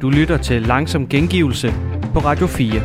Du 0.00 0.10
lytter 0.10 0.36
til 0.36 0.62
Langsom 0.62 1.08
Gengivelse 1.08 1.68
på 2.12 2.18
Radio 2.18 2.46
4. 2.46 2.80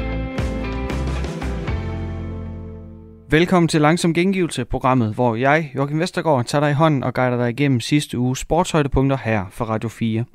Velkommen 3.29 3.67
til 3.67 3.81
Langsom 3.81 4.13
Gengivelse, 4.13 4.65
programmet, 4.65 5.13
hvor 5.13 5.35
jeg, 5.35 5.71
Joachim 5.75 5.99
Vestergaard, 5.99 6.45
tager 6.45 6.59
dig 6.59 6.69
i 6.71 6.73
hånden 6.73 7.03
og 7.03 7.13
guider 7.13 7.37
dig 7.37 7.49
igennem 7.49 7.79
sidste 7.79 8.17
uges 8.17 8.39
sportshøjdepunkter 8.39 9.17
her 9.17 9.45
for 9.51 9.65
Radio 9.65 9.89
4. 9.89 10.25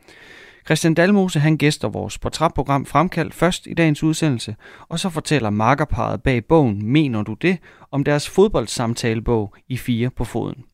Christian 0.67 0.95
Dalmose 0.95 1.41
han 1.41 1.57
gæster 1.57 1.89
vores 1.89 2.19
portrætprogram 2.19 2.87
Fremkaldt 2.87 3.35
først 3.35 3.67
i 3.67 3.75
dagens 3.75 4.03
udsendelse, 4.03 4.57
og 4.89 4.99
så 4.99 5.09
fortæller 5.09 5.51
markerparet 5.51 6.23
bag 6.23 6.45
bogen 6.45 6.87
Mener 6.93 7.23
du 7.23 7.35
det? 7.35 7.59
om 7.91 8.05
deres 8.05 8.29
fodboldsamtalebog 8.29 9.55
i 9.69 9.77
fire 9.77 10.11
på 10.11 10.25
foden. 10.25 10.65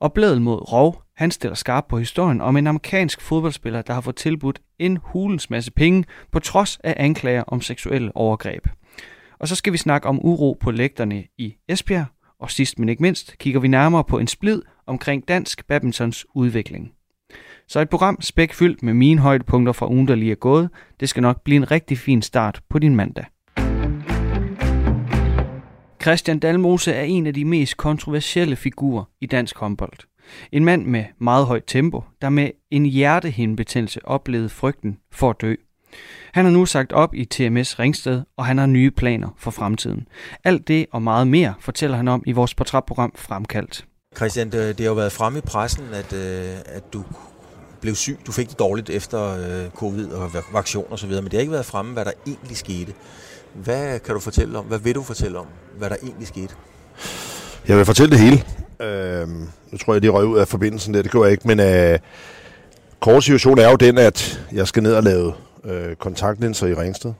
Og 0.00 0.12
Blædel 0.12 0.40
mod 0.40 0.72
Rov, 0.72 1.02
han 1.20 1.30
stiller 1.30 1.54
skarp 1.54 1.84
på 1.88 1.98
historien 1.98 2.40
om 2.40 2.56
en 2.56 2.66
amerikansk 2.66 3.20
fodboldspiller, 3.20 3.82
der 3.82 3.94
har 3.94 4.00
fået 4.00 4.16
tilbudt 4.16 4.60
en 4.78 4.98
hulens 5.02 5.50
masse 5.50 5.72
penge 5.72 6.04
på 6.32 6.38
trods 6.38 6.78
af 6.84 6.94
anklager 6.96 7.42
om 7.46 7.60
seksuelle 7.60 8.16
overgreb. 8.16 8.66
Og 9.38 9.48
så 9.48 9.56
skal 9.56 9.72
vi 9.72 9.78
snakke 9.78 10.08
om 10.08 10.18
uro 10.24 10.56
på 10.60 10.70
lægterne 10.70 11.24
i 11.38 11.54
Esbjerg, 11.68 12.04
og 12.38 12.50
sidst 12.50 12.78
men 12.78 12.88
ikke 12.88 13.02
mindst 13.02 13.38
kigger 13.38 13.60
vi 13.60 13.68
nærmere 13.68 14.04
på 14.04 14.18
en 14.18 14.26
splid 14.26 14.62
omkring 14.86 15.28
dansk 15.28 15.66
badmintons 15.66 16.26
udvikling. 16.34 16.92
Så 17.68 17.80
et 17.80 17.88
program 17.88 18.20
spækfyldt 18.20 18.82
med 18.82 18.94
mine 18.94 19.20
højdepunkter 19.20 19.72
fra 19.72 19.88
ugen, 19.90 20.08
der 20.08 20.14
lige 20.14 20.32
er 20.32 20.36
gået. 20.36 20.70
Det 21.00 21.08
skal 21.08 21.22
nok 21.22 21.42
blive 21.44 21.56
en 21.56 21.70
rigtig 21.70 21.98
fin 21.98 22.22
start 22.22 22.60
på 22.70 22.78
din 22.78 22.96
mandag. 22.96 23.24
Christian 26.02 26.38
Dalmose 26.38 26.92
er 26.92 27.02
en 27.02 27.26
af 27.26 27.34
de 27.34 27.44
mest 27.44 27.76
kontroversielle 27.76 28.56
figurer 28.56 29.04
i 29.20 29.26
dansk 29.26 29.58
håndbold. 29.58 30.09
En 30.52 30.64
mand 30.64 30.86
med 30.86 31.04
meget 31.18 31.46
højt 31.46 31.64
tempo, 31.66 32.04
der 32.22 32.28
med 32.28 32.50
en 32.70 32.86
hjertehindebetændelse 32.86 34.00
oplevede 34.04 34.48
frygten 34.48 34.98
for 35.12 35.30
at 35.30 35.36
dø. 35.40 35.54
Han 36.32 36.44
har 36.44 36.52
nu 36.52 36.66
sagt 36.66 36.92
op 36.92 37.14
i 37.14 37.24
TMS 37.24 37.78
Ringsted, 37.78 38.22
og 38.36 38.46
han 38.46 38.58
har 38.58 38.66
nye 38.66 38.90
planer 38.90 39.28
for 39.38 39.50
fremtiden. 39.50 40.08
Alt 40.44 40.68
det 40.68 40.86
og 40.92 41.02
meget 41.02 41.28
mere 41.28 41.54
fortæller 41.60 41.96
han 41.96 42.08
om 42.08 42.22
i 42.26 42.32
vores 42.32 42.54
portrætprogram 42.54 43.12
Fremkaldt. 43.16 43.84
Christian, 44.16 44.50
det, 44.50 44.78
det 44.78 44.84
har 44.84 44.90
jo 44.90 44.94
været 44.94 45.12
fremme 45.12 45.38
i 45.38 45.42
pressen, 45.42 45.84
at, 45.92 46.12
øh, 46.12 46.58
at 46.64 46.92
du 46.92 47.04
blev 47.80 47.94
syg. 47.94 48.18
Du 48.26 48.32
fik 48.32 48.48
det 48.48 48.58
dårligt 48.58 48.90
efter 48.90 49.36
øh, 49.36 49.70
covid 49.70 50.08
og 50.12 50.30
vaccin 50.52 50.82
og 50.90 50.98
så 50.98 51.06
videre, 51.06 51.22
men 51.22 51.30
det 51.30 51.36
har 51.36 51.40
ikke 51.40 51.52
været 51.52 51.66
fremme, 51.66 51.92
hvad 51.92 52.04
der 52.04 52.12
egentlig 52.26 52.56
skete. 52.56 52.94
Hvad 53.54 53.98
kan 53.98 54.14
du 54.14 54.20
fortælle 54.20 54.58
om? 54.58 54.64
Hvad 54.64 54.78
vil 54.78 54.94
du 54.94 55.02
fortælle 55.02 55.38
om, 55.38 55.46
hvad 55.78 55.90
der 55.90 55.96
egentlig 56.02 56.28
skete? 56.28 56.54
Jeg 57.70 57.78
vil 57.78 57.84
fortælle 57.84 58.10
det 58.10 58.18
hele. 58.20 58.42
Øh, 58.80 59.28
nu 59.70 59.78
tror 59.78 59.92
jeg, 59.92 60.02
de 60.02 60.08
røg 60.08 60.26
ud 60.26 60.38
af 60.38 60.48
forbindelsen 60.48 60.94
der. 60.94 61.02
Det 61.02 61.10
gør 61.10 61.22
jeg 61.22 61.32
ikke, 61.32 61.48
men 61.48 61.60
øh, 61.60 61.98
kort 63.00 63.24
situation 63.24 63.58
er 63.58 63.70
jo 63.70 63.76
den, 63.76 63.98
at 63.98 64.46
jeg 64.52 64.68
skal 64.68 64.82
ned 64.82 64.94
og 64.94 65.02
lave 65.02 65.32
øh, 65.64 65.96
kontaktlinser 65.96 66.66
i 66.66 66.74
Ringsted. 66.74 67.12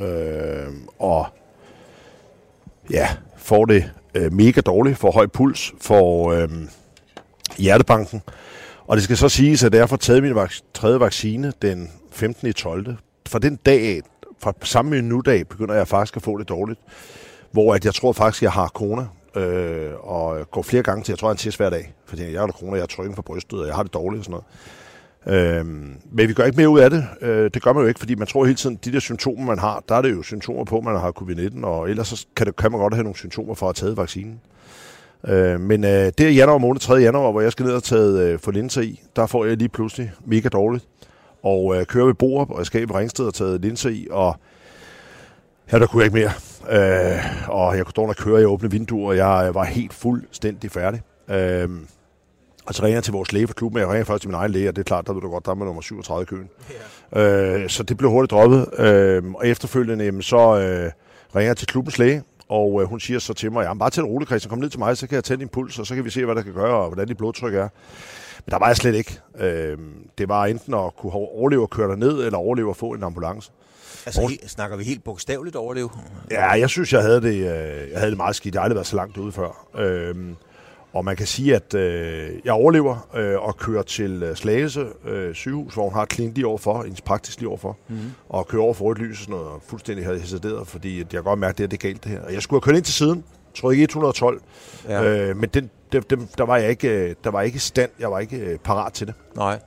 Øh, 0.00 0.66
og 0.98 1.26
ja, 2.90 3.08
får 3.36 3.64
det 3.64 3.90
øh, 4.14 4.32
mega 4.32 4.60
dårligt, 4.60 4.98
får 4.98 5.10
høj 5.10 5.26
puls, 5.26 5.72
får 5.80 6.32
øh, 6.32 6.48
hjertebanken. 7.58 8.22
Og 8.86 8.96
det 8.96 9.04
skal 9.04 9.16
så 9.16 9.28
siges, 9.28 9.64
at 9.64 9.74
jeg 9.74 9.88
får 9.88 9.96
taget 9.96 10.22
min 10.22 10.34
vak- 10.34 10.60
tredje 10.74 11.00
vaccine 11.00 11.52
den 11.62 11.90
15. 12.12 12.48
i 12.48 12.52
12. 12.52 12.96
Fra 13.28 13.38
den 13.38 13.56
dag 13.56 13.80
af, 13.80 14.00
fra 14.38 14.52
samme 14.62 14.90
minutdag, 14.90 15.48
begynder 15.48 15.74
jeg 15.74 15.88
faktisk 15.88 16.16
at 16.16 16.22
få 16.22 16.38
det 16.38 16.48
dårligt. 16.48 16.80
Hvor 17.50 17.74
at 17.74 17.84
jeg 17.84 17.94
tror 17.94 18.12
faktisk, 18.12 18.42
at 18.42 18.42
jeg 18.42 18.52
har 18.52 18.68
corona. 18.68 19.06
Øh, 19.36 19.92
og 20.00 20.50
går 20.50 20.62
flere 20.62 20.82
gange 20.82 21.04
til, 21.04 21.12
jeg 21.12 21.18
tror, 21.18 21.28
han 21.28 21.34
en 21.34 21.38
test 21.38 21.56
hver 21.56 21.70
dag. 21.70 21.94
Fordi 22.06 22.32
jeg 22.32 22.40
har 22.40 22.46
det 22.46 22.56
corona, 22.56 22.76
jeg 22.76 22.82
er 22.82 22.86
trykken 22.86 23.14
for 23.14 23.22
brystet, 23.22 23.60
og 23.60 23.66
jeg 23.66 23.74
har 23.74 23.82
det 23.82 23.94
dårligt 23.94 24.18
og 24.18 24.24
sådan 24.24 24.32
noget. 24.32 24.44
Øh, 25.26 25.66
men 26.12 26.28
vi 26.28 26.32
gør 26.32 26.44
ikke 26.44 26.56
mere 26.56 26.68
ud 26.68 26.80
af 26.80 26.90
det. 26.90 27.06
Øh, 27.20 27.50
det 27.54 27.62
gør 27.62 27.72
man 27.72 27.82
jo 27.82 27.88
ikke, 27.88 28.00
fordi 28.00 28.14
man 28.14 28.26
tror 28.26 28.44
hele 28.44 28.56
tiden, 28.56 28.78
de 28.84 28.92
der 28.92 29.00
symptomer, 29.00 29.44
man 29.44 29.58
har, 29.58 29.84
der 29.88 29.94
er 29.94 30.02
det 30.02 30.12
jo 30.12 30.22
symptomer 30.22 30.64
på, 30.64 30.80
man 30.80 30.96
har 30.96 31.12
covid-19, 31.20 31.66
og 31.66 31.90
ellers 31.90 32.08
så 32.08 32.26
kan, 32.36 32.46
det, 32.46 32.56
kan 32.56 32.70
man 32.70 32.80
godt 32.80 32.94
have 32.94 33.02
nogle 33.02 33.16
symptomer 33.16 33.54
for 33.54 33.68
at 33.68 33.78
have 33.78 33.86
taget 33.86 33.96
vaccinen. 33.96 34.40
Øh, 35.26 35.60
men 35.60 35.84
øh, 35.84 35.90
det 35.90 36.20
er 36.20 36.30
januar 36.30 36.58
måned, 36.58 36.80
3. 36.80 36.94
januar, 36.94 37.30
hvor 37.30 37.40
jeg 37.40 37.52
skal 37.52 37.66
ned 37.66 37.72
og 37.72 37.82
tage 37.82 38.20
øh, 38.20 38.38
for 38.38 38.50
linser 38.50 38.82
i, 38.82 39.00
der 39.16 39.26
får 39.26 39.44
jeg 39.44 39.56
lige 39.56 39.68
pludselig 39.68 40.12
mega 40.24 40.48
dårligt. 40.48 40.84
Og 41.42 41.76
øh, 41.76 41.86
kører 41.86 42.06
ved 42.06 42.14
Borup, 42.14 42.50
og 42.50 42.58
jeg 42.58 42.66
skal 42.66 42.82
i 42.82 42.84
Ringsted 42.84 43.26
og 43.26 43.34
taget 43.34 43.60
linser 43.60 43.90
i, 43.90 44.06
og 44.10 44.36
ja, 45.72 45.78
der 45.78 45.86
kunne 45.86 46.04
jeg 46.04 46.06
ikke 46.06 46.18
mere. 46.18 46.32
Øh, 46.70 47.48
og 47.48 47.76
jeg 47.76 47.84
kunne 47.84 47.90
stå 47.90 48.02
og 48.02 48.16
køre 48.16 48.42
i 48.42 48.44
åbne 48.44 48.70
vinduer, 48.70 49.08
og 49.08 49.16
jeg 49.16 49.54
var 49.54 49.64
helt 49.64 49.94
fuldstændig 49.94 50.70
færdig. 50.70 51.02
Øh, 51.28 51.68
og 52.66 52.74
så 52.74 52.82
ringer 52.82 52.96
jeg 52.96 53.04
til 53.04 53.12
vores 53.12 53.32
læge 53.32 53.46
for 53.46 53.54
klubben, 53.54 53.80
jeg 53.80 53.88
ringer 53.88 54.04
først 54.04 54.20
til 54.20 54.30
min 54.30 54.34
egen 54.34 54.50
læge, 54.50 54.68
og 54.68 54.76
det 54.76 54.82
er 54.82 54.84
klart, 54.84 55.06
der 55.06 55.12
ved 55.12 55.20
du 55.20 55.28
godt, 55.30 55.44
der 55.44 55.50
er 55.50 55.54
man 55.54 55.66
nummer 55.66 55.82
37 55.82 56.22
i 56.22 56.24
køen. 56.24 56.48
Yeah. 57.16 57.62
Øh, 57.62 57.68
så 57.68 57.82
det 57.82 57.96
blev 57.96 58.10
hurtigt 58.10 58.30
droppet. 58.30 58.68
Øh, 58.78 59.22
og 59.34 59.48
efterfølgende, 59.48 60.04
jamen, 60.04 60.22
så 60.22 60.36
øh, 60.36 60.90
ringer 61.36 61.48
jeg 61.48 61.56
til 61.56 61.66
klubbens 61.66 61.98
læge, 61.98 62.22
og 62.48 62.82
øh, 62.82 62.88
hun 62.88 63.00
siger 63.00 63.18
så 63.18 63.34
til 63.34 63.52
mig, 63.52 63.64
ja, 63.64 63.74
bare 63.74 63.90
til 63.90 64.00
en 64.00 64.06
rolig, 64.06 64.26
Christian, 64.28 64.50
kom 64.50 64.58
ned 64.58 64.70
til 64.70 64.78
mig, 64.78 64.96
så 64.96 65.06
kan 65.06 65.14
jeg 65.14 65.24
tage 65.24 65.40
din 65.40 65.48
puls, 65.48 65.78
og 65.78 65.86
så 65.86 65.94
kan 65.94 66.04
vi 66.04 66.10
se, 66.10 66.24
hvad 66.24 66.34
der 66.34 66.42
kan 66.42 66.52
gøre, 66.52 66.74
og 66.74 66.86
hvordan 66.86 67.08
dit 67.08 67.16
blodtryk 67.16 67.54
er. 67.54 67.68
Men 68.46 68.50
der 68.50 68.58
var 68.58 68.66
jeg 68.66 68.76
slet 68.76 68.94
ikke. 68.94 69.20
Øh, 69.38 69.78
det 70.18 70.28
var 70.28 70.46
enten 70.46 70.74
at 70.74 70.96
kunne 70.96 71.12
overleve 71.12 71.62
og 71.62 71.70
køre 71.70 71.96
ned, 71.96 72.24
eller 72.24 72.38
overleve 72.38 72.70
at 72.70 72.76
få 72.76 72.90
en 72.90 73.02
ambulance. 73.02 73.50
Altså, 74.06 74.20
Over... 74.20 74.30
he, 74.30 74.48
snakker 74.48 74.76
vi 74.76 74.84
helt 74.84 75.04
bogstaveligt 75.04 75.56
overleve? 75.56 75.90
Ja, 76.30 76.50
jeg 76.50 76.70
synes, 76.70 76.92
jeg 76.92 77.02
havde 77.02 77.20
det, 77.20 77.34
øh, 77.34 77.90
jeg 77.90 77.98
havde 77.98 78.10
det 78.10 78.16
meget 78.16 78.36
skidt. 78.36 78.54
Jeg 78.54 78.60
har 78.60 78.64
aldrig 78.64 78.76
været 78.76 78.86
så 78.86 78.96
langt 78.96 79.16
ude 79.16 79.32
før. 79.32 79.68
Øh, 79.78 80.14
og 80.94 81.04
man 81.04 81.16
kan 81.16 81.26
sige, 81.26 81.54
at 81.54 81.74
øh, 81.74 82.30
jeg 82.44 82.52
overlever 82.52 83.08
øh, 83.16 83.38
og 83.38 83.56
kører 83.56 83.82
til 83.82 84.22
øh, 84.22 84.36
Slagelse 84.36 84.86
øh, 85.04 85.34
sygehus, 85.34 85.74
hvor 85.74 85.84
hun 85.84 85.92
har 85.92 86.04
klint 86.04 86.34
lige 86.34 86.46
overfor, 86.46 86.82
en 86.82 86.96
praktisk 87.04 87.38
lige 87.38 87.48
overfor, 87.48 87.78
mm. 87.88 87.96
og 88.28 88.48
kører 88.48 88.62
over 88.62 88.74
for 88.74 88.92
et 88.92 88.98
lys 88.98 89.18
og 89.18 89.24
sådan 89.24 89.32
noget, 89.32 89.48
og 89.48 89.62
fuldstændig 89.66 90.04
havde 90.04 90.18
hesiteret, 90.18 90.68
fordi 90.68 91.04
jeg 91.12 91.22
godt 91.22 91.38
mærke, 91.38 91.50
at 91.52 91.58
det, 91.58 91.64
er, 91.64 91.68
det 91.68 91.76
er 91.76 91.88
galt 91.88 92.04
det 92.04 92.12
her. 92.12 92.20
Og 92.20 92.34
jeg 92.34 92.42
skulle 92.42 92.60
have 92.60 92.72
kørt 92.72 92.76
ind 92.76 92.84
til 92.84 92.94
siden, 92.94 93.24
tror 93.54 93.70
jeg 93.70 93.82
112, 93.82 94.40
ja. 94.88 95.04
øh, 95.04 95.36
men 95.36 95.50
den, 95.54 95.70
det, 95.92 96.10
det, 96.10 96.18
der 96.38 96.44
var 96.44 96.56
jeg 96.56 96.70
ikke, 96.70 96.88
øh, 96.88 97.14
der 97.24 97.30
var 97.30 97.42
ikke 97.42 97.58
stand, 97.58 97.90
jeg 97.98 98.10
var 98.10 98.18
ikke 98.18 98.36
øh, 98.36 98.58
parat 98.58 98.92
til 98.92 99.06
det. 99.06 99.14
Nej. 99.36 99.60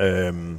Øhm, 0.00 0.58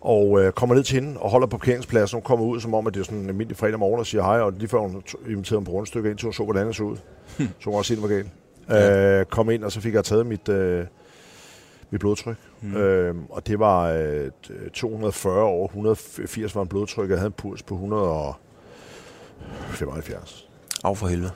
og 0.00 0.40
øh, 0.40 0.52
kommer 0.52 0.74
ned 0.74 0.84
til 0.84 1.00
hende 1.00 1.20
og 1.20 1.30
holder 1.30 1.46
på 1.46 1.58
parkeringspladsen. 1.58 2.16
Hun 2.16 2.22
kommer 2.22 2.46
ud, 2.46 2.60
som 2.60 2.74
om 2.74 2.86
at 2.86 2.94
det 2.94 3.00
er 3.00 3.04
sådan 3.04 3.18
en 3.18 3.28
almindelig 3.28 3.56
fredag 3.56 3.78
morgen 3.78 4.00
og 4.00 4.06
siger 4.06 4.22
hej, 4.22 4.40
og 4.40 4.52
lige 4.52 4.68
før 4.68 4.78
hun 4.78 5.02
inviterede 5.28 5.60
ham 5.60 5.64
på 5.64 5.70
rundstykker 5.70 6.10
ind 6.10 6.18
til, 6.18 6.26
hun 6.26 6.32
så, 6.32 6.44
hvordan 6.44 6.66
det 6.66 6.76
så 6.76 6.82
ud. 6.82 6.96
Hmm. 7.36 7.48
Så 7.58 7.64
hun 7.64 7.74
også 7.74 7.94
det 7.94 8.02
var 8.02 8.08
galt. 8.08 8.28
Ja. 8.68 9.20
Øh, 9.20 9.26
kom 9.26 9.50
ind, 9.50 9.64
og 9.64 9.72
så 9.72 9.80
fik 9.80 9.94
jeg 9.94 10.04
taget 10.04 10.26
mit, 10.26 10.48
øh, 10.48 10.84
mit 11.90 12.00
blodtryk. 12.00 12.36
Mm. 12.60 12.76
Øh, 12.76 13.14
og 13.30 13.46
det 13.46 13.58
var 13.58 13.88
øh, 13.88 14.30
240 14.72 15.42
over 15.42 15.66
180 15.66 16.54
var 16.54 16.62
en 16.62 16.68
blodtryk, 16.68 17.10
jeg 17.10 17.18
havde 17.18 17.26
en 17.26 17.32
puls 17.32 17.62
på 17.62 17.74
175. 17.74 20.48
Af 20.84 20.96
for 20.96 21.06
helvede. 21.06 21.32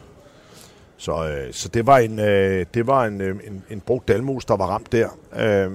Så, 0.96 1.28
øh, 1.28 1.52
så 1.52 1.68
det 1.68 1.86
var 1.86 1.98
en, 1.98 2.18
øh, 2.18 2.66
det 2.74 2.86
var 2.86 3.04
en, 3.04 3.20
øh, 3.20 3.36
en, 3.46 3.64
en 3.70 3.80
brugt 3.80 4.08
dalmus, 4.08 4.44
der 4.44 4.56
var 4.56 4.66
ramt 4.66 4.92
der. 4.92 5.08
Øh, 5.36 5.70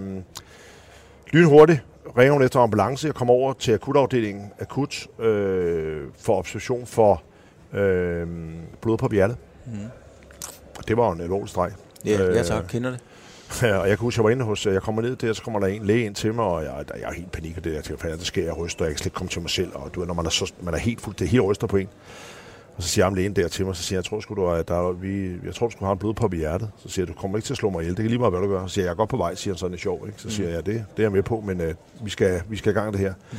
lynhurtigt 1.31 1.83
ringer 2.17 2.33
hun 2.33 2.41
efter 2.41 2.59
ambulance. 2.59 3.07
Jeg 3.07 3.15
kommer 3.15 3.33
over 3.33 3.53
til 3.53 3.71
akutafdelingen 3.71 4.51
akut 4.59 5.07
øh, 5.19 6.01
for 6.19 6.37
observation 6.37 6.85
for 6.85 7.23
øh, 7.73 8.27
blod 8.81 8.97
på 8.97 9.09
hjertet. 9.11 9.37
Mm. 9.65 9.73
Og 10.77 10.87
det 10.87 10.97
var 10.97 11.11
en 11.11 11.21
alvorlig 11.21 11.49
streg. 11.49 11.71
Ja, 12.05 12.21
øh, 12.21 12.35
ja 12.35 12.43
tak. 12.43 12.63
Kender 12.69 12.89
det. 12.89 12.99
Ja, 13.61 13.77
og 13.77 13.89
jeg 13.89 13.97
kan 13.97 14.03
huske, 14.05 14.19
jeg 14.19 14.23
var 14.23 14.29
inde 14.29 14.45
hos, 14.45 14.65
jeg 14.65 14.81
kommer 14.81 15.01
ned 15.01 15.15
der, 15.15 15.33
så 15.33 15.41
kommer 15.41 15.59
der 15.59 15.67
en 15.67 15.85
læge 15.85 16.05
ind 16.05 16.15
til 16.15 16.33
mig, 16.33 16.45
og 16.45 16.63
jeg, 16.63 16.85
jeg 16.95 17.09
er 17.09 17.13
helt 17.13 17.31
panik 17.31 17.57
af 17.57 17.63
det. 17.63 17.73
Jeg 17.73 17.83
tænker, 17.83 18.15
det 18.15 18.25
sker, 18.25 18.43
jeg 18.43 18.57
ryster, 18.57 18.85
jeg 18.85 18.91
kan 18.91 18.97
slet 18.97 19.05
ikke 19.05 19.15
komme 19.15 19.29
til 19.29 19.41
mig 19.41 19.49
selv, 19.49 19.71
og 19.75 19.95
du 19.95 19.99
ved, 19.99 20.07
når 20.07 20.13
man 20.13 20.25
er, 20.25 20.29
så, 20.29 20.53
man 20.61 20.73
er 20.73 20.77
helt 20.77 21.01
fuldt, 21.01 21.19
det 21.19 21.25
er 21.25 21.29
helt 21.29 21.43
ryster 21.43 21.67
på 21.67 21.77
en. 21.77 21.87
Og 22.79 22.83
så 22.83 22.89
siger 22.89 23.05
ham 23.05 23.13
lægen 23.13 23.35
der 23.35 23.47
til 23.47 23.65
mig, 23.65 23.75
så 23.75 23.83
siger 23.83 23.97
jeg, 23.97 24.03
jeg 24.03 24.09
tror, 24.09 24.19
sgu, 24.19 24.33
du, 24.33 24.43
er, 24.43 24.61
der, 24.61 24.91
vi, 24.91 25.31
jeg 25.45 25.55
tror, 25.55 25.67
du 25.67 25.71
skulle 25.71 25.87
have 25.87 25.93
en 25.93 25.99
blodprop 25.99 26.33
i 26.33 26.37
hjertet. 26.37 26.71
Så 26.77 26.89
siger 26.89 27.05
jeg, 27.05 27.15
du 27.15 27.19
kommer 27.21 27.37
ikke 27.37 27.45
til 27.45 27.53
at 27.53 27.57
slå 27.57 27.69
mig 27.69 27.81
ihjel. 27.81 27.95
Det 27.95 28.03
kan 28.03 28.09
lige 28.09 28.19
meget, 28.19 28.33
hvad 28.33 28.41
du 28.41 28.47
gør. 28.47 28.67
Så 28.67 28.73
siger 28.73 28.83
jeg, 28.83 28.87
jeg 28.87 28.91
er 28.91 28.95
godt 28.95 29.09
på 29.09 29.17
vej, 29.17 29.35
siger 29.35 29.53
han 29.53 29.57
sådan 29.57 29.71
lidt 29.71 29.81
sjov. 29.81 30.07
Ikke? 30.07 30.21
Så 30.21 30.29
siger 30.29 30.49
mm. 30.49 30.55
jeg, 30.55 30.65
det, 30.65 30.73
det 30.73 30.99
er 30.99 31.03
jeg 31.03 31.11
med 31.11 31.23
på, 31.23 31.43
men 31.45 31.61
øh, 31.61 31.73
vi, 32.03 32.09
skal, 32.09 32.41
vi 32.49 32.57
skal 32.57 32.71
i 32.71 32.73
gang 32.73 32.93
det 32.93 32.99
her. 32.99 33.13
Mm. 33.31 33.37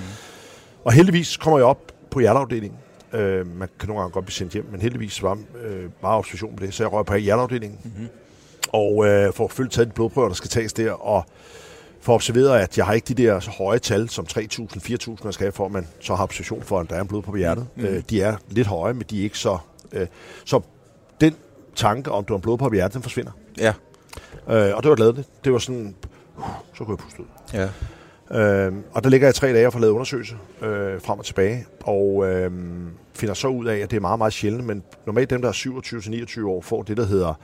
Og 0.85 0.93
heldigvis 0.93 1.37
kommer 1.37 1.59
jeg 1.59 1.67
op 1.67 1.93
på 2.11 2.21
hjerteafdelingen. 2.21 2.79
Øh, 3.13 3.59
man 3.59 3.69
kan 3.79 3.89
nogle 3.89 4.01
gange 4.01 4.13
godt 4.13 4.25
blive 4.25 4.35
sendt 4.35 4.53
hjem, 4.53 4.67
men 4.71 4.81
heldigvis 4.81 5.23
var 5.23 5.39
øh, 5.65 5.85
meget 6.03 6.19
observation 6.19 6.57
på 6.57 6.67
det. 6.67 6.75
Så 6.75 6.83
jeg 6.83 6.93
røg 6.93 7.07
på 7.07 7.15
hjerteafdelingen. 7.15 7.79
Mm-hmm. 7.85 8.09
Og 8.69 9.07
øh, 9.07 9.33
får 9.33 9.49
følge 9.49 9.71
taget 9.71 9.89
de 9.89 9.93
blodprøver, 9.93 10.29
der 10.29 10.35
skal 10.35 10.51
tages 10.51 10.73
der. 10.73 10.93
Og 10.93 11.25
for 12.01 12.15
observeret, 12.15 12.61
at 12.61 12.79
jeg 12.79 12.87
har 12.87 12.93
ikke 12.93 13.15
de 13.15 13.23
der 13.23 13.41
så 13.41 13.51
høje 13.51 13.79
tal 13.79 14.09
som 14.09 14.27
3.000, 14.33 14.41
4.000, 14.41 15.17
man 15.25 15.33
skal 15.33 15.53
for 15.53 15.67
at 15.67 15.73
man 15.73 15.87
så 16.01 16.15
har 16.15 16.25
observation 16.25 16.63
for, 16.63 16.81
at 16.81 16.91
der 16.91 16.97
er 16.97 17.01
en 17.01 17.09
blod 17.09 17.23
på 17.23 17.37
hjertet. 17.37 17.67
Mm. 17.77 17.85
Øh, 17.85 18.03
de 18.11 18.23
er 18.23 18.37
lidt 18.49 18.67
høje, 18.67 18.95
men 18.95 19.05
de 19.11 19.21
er 19.21 19.23
ikke 19.23 19.39
så... 19.39 19.59
Øh, 19.93 20.07
så 20.45 20.61
den 21.21 21.35
tanke 21.77 22.11
om, 22.11 22.25
du 22.25 22.33
har 22.33 22.39
en 22.39 22.43
blodprop 22.43 22.73
i 22.73 22.77
hjertet, 22.77 22.95
den 22.95 23.03
forsvinder. 23.03 23.33
Ja. 23.59 23.73
Øh, 24.49 24.77
og 24.77 24.83
det 24.83 24.89
var 24.89 24.97
glad 24.97 25.13
det. 25.13 25.25
Det 25.45 25.53
var 25.53 25.59
sådan... 25.59 25.95
Uh, 26.37 26.45
så 26.75 26.85
kunne 26.85 26.97
jeg 26.99 26.99
puste 26.99 27.21
ud. 27.21 27.27
Ja. 27.55 27.69
Øh, 28.31 28.73
og 28.93 29.05
der 29.05 29.11
ligger 29.11 29.27
jeg 29.27 29.35
tre 29.35 29.53
dage 29.53 29.67
og 29.67 29.73
får 29.73 29.81
lavet 29.81 29.93
undersøgelse 29.93 30.37
øh, 30.63 31.01
frem 31.01 31.19
og 31.19 31.25
tilbage, 31.25 31.67
og 31.81 32.25
øh, 32.27 32.51
finder 33.15 33.35
så 33.35 33.49
ud 33.49 33.67
af, 33.67 33.77
at 33.77 33.91
det 33.91 33.97
er 33.97 34.01
meget, 34.01 34.19
meget 34.19 34.33
sjældent, 34.33 34.65
men 34.67 34.83
normalt 35.07 35.31
dem, 35.31 35.43
der 35.43 35.49
er 35.49 35.53
27-29 36.43 36.47
år, 36.47 36.61
får 36.61 36.83
det, 36.83 36.97
der 36.97 37.05
hedder 37.05 37.35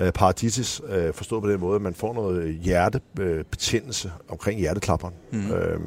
øh, 0.00 0.12
paraditis, 0.12 0.80
øh, 0.88 1.14
forstået 1.14 1.42
på 1.42 1.50
den 1.50 1.60
måde, 1.60 1.76
at 1.76 1.82
man 1.82 1.94
får 1.94 2.14
noget 2.14 2.54
hjertebetændelse 2.54 4.08
øh, 4.08 4.30
omkring 4.32 4.60
hjerteklapperen. 4.60 5.14
Mm. 5.32 5.52
Øh, 5.52 5.80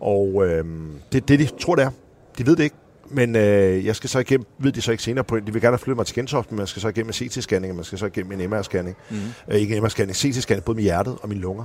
Og 0.00 0.44
øh, 0.46 0.64
det 1.12 1.20
er 1.22 1.26
det, 1.26 1.38
de 1.38 1.46
tror, 1.60 1.74
det 1.74 1.84
er. 1.84 1.90
De 2.38 2.46
ved 2.46 2.56
det 2.56 2.62
ikke. 2.64 2.76
Men 3.10 3.36
øh, 3.36 3.86
jeg 3.86 3.96
skal 3.96 4.10
så 4.10 4.18
igennem, 4.18 4.46
ved 4.58 4.72
de 4.72 4.80
så 4.80 4.90
ikke 4.90 5.02
senere 5.02 5.24
på, 5.24 5.40
de 5.40 5.52
vil 5.52 5.62
gerne 5.62 5.78
flytte 5.78 5.96
mig 5.96 6.06
til 6.06 6.14
Gentofte, 6.14 6.54
men 6.54 6.60
jeg 6.60 6.68
skal 6.68 6.82
så 6.82 6.88
igennem 6.88 7.08
en 7.08 7.14
CT-scanning, 7.14 7.68
og 7.70 7.76
man 7.76 7.84
skal 7.84 7.98
så 7.98 8.06
igennem 8.06 8.40
en 8.40 8.52
MR-scanning. 8.52 8.94
Mm. 9.10 9.16
Øh, 9.48 9.56
ikke 9.60 9.76
en 9.76 9.84
MR-scanning, 9.84 10.12
CT-scanning, 10.12 10.60
både 10.64 10.74
med 10.76 10.82
hjertet 10.82 11.16
og 11.22 11.28
mine 11.28 11.40
lunger. 11.40 11.64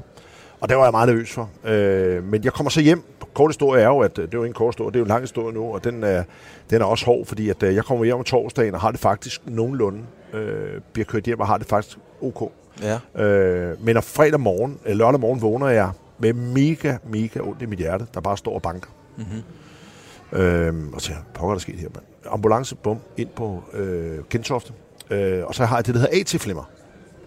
Og 0.60 0.70
det 0.70 0.78
var 0.78 0.84
jeg 0.84 0.92
meget 0.92 1.08
nervøs 1.08 1.32
for. 1.32 1.50
Øh, 1.66 2.24
men 2.24 2.44
jeg 2.44 2.54
kommer 2.54 2.70
så 2.70 2.82
hjem. 2.82 3.04
Kort 3.38 3.50
historie 3.50 3.82
er 3.82 3.88
jo, 3.88 4.00
at 4.00 4.20
øh, 4.20 4.26
det 4.26 4.34
er 4.34 4.38
jo 4.38 4.44
ikke 4.44 4.52
en 4.52 4.54
kort 4.54 4.74
historie, 4.74 4.92
det 4.92 4.96
er 4.96 5.00
jo 5.00 5.04
en 5.04 5.10
lang 5.10 5.22
historie 5.22 5.54
nu, 5.54 5.74
og 5.74 5.84
den 5.84 6.04
er, 6.04 6.24
den 6.70 6.82
er 6.82 6.86
også 6.86 7.06
hård, 7.06 7.26
fordi 7.26 7.50
at, 7.50 7.64
øh, 7.64 7.76
jeg 7.76 7.86
kommer 7.86 8.06
hjem 8.06 8.18
om 8.18 8.24
torsdagen 8.24 8.74
og 8.74 8.82
har 8.82 8.92
det 8.92 9.00
faktisk 9.00 9.42
nogenlunde. 9.46 10.00
Øh, 10.34 10.82
bliver 10.94 11.06
kørt 11.06 11.24
hjem 11.24 11.40
og 11.40 11.48
har 11.48 11.58
det 11.58 11.68
faktisk 11.68 11.98
ok. 12.22 12.52
Ja. 12.82 13.24
Øh, 13.24 13.86
men 13.86 13.98
om 13.98 14.04
fredag 14.04 14.40
morgen, 14.40 14.80
eller 14.86 15.06
lørdag 15.06 15.20
morgen 15.20 15.42
vågner 15.42 15.68
jeg 15.68 15.92
med 16.20 16.34
mega, 16.34 16.98
mega 17.10 17.40
ondt 17.40 17.62
i 17.62 17.66
mit 17.66 17.80
hjerte, 17.80 18.06
der 18.14 18.22
bare 18.22 18.38
står 18.38 18.56
og 18.56 18.62
banker. 18.62 18.90
Mm-hmm. 19.18 20.40
Øh, 20.40 20.74
og 20.94 21.02
så 21.02 21.12
pokker 21.34 21.54
der 21.54 21.60
sket 21.60 21.76
her, 21.76 21.90
mand. 21.96 22.06
Ambulance, 22.26 22.76
bum, 22.76 22.98
ind 23.18 23.30
på 23.36 23.64
øh, 23.74 24.20
Gentofte. 24.30 24.74
Øh, 25.10 25.46
og 25.46 25.56
så 25.56 25.66
har 25.66 25.76
jeg 25.76 25.86
det, 25.86 25.96
der 25.96 26.02
hedder 26.02 26.20
AT-flimmer. 26.20 26.64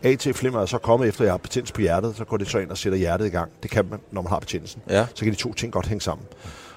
AT-flimmer 0.02 0.61
er 0.61 0.67
så 0.67 0.79
kommet 0.79 1.08
efter, 1.08 1.20
at 1.20 1.26
jeg 1.26 1.32
har 1.32 1.38
betændelse 1.38 1.75
på 1.75 1.81
hjertet, 1.81 2.17
så 2.17 2.25
går 2.25 2.37
det 2.37 2.49
så 2.49 2.58
ind 2.58 2.70
og 2.70 2.79
sætter 2.79 2.99
hjertet 2.99 3.26
i 3.26 3.29
gang. 3.29 3.52
Det 3.62 3.70
kan 3.70 3.87
man, 3.91 4.00
når 4.11 4.23
man 4.23 4.31
har 4.31 4.38
betændelsen. 4.38 4.82
Ja. 4.91 5.06
Så 5.14 5.25
kan 5.25 5.32
de 5.32 5.38
to 5.38 5.52
ting 5.52 5.73
godt 5.73 5.87
hænge 5.87 6.00
sammen. 6.00 6.26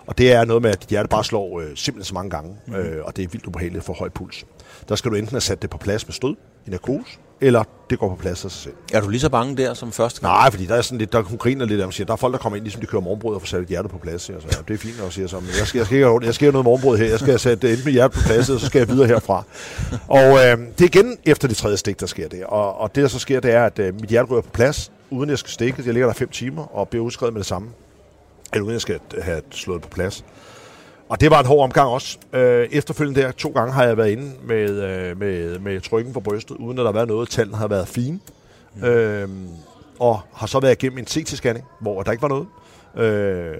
Og 0.06 0.18
det 0.18 0.34
er 0.34 0.46
noget 0.46 0.62
med, 0.62 0.72
at 0.72 0.82
dit 0.82 0.90
hjerte 0.90 1.10
bare 1.10 1.24
slår 1.24 1.60
øh, 1.60 1.68
simpelthen 1.76 2.04
så 2.04 2.14
mange 2.14 2.30
gange, 2.30 2.58
mm. 2.68 2.76
øh, 2.76 3.06
og 3.06 3.16
det 3.18 3.24
er 3.24 3.28
vildt 3.28 3.48
ubehageligt 3.48 3.84
for 3.84 3.94
høj 3.94 4.10
puls. 4.10 4.46
Der 4.90 4.96
skal 4.96 5.12
du 5.12 5.16
enten 5.16 5.34
have 5.34 5.42
sat 5.42 5.62
det 5.62 5.70
på 5.70 5.78
plads 5.78 6.08
med 6.08 6.14
stød 6.14 6.36
i 6.68 6.70
narkose, 6.70 7.18
eller 7.44 7.64
det 7.90 8.00
går 8.00 8.10
på 8.10 8.16
plads 8.16 8.46
af 8.46 8.52
sig 8.52 8.62
selv. 8.62 8.74
Er 8.94 9.02
du 9.02 9.10
lige 9.10 9.22
så 9.22 9.30
bange 9.30 9.58
der 9.58 9.74
som 9.74 9.92
første 9.92 10.22
gang? 10.22 10.34
Nej, 10.34 10.52
fordi 10.52 10.66
der 10.66 10.76
er 10.76 10.82
sådan 10.82 10.98
lidt, 10.98 11.14
der 11.14 11.22
griner 11.22 11.66
lidt, 11.66 11.82
og 11.82 11.94
siger, 11.94 12.06
der 12.06 12.14
er 12.14 12.18
folk, 12.18 12.34
der 12.34 12.40
kommer 12.40 12.58
ind, 12.58 12.64
ligesom 12.64 12.82
de 12.82 12.88
kører 12.88 13.02
morgenbrød 13.02 13.36
og 13.36 13.42
får 13.42 13.46
sat 13.46 13.62
et 13.62 13.68
hjerte 13.68 13.90
på 13.90 13.98
plads. 13.98 14.22
Siger, 14.22 14.40
så, 14.40 14.48
ja, 14.52 14.58
det 14.68 14.74
er 14.74 14.78
fint 14.78 15.00
nok, 15.00 15.14
siger 15.14 15.24
jeg 15.24 15.30
så, 15.30 15.40
men 15.40 15.50
jeg 15.60 15.68
skal, 15.68 15.80
jeg 15.80 15.86
skal, 15.86 15.96
ikke, 15.98 16.26
jeg 16.26 16.34
skal 16.34 16.46
have 16.46 16.52
noget 16.52 16.66
morgenbrød 16.66 16.98
her, 16.98 17.06
jeg 17.06 17.20
skal 17.20 17.40
sat 17.40 17.64
enten 17.64 17.86
mit 17.86 17.94
hjerte 17.94 18.14
på 18.14 18.20
plads, 18.26 18.50
og 18.50 18.60
så 18.60 18.66
skal 18.66 18.80
jeg 18.80 18.90
videre 18.90 19.08
herfra. 19.08 19.44
Og 20.08 20.24
øh, 20.24 20.58
det 20.78 20.82
er 20.82 20.86
igen 20.86 21.18
efter 21.26 21.48
det 21.48 21.58
tredje 21.58 21.78
stik, 21.78 22.00
der 22.00 22.06
sker 22.06 22.28
det. 22.28 22.44
Og, 22.44 22.78
og 22.78 22.96
det, 22.96 23.02
der 23.02 23.08
så 23.08 23.20
sker, 23.20 23.40
det 23.40 23.52
er, 23.52 23.66
at 23.66 23.80
øh, 23.80 23.94
mit 24.02 24.10
hjerte 24.10 24.32
ryger 24.32 24.42
på 24.42 24.50
plads, 24.50 24.92
uden 25.10 25.30
jeg 25.30 25.38
skal 25.38 25.52
stikke. 25.52 25.84
Jeg 25.86 25.94
ligger 25.94 26.08
der 26.08 26.14
fem 26.14 26.30
timer 26.30 26.78
og 26.78 26.90
bliver 26.90 27.06
udskrevet 27.06 27.34
med 27.34 27.40
det 27.40 27.48
samme, 27.48 27.70
eller 28.54 28.64
uden 28.64 28.74
jeg 28.74 28.82
skal 28.82 29.00
have 29.22 29.42
slået 29.52 29.82
på 29.82 29.90
plads. 29.90 30.26
Og 31.10 31.22
det 31.22 31.32
var 31.32 31.40
en 31.40 31.46
hård 31.46 31.64
omgang 31.64 31.90
også. 31.90 32.18
Øh, 32.34 32.68
efterfølgende 32.72 33.22
der, 33.22 33.32
to 33.32 33.50
gange 33.50 33.74
har 33.74 33.84
jeg 33.84 33.98
været 33.98 34.10
inde 34.10 34.32
med, 34.44 34.70
øh, 34.70 35.20
med, 35.20 35.60
med 35.60 35.82
trykken 35.82 36.14
på 36.14 36.20
brystet, 36.20 36.58
uden 36.58 36.72
at 36.72 36.78
der 36.78 36.86
har 36.86 36.94
været 36.94 37.08
noget. 37.08 37.30
Tallene 37.30 37.58
har 37.58 37.68
været 37.68 37.88
fine. 37.88 38.20
Mm. 38.76 38.84
Øh, 38.84 39.30
og 40.00 40.20
har 40.34 40.48
så 40.48 40.60
været 40.60 40.84
igennem 40.84 40.98
en 41.00 41.06
CT-scanning, 41.06 41.64
hvor 41.82 42.04
der 42.04 42.12
ikke 42.12 42.22
var 42.22 42.28
noget. 42.28 42.48
Øh, 42.96 43.56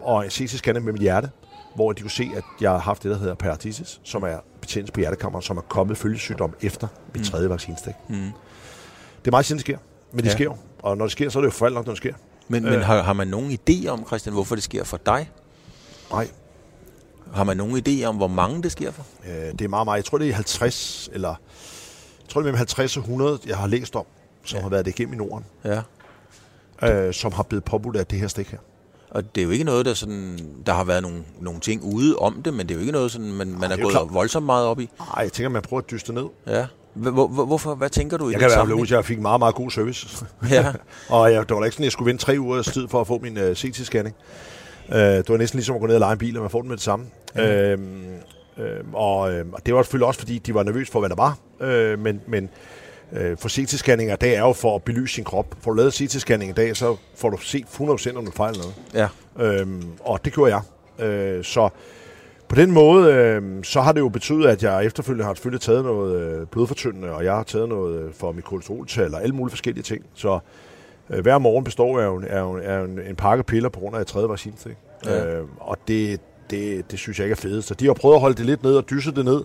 og 0.00 0.24
en 0.24 0.30
CT-scanning 0.30 0.84
med 0.84 0.92
mit 0.92 1.02
hjerte, 1.02 1.30
hvor 1.74 1.92
de 1.92 2.00
kunne 2.02 2.10
se, 2.10 2.30
at 2.36 2.44
jeg 2.60 2.70
har 2.70 2.78
haft 2.78 3.02
det, 3.02 3.10
der 3.10 3.18
hedder 3.18 3.34
paratitis, 3.34 4.00
som 4.04 4.22
er 4.22 4.36
betændelse 4.60 4.92
på 4.92 5.00
hjertekammeren, 5.00 5.42
som 5.42 5.56
er 5.56 5.60
kommet 5.62 5.96
følgesygdom 5.98 6.54
efter 6.62 6.86
mit 7.14 7.26
tredje 7.26 7.50
vaccinestik. 7.50 7.94
Mm. 8.08 8.14
Det 8.16 9.26
er 9.26 9.30
meget 9.30 9.46
sjældent, 9.46 9.66
det 9.66 9.74
sker. 9.74 9.78
Men 10.12 10.24
det 10.24 10.30
Ja. 10.30 10.34
sker 10.34 10.44
jo. 10.44 10.56
Og 10.82 10.96
når 10.96 11.04
det 11.04 11.12
sker, 11.12 11.28
så 11.28 11.38
er 11.38 11.42
det 11.42 11.60
jo 11.60 11.68
nok, 11.68 11.86
når 11.86 11.92
det 11.92 11.96
sker. 11.96 12.14
Men, 12.48 12.62
men 12.64 12.80
har, 12.82 13.02
har 13.02 13.12
man 13.12 13.28
nogen 13.28 13.50
idé 13.52 13.88
om, 13.88 14.06
Christian, 14.06 14.32
hvorfor 14.32 14.54
det 14.54 14.64
sker 14.64 14.84
for 14.84 14.96
dig? 15.06 15.30
Nej, 16.12 16.28
Har 17.34 17.44
man 17.44 17.56
nogen 17.56 17.82
idé 17.88 18.04
om, 18.04 18.16
hvor 18.16 18.26
mange 18.28 18.62
det 18.62 18.72
sker 18.72 18.90
for? 18.90 19.06
Øh, 19.28 19.52
det 19.52 19.60
er 19.60 19.68
meget, 19.68 19.86
meget. 19.86 19.96
Jeg 19.96 20.04
tror, 20.04 20.18
det 20.18 20.28
er 20.28 20.34
50, 20.34 21.08
eller 21.12 21.28
jeg 21.28 22.28
tror, 22.28 22.40
det 22.40 22.44
er 22.44 22.52
mellem 22.52 22.56
50 22.56 22.96
og 22.96 23.00
100, 23.00 23.38
jeg 23.46 23.56
har 23.56 23.66
læst 23.66 23.96
om, 23.96 24.04
som 24.44 24.56
ja. 24.56 24.62
har 24.62 24.68
været 24.68 24.84
det 24.84 24.90
igennem 24.98 25.14
i 25.14 25.16
Norden, 25.16 25.44
Ja. 25.64 25.80
øh, 27.06 27.14
som 27.14 27.32
har 27.32 27.42
blevet 27.42 27.64
påbudt 27.64 27.96
af 27.96 28.06
det 28.06 28.18
her 28.18 28.28
stik 28.28 28.48
her. 28.48 28.58
Og 29.10 29.34
det 29.34 29.40
er 29.40 29.44
jo 29.44 29.50
ikke 29.50 29.64
noget, 29.64 29.86
der 29.86 29.94
sådan... 29.94 30.38
Der 30.66 30.72
har 30.72 30.84
været 30.84 31.02
nogle, 31.02 31.22
nogle 31.40 31.60
ting 31.60 31.82
ude 31.84 32.16
om 32.16 32.42
det, 32.42 32.54
men 32.54 32.68
det 32.68 32.70
er 32.70 32.74
jo 32.74 32.80
ikke 32.80 32.92
noget, 32.92 33.12
sådan, 33.12 33.32
man, 33.32 33.48
man 33.48 33.60
det 33.60 33.70
er 33.70 33.76
er 33.76 33.82
gået 33.82 33.92
klart. 33.92 34.06
voldsomt 34.14 34.46
meget 34.46 34.66
op 34.66 34.80
i. 34.80 34.90
Nej, 34.98 35.22
jeg 35.22 35.32
tænker, 35.32 35.48
man 35.48 35.62
prøver 35.62 35.82
at 35.82 35.90
dyste 35.90 36.12
ned. 36.12 36.24
Ja. 36.46 36.66
Hvor, 36.94 37.26
hvor, 37.26 37.44
hvorfor? 37.44 37.74
Hvad 37.74 37.90
tænker 37.90 38.16
du 38.16 38.24
i 38.28 38.32
Jeg 38.32 38.40
den 38.40 38.50
kan 38.50 38.68
være 38.68 38.82
at 38.82 38.90
jeg 38.90 39.04
fik 39.04 39.20
meget, 39.20 39.38
meget 39.38 39.54
god 39.54 39.70
service. 39.70 40.26
Ja. 40.50 40.72
og 41.08 41.32
jeg, 41.32 41.48
det 41.48 41.54
var 41.54 41.60
da 41.60 41.64
ikke 41.64 41.74
sådan, 41.74 41.82
at 41.82 41.86
jeg 41.86 41.92
skulle 41.92 42.08
vente 42.08 42.24
tre 42.24 42.36
uger 42.38 42.62
tid 42.62 42.88
for 42.88 43.00
at 43.00 43.06
få 43.06 43.18
min 43.22 43.36
uh, 43.36 43.42
CT-scanning. 43.42 44.14
Uh, 44.88 44.96
det 44.96 45.28
var 45.28 45.36
næsten 45.36 45.56
ligesom 45.58 45.74
at 45.74 45.80
gå 45.80 45.86
ned 45.86 45.94
og 45.94 46.00
lege 46.00 46.12
en 46.12 46.18
bil, 46.18 46.36
og 46.36 46.42
man 46.42 46.50
får 46.50 46.60
den 46.60 46.68
med 46.68 46.76
det 46.76 46.84
samme. 46.84 47.06
Mm. 47.34 47.40
Øhm, 47.40 48.14
øhm, 48.58 48.94
og, 48.94 49.32
øhm, 49.32 49.52
og 49.52 49.66
det 49.66 49.74
var 49.74 49.82
selvfølgelig 49.82 50.06
også, 50.06 50.20
fordi 50.20 50.38
de 50.38 50.54
var 50.54 50.62
nervøse 50.62 50.92
for, 50.92 51.00
hvad 51.00 51.10
der 51.10 51.16
var. 51.16 51.38
Øh, 51.60 51.98
men 51.98 52.20
men 52.26 52.48
øh, 53.12 53.36
for 53.36 53.48
CT-scanninger, 53.48 54.16
det 54.16 54.36
er 54.36 54.40
jo 54.40 54.52
for 54.52 54.76
at 54.76 54.82
belyse 54.82 55.14
sin 55.14 55.24
krop. 55.24 55.46
Får 55.60 55.70
du 55.70 55.76
lavet 55.76 56.00
CT-scanning 56.00 56.50
i 56.50 56.52
dag, 56.52 56.76
så 56.76 56.96
får 57.16 57.30
du 57.30 57.36
set 57.36 57.64
100% 57.64 58.16
om 58.16 58.24
du 58.24 58.30
fejler 58.30 58.58
noget. 58.58 58.74
Ja. 58.94 59.08
Øhm, 59.44 59.84
og 60.00 60.24
det 60.24 60.32
gjorde 60.32 60.54
jeg. 60.54 60.62
Øh, 61.06 61.44
så 61.44 61.68
på 62.48 62.56
den 62.56 62.70
måde, 62.70 63.12
øh, 63.14 63.64
så 63.64 63.80
har 63.80 63.92
det 63.92 64.00
jo 64.00 64.08
betydet, 64.08 64.46
at 64.46 64.62
jeg 64.62 64.84
efterfølgende 64.84 65.24
har 65.24 65.34
selvfølgelig 65.34 65.60
taget 65.60 65.84
noget 65.84 66.20
øh, 66.20 66.46
blodfortyndende, 66.46 67.12
og 67.12 67.24
jeg 67.24 67.34
har 67.34 67.42
taget 67.42 67.68
noget 67.68 68.00
øh, 68.00 68.12
for 68.12 68.32
mit 68.32 68.44
kolesteroltal 68.44 69.14
og 69.14 69.22
alle 69.22 69.34
mulige 69.34 69.50
forskellige 69.50 69.82
ting. 69.82 70.04
Så 70.14 70.38
øh, 71.10 71.20
hver 71.22 71.38
morgen 71.38 71.64
består 71.64 71.98
jeg 72.00 72.06
jo, 72.06 72.22
er 72.26 72.40
jo, 72.40 72.60
er 72.62 72.78
jo 72.78 72.84
en, 72.84 72.98
en 72.98 73.16
pakke 73.16 73.44
piller 73.44 73.68
på 73.68 73.80
grund 73.80 73.96
af 73.96 74.00
et 74.00 74.06
tredje 74.06 74.28
vaccinestik. 74.28 74.76
Ja. 75.06 75.26
Øh, 75.26 75.44
og 75.60 75.78
det, 75.88 76.20
det, 76.50 76.90
det 76.90 76.98
synes 76.98 77.18
jeg 77.18 77.24
ikke 77.24 77.32
er 77.32 77.36
fedt. 77.36 77.64
Så 77.64 77.74
de 77.74 77.86
har 77.86 77.94
prøvet 77.94 78.14
at 78.14 78.20
holde 78.20 78.36
det 78.36 78.46
lidt 78.46 78.62
ned 78.62 78.74
og 78.76 78.90
dysse 78.90 79.10
det 79.10 79.24
ned. 79.24 79.44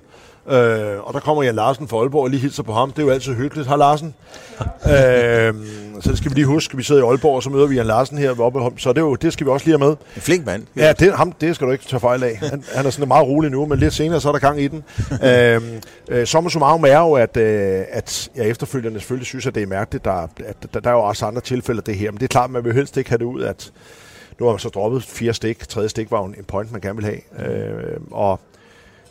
Øh, 0.49 1.07
og 1.07 1.13
der 1.13 1.19
kommer 1.19 1.43
Jan 1.43 1.55
Larsen 1.55 1.87
fra 1.87 1.97
Aalborg 1.97 2.23
og 2.23 2.29
lige 2.29 2.39
hilser 2.39 2.63
på 2.63 2.73
ham. 2.73 2.91
Det 2.91 2.99
er 2.99 3.03
jo 3.03 3.09
altid 3.09 3.33
hyggeligt. 3.33 3.67
Hej 3.67 3.77
Larsen. 3.77 4.15
øh, 4.61 5.53
så 6.01 6.09
det 6.09 6.17
skal 6.17 6.31
vi 6.31 6.35
lige 6.35 6.45
huske. 6.45 6.77
Vi 6.77 6.83
sidder 6.83 7.01
i 7.01 7.05
Aalborg, 7.09 7.35
og 7.35 7.43
så 7.43 7.49
møder 7.49 7.67
vi 7.67 7.75
Jan 7.75 7.85
Larsen 7.85 8.17
her 8.17 8.39
oppe. 8.39 8.59
Så 8.77 8.89
det, 8.89 8.97
er 8.97 9.01
jo, 9.01 9.15
det 9.15 9.33
skal 9.33 9.45
vi 9.45 9.51
også 9.51 9.65
lige 9.65 9.77
have 9.77 9.87
med. 9.89 9.97
En 10.15 10.21
flink 10.21 10.45
mand. 10.45 10.63
Ja, 10.75 10.93
det, 10.93 11.13
ham, 11.13 11.31
det 11.31 11.55
skal 11.55 11.67
du 11.67 11.71
ikke 11.71 11.85
tage 11.85 11.99
fejl 11.99 12.23
af. 12.23 12.37
Han, 12.37 12.63
han 12.75 12.85
er 12.85 12.89
sådan 12.89 13.07
meget 13.07 13.27
rolig 13.27 13.51
nu, 13.51 13.65
men 13.65 13.79
lidt 13.79 13.93
senere, 13.93 14.21
så 14.21 14.27
er 14.27 14.31
der 14.31 14.39
gang 14.39 14.61
i 14.61 14.67
den. 14.67 14.83
øhm, 15.23 15.81
øh, 16.09 16.27
Sommer 16.27 16.49
summarum 16.49 16.83
er 16.83 16.99
jo, 16.99 17.13
at, 17.13 17.37
øh, 17.37 17.83
at 17.91 18.29
jeg 18.35 18.49
efterfølgende 18.49 18.99
selvfølgelig 18.99 19.27
synes, 19.27 19.47
at 19.47 19.55
det 19.55 19.63
er 19.63 19.67
mærkeligt. 19.67 20.05
Der, 20.05 20.11
at, 20.11 20.73
der, 20.73 20.79
der 20.79 20.89
er 20.89 20.93
jo 20.93 21.01
også 21.01 21.25
andre 21.25 21.41
tilfælde 21.41 21.79
af 21.79 21.83
det 21.83 21.95
her, 21.95 22.11
men 22.11 22.17
det 22.17 22.23
er 22.23 22.27
klart, 22.27 22.49
man 22.49 22.63
vil 22.63 22.73
helst 22.73 22.97
ikke 22.97 23.09
have 23.09 23.19
det 23.19 23.25
ud, 23.25 23.41
at 23.41 23.71
nu 24.39 24.45
har 24.45 24.51
man 24.53 24.59
så 24.59 24.69
droppet 24.69 25.03
fire 25.03 25.33
stik. 25.33 25.67
Tredje 25.67 25.89
stik 25.89 26.11
var 26.11 26.25
en 26.25 26.35
point, 26.47 26.71
man 26.71 26.81
gerne 26.81 26.95
vil 27.01 27.05
have. 27.05 27.49
Øh, 27.93 27.97
og, 28.11 28.39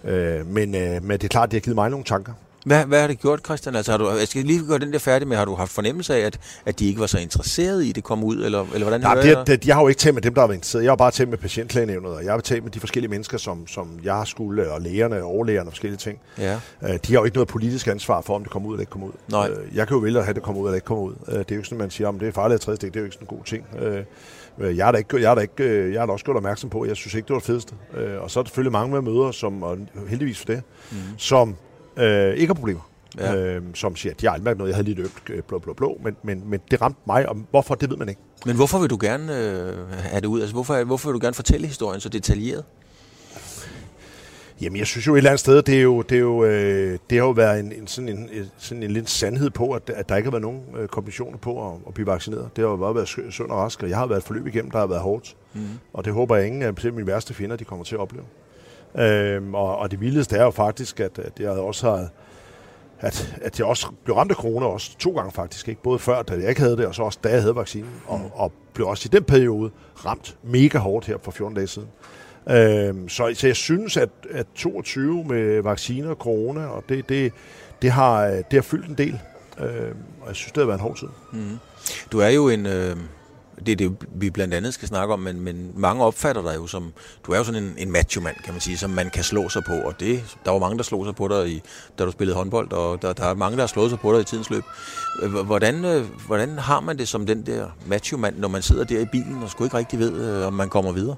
øh, 0.05 0.47
men, 0.47 0.75
øh, 0.75 1.03
men 1.05 1.11
det 1.11 1.25
er 1.25 1.29
klart, 1.29 1.51
det 1.51 1.57
har 1.57 1.61
givet 1.61 1.75
mig 1.75 1.91
nogle 1.91 2.05
tanker. 2.05 2.33
Hvad, 2.65 2.85
hvad 2.85 3.01
har 3.01 3.07
det 3.07 3.21
gjort, 3.21 3.41
Christian? 3.45 3.77
Altså, 3.77 3.91
har 3.93 3.99
du, 3.99 4.11
jeg 4.11 4.29
skal 4.29 4.45
lige 4.45 4.67
gøre 4.67 4.79
den 4.79 4.93
der 4.93 4.99
færdig 4.99 5.29
med, 5.29 5.37
har 5.37 5.45
du 5.45 5.55
haft 5.55 5.71
fornemmelse 5.71 6.15
af, 6.15 6.21
at, 6.21 6.41
at 6.67 6.79
de 6.79 6.87
ikke 6.87 7.01
var 7.01 7.07
så 7.07 7.19
interesserede 7.19 7.87
i, 7.87 7.91
at 7.91 7.97
det 7.97 8.05
kom 8.05 8.25
ud, 8.25 8.37
eller, 8.45 8.67
eller 8.75 8.85
hvordan 8.85 9.01
Nej, 9.01 9.15
det, 9.15 9.47
det, 9.47 9.67
jeg 9.67 9.75
har 9.75 9.83
jo 9.83 9.89
ikke 9.89 9.99
talt 9.99 10.15
med 10.15 10.23
dem, 10.23 10.35
der 10.35 10.41
har 10.41 10.47
været 10.47 10.57
interesseret. 10.57 10.85
Jeg 10.85 10.91
har 10.91 10.97
bare 10.97 11.11
talt 11.11 11.29
med 11.29 11.39
patientklagenævnet, 11.39 12.13
og 12.13 12.25
jeg 12.25 12.33
har 12.33 12.41
talt 12.41 12.63
med 12.65 12.71
de 12.73 12.81
forskellige 12.81 13.11
mennesker, 13.11 13.39
som, 13.39 13.67
som 13.67 13.89
jeg 14.05 14.15
har 14.15 14.25
skulle, 14.25 14.73
og 14.73 14.81
lægerne, 14.81 15.23
og 15.23 15.29
overlægerne 15.29 15.69
og 15.69 15.73
forskellige 15.73 15.99
ting. 15.99 16.19
Ja. 16.39 16.61
Øh, 16.83 16.99
De 17.07 17.13
har 17.13 17.21
jo 17.21 17.25
ikke 17.25 17.37
noget 17.37 17.49
politisk 17.49 17.87
ansvar 17.87 18.21
for, 18.21 18.35
om 18.35 18.43
det 18.43 18.53
kommer 18.53 18.69
ud 18.69 18.75
eller 18.75 18.81
ikke 18.81 18.91
kommer 18.91 19.07
ud. 19.09 19.13
Nej. 19.29 19.49
Øh, 19.49 19.77
Jeg 19.77 19.89
kan 19.89 19.95
jo 19.95 20.01
vælge 20.01 20.19
at 20.19 20.25
have, 20.25 20.35
det 20.35 20.43
kommer 20.43 20.63
ud 20.63 20.67
eller 20.69 20.75
ikke 20.75 20.87
kommer 20.87 21.05
ud. 21.05 21.15
Øh, 21.29 21.35
Det 21.35 21.39
er 21.41 21.45
jo 21.51 21.57
ikke 21.57 21.69
sådan, 21.69 21.79
man 21.79 21.91
siger, 21.91 22.09
om 22.09 22.19
det 22.19 22.29
er 22.29 22.33
farligt 22.33 22.55
at 22.55 22.61
tredje 22.61 22.77
stik. 22.77 22.91
Det 22.95 22.97
er 22.97 23.01
jo 23.01 23.05
ikke 23.05 23.15
sådan 23.15 23.29
en 23.31 23.37
god 23.37 23.45
ting. 23.45 23.65
Øh, 23.79 24.05
Jeg 24.59 24.85
har 24.85 24.93
da, 24.93 24.99
ikke, 24.99 25.21
jeg 25.21 25.31
har 25.31 25.35
da, 25.35 25.41
ikke, 25.41 25.65
øh, 25.65 25.93
jeg 25.93 26.01
har 26.01 26.07
da 26.07 26.13
også 26.13 26.25
gjort 26.25 26.37
opmærksom 26.37 26.71
på, 26.71 26.81
at 26.81 26.89
jeg 26.89 26.97
synes 26.97 27.15
ikke, 27.15 27.27
det 27.27 27.33
var 27.33 27.39
det 27.39 27.47
fedeste. 27.47 27.75
Øh, 27.97 28.23
Og 28.23 28.31
så 28.31 28.41
er 28.41 28.43
der 28.43 28.49
selvfølgelig 28.49 28.73
mange 28.73 28.93
med 28.93 29.13
møder, 29.13 29.31
som, 29.31 29.63
og 29.63 29.79
heldigvis 30.09 30.39
for 30.39 30.47
det, 30.47 30.63
mm. 30.93 30.97
som 31.19 31.57
øh, 31.97 32.35
ikke 32.35 32.47
har 32.47 32.55
problemer. 32.55 32.91
Ja. 33.19 33.35
Øh, 33.37 33.63
som 33.75 33.97
siger, 33.97 34.13
at 34.13 34.21
de 34.21 34.27
har 34.27 34.33
aldrig 34.33 34.45
mærket 34.45 34.59
noget, 34.59 34.69
jeg 34.69 34.77
havde 34.77 34.85
lige 34.85 34.97
løbet 34.97 35.13
øh, 35.31 35.43
blå, 35.43 35.59
blå, 35.59 35.73
blå, 35.73 35.99
men, 36.05 36.17
men, 36.23 36.43
men 36.47 36.61
det 36.71 36.83
ramte 36.83 37.01
mig, 37.07 37.29
og 37.29 37.37
hvorfor, 37.51 37.75
det 37.75 37.91
ved 37.91 37.97
man 37.97 38.09
ikke. 38.09 38.21
Men 38.47 38.57
hvorfor 38.57 38.79
vil 38.79 38.91
du 38.91 38.99
gerne 39.01 39.39
øh, 39.39 39.89
have 39.93 40.21
det 40.21 40.27
ud? 40.27 40.41
Altså, 40.41 40.55
hvorfor, 40.55 40.85
hvorfor 40.85 41.09
vil 41.09 41.15
du 41.21 41.25
gerne 41.25 41.35
fortælle 41.35 41.67
historien 41.67 42.01
så 42.01 42.09
detaljeret? 42.09 42.65
Jamen, 44.61 44.79
jeg 44.79 44.87
synes 44.87 45.07
jo 45.07 45.15
et 45.15 45.19
eller 45.19 45.31
andet 45.31 45.41
sted, 45.41 45.63
det, 45.63 45.79
er 45.79 45.83
jo, 45.83 46.03
det, 46.03 46.17
er 46.17 46.21
jo, 46.21 46.45
øh, 46.45 46.99
det 47.11 47.19
har 47.19 47.25
jo 47.27 47.31
været 47.31 47.61
en, 47.61 47.73
en, 47.73 47.87
sådan, 47.87 48.09
en, 48.09 48.29
en, 48.33 48.51
sådan 48.59 48.83
en 48.83 48.91
lidt 48.91 49.11
sandhed 49.11 49.51
på, 49.51 49.71
at, 49.73 49.91
at 49.91 50.09
der 50.09 50.17
ikke 50.17 50.27
har 50.27 50.31
været 50.31 50.43
nogen 50.43 50.63
øh, 50.77 50.89
komplikationer 50.89 51.39
på 51.39 51.69
at, 51.69 51.79
at 51.87 51.95
blive 51.95 52.07
vaccineret. 52.07 52.49
Det 52.57 52.65
har 52.65 52.71
jo 52.71 52.77
bare 52.77 52.95
været 52.95 53.09
sund 53.09 53.51
og 53.51 53.59
rask, 53.59 53.83
og 53.83 53.89
jeg 53.89 53.99
har 53.99 54.07
været 54.07 54.19
et 54.19 54.25
forløb 54.25 54.47
igennem, 54.47 54.71
der 54.71 54.79
har 54.79 54.87
været 54.87 55.01
hårdt. 55.01 55.37
Mm. 55.55 55.61
Og 55.93 56.05
det 56.05 56.13
håber 56.13 56.37
jeg 56.37 56.47
ingen 56.47 56.63
af 56.63 56.73
selv 56.79 56.95
mine 56.95 57.07
værste 57.07 57.35
fjender, 57.35 57.57
de 57.57 57.65
kommer 57.65 57.85
til 57.85 57.95
at 57.95 58.01
opleve. 58.01 58.25
Øhm, 58.99 59.55
og, 59.55 59.79
og 59.79 59.91
det 59.91 60.01
vildeste 60.01 60.37
er 60.37 60.45
jo 60.45 60.51
faktisk, 60.51 61.01
at, 61.01 61.19
at 61.19 61.41
jeg 61.41 61.51
også 61.51 61.91
har 61.91 62.09
at, 63.01 63.37
at 63.43 63.59
jeg 63.59 63.67
også 63.67 63.87
blev 64.05 64.17
ramt 64.17 64.31
af 64.31 64.37
corona 64.37 64.67
også 64.67 64.99
to 64.99 65.11
gange 65.11 65.33
faktisk. 65.33 65.69
Ikke? 65.69 65.83
Både 65.83 65.99
før, 65.99 66.23
da 66.23 66.35
jeg 66.35 66.49
ikke 66.49 66.61
havde 66.61 66.77
det, 66.77 66.87
og 66.87 66.95
så 66.95 67.03
også 67.03 67.19
da 67.25 67.29
jeg 67.29 67.41
havde 67.41 67.57
vaccinen. 67.57 67.91
Og, 68.07 68.31
og 68.35 68.53
blev 68.75 68.89
også 68.89 69.09
i 69.13 69.13
den 69.17 69.25
periode 69.25 69.71
ramt 70.07 70.37
mega 70.43 70.79
hårdt 70.79 71.07
her 71.07 71.17
for 71.23 71.31
14 71.31 71.55
dage 71.55 71.67
siden. 71.67 71.89
Øh, 72.51 72.95
så, 73.09 73.35
så 73.35 73.47
jeg 73.47 73.57
synes, 73.57 73.97
at, 73.97 74.09
at 74.31 74.47
22 74.55 75.25
med 75.25 75.63
vacciner 75.63 76.11
og 76.11 76.17
corona, 76.17 76.67
og 76.67 76.85
det, 76.89 77.09
det, 77.09 77.33
det, 77.83 77.91
har, 77.91 78.27
øh, 78.27 78.37
det 78.37 78.53
har 78.53 78.63
fyldt 78.63 78.87
en 78.87 78.99
del. 78.99 79.21
Øh, 79.61 79.95
og 80.21 80.29
jeg 80.29 80.37
synes, 80.37 80.53
det 80.53 80.61
har 80.61 80.67
været 80.67 80.79
en 80.79 80.83
hård 80.83 80.97
tid. 80.97 81.09
Mhm. 81.33 81.59
Du 82.13 82.19
er 82.19 82.29
jo 82.29 82.49
en... 82.49 82.67
Øh, 82.67 82.97
det 83.67 83.73
er 83.73 83.77
det, 83.77 83.97
vi 84.15 84.31
blandt 84.31 84.55
andet 84.55 84.75
skal 84.75 84.89
snakke 84.89 85.15
om, 85.15 85.21
men, 85.21 85.41
men 85.41 85.73
mange 85.77 86.05
opfatter 86.05 86.43
dig 86.43 86.57
jo 86.57 86.67
som... 86.67 86.93
Du 87.27 87.33
er 87.33 87.39
jo 87.39 87.45
sådan 87.45 87.63
en, 87.63 87.75
en 87.79 87.91
macho-mand, 87.91 88.37
kan 88.45 88.55
man 88.55 88.61
sige, 88.61 88.79
som 88.79 88.91
man 88.91 89.11
kan 89.11 89.25
slå 89.25 89.49
sig 89.49 89.63
på. 89.67 89.73
Og 89.73 90.01
det, 90.01 90.37
der 90.45 90.51
var 90.51 90.59
mange, 90.59 90.77
der 90.77 90.83
slog 90.83 91.05
sig 91.05 91.15
på 91.15 91.29
dig, 91.29 91.49
i, 91.49 91.63
da 91.99 92.05
du 92.05 92.11
spillede 92.11 92.37
håndbold, 92.37 92.73
og 92.73 93.03
der, 93.03 93.13
der 93.13 93.25
er 93.25 93.35
mange, 93.35 93.57
der 93.57 93.63
har 93.63 93.67
slået 93.67 93.91
sig 93.91 93.99
på 93.99 94.13
dig 94.13 94.21
i 94.21 94.25
tidens 94.25 94.51
løb. 94.51 94.65
Øh, 95.23 95.33
hvordan, 95.33 95.85
øh, 95.85 96.05
hvordan 96.27 96.59
har 96.59 96.81
man 96.81 96.99
det 96.99 97.09
som 97.09 97.27
den 97.27 97.47
der 97.47 97.67
macho-mand, 97.87 98.39
når 98.39 98.49
man 98.49 98.63
sidder 98.63 98.85
der 98.85 99.01
i 99.01 99.07
bilen 99.13 99.43
og 99.43 99.51
sgu 99.51 99.65
ikke 99.65 99.77
rigtig 99.77 99.99
ved, 99.99 100.45
om 100.45 100.53
man 100.53 100.69
kommer 100.69 100.93
videre? 100.93 101.17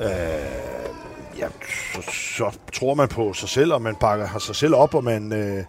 Øh, 0.00 0.08
ja, 1.38 1.48
så, 1.94 2.02
så 2.12 2.58
tror 2.72 2.94
man 2.94 3.08
på 3.08 3.32
sig 3.32 3.48
selv, 3.48 3.72
og 3.72 3.82
man 3.82 3.96
bakker 4.00 4.26
har 4.26 4.38
sig 4.38 4.56
selv 4.56 4.74
op, 4.74 4.94
og 4.94 5.04
man 5.04 5.32
øh, 5.32 5.64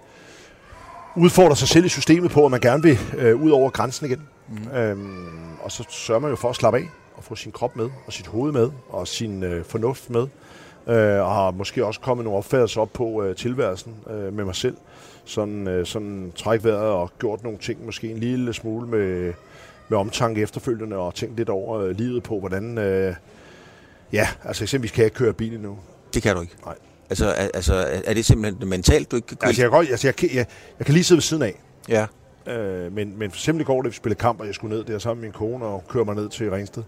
udfordrer 1.15 1.55
sig 1.55 1.67
selv 1.67 1.85
i 1.85 1.89
systemet 1.89 2.31
på, 2.31 2.45
at 2.45 2.51
man 2.51 2.59
gerne 2.59 2.83
vil 2.83 2.99
øh, 3.17 3.41
ud 3.41 3.51
over 3.51 3.69
grænsen 3.69 4.05
igen. 4.05 4.27
Mm. 4.47 4.77
Øhm, 4.77 5.57
og 5.61 5.71
så 5.71 5.85
sørger 5.89 6.21
man 6.21 6.29
jo 6.29 6.35
for 6.35 6.49
at 6.49 6.55
slappe 6.55 6.79
af 6.79 6.85
og 7.15 7.23
få 7.23 7.35
sin 7.35 7.51
krop 7.51 7.75
med, 7.75 7.89
og 8.05 8.13
sit 8.13 8.27
hoved 8.27 8.51
med, 8.51 8.69
og 8.89 9.07
sin 9.07 9.43
øh, 9.43 9.65
fornuft 9.65 10.09
med. 10.09 10.27
Øh, 10.87 11.21
og 11.21 11.31
har 11.31 11.51
måske 11.51 11.85
også 11.85 11.99
kommet 11.99 12.23
nogle 12.23 12.37
opfattelser 12.37 12.81
op 12.81 12.93
på 12.93 13.23
øh, 13.23 13.35
tilværelsen 13.35 13.95
øh, 14.09 14.33
med 14.33 14.45
mig 14.45 14.55
selv. 14.55 14.77
Sådan, 15.25 15.67
øh, 15.67 15.85
sådan 15.85 16.31
træk 16.35 16.63
vejret 16.63 16.79
og 16.79 17.11
gjort 17.19 17.43
nogle 17.43 17.57
ting, 17.57 17.85
måske 17.85 18.11
en 18.11 18.17
lille 18.17 18.53
smule 18.53 18.87
med, 18.87 19.33
med 19.89 19.97
omtanke 19.97 20.41
efterfølgende, 20.41 20.97
og 20.97 21.15
tænkt 21.15 21.37
lidt 21.37 21.49
over 21.49 21.79
øh, 21.79 21.91
livet 21.91 22.23
på, 22.23 22.39
hvordan... 22.39 22.77
Øh, 22.77 23.15
ja, 24.13 24.27
altså 24.43 24.63
eksempelvis 24.63 24.91
kan 24.91 25.03
jeg 25.03 25.13
køre 25.13 25.33
bil 25.33 25.53
endnu. 25.53 25.77
Det 26.13 26.23
kan 26.23 26.35
du 26.35 26.41
ikke? 26.41 26.55
Nej. 26.65 26.75
Altså, 27.09 27.25
er, 27.25 27.49
altså, 27.53 28.01
er 28.05 28.13
det 28.13 28.25
simpelthen 28.25 28.69
mentalt, 28.69 29.11
du 29.11 29.15
ikke 29.15 29.27
kan 29.27 29.37
køre? 29.37 29.47
Altså, 29.47 29.61
jeg, 29.61 29.71
kan, 29.71 29.79
altså, 29.79 30.07
jeg, 30.07 30.15
kan, 30.15 30.29
jeg, 30.33 30.45
jeg 30.79 30.85
kan 30.85 30.93
lige 30.93 31.03
sidde 31.03 31.17
ved 31.17 31.21
siden 31.21 31.43
af. 31.43 31.59
Ja. 31.89 32.05
Øh, 32.47 32.93
men, 32.93 33.19
men 33.19 33.31
for 33.31 33.37
eksempel 33.37 33.61
i 33.61 33.65
går, 33.65 33.81
da 33.81 33.87
vi 33.87 33.93
spillede 33.93 34.19
kamp, 34.19 34.39
og 34.39 34.47
jeg 34.47 34.55
skulle 34.55 34.75
ned 34.75 34.83
der 34.83 34.99
sammen 34.99 35.21
med 35.21 35.27
min 35.27 35.33
kone 35.33 35.65
og 35.65 35.83
køre 35.87 36.05
mig 36.05 36.15
ned 36.15 36.29
til 36.29 36.51
Ringsted, 36.51 36.83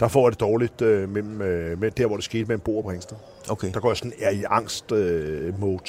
der 0.00 0.08
får 0.08 0.26
jeg 0.26 0.32
det 0.32 0.40
dårligt 0.40 0.82
øh, 0.82 1.08
mellem, 1.08 1.42
øh, 1.42 1.80
med 1.80 1.90
der, 1.90 2.06
hvor 2.06 2.16
det 2.16 2.24
skete 2.24 2.44
mellem 2.44 2.60
Bo 2.60 2.78
og 2.78 2.86
Ringsted. 2.86 3.16
Okay. 3.48 3.70
Der 3.74 3.80
går 3.80 3.90
jeg 3.90 3.96
sådan 3.96 4.12
er 4.20 4.30
i 4.30 4.44
angst 4.50 4.92
øh, 4.92 5.60
mode. 5.60 5.82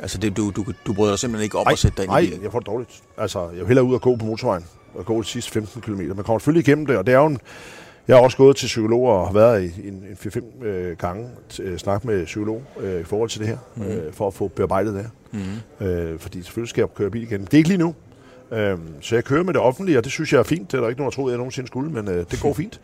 Altså, 0.00 0.18
det, 0.18 0.36
du, 0.36 0.50
du, 0.50 0.64
du 0.86 0.92
bryder 0.92 1.12
dig 1.12 1.18
simpelthen 1.18 1.44
ikke 1.44 1.58
om 1.58 1.66
Ej, 1.66 1.72
at 1.72 1.78
sætte 1.78 1.96
dig 1.96 2.02
ind 2.02 2.10
nej, 2.10 2.18
i 2.18 2.26
bilen? 2.26 2.42
jeg 2.42 2.52
får 2.52 2.58
det 2.58 2.66
dårligt. 2.66 3.02
Altså, 3.16 3.40
jeg 3.40 3.58
vil 3.58 3.66
hellere 3.66 3.84
ud 3.84 3.94
og 3.94 4.00
gå 4.00 4.16
på 4.16 4.24
motorvejen 4.24 4.64
og 4.94 5.04
gå 5.04 5.22
de 5.22 5.26
sidste 5.26 5.50
15 5.50 5.80
km. 5.80 6.00
Man 6.00 6.16
kommer 6.16 6.38
selvfølgelig 6.38 6.68
igennem 6.68 6.86
det, 6.86 6.96
og 6.96 7.06
det 7.06 7.14
er 7.14 7.18
jo 7.18 7.26
en, 7.26 7.40
jeg 8.08 8.16
har 8.16 8.22
også 8.22 8.36
gået 8.36 8.56
til 8.56 8.66
psykologer 8.66 9.12
og 9.12 9.26
har 9.26 9.32
været 9.32 9.62
i 9.62 9.88
en, 9.88 9.94
en 9.94 10.16
4-5 10.60 10.64
øh, 10.64 10.96
gange 10.96 11.28
øh, 11.60 11.78
snak 11.78 12.04
med 12.04 12.24
psykolog 12.24 12.62
øh, 12.80 13.00
i 13.00 13.04
forhold 13.04 13.30
til 13.30 13.40
det 13.40 13.48
her, 13.48 13.58
mm. 13.76 13.82
øh, 13.82 14.12
for 14.12 14.26
at 14.26 14.34
få 14.34 14.48
bearbejdet 14.48 14.94
det 14.94 15.02
her. 15.02 15.10
Mm. 15.80 15.86
Øh, 15.86 16.18
fordi 16.18 16.42
selvfølgelig 16.42 16.68
skal 16.70 16.82
jeg 16.82 16.94
køre 16.94 17.10
bil 17.10 17.22
igen. 17.22 17.40
Det 17.40 17.54
er 17.54 17.58
ikke 17.58 17.68
lige 17.68 17.78
nu. 17.78 17.94
Øh, 18.52 18.78
så 19.00 19.14
jeg 19.14 19.24
kører 19.24 19.42
med 19.42 19.54
det 19.54 19.62
offentlige, 19.62 19.98
og 19.98 20.04
det 20.04 20.12
synes 20.12 20.32
jeg 20.32 20.38
er 20.38 20.42
fint. 20.42 20.72
Det 20.72 20.76
er 20.76 20.80
der 20.80 20.88
ikke 20.88 21.00
nogen, 21.00 21.10
der 21.10 21.14
troede, 21.14 21.32
jeg 21.32 21.38
nogensinde 21.38 21.66
skulle, 21.66 21.90
men 21.90 22.08
øh, 22.08 22.24
det 22.30 22.40
går 22.42 22.52
fint. 22.62 22.80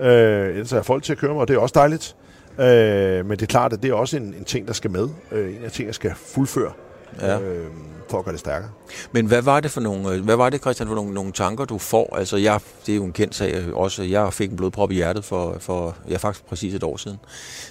Øh, 0.00 0.48
ellers 0.48 0.72
er 0.72 0.76
jeg 0.76 0.84
folk 0.84 1.02
til 1.02 1.12
at 1.12 1.18
køre 1.18 1.32
mig, 1.32 1.40
og 1.40 1.48
det 1.48 1.56
er 1.56 1.60
også 1.60 1.74
dejligt. 1.74 2.16
Øh, 2.58 3.26
men 3.26 3.30
det 3.30 3.42
er 3.42 3.46
klart, 3.46 3.72
at 3.72 3.82
det 3.82 3.90
er 3.90 3.94
også 3.94 4.16
en, 4.16 4.34
en 4.38 4.44
ting, 4.44 4.66
der 4.66 4.72
skal 4.72 4.90
med. 4.90 5.08
Øh, 5.32 5.56
en 5.56 5.64
af 5.64 5.72
ting, 5.72 5.86
jeg 5.86 5.94
skal 5.94 6.12
fuldføre. 6.14 6.72
Ja. 7.20 7.40
Øh, 7.40 7.66
for 8.10 8.18
at 8.18 8.24
gøre 8.24 8.32
det 8.32 8.40
stærkere. 8.40 8.70
Men 9.12 9.26
hvad 9.26 9.42
var 9.42 9.60
det 9.60 9.70
for 9.70 9.80
nogle, 9.80 10.10
øh, 10.10 10.24
hvad 10.24 10.36
var 10.36 10.50
det, 10.50 10.60
Christian, 10.60 10.88
for 10.88 10.94
nogle, 10.94 11.14
nogle 11.14 11.32
tanker, 11.32 11.64
du 11.64 11.78
får? 11.78 12.16
Altså, 12.16 12.36
jeg, 12.36 12.60
det 12.86 12.92
er 12.92 12.96
jo 12.96 13.04
en 13.04 13.12
kendt 13.12 13.34
sag 13.34 13.74
også. 13.74 14.02
Jeg 14.02 14.32
fik 14.32 14.50
en 14.50 14.56
blodprop 14.56 14.90
i 14.90 14.94
hjertet 14.94 15.24
for, 15.24 15.56
for 15.58 15.96
ja, 16.08 16.16
faktisk 16.16 16.46
præcis 16.46 16.74
et 16.74 16.82
år 16.82 16.96
siden. 16.96 17.18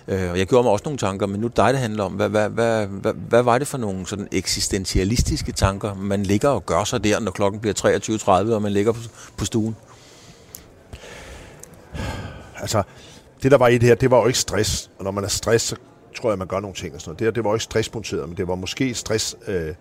Øh, 0.08 0.32
og 0.32 0.39
jeg 0.39 0.48
gjorde 0.48 0.63
mig 0.63 0.72
også 0.72 0.84
nogle 0.86 0.98
tanker, 0.98 1.27
men 1.27 1.42
nu 1.42 1.48
det 1.48 1.58
dig, 1.58 1.74
det 1.74 1.80
handler 1.80 2.04
om. 2.04 2.12
Hvad, 2.12 2.30
hvad, 2.30 2.50
hvad, 2.50 2.88
hvad, 2.88 3.13
hvad 3.13 3.44
var 3.44 3.58
det 3.58 3.68
for 3.68 3.77
nogle 3.77 4.08
sådan 4.08 4.27
eksistentialistiske 4.32 5.51
tanker, 5.51 5.94
man 5.94 6.24
ligger 6.24 6.50
og 6.50 6.65
gør 6.65 6.84
sig 6.84 7.04
der, 7.04 7.20
når 7.20 7.32
klokken 7.32 7.62
bliver 7.62 8.46
23.30, 8.48 8.54
og 8.54 8.62
man 8.62 8.72
ligger 8.72 8.92
på, 8.92 9.00
på 9.38 9.46
stuen? 9.46 9.75
Altså, 12.62 12.84
det 13.44 13.51
der 13.51 13.58
var 13.58 13.68
i 13.68 13.74
det 13.74 13.84
her, 13.84 13.96
det 13.96 14.12
var 14.12 14.20
jo 14.20 14.27
ikke 14.27 14.39
stress. 14.39 14.92
Og 14.98 15.04
når 15.04 15.12
man 15.12 15.24
er 15.24 15.27
stress, 15.27 15.65
så 15.65 15.75
tror 16.15 16.32
jeg, 16.32 16.38
man 16.38 16.48
gør 16.48 16.60
nogle 16.60 16.75
ting 16.75 16.96
og 16.96 17.01
sådan 17.01 17.10
noget. 17.10 17.20
Det 17.20 17.25
her, 17.25 17.32
det 17.32 17.44
var 17.44 17.50
jo 17.50 17.56
ikke 17.56 17.63
stressmonteret, 17.63 18.30
men 18.30 18.38
det 18.38 18.48
var 18.48 18.56
måske 18.56 18.94
stress 18.94 19.36
øh, 19.48 19.74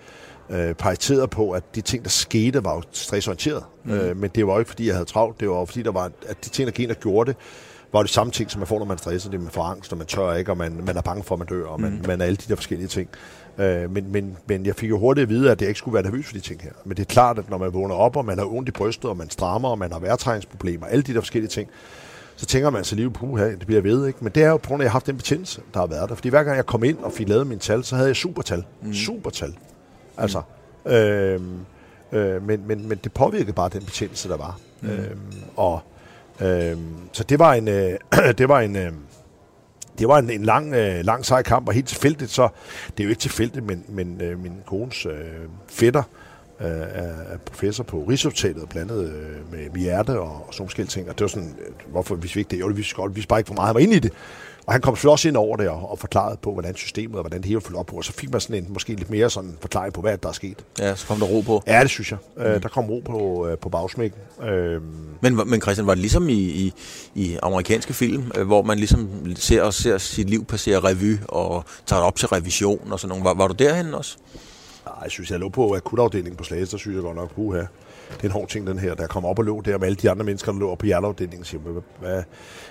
øh, 0.51 0.75
pariteret 0.75 1.31
på, 1.31 1.51
at 1.51 1.75
de 1.75 1.81
ting, 1.81 2.05
der 2.05 2.11
skete, 2.11 2.65
var 2.65 2.75
jo 2.75 2.83
stressorienteret. 2.93 3.65
Mm. 3.85 3.93
Øh, 3.93 4.17
men 4.17 4.31
det 4.35 4.47
var 4.47 4.53
jo 4.53 4.59
ikke, 4.59 4.69
fordi 4.69 4.87
jeg 4.87 4.95
havde 4.95 5.05
travlt. 5.05 5.41
Det 5.41 5.49
var 5.49 5.59
jo, 5.59 5.65
fordi 5.65 5.83
der 5.83 5.93
var, 5.93 6.11
at 6.27 6.45
de 6.45 6.49
ting, 6.49 6.67
der 6.67 6.73
gik 6.73 6.85
ind 6.85 6.91
og 6.91 6.97
gjorde 6.97 7.31
det, 7.31 7.37
var 7.93 8.03
det 8.03 8.11
samme 8.11 8.31
ting, 8.31 8.51
som 8.51 8.59
man 8.59 8.67
får, 8.67 8.79
når 8.79 8.87
man 8.87 8.99
stresser. 8.99 9.31
Det 9.31 9.39
er, 9.39 9.43
man 9.43 9.51
får 9.51 9.63
angst, 9.63 9.93
og 9.93 9.99
man 9.99 10.07
tør 10.07 10.33
ikke, 10.33 10.51
og 10.51 10.57
man, 10.57 10.81
man 10.87 10.97
er 10.97 11.01
bange 11.01 11.23
for, 11.23 11.35
at 11.35 11.39
man 11.39 11.49
dør, 11.49 11.67
og 11.67 11.81
man, 11.81 11.93
mm. 11.93 12.07
man 12.07 12.21
er 12.21 12.25
alle 12.25 12.37
de 12.37 12.49
der 12.49 12.55
forskellige 12.55 12.89
ting. 12.89 13.09
Øh, 13.59 13.91
men, 13.91 14.13
men, 14.13 14.37
men 14.47 14.67
jeg 14.67 14.75
fik 14.75 14.91
jo 14.91 14.99
hurtigt 14.99 15.23
at 15.23 15.29
vide, 15.29 15.51
at 15.51 15.61
jeg 15.61 15.69
ikke 15.69 15.79
skulle 15.79 15.95
være 15.95 16.03
nervøs 16.03 16.27
for 16.27 16.33
de 16.33 16.41
ting 16.41 16.63
her. 16.63 16.71
Men 16.85 16.97
det 16.97 17.03
er 17.03 17.13
klart, 17.13 17.39
at 17.39 17.51
når 17.51 17.59
man 17.59 17.73
vågner 17.73 17.95
op, 17.95 18.17
og 18.17 18.25
man 18.25 18.39
har 18.39 18.47
ondt 18.47 18.69
i 18.69 18.73
brystet, 18.73 19.11
og 19.11 19.17
man 19.17 19.31
strammer, 19.31 19.69
og 19.69 19.79
man 19.79 19.93
har 19.93 19.99
vejrtræningsproblemer, 19.99 20.87
alle 20.87 21.03
de 21.03 21.15
der 21.15 21.21
forskellige 21.21 21.51
ting, 21.51 21.69
så 22.37 22.47
tænker 22.47 22.71
man 22.71 22.85
sig 22.85 22.97
lige 22.97 23.11
på, 23.11 23.37
her, 23.37 23.45
det 23.45 23.67
bliver 23.67 23.83
ved, 23.83 24.07
ikke? 24.07 24.19
Men 24.23 24.33
det 24.33 24.43
er 24.43 24.49
jo 24.49 24.57
på 24.57 24.69
grund 24.69 24.83
af, 24.83 24.85
at 24.85 24.87
jeg 24.87 24.91
har 24.91 24.95
haft 24.95 25.07
den 25.07 25.17
betændelse, 25.17 25.61
der 25.75 25.81
har 25.81 25.87
været 25.87 26.09
der. 26.09 26.15
Fordi 26.15 26.29
hver 26.29 26.43
gang 26.43 26.57
jeg 26.57 26.67
kom 26.67 26.85
ind 26.85 26.99
og 26.99 27.13
fik 27.13 27.29
lavet 27.29 27.47
min 27.47 27.59
tal, 27.59 27.85
så 27.85 27.97
havde 27.97 28.09
jeg 28.09 28.17
supertal. 28.17 28.65
Mm. 28.83 28.93
Supertal. 28.93 29.55
Altså. 30.17 30.43
Øhm, 30.87 31.59
øh, 32.13 32.47
men, 32.47 32.67
men, 32.67 32.89
men 32.89 33.01
det 33.05 33.13
påvirkede 33.13 33.53
bare 33.53 33.69
den 33.69 33.85
betændelse, 33.85 34.29
der 34.29 34.37
var. 34.37 34.59
Mm. 34.81 34.89
Øhm, 34.89 35.21
og 35.57 35.81
øhm, 36.41 36.95
så 37.13 37.25
det 37.25 37.39
var 37.39 37.55
en, 37.55 37.69
øh, 37.69 37.99
det 38.39 38.49
var 38.49 38.61
en, 38.61 38.77
øh, 38.77 38.93
det 39.99 40.09
var 40.09 40.19
en, 40.19 40.31
en 40.31 40.43
lang, 40.43 40.75
øh, 40.75 41.05
lang 41.05 41.27
sej 41.27 41.43
kamp, 41.43 41.69
og 41.69 41.75
helt 41.75 41.89
tilfældigt, 41.89 42.31
så 42.31 42.49
det 42.97 43.01
er 43.01 43.05
jo 43.05 43.11
ikke 43.11 43.21
tilfældigt, 43.21 43.65
men, 43.65 43.85
men 43.89 44.21
øh, 44.21 44.43
min 44.43 44.53
kones 44.67 45.07
øh, 45.07 45.13
fætter, 45.69 46.03
øh, 46.61 46.67
er 46.69 47.37
professor 47.47 47.85
på 47.85 48.05
Rigshospitalet, 48.09 48.69
blandet 48.69 49.05
øh, 49.05 49.53
med, 49.53 49.71
med 49.71 49.81
hjerte 49.81 50.21
og, 50.21 50.45
og 50.49 50.55
sådan 50.55 50.67
forskellige 50.67 50.91
ting. 50.91 51.09
Og 51.09 51.19
det 51.19 51.21
var 51.21 51.29
sådan, 51.29 51.57
øh, 51.67 51.91
hvorfor 51.93 52.15
vi 52.15 52.33
ikke 52.37 52.51
det? 52.51 52.61
Jo, 52.61 52.67
vi 52.67 52.75
vidste 52.75 52.95
godt, 52.95 53.11
vi 53.11 53.15
vidste 53.15 53.29
bare 53.29 53.41
ikke, 53.41 53.49
hvor 53.49 53.55
meget 53.55 53.67
han 53.67 53.75
var 53.75 53.81
inde 53.81 53.97
i 53.97 53.99
det. 53.99 54.13
Og 54.67 54.73
han 54.73 54.81
kom 54.81 54.97
selvfølgelig 54.97 55.13
også 55.13 55.29
ind 55.29 55.37
over 55.37 55.57
det 55.57 55.69
og, 55.69 55.91
og 55.91 55.99
forklarede 55.99 56.39
på, 56.43 56.53
hvordan 56.53 56.77
systemet 56.77 57.17
og 57.17 57.23
hvordan 57.23 57.39
det 57.39 57.49
hele 57.49 57.61
følger 57.61 57.81
op 57.81 57.87
på. 57.87 57.97
Og 57.97 58.05
så 58.05 58.13
fik 58.13 58.33
man 58.33 58.41
sådan 58.41 58.65
en 58.65 58.73
måske 58.73 58.95
lidt 58.95 59.11
mere 59.11 59.31
sådan 59.31 59.57
forklaring 59.61 59.95
på, 59.95 60.01
hvad 60.01 60.19
der 60.19 60.29
er 60.29 60.33
sket. 60.33 60.65
Ja, 60.79 60.95
så 60.97 61.07
kom 61.07 61.19
der 61.19 61.27
ro 61.27 61.41
på. 61.41 61.63
Ja, 61.67 61.81
det 61.83 61.91
synes 61.91 62.11
jeg. 62.11 62.19
Mm. 62.37 62.43
Øh, 62.43 62.63
der 62.63 62.69
kom 62.69 62.85
ro 62.85 63.03
på, 63.05 63.49
øh, 63.49 63.59
på 63.59 63.69
bagsmækken. 63.69 64.21
Øh, 64.43 64.83
men, 65.21 65.51
men 65.51 65.61
Christian, 65.61 65.87
var 65.87 65.95
det 65.95 66.01
ligesom 66.01 66.29
i, 66.29 66.33
i, 66.33 66.73
i 67.15 67.39
amerikanske 67.43 67.93
film, 67.93 68.33
øh, 68.35 68.47
hvor 68.47 68.63
man 68.63 68.79
ligesom 68.79 69.09
ser, 69.37 69.63
og 69.63 69.75
ser 69.75 69.99
sit 69.99 70.31
liv 70.31 70.45
passere 70.45 70.81
revy 70.81 71.19
og 71.29 71.65
tager 71.87 72.01
det 72.01 72.07
op 72.07 72.17
til 72.17 72.29
revision 72.29 72.93
og 72.93 73.01
sådan 73.01 73.09
noget. 73.09 73.25
Var, 73.25 73.35
var 73.35 73.49
du 73.49 73.55
derhen 73.55 73.95
også? 73.95 74.17
Nej, 74.87 74.95
jeg 75.03 75.11
synes, 75.11 75.31
jeg 75.31 75.41
lå 75.41 75.49
på 75.49 75.77
akutafdelingen 75.77 76.37
på 76.37 76.45
Slagelse, 76.45 76.73
der 76.73 76.79
synes 76.79 76.95
jeg 76.95 77.03
godt 77.03 77.17
nok, 77.17 77.35
puha. 77.35 77.59
Det 77.59 78.21
er 78.21 78.25
en 78.25 78.31
hård 78.31 78.49
ting, 78.49 78.67
den 78.67 78.79
her. 78.79 78.95
Da 78.95 79.03
jeg 79.03 79.11
kom 79.11 79.25
op 79.25 79.39
og 79.39 79.45
lå 79.45 79.61
der 79.61 79.79
med 79.79 79.87
alle 79.87 79.97
de 79.97 80.11
andre 80.11 80.25
mennesker, 80.25 80.53
der 80.53 80.59
lå 80.59 80.75
på 80.75 80.87
hjerteafdelingen, 80.87 81.45
siger, 81.45 81.61
hvad, 82.01 82.23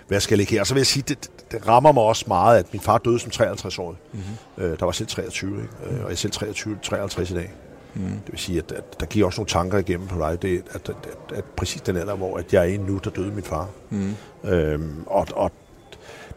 hvad, 0.08 0.20
skal 0.20 0.34
jeg 0.34 0.38
ligge 0.38 0.53
her? 0.53 0.60
Og 0.60 0.67
så 0.67 0.74
vil 0.74 0.79
jeg 0.79 0.88
sige, 0.88 1.03
det, 1.08 1.32
det 1.51 1.67
rammer 1.67 1.91
mig 1.91 2.03
også 2.03 2.25
meget, 2.27 2.60
at 2.60 2.74
min 2.74 2.82
far 2.82 2.98
døde 2.98 3.20
som 3.20 3.32
53 3.32 3.79
år. 3.79 3.96
Mm-hmm. 4.12 4.63
Øh, 4.63 4.79
der 4.79 4.86
var 4.86 4.91
selv 4.91 5.08
23, 5.08 5.51
ikke? 5.51 5.62
Mm-hmm. 5.62 5.98
og 5.98 6.03
jeg 6.03 6.12
er 6.12 6.15
selv 6.15 6.32
23, 6.32 6.77
53 6.84 7.32
i 7.32 7.34
dag. 7.34 7.53
Mm. 7.96 8.01
Det 8.03 8.32
vil 8.32 8.39
sige, 8.39 8.58
at, 8.58 8.72
at 8.72 9.00
der 9.00 9.05
giver 9.05 9.25
også 9.25 9.41
nogle 9.41 9.50
tanker 9.50 9.77
igennem 9.77 10.08
på 10.08 10.20
dig, 10.20 10.41
det, 10.41 10.63
at, 10.70 10.89
at, 10.89 10.89
at, 10.89 11.38
at 11.38 11.43
præcis 11.43 11.82
den 11.82 11.98
alder, 11.98 12.15
hvor 12.15 12.38
at 12.38 12.53
jeg 12.53 12.74
er 12.74 12.79
nu, 12.79 13.00
der 13.03 13.10
døde 13.10 13.32
min 13.32 13.43
far. 13.43 13.70
Mm. 13.89 14.15
Øhm, 14.43 15.03
og, 15.05 15.27
og 15.36 15.51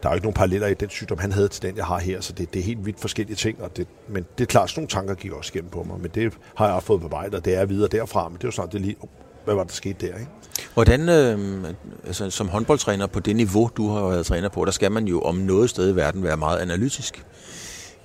der 0.03 0.09
er 0.09 0.13
jo 0.13 0.15
ikke 0.15 0.25
nogen 0.25 0.33
paralleller 0.33 0.67
i 0.67 0.73
den 0.73 0.89
sygdom, 0.89 1.17
han 1.17 1.31
havde 1.31 1.47
til 1.47 1.61
den, 1.61 1.77
jeg 1.77 1.85
har 1.85 1.99
her, 1.99 2.21
så 2.21 2.33
det, 2.33 2.53
det 2.53 2.59
er 2.59 2.63
helt 2.63 2.85
vidt 2.85 2.99
forskellige 2.99 3.35
ting. 3.35 3.61
Og 3.61 3.77
det, 3.77 3.87
men 4.09 4.25
det 4.37 4.43
er 4.43 4.47
klart, 4.47 4.69
sådan 4.69 4.81
nogle 4.81 4.89
tanker 4.89 5.15
gik 5.15 5.31
også 5.31 5.51
igennem 5.53 5.71
på 5.71 5.83
mig, 5.83 5.99
men 5.99 6.11
det 6.15 6.33
har 6.55 6.65
jeg 6.65 6.75
også 6.75 6.85
fået 6.85 6.99
bearbejdet, 6.99 7.35
og 7.35 7.45
det 7.45 7.55
er 7.55 7.65
videre 7.65 7.87
derfra, 7.87 8.29
men 8.29 8.37
det 8.37 8.43
er 8.43 8.47
jo 8.47 8.51
sådan, 8.51 8.71
det 8.71 8.81
lige, 8.81 8.95
hvad 9.45 9.55
var 9.55 9.63
der 9.63 9.73
sket 9.73 10.01
der, 10.01 10.07
ikke? 10.07 10.27
Hvordan, 10.73 11.09
øh, 11.09 11.63
altså, 12.05 12.29
som 12.29 12.49
håndboldtræner 12.49 13.07
på 13.07 13.19
det 13.19 13.35
niveau, 13.35 13.69
du 13.77 13.89
har 13.89 14.07
været 14.07 14.25
træner 14.25 14.49
på, 14.49 14.65
der 14.65 14.71
skal 14.71 14.91
man 14.91 15.07
jo 15.07 15.21
om 15.21 15.35
noget 15.35 15.69
sted 15.69 15.93
i 15.93 15.95
verden 15.95 16.23
være 16.23 16.37
meget 16.37 16.59
analytisk. 16.59 17.25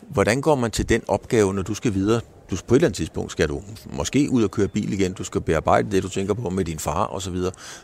Hvordan 0.08 0.40
går 0.40 0.54
man 0.54 0.70
til 0.70 0.88
den 0.88 1.02
opgave, 1.08 1.54
når 1.54 1.62
du 1.62 1.74
skal 1.74 1.94
videre? 1.94 2.20
Du, 2.50 2.56
på 2.66 2.74
et 2.74 2.78
eller 2.78 2.88
andet 2.88 2.96
tidspunkt 2.96 3.32
skal 3.32 3.48
du 3.48 3.62
måske 3.92 4.28
ud 4.30 4.42
og 4.42 4.50
køre 4.50 4.68
bil 4.68 4.92
igen, 4.92 5.12
du 5.12 5.24
skal 5.24 5.40
bearbejde 5.40 5.90
det, 5.90 6.02
du 6.02 6.08
tænker 6.08 6.34
på 6.34 6.50
med 6.50 6.64
din 6.64 6.78
far 6.78 7.06
osv. 7.06 7.36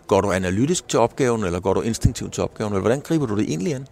Går 0.07 0.21
du 0.21 0.33
analytisk 0.33 0.89
til 0.89 0.99
opgaven, 0.99 1.45
eller 1.45 1.61
går 1.61 1.75
du 1.75 1.81
instinktivt 1.81 2.33
til 2.33 2.43
opgaven, 2.43 2.73
eller 2.73 2.81
hvordan 2.81 3.01
griber 3.01 3.27
du 3.27 3.37
det 3.37 3.45
egentlig 3.49 3.75
an? 3.75 3.87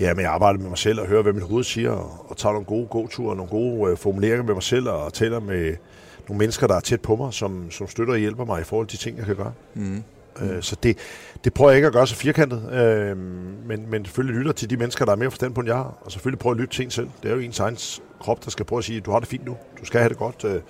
Ja, 0.00 0.14
men 0.14 0.22
jeg 0.22 0.30
arbejder 0.30 0.58
med 0.58 0.68
mig 0.68 0.78
selv 0.78 1.00
og 1.00 1.06
hører, 1.06 1.22
hvad 1.22 1.32
mit 1.32 1.42
hoved 1.42 1.64
siger, 1.64 1.90
og, 1.90 2.26
og 2.28 2.36
tager 2.36 2.52
nogle 2.52 2.66
gode 2.66 2.86
gåture, 2.86 3.36
nogle 3.36 3.50
gode 3.50 3.90
øh, 3.90 3.96
formuleringer 3.98 4.44
med 4.44 4.54
mig 4.54 4.62
selv, 4.62 4.88
og 4.88 5.12
taler 5.12 5.40
med 5.40 5.76
nogle 6.28 6.38
mennesker, 6.38 6.66
der 6.66 6.74
er 6.74 6.80
tæt 6.80 7.00
på 7.00 7.16
mig, 7.16 7.34
som, 7.34 7.70
som 7.70 7.88
støtter 7.88 8.12
og 8.12 8.18
hjælper 8.18 8.44
mig 8.44 8.60
i 8.60 8.64
forhold 8.64 8.86
til 8.86 8.98
de 8.98 9.02
ting, 9.02 9.18
jeg 9.18 9.26
kan 9.26 9.36
gøre. 9.36 9.52
Mm. 9.74 10.02
Øh, 10.42 10.62
så 10.62 10.76
det, 10.82 10.98
det 11.44 11.54
prøver 11.54 11.70
jeg 11.70 11.76
ikke 11.76 11.86
at 11.86 11.92
gøre 11.92 12.06
så 12.06 12.14
firkantet, 12.14 12.72
øh, 12.72 13.16
men, 13.66 13.90
men 13.90 14.04
selvfølgelig 14.04 14.38
lytter 14.38 14.52
til 14.52 14.70
de 14.70 14.76
mennesker, 14.76 15.04
der 15.04 15.12
er 15.12 15.16
mere 15.16 15.30
forstand 15.30 15.54
på, 15.54 15.60
end 15.60 15.68
jeg 15.68 15.76
har, 15.76 15.98
og 16.00 16.12
selvfølgelig 16.12 16.38
prøver 16.38 16.54
at 16.54 16.60
lytte 16.60 16.74
til 16.74 16.84
en 16.84 16.90
selv. 16.90 17.08
Det 17.22 17.30
er 17.30 17.34
jo 17.34 17.40
ens 17.40 17.60
egen 17.60 17.78
krop, 18.20 18.44
der 18.44 18.50
skal 18.50 18.64
prøve 18.64 18.78
at 18.78 18.84
sige, 18.84 19.00
du 19.00 19.10
har 19.10 19.18
det 19.18 19.28
fint 19.28 19.44
nu, 19.44 19.56
du 19.80 19.84
skal 19.84 20.00
have 20.00 20.08
det 20.08 20.18
godt, 20.18 20.44
øh, 20.44 20.60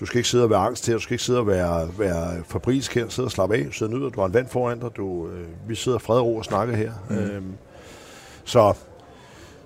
du 0.00 0.06
skal 0.06 0.18
ikke 0.18 0.28
sidde 0.28 0.44
og 0.44 0.50
være 0.50 0.58
angst 0.58 0.86
her, 0.86 0.94
du 0.94 1.00
skal 1.00 1.14
ikke 1.14 1.24
sidde 1.24 1.38
og 1.38 1.46
være, 1.46 1.88
være 1.98 2.42
fabrisk 2.48 2.94
her, 2.94 3.08
sidde 3.08 3.26
og 3.26 3.32
slappe 3.32 3.56
af, 3.56 3.66
sidde 3.72 3.92
og 3.92 3.98
nyde, 3.98 4.10
du 4.10 4.20
har 4.20 4.26
en 4.26 4.34
vand 4.34 4.48
foran 4.48 4.80
dig, 4.80 4.90
du, 4.96 5.28
øh, 5.28 5.68
vi 5.68 5.74
sidder 5.74 5.98
fred 5.98 6.18
og 6.18 6.26
ro 6.26 6.36
og 6.36 6.44
snakker 6.44 6.76
her. 6.76 6.92
Mm. 7.10 7.16
Øh, 7.16 7.42
så, 8.46 8.72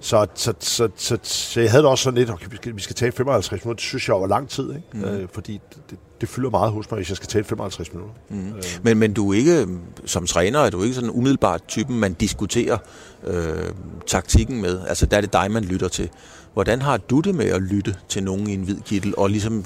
så, 0.01 0.27
så, 0.35 0.55
så, 0.61 0.89
så, 0.97 1.19
så 1.23 1.61
jeg 1.61 1.71
havde 1.71 1.83
det 1.83 1.91
også 1.91 2.05
sådan 2.05 2.19
lidt, 2.19 2.31
okay, 2.31 2.47
vi 2.51 2.57
skal, 2.57 2.77
vi 2.77 2.81
skal 2.81 2.97
tage 2.97 3.13
55 3.13 3.65
minutter, 3.65 3.77
det 3.77 3.89
synes 3.89 4.09
jeg 4.09 4.17
var 4.17 4.27
lang 4.27 4.49
tid, 4.49 4.75
ikke? 4.75 4.89
Mm. 4.93 5.05
Øh, 5.05 5.29
fordi 5.33 5.61
det, 5.91 5.99
det 6.21 6.29
fylder 6.29 6.51
meget 6.51 6.73
hos 6.73 6.91
mig, 6.91 6.99
hvis 6.99 7.09
jeg 7.09 7.17
skal 7.17 7.29
tale 7.29 7.45
55 7.45 7.93
minutter. 7.93 8.15
Mm. 8.29 8.49
Øh. 8.49 8.63
Men, 8.83 8.99
men 8.99 9.13
du 9.13 9.33
er 9.33 9.37
ikke, 9.37 9.67
som 10.05 10.27
træner, 10.27 10.61
er 10.61 10.71
du 10.71 10.83
ikke 10.83 10.95
sådan 10.95 11.11
umiddelbart 11.11 11.63
typen, 11.69 12.01
man 12.01 12.13
diskuterer 12.13 12.79
øh, 13.27 13.73
taktikken 14.07 14.63
med. 14.63 14.81
Altså 14.89 15.07
der 15.07 15.17
er 15.17 15.21
det 15.21 15.33
dig, 15.33 15.51
man 15.51 15.65
lytter 15.65 15.89
til. 15.89 16.11
Hvordan 16.53 16.83
har 16.83 16.97
du 16.97 17.21
det 17.21 17.35
med 17.35 17.47
at 17.47 17.63
lytte 17.63 17.97
til 18.09 18.23
nogen 18.23 18.47
i 18.47 18.55
en 18.55 18.63
hvid 18.63 18.81
kittel, 18.81 19.15
og 19.17 19.31
ligesom 19.31 19.65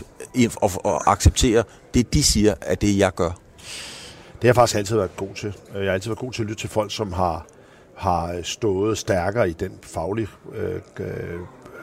og, 0.56 0.70
og 0.84 1.12
acceptere 1.12 1.64
det, 1.94 2.14
de 2.14 2.22
siger, 2.22 2.54
at 2.60 2.80
det 2.80 2.98
jeg 2.98 3.14
gør? 3.14 3.30
Det 3.30 4.42
har 4.42 4.48
jeg 4.48 4.54
faktisk 4.54 4.78
altid 4.78 4.96
været 4.96 5.16
god 5.16 5.34
til. 5.34 5.54
Jeg 5.74 5.84
har 5.84 5.92
altid 5.92 6.10
været 6.10 6.18
god 6.18 6.32
til 6.32 6.42
at 6.42 6.48
lytte 6.48 6.62
til 6.62 6.70
folk, 6.70 6.92
som 6.92 7.12
har 7.12 7.46
har 7.96 8.40
stået 8.42 8.98
stærkere 8.98 9.50
i 9.50 9.52
den 9.52 9.72
faglige, 9.82 10.28
øh, 10.54 10.80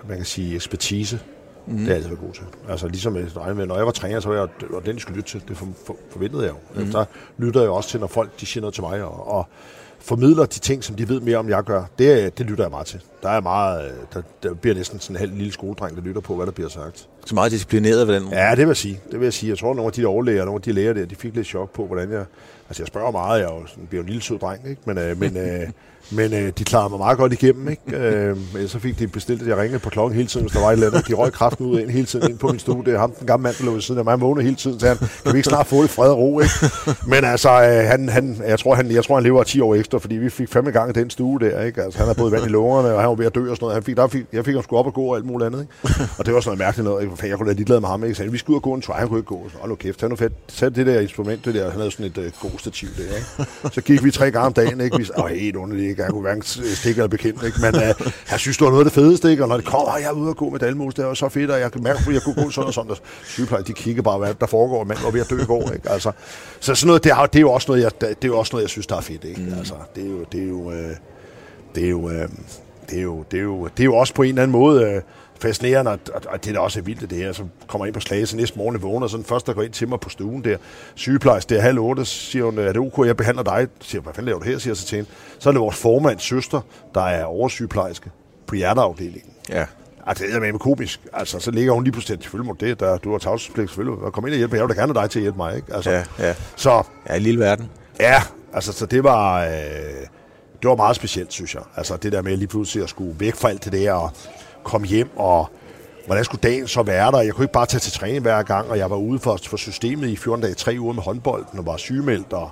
man 0.08 0.18
kan 0.18 0.26
sige, 0.26 0.56
ekspertise, 0.56 1.20
Mm. 1.68 1.78
Det 1.78 1.84
er 1.84 1.88
jeg 1.88 1.96
altid 1.96 2.10
været 2.10 2.22
god 2.22 2.34
til. 2.34 2.44
Altså 2.70 2.88
ligesom 2.88 3.14
med, 3.14 3.66
når 3.66 3.76
jeg 3.76 3.86
var 3.86 3.92
træner, 3.92 4.20
så 4.20 4.30
var 4.30 4.36
jeg 4.36 4.48
og 4.74 4.86
den, 4.86 5.00
skulle 5.00 5.16
lytte 5.16 5.30
til. 5.30 5.44
Det 5.48 5.58
for, 5.58 5.68
for, 5.86 5.96
forventede 6.10 6.44
jeg 6.44 6.52
jo. 6.52 6.84
Mm. 6.84 6.92
Der 6.92 7.06
lytter 7.38 7.62
jeg 7.62 7.70
også 7.70 7.90
til, 7.90 8.00
når 8.00 8.08
folk 8.08 8.40
de 8.40 8.46
siger 8.46 8.62
noget 8.62 8.74
til 8.74 8.84
mig, 8.84 9.04
og, 9.04 9.32
og 9.32 9.48
formidler 10.00 10.46
de 10.46 10.60
ting, 10.60 10.84
som 10.84 10.96
de 10.96 11.10
ved 11.10 11.20
mere 11.20 11.38
om, 11.38 11.50
jeg 11.50 11.64
gør. 11.64 11.84
Det, 12.00 12.38
det 12.38 12.46
lytter 12.46 12.64
jeg 12.64 12.72
meget 12.72 12.88
til. 12.88 13.02
Der 13.24 13.30
er 13.30 13.42
meget, 13.42 13.92
der, 14.14 14.22
der 14.44 14.54
bliver 14.54 14.76
næsten 14.76 15.00
sådan 15.00 15.16
en 15.16 15.20
halv 15.20 15.34
lille 15.34 15.52
skoledreng, 15.52 15.96
der 15.96 16.02
lytter 16.02 16.22
på, 16.22 16.36
hvad 16.36 16.46
der 16.46 16.52
bliver 16.52 16.70
sagt. 16.70 17.08
Så 17.26 17.36
meget 17.36 17.52
disciplineret 17.52 18.08
ved 18.08 18.16
den 18.16 18.24
måde? 18.24 18.36
Ja, 18.36 18.50
det 18.50 18.58
vil 18.58 18.68
jeg 18.68 18.78
sige. 18.78 19.00
Det 19.12 19.20
vil 19.20 19.26
jeg 19.26 19.34
sige. 19.34 19.50
Jeg 19.50 19.58
tror, 19.58 19.70
at 19.70 19.76
nogle 19.76 19.88
af 19.88 19.94
de 19.94 20.06
overlæger, 20.06 20.46
nogle 20.46 20.58
af 20.58 20.62
de 20.62 20.72
læger 20.72 20.94
der, 20.94 21.06
de 21.06 21.16
fik 21.16 21.36
lidt 21.36 21.48
chok 21.48 21.74
på, 21.74 21.86
hvordan 21.86 22.12
jeg... 22.12 22.26
Altså, 22.70 22.84
jeg 22.84 22.88
spørger 22.88 23.12
meget. 23.12 23.40
Jeg 23.40 23.50
er 23.50 23.54
jo 23.54 23.68
sådan, 23.68 23.88
bliver 23.88 24.00
jo 24.00 24.04
en 24.04 24.10
lille 24.10 24.22
sød 24.22 24.40
dreng, 24.40 24.70
ikke? 24.70 24.82
Men, 24.86 24.98
øh, 24.98 25.20
men 25.20 25.38
øh, 25.48 25.70
men 26.12 26.34
øh, 26.34 26.52
de 26.58 26.64
klarede 26.64 26.90
mig 26.90 27.00
meget 27.00 27.18
godt 27.18 27.34
igennem, 27.34 27.70
ikke? 27.70 27.82
Øh, 28.02 28.38
men 28.54 28.68
så 28.68 28.80
fik 28.80 29.00
de 29.00 29.08
bestilt, 29.08 29.42
at 29.42 29.48
jeg 29.48 29.58
ringede 29.58 29.80
på 29.80 29.90
klokken 29.90 30.16
hele 30.16 30.28
tiden, 30.28 30.46
hvis 30.46 30.54
der 30.54 30.60
var 30.60 30.68
et 30.68 30.74
eller 30.74 30.88
andet. 30.88 31.08
De 31.08 31.14
røg 31.14 31.34
kraften 31.34 31.66
ud 31.66 31.80
ind 31.80 31.90
hele 31.90 32.06
tiden 32.06 32.30
ind 32.30 32.38
på 32.38 32.48
min 32.48 32.60
er 32.88 32.98
ham, 32.98 33.12
den 33.12 33.28
gamle 33.28 33.44
mand, 33.44 33.56
der 33.60 33.66
lå 33.66 33.72
ved 33.72 33.82
siden 33.82 34.00
af 34.00 34.06
mig. 34.06 34.12
Han 34.12 34.22
vågnede 34.22 34.44
hele 34.44 34.56
tiden, 34.56 34.80
så 34.80 34.88
han, 34.88 34.98
kan 34.98 35.34
vi 35.34 35.38
ikke 35.38 35.50
snart 35.50 35.68
få 35.68 35.82
det 35.82 35.90
fred 35.90 36.10
og 36.10 36.18
ro, 36.18 36.40
ikke? 36.40 36.54
Men 37.08 37.24
altså, 37.24 37.50
øh, 37.50 37.88
han, 37.88 38.10
han, 38.10 38.42
jeg, 38.48 38.60
tror, 38.60 38.76
han, 38.76 38.92
jeg 38.92 39.04
tror, 39.04 39.16
han 39.16 39.24
lever 39.24 39.44
10 39.44 39.62
år 39.62 39.76
ekstra, 39.76 39.98
fordi 39.98 40.16
vi 40.16 40.30
fik 40.30 40.50
fem 40.50 40.66
gang 40.66 40.90
i 40.90 40.94
den 41.00 41.10
stue 41.10 41.40
der, 41.40 41.62
ikke? 41.62 41.84
Altså, 41.84 42.00
han 42.00 42.08
har 42.08 42.14
både 42.14 42.32
vand 42.32 42.46
i 42.46 42.50
lungerne, 42.50 42.94
og 42.94 43.02
han 43.02 43.10
var 43.10 43.16
ved 43.16 43.26
at 43.26 43.36
dø 43.36 43.50
og 43.50 43.56
sådan 43.56 43.64
noget. 43.64 43.74
Han 43.74 43.84
fik, 43.84 43.98
der 43.98 44.08
fik, 44.08 44.26
jeg 44.34 44.46
fik 44.46 44.54
ham 44.54 44.64
sgu 44.64 44.78
op 44.78 44.86
og 44.86 44.94
gå 44.94 45.02
og 45.02 45.16
alt 45.16 45.26
muligt 45.26 45.46
andet, 45.46 45.62
ikke? 45.62 45.74
Og 46.18 46.26
det 46.26 46.34
var 46.34 46.40
sådan 46.40 46.50
noget 46.50 46.60
mærkeligt 46.60 46.86
noget, 46.86 47.04
ikke? 47.04 47.28
Jeg 47.28 47.38
kunne 47.38 47.48
lade 47.48 47.58
ligeglad 47.58 47.80
med 47.80 47.90
ham, 47.90 48.04
ikke? 48.04 48.16
Så 48.16 48.24
vi 48.24 48.38
skulle 48.38 48.56
ud 48.56 48.60
og 48.60 48.64
gå 48.64 48.74
en 48.74 48.82
tur, 48.82 48.94
han 48.94 49.08
kunne 49.08 49.20
ikke 49.20 49.28
gå. 49.28 49.50
Så, 49.50 49.68
nu 49.68 49.76
kæft, 49.76 50.00
tag 50.00 50.10
nu 50.10 50.16
fedt. 50.16 50.34
Tag 50.48 50.76
det 50.76 50.86
der 50.86 51.00
instrument, 51.00 51.46
det 51.46 51.56
der, 51.56 51.70
han 51.70 51.80
havde 51.80 51.92
sådan 51.92 52.06
et 52.06 52.18
uh, 52.18 52.52
god 52.52 52.60
stativ 52.60 52.90
der, 52.98 53.16
ikke? 53.16 53.74
Så 53.74 53.82
gik 53.82 54.04
vi 54.04 54.12
tre 54.12 54.32
gange 54.32 54.46
om 54.46 54.54
dagen, 54.54 54.82
ikke? 54.82 54.98
Vi, 54.98 55.10
åh, 55.18 55.30
helt 55.30 55.56
underligt, 55.56 55.90
ikke? 55.92 56.04
Jeg 56.04 56.12
kunne 56.12 56.22
hverken 56.22 56.44
stik 56.76 56.96
eller 56.96 57.08
bekendt, 57.08 57.44
ikke? 57.44 57.58
Men 57.62 57.76
uh, 57.76 58.12
jeg 58.32 58.40
synes, 58.40 58.58
det 58.58 58.66
var 58.66 58.72
noget 58.72 58.86
af 58.86 58.92
det 58.92 58.94
fedeste, 58.94 59.32
ikke? 59.32 59.44
Og 59.44 59.50
når 59.50 59.58
det 59.58 59.66
kommer, 59.66 59.98
jeg 59.98 60.08
er 60.08 60.12
ude 60.12 60.30
og 60.30 60.38
gå 60.38 60.50
med 60.50 60.60
Dalmos, 60.60 60.94
det 60.94 61.06
var 61.06 61.14
så 61.14 61.30
fedt, 61.30 61.52
og 61.52 61.60
jeg 61.60 61.72
kan 61.72 61.84
mærke, 61.84 62.00
at 62.08 62.14
jeg 62.14 62.22
kunne 62.22 62.44
gå 62.44 62.50
sådan 62.50 62.68
og 62.68 62.74
sådan. 62.74 62.92
Og 62.92 62.98
sygeplejer, 63.24 63.64
de 63.64 63.74
kigger 63.74 64.02
bare, 64.02 64.18
hvad 64.18 64.34
der 64.34 64.46
foregår, 64.46 64.84
mand 64.84 65.00
var 65.04 65.12
ved 65.12 65.22
at 65.22 65.30
dø 65.30 65.42
i 65.42 65.46
går, 65.46 65.72
ikke? 65.72 65.90
Altså, 65.90 66.12
så 66.60 66.76
sådan 66.76 66.88
noget, 66.88 67.04
det 67.04 67.12
er, 67.12 67.26
det 67.26 67.36
er 67.40 67.42
jo 67.42 67.52
også 67.52 67.72
noget, 67.72 67.84
jeg, 67.84 67.92
det 68.02 68.24
er 68.24 68.28
jo 68.28 68.40
også 68.40 68.56
noget, 68.56 68.64
jeg 68.64 68.70
synes, 68.70 68.88
der 68.88 68.98
er 68.98 69.02
fedt, 69.02 69.24
ikke? 69.24 69.42
Mm. 69.42 69.54
Altså, 69.58 69.74
det 69.96 70.04
er 70.04 70.10
jo, 70.10 70.26
det 70.32 70.44
er 70.44 70.48
jo, 70.48 70.72
øh, 70.72 70.96
det 71.76 71.86
er 71.86 71.90
jo, 71.90 72.10
øh, 72.10 72.30
det 72.90 72.98
er 72.98 73.02
jo, 73.02 73.24
det 73.32 73.40
er 73.40 73.44
jo, 73.44 73.68
det 73.68 73.80
er 73.80 73.86
jo 73.86 73.96
også 73.96 74.14
på 74.14 74.24
en 74.24 74.30
eller 74.30 74.42
anden 74.44 74.52
måde 74.52 74.84
øh, 74.84 75.02
fascinerende, 75.42 75.92
og, 75.92 76.00
og, 76.14 76.44
det 76.44 76.50
er 76.50 76.54
da 76.54 76.60
også 76.60 76.82
vildt, 76.82 77.10
det 77.10 77.18
her. 77.18 77.32
Så 77.32 77.44
kommer 77.68 77.86
jeg 77.86 77.90
ind 77.90 77.94
på 77.94 78.00
Slage, 78.00 78.26
så 78.26 78.38
næste 78.38 78.58
morgen 78.58 78.82
vågner, 78.82 79.04
og 79.04 79.10
så 79.10 79.18
den 79.18 79.26
første, 79.26 79.48
der 79.48 79.56
går 79.56 79.62
ind 79.62 79.74
til 79.74 79.90
mig 79.90 80.00
på 80.00 80.10
stuen 80.10 80.44
der, 80.44 80.58
sygeplejerske, 80.96 81.50
det 81.50 81.58
er 81.58 81.62
halv 81.62 81.80
otte, 81.80 82.06
siger 82.06 82.46
hun, 82.46 82.58
er 82.58 82.68
det 82.68 82.78
ok, 82.78 83.06
jeg 83.06 83.18
behandler 83.18 83.44
dig? 83.44 83.68
Så 83.80 83.90
siger 83.90 84.02
hvad 84.02 84.14
fanden 84.14 84.26
laver 84.26 84.40
du 84.40 84.46
her, 84.46 84.58
siger 84.58 84.72
jeg 84.72 84.78
så 84.78 84.86
til 84.86 84.96
hende. 84.96 85.10
Så 85.40 85.50
er 85.50 85.54
det 85.54 85.62
vores 85.62 85.76
formands 85.76 86.24
søster, 86.24 86.62
der 86.96 87.02
er 87.02 87.24
oversygeplejerske 87.24 88.12
på 88.48 88.56
hjerteafdelingen. 88.56 89.34
Ja. 89.50 89.66
Altså, 90.08 90.24
det 90.24 90.36
er 90.36 90.40
med 90.40 90.60
komisk. 90.60 91.02
Altså, 91.14 91.40
så 91.40 91.52
ligger 91.52 91.74
hun 91.74 91.84
lige 91.84 91.92
pludselig, 91.92 92.22
selvfølgelig 92.22 92.48
må 92.48 92.56
det, 92.60 92.80
der, 92.80 92.98
du 92.98 93.12
har 93.12 93.18
tavshedspligt, 93.18 93.70
selvfølgelig. 93.70 94.04
Og 94.04 94.14
kom 94.14 94.26
ind 94.26 94.34
og 94.34 94.38
hjælpe, 94.38 94.56
jeg 94.56 94.68
vil 94.68 94.76
da 94.76 94.82
gerne 94.82 94.94
dig 94.94 95.10
til 95.10 95.20
at 95.20 95.22
hjælpe 95.22 95.38
mig, 95.38 95.56
ikke? 95.56 95.76
Altså, 95.76 95.92
ja, 95.92 96.04
ja. 96.20 96.36
Så, 96.56 96.84
ja, 97.10 97.16
i 97.16 97.20
lille 97.20 97.40
verden. 97.40 97.70
Ja, 98.00 98.22
altså, 98.54 98.74
så 98.74 98.86
det 98.86 99.04
var, 99.04 99.44
øh, 99.44 99.52
det 100.62 100.70
var 100.70 100.76
meget 100.76 100.96
specielt, 100.96 101.34
synes 101.34 101.56
jeg. 101.56 101.64
Altså, 101.76 101.98
det 101.98 102.12
der 102.12 102.22
med 102.22 102.38
lige 102.38 102.48
pludselig 102.48 102.84
at 102.84 102.90
skulle 102.90 103.20
væk 103.20 103.36
fra 103.36 103.50
alt 103.50 103.66
det 103.66 103.74
der, 103.74 103.94
og 103.94 104.12
kom 104.64 104.84
hjem, 104.84 105.10
og 105.16 105.50
hvordan 106.06 106.24
skulle 106.24 106.42
dagen 106.42 106.68
så 106.68 106.84
være 106.84 107.12
der? 107.12 107.22
Jeg 107.22 107.34
kunne 107.34 107.44
ikke 107.44 107.54
bare 107.54 107.66
tage 107.66 107.80
til 107.80 107.92
træning 107.92 108.22
hver 108.22 108.44
gang, 108.44 108.70
og 108.70 108.78
jeg 108.78 108.90
var 108.90 108.96
ude 108.96 109.20
for, 109.20 109.38
for 109.48 109.58
systemet 109.58 110.08
i 110.08 110.16
14 110.16 110.44
dage, 110.44 110.54
tre 110.54 110.76
uger 110.80 110.94
med 110.94 111.04
håndbolden, 111.04 111.60
og 111.60 111.66
var 111.66 111.78
sygemeldt, 111.78 112.34
og 112.34 112.52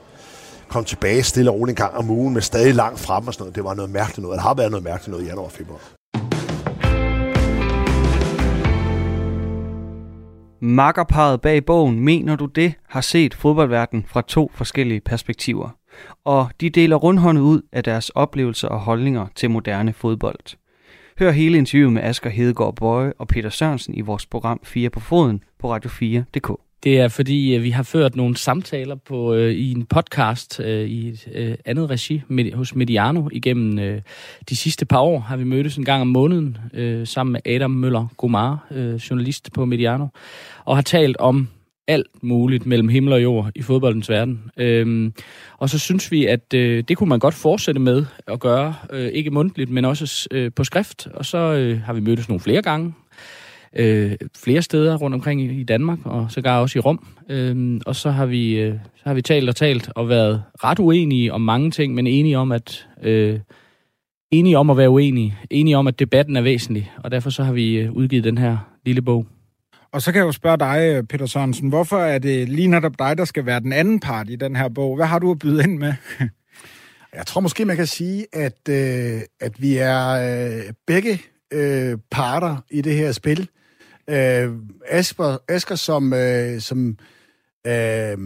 kom 0.67 0.85
tilbage 0.85 1.23
stille 1.23 1.51
og 1.51 1.55
roligt 1.55 1.79
en 1.79 1.85
gang 1.85 1.97
om 1.97 2.09
ugen, 2.09 2.33
men 2.33 2.41
stadig 2.41 2.75
langt 2.75 2.99
frem 2.99 3.27
og 3.27 3.33
sådan 3.33 3.43
noget. 3.43 3.55
Det 3.55 3.63
var 3.63 3.73
noget 3.73 3.91
mærkeligt 3.91 4.21
noget. 4.21 4.35
Det 4.35 4.43
har 4.43 4.53
været 4.53 4.71
noget 4.71 4.83
mærkeligt 4.83 5.11
noget 5.11 5.23
i 5.25 5.27
januar 5.27 5.45
og 5.45 5.51
februar. 5.51 5.79
Makkerparet 10.61 11.41
bag 11.41 11.65
bogen 11.65 11.99
Mener 11.99 12.35
du 12.35 12.45
det? 12.45 12.73
har 12.89 13.01
set 13.01 13.33
fodboldverdenen 13.33 14.05
fra 14.07 14.21
to 14.21 14.51
forskellige 14.55 15.01
perspektiver. 15.01 15.69
Og 16.25 16.49
de 16.61 16.69
deler 16.69 16.95
rundhåndet 16.95 17.41
ud 17.41 17.61
af 17.73 17.83
deres 17.83 18.09
oplevelser 18.09 18.67
og 18.67 18.79
holdninger 18.79 19.27
til 19.35 19.51
moderne 19.51 19.93
fodbold. 19.93 20.39
Hør 21.19 21.31
hele 21.31 21.57
interviewet 21.57 21.93
med 21.93 22.01
Asger 22.03 22.29
Hedegaard 22.29 22.75
Bøje 22.75 23.13
og 23.17 23.27
Peter 23.27 23.49
Sørensen 23.49 23.93
i 23.93 24.01
vores 24.01 24.25
program 24.25 24.59
4 24.63 24.89
på 24.89 24.99
foden 24.99 25.43
på 25.59 25.75
Radio4.dk. 25.75 26.61
Det 26.83 26.99
er 26.99 27.07
fordi, 27.07 27.55
øh, 27.55 27.63
vi 27.63 27.69
har 27.69 27.83
ført 27.83 28.15
nogle 28.15 28.37
samtaler 28.37 28.95
på 28.95 29.33
øh, 29.33 29.51
i 29.51 29.71
en 29.71 29.85
podcast 29.85 30.59
øh, 30.59 30.85
i 30.85 31.07
et 31.07 31.27
øh, 31.33 31.55
andet 31.65 31.89
regi 31.89 32.21
med, 32.27 32.53
hos 32.53 32.75
Mediano. 32.75 33.29
Igennem 33.31 33.79
øh, 33.79 34.01
de 34.49 34.55
sidste 34.55 34.85
par 34.85 34.99
år 34.99 35.19
har 35.19 35.37
vi 35.37 35.43
mødtes 35.43 35.77
en 35.77 35.85
gang 35.85 36.01
om 36.01 36.07
måneden 36.07 36.57
øh, 36.73 37.07
sammen 37.07 37.31
med 37.33 37.53
Adam 37.53 37.71
Møller 37.71 38.07
Gomar, 38.17 38.67
øh, 38.71 38.95
journalist 38.95 39.53
på 39.53 39.65
Mediano, 39.65 40.07
og 40.65 40.77
har 40.77 40.81
talt 40.81 41.17
om 41.17 41.47
alt 41.89 42.23
muligt 42.23 42.65
mellem 42.65 42.87
himmel 42.87 43.13
og 43.13 43.23
jord 43.23 43.51
i 43.55 43.61
fodboldens 43.61 44.09
verden. 44.09 44.43
Øhm, 44.57 45.13
og 45.57 45.69
så 45.69 45.79
synes 45.79 46.11
vi, 46.11 46.25
at 46.25 46.53
øh, 46.53 46.83
det 46.87 46.97
kunne 46.97 47.09
man 47.09 47.19
godt 47.19 47.33
fortsætte 47.33 47.79
med 47.79 48.05
at 48.27 48.39
gøre, 48.39 48.75
øh, 48.91 49.07
ikke 49.07 49.31
mundtligt, 49.31 49.69
men 49.69 49.85
også 49.85 50.27
øh, 50.31 50.51
på 50.55 50.63
skrift. 50.63 51.07
Og 51.07 51.25
så 51.25 51.37
øh, 51.37 51.81
har 51.81 51.93
vi 51.93 51.99
mødtes 51.99 52.29
nogle 52.29 52.39
flere 52.39 52.61
gange, 52.61 52.93
øh, 53.75 54.11
flere 54.43 54.61
steder 54.61 54.95
rundt 54.95 55.13
omkring 55.13 55.41
i, 55.41 55.59
i 55.59 55.63
Danmark, 55.63 55.99
og 56.03 56.31
sågar 56.31 56.61
også 56.61 56.79
i 56.79 56.81
Rom. 56.81 57.07
Øhm, 57.29 57.81
og 57.85 57.95
så 57.95 58.09
har, 58.09 58.25
vi, 58.25 58.59
øh, 58.59 58.73
så 58.95 59.03
har 59.03 59.13
vi 59.13 59.21
talt 59.21 59.49
og 59.49 59.55
talt 59.55 59.89
og 59.95 60.09
været 60.09 60.43
ret 60.63 60.79
uenige 60.79 61.33
om 61.33 61.41
mange 61.41 61.71
ting, 61.71 61.93
men 61.93 62.07
enige 62.07 62.37
om, 62.37 62.51
at... 62.51 62.87
Øh, 63.03 63.39
enige 64.31 64.57
om 64.57 64.69
at 64.69 64.77
være 64.77 64.89
uenige, 64.89 65.37
enige 65.49 65.77
om, 65.77 65.87
at 65.87 65.99
debatten 65.99 66.35
er 66.35 66.41
væsentlig, 66.41 66.91
og 67.03 67.11
derfor 67.11 67.29
så 67.29 67.43
har 67.43 67.53
vi 67.53 67.75
øh, 67.75 67.91
udgivet 67.91 68.23
den 68.23 68.37
her 68.37 68.57
lille 68.85 69.01
bog. 69.01 69.27
Og 69.91 70.01
så 70.01 70.11
kan 70.11 70.19
jeg 70.19 70.25
jo 70.25 70.31
spørge 70.31 70.57
dig, 70.57 70.95
øh, 70.95 71.03
Peter 71.03 71.25
Sørensen, 71.25 71.69
hvorfor 71.69 71.97
er 71.97 72.19
det 72.19 72.49
lige 72.49 72.67
netop 72.67 72.99
dig, 72.99 73.17
der 73.17 73.25
skal 73.25 73.45
være 73.45 73.59
den 73.59 73.73
anden 73.73 73.99
part 73.99 74.29
i 74.29 74.35
den 74.35 74.55
her 74.55 74.69
bog? 74.69 74.95
Hvad 74.95 75.05
har 75.05 75.19
du 75.19 75.31
at 75.31 75.39
byde 75.39 75.63
ind 75.63 75.77
med? 75.77 75.93
jeg 77.17 77.25
tror 77.25 77.41
måske, 77.41 77.65
man 77.65 77.75
kan 77.75 77.87
sige, 77.87 78.25
at, 78.33 78.69
øh, 78.69 79.21
at 79.39 79.61
vi 79.61 79.77
er 79.77 80.09
øh, 80.09 80.73
begge 80.87 81.21
øh, 81.53 81.97
parter 82.11 82.57
i 82.71 82.81
det 82.81 82.95
her 82.95 83.11
spil. 83.11 83.49
Øh, 84.09 84.51
Asper, 84.87 85.37
Asger 85.47 85.75
som, 85.75 86.13
øh, 86.13 86.61
som 86.61 86.97
øh, 87.67 88.17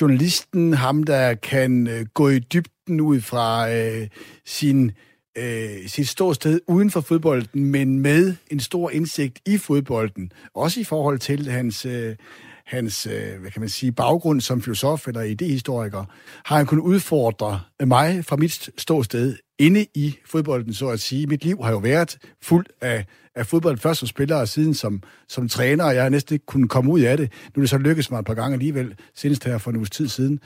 journalisten, 0.00 0.74
ham 0.74 1.02
der 1.02 1.34
kan 1.34 1.86
øh, 1.86 2.06
gå 2.14 2.28
i 2.28 2.38
dybden 2.38 3.00
ud 3.00 3.20
fra 3.20 3.72
øh, 3.72 4.08
sin 4.46 4.92
øh, 5.38 5.86
sit 5.86 6.08
ståsted 6.08 6.60
uden 6.68 6.90
for 6.90 7.00
fodbolden, 7.00 7.64
men 7.64 8.00
med 8.00 8.34
en 8.50 8.60
stor 8.60 8.90
indsigt 8.90 9.40
i 9.46 9.58
fodbolden. 9.58 10.32
Også 10.54 10.80
i 10.80 10.84
forhold 10.84 11.18
til 11.18 11.50
hans, 11.50 11.86
øh, 11.86 12.16
hans 12.66 13.06
øh, 13.06 13.40
hvad 13.40 13.50
kan 13.50 13.60
man 13.60 13.68
sige, 13.68 13.92
baggrund 13.92 14.40
som 14.40 14.62
filosof 14.62 15.08
eller 15.08 15.22
idehistoriker, 15.22 16.04
har 16.44 16.56
han 16.56 16.66
kunnet 16.66 16.82
udfordre 16.82 17.60
mig 17.86 18.24
fra 18.24 18.36
mit 18.36 18.70
ståsted 18.78 19.36
inde 19.58 19.86
i 19.94 20.16
fodbolden, 20.26 20.74
så 20.74 20.88
at 20.88 21.00
sige. 21.00 21.26
Mit 21.26 21.44
liv 21.44 21.62
har 21.62 21.70
jo 21.70 21.78
været 21.78 22.18
fuld 22.42 22.66
af, 22.80 23.06
af 23.34 23.46
fodbold, 23.46 23.78
først 23.78 24.00
som 24.00 24.08
spiller 24.08 24.36
og 24.36 24.48
siden 24.48 24.74
som, 24.74 25.02
som 25.28 25.48
træner, 25.48 25.84
og 25.84 25.94
jeg 25.94 26.02
har 26.02 26.08
næsten 26.08 26.34
ikke 26.34 26.46
kunnet 26.46 26.70
komme 26.70 26.90
ud 26.92 27.00
af 27.00 27.16
det. 27.16 27.32
Nu 27.56 27.60
er 27.60 27.62
det 27.62 27.70
så 27.70 27.78
lykkedes 27.78 28.10
mig 28.10 28.18
et 28.18 28.24
par 28.24 28.34
gange 28.34 28.54
alligevel, 28.54 28.94
senest 29.14 29.44
her 29.44 29.58
for 29.58 29.70
en 29.70 29.76
uges 29.76 29.90
tid 29.90 30.08
siden. 30.08 30.40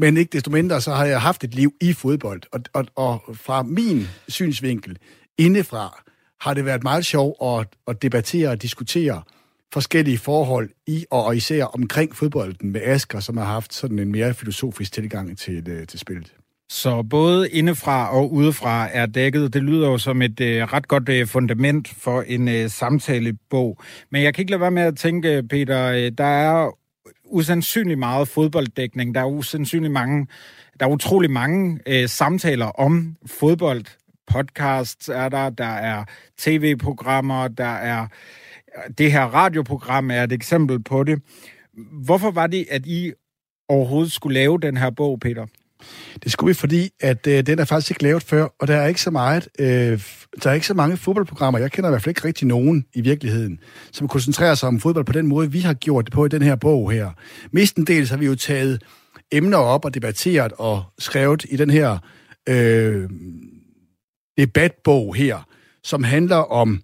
Men 0.00 0.16
ikke 0.16 0.32
desto 0.32 0.50
mindre, 0.50 0.80
så 0.80 0.92
har 0.92 1.04
jeg 1.04 1.20
haft 1.20 1.44
et 1.44 1.54
liv 1.54 1.74
i 1.80 1.92
fodbold, 1.92 2.42
og, 2.52 2.60
og, 2.72 2.86
og 2.96 3.36
fra 3.36 3.62
min 3.62 4.06
synsvinkel 4.28 4.96
indefra 5.38 6.02
har 6.40 6.54
det 6.54 6.64
været 6.64 6.82
meget 6.82 7.06
sjovt 7.06 7.36
at, 7.42 7.66
at 7.88 8.02
debattere 8.02 8.48
og 8.48 8.62
diskutere 8.62 9.22
forskellige 9.72 10.18
forhold 10.18 10.70
i 10.86 11.04
og 11.10 11.36
især 11.36 11.64
omkring 11.64 12.16
fodbolden 12.16 12.72
med 12.72 12.80
Asker, 12.84 13.20
som 13.20 13.36
har 13.36 13.44
haft 13.44 13.74
sådan 13.74 13.98
en 13.98 14.12
mere 14.12 14.34
filosofisk 14.34 14.92
tilgang 14.92 15.38
til, 15.38 15.68
øh, 15.68 15.86
til 15.86 15.98
spillet. 15.98 16.34
Så 16.70 17.02
både 17.02 17.50
indefra 17.50 18.16
og 18.16 18.32
udefra 18.32 18.88
er 18.92 19.06
dækket. 19.06 19.54
Det 19.54 19.62
lyder 19.62 19.88
jo 19.88 19.98
som 19.98 20.22
et 20.22 20.40
øh, 20.40 20.62
ret 20.62 20.88
godt 20.88 21.08
øh, 21.08 21.26
fundament 21.26 21.88
for 21.88 22.22
en 22.22 22.48
øh, 22.48 22.70
samtalebog. 22.70 23.78
Men 24.10 24.22
jeg 24.22 24.34
kan 24.34 24.42
ikke 24.42 24.50
lade 24.50 24.60
være 24.60 24.70
med 24.70 24.82
at 24.82 24.96
tænke, 24.96 25.42
Peter, 25.50 25.86
øh, 25.86 26.12
der 26.18 26.24
er 26.24 26.79
usandsynlig 27.30 27.98
meget 27.98 28.28
fodbolddækning. 28.28 29.14
Der 29.14 29.20
er 29.20 29.26
usandsynlig 29.26 29.90
mange, 29.90 30.26
der 30.80 30.86
er 30.86 30.90
utrolig 30.90 31.30
mange 31.30 31.80
øh, 31.86 32.08
samtaler 32.08 32.66
om 32.66 33.16
fodbold. 33.26 33.84
Podcasts 34.26 35.08
er 35.08 35.28
der, 35.28 35.50
der 35.50 35.64
er 35.64 36.04
tv-programmer, 36.38 37.48
der 37.48 37.64
er 37.64 38.06
det 38.98 39.12
her 39.12 39.24
radioprogram 39.24 40.10
er 40.10 40.22
et 40.22 40.32
eksempel 40.32 40.82
på 40.82 41.04
det. 41.04 41.22
Hvorfor 42.04 42.30
var 42.30 42.46
det, 42.46 42.66
at 42.70 42.86
I 42.86 43.12
overhovedet 43.68 44.12
skulle 44.12 44.34
lave 44.34 44.58
den 44.58 44.76
her 44.76 44.90
bog, 44.90 45.20
Peter? 45.20 45.46
Det 46.24 46.32
skulle 46.32 46.48
vi, 46.48 46.54
fordi 46.54 46.90
at 47.00 47.26
øh, 47.26 47.46
den 47.46 47.58
er 47.58 47.64
faktisk 47.64 47.90
ikke 47.90 48.02
lavet 48.02 48.22
før, 48.22 48.48
og 48.60 48.68
der 48.68 48.76
er 48.76 48.86
ikke 48.86 49.00
så 49.00 49.10
meget, 49.10 49.48
øh, 49.58 50.02
der 50.42 50.50
er 50.50 50.54
ikke 50.54 50.66
så 50.66 50.74
mange 50.74 50.96
fodboldprogrammer, 50.96 51.58
jeg 51.60 51.72
kender 51.72 51.90
i 51.90 51.92
hvert 51.92 52.02
fald 52.02 52.10
ikke 52.10 52.28
rigtig 52.28 52.48
nogen 52.48 52.84
i 52.94 53.00
virkeligheden, 53.00 53.58
som 53.92 54.08
koncentrerer 54.08 54.54
sig 54.54 54.68
om 54.68 54.80
fodbold 54.80 55.04
på 55.04 55.12
den 55.12 55.26
måde, 55.26 55.52
vi 55.52 55.60
har 55.60 55.74
gjort 55.74 56.04
det 56.04 56.12
på 56.12 56.24
i 56.24 56.28
den 56.28 56.42
her 56.42 56.56
bog 56.56 56.90
her. 56.90 57.10
Mestendels 57.52 58.10
har 58.10 58.16
vi 58.16 58.26
jo 58.26 58.34
taget 58.34 58.82
emner 59.32 59.58
op 59.58 59.84
og 59.84 59.94
debatteret 59.94 60.52
og 60.52 60.84
skrevet 60.98 61.46
i 61.50 61.56
den 61.56 61.70
her 61.70 61.98
øh, 62.48 63.10
debatbog 64.38 65.14
her, 65.14 65.48
som 65.84 66.04
handler 66.04 66.36
om, 66.36 66.82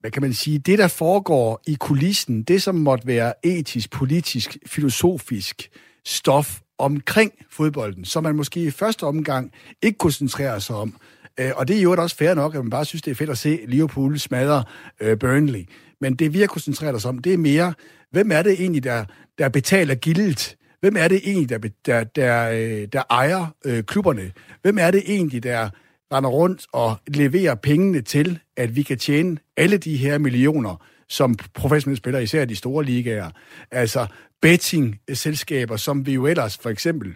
hvad 0.00 0.10
kan 0.10 0.22
man 0.22 0.32
sige, 0.32 0.58
det 0.58 0.78
der 0.78 0.88
foregår 0.88 1.62
i 1.66 1.76
kulissen, 1.80 2.42
det 2.42 2.62
som 2.62 2.74
måtte 2.74 3.06
være 3.06 3.46
etisk, 3.46 3.90
politisk, 3.90 4.56
filosofisk 4.66 5.70
stof 6.06 6.60
omkring 6.80 7.32
fodbolden, 7.50 8.04
som 8.04 8.22
man 8.22 8.36
måske 8.36 8.62
i 8.62 8.70
første 8.70 9.04
omgang 9.04 9.52
ikke 9.82 9.98
koncentrerer 9.98 10.58
sig 10.58 10.76
om. 10.76 10.96
Øh, 11.40 11.50
og 11.56 11.68
det 11.68 11.78
er 11.78 11.82
jo 11.82 11.94
også 11.98 12.16
fair 12.16 12.34
nok, 12.34 12.54
at 12.54 12.60
man 12.60 12.70
bare 12.70 12.84
synes, 12.84 13.02
det 13.02 13.10
er 13.10 13.14
fedt 13.14 13.30
at 13.30 13.38
se 13.38 13.60
Liverpool 13.66 14.18
smadre 14.18 14.64
øh, 15.00 15.18
Burnley. 15.18 15.68
Men 16.00 16.14
det 16.14 16.34
vi 16.34 16.40
har 16.40 16.46
koncentreret 16.46 16.94
os 16.94 17.04
om, 17.04 17.18
det 17.18 17.34
er 17.34 17.38
mere, 17.38 17.74
hvem 18.10 18.32
er 18.32 18.42
det 18.42 18.52
egentlig, 18.52 18.84
der, 18.84 19.04
der 19.38 19.48
betaler 19.48 19.94
gildet? 19.94 20.56
Hvem 20.80 20.96
er 20.96 21.08
det 21.08 21.20
egentlig, 21.24 21.48
der, 21.48 21.68
der, 21.86 22.04
der, 22.04 22.50
øh, 22.50 22.88
der 22.92 23.02
ejer 23.10 23.46
øh, 23.64 23.84
klubberne? 23.84 24.32
Hvem 24.62 24.78
er 24.78 24.90
det 24.90 25.02
egentlig, 25.06 25.42
der 25.42 25.68
render 26.12 26.30
rundt 26.30 26.66
og 26.72 26.96
leverer 27.06 27.54
pengene 27.54 28.00
til, 28.00 28.38
at 28.56 28.76
vi 28.76 28.82
kan 28.82 28.98
tjene 28.98 29.36
alle 29.56 29.76
de 29.76 29.96
her 29.96 30.18
millioner, 30.18 30.86
som 31.10 31.34
professionelle 31.54 31.96
spillere, 31.96 32.22
især 32.22 32.44
de 32.44 32.56
store 32.56 32.84
ligaer. 32.84 33.30
Altså 33.70 34.06
betting-selskaber, 34.42 35.76
som 35.76 36.06
vi 36.06 36.12
jo 36.14 36.26
ellers 36.26 36.58
for 36.58 36.70
eksempel 36.70 37.14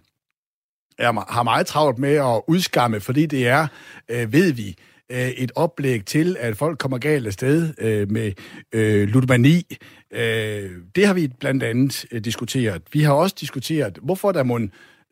er, 0.98 1.32
har 1.32 1.42
meget 1.42 1.66
travlt 1.66 1.98
med 1.98 2.14
at 2.14 2.42
udskamme, 2.48 3.00
fordi 3.00 3.26
det 3.26 3.48
er, 3.48 3.66
øh, 4.08 4.32
ved 4.32 4.52
vi, 4.52 4.76
øh, 5.10 5.28
et 5.28 5.52
oplæg 5.54 6.04
til, 6.04 6.36
at 6.40 6.56
folk 6.56 6.78
kommer 6.78 6.98
galt 6.98 7.26
afsted 7.26 7.74
øh, 7.78 8.10
med 8.10 8.32
øh, 8.72 9.08
ludomani. 9.08 9.76
Øh, 10.10 10.70
det 10.94 11.06
har 11.06 11.14
vi 11.14 11.28
blandt 11.28 11.62
andet 11.62 12.06
øh, 12.12 12.20
diskuteret. 12.20 12.82
Vi 12.92 13.02
har 13.02 13.12
også 13.12 13.36
diskuteret, 13.40 13.98
hvorfor 14.02 14.32
der 14.32 14.42
må 14.42 14.60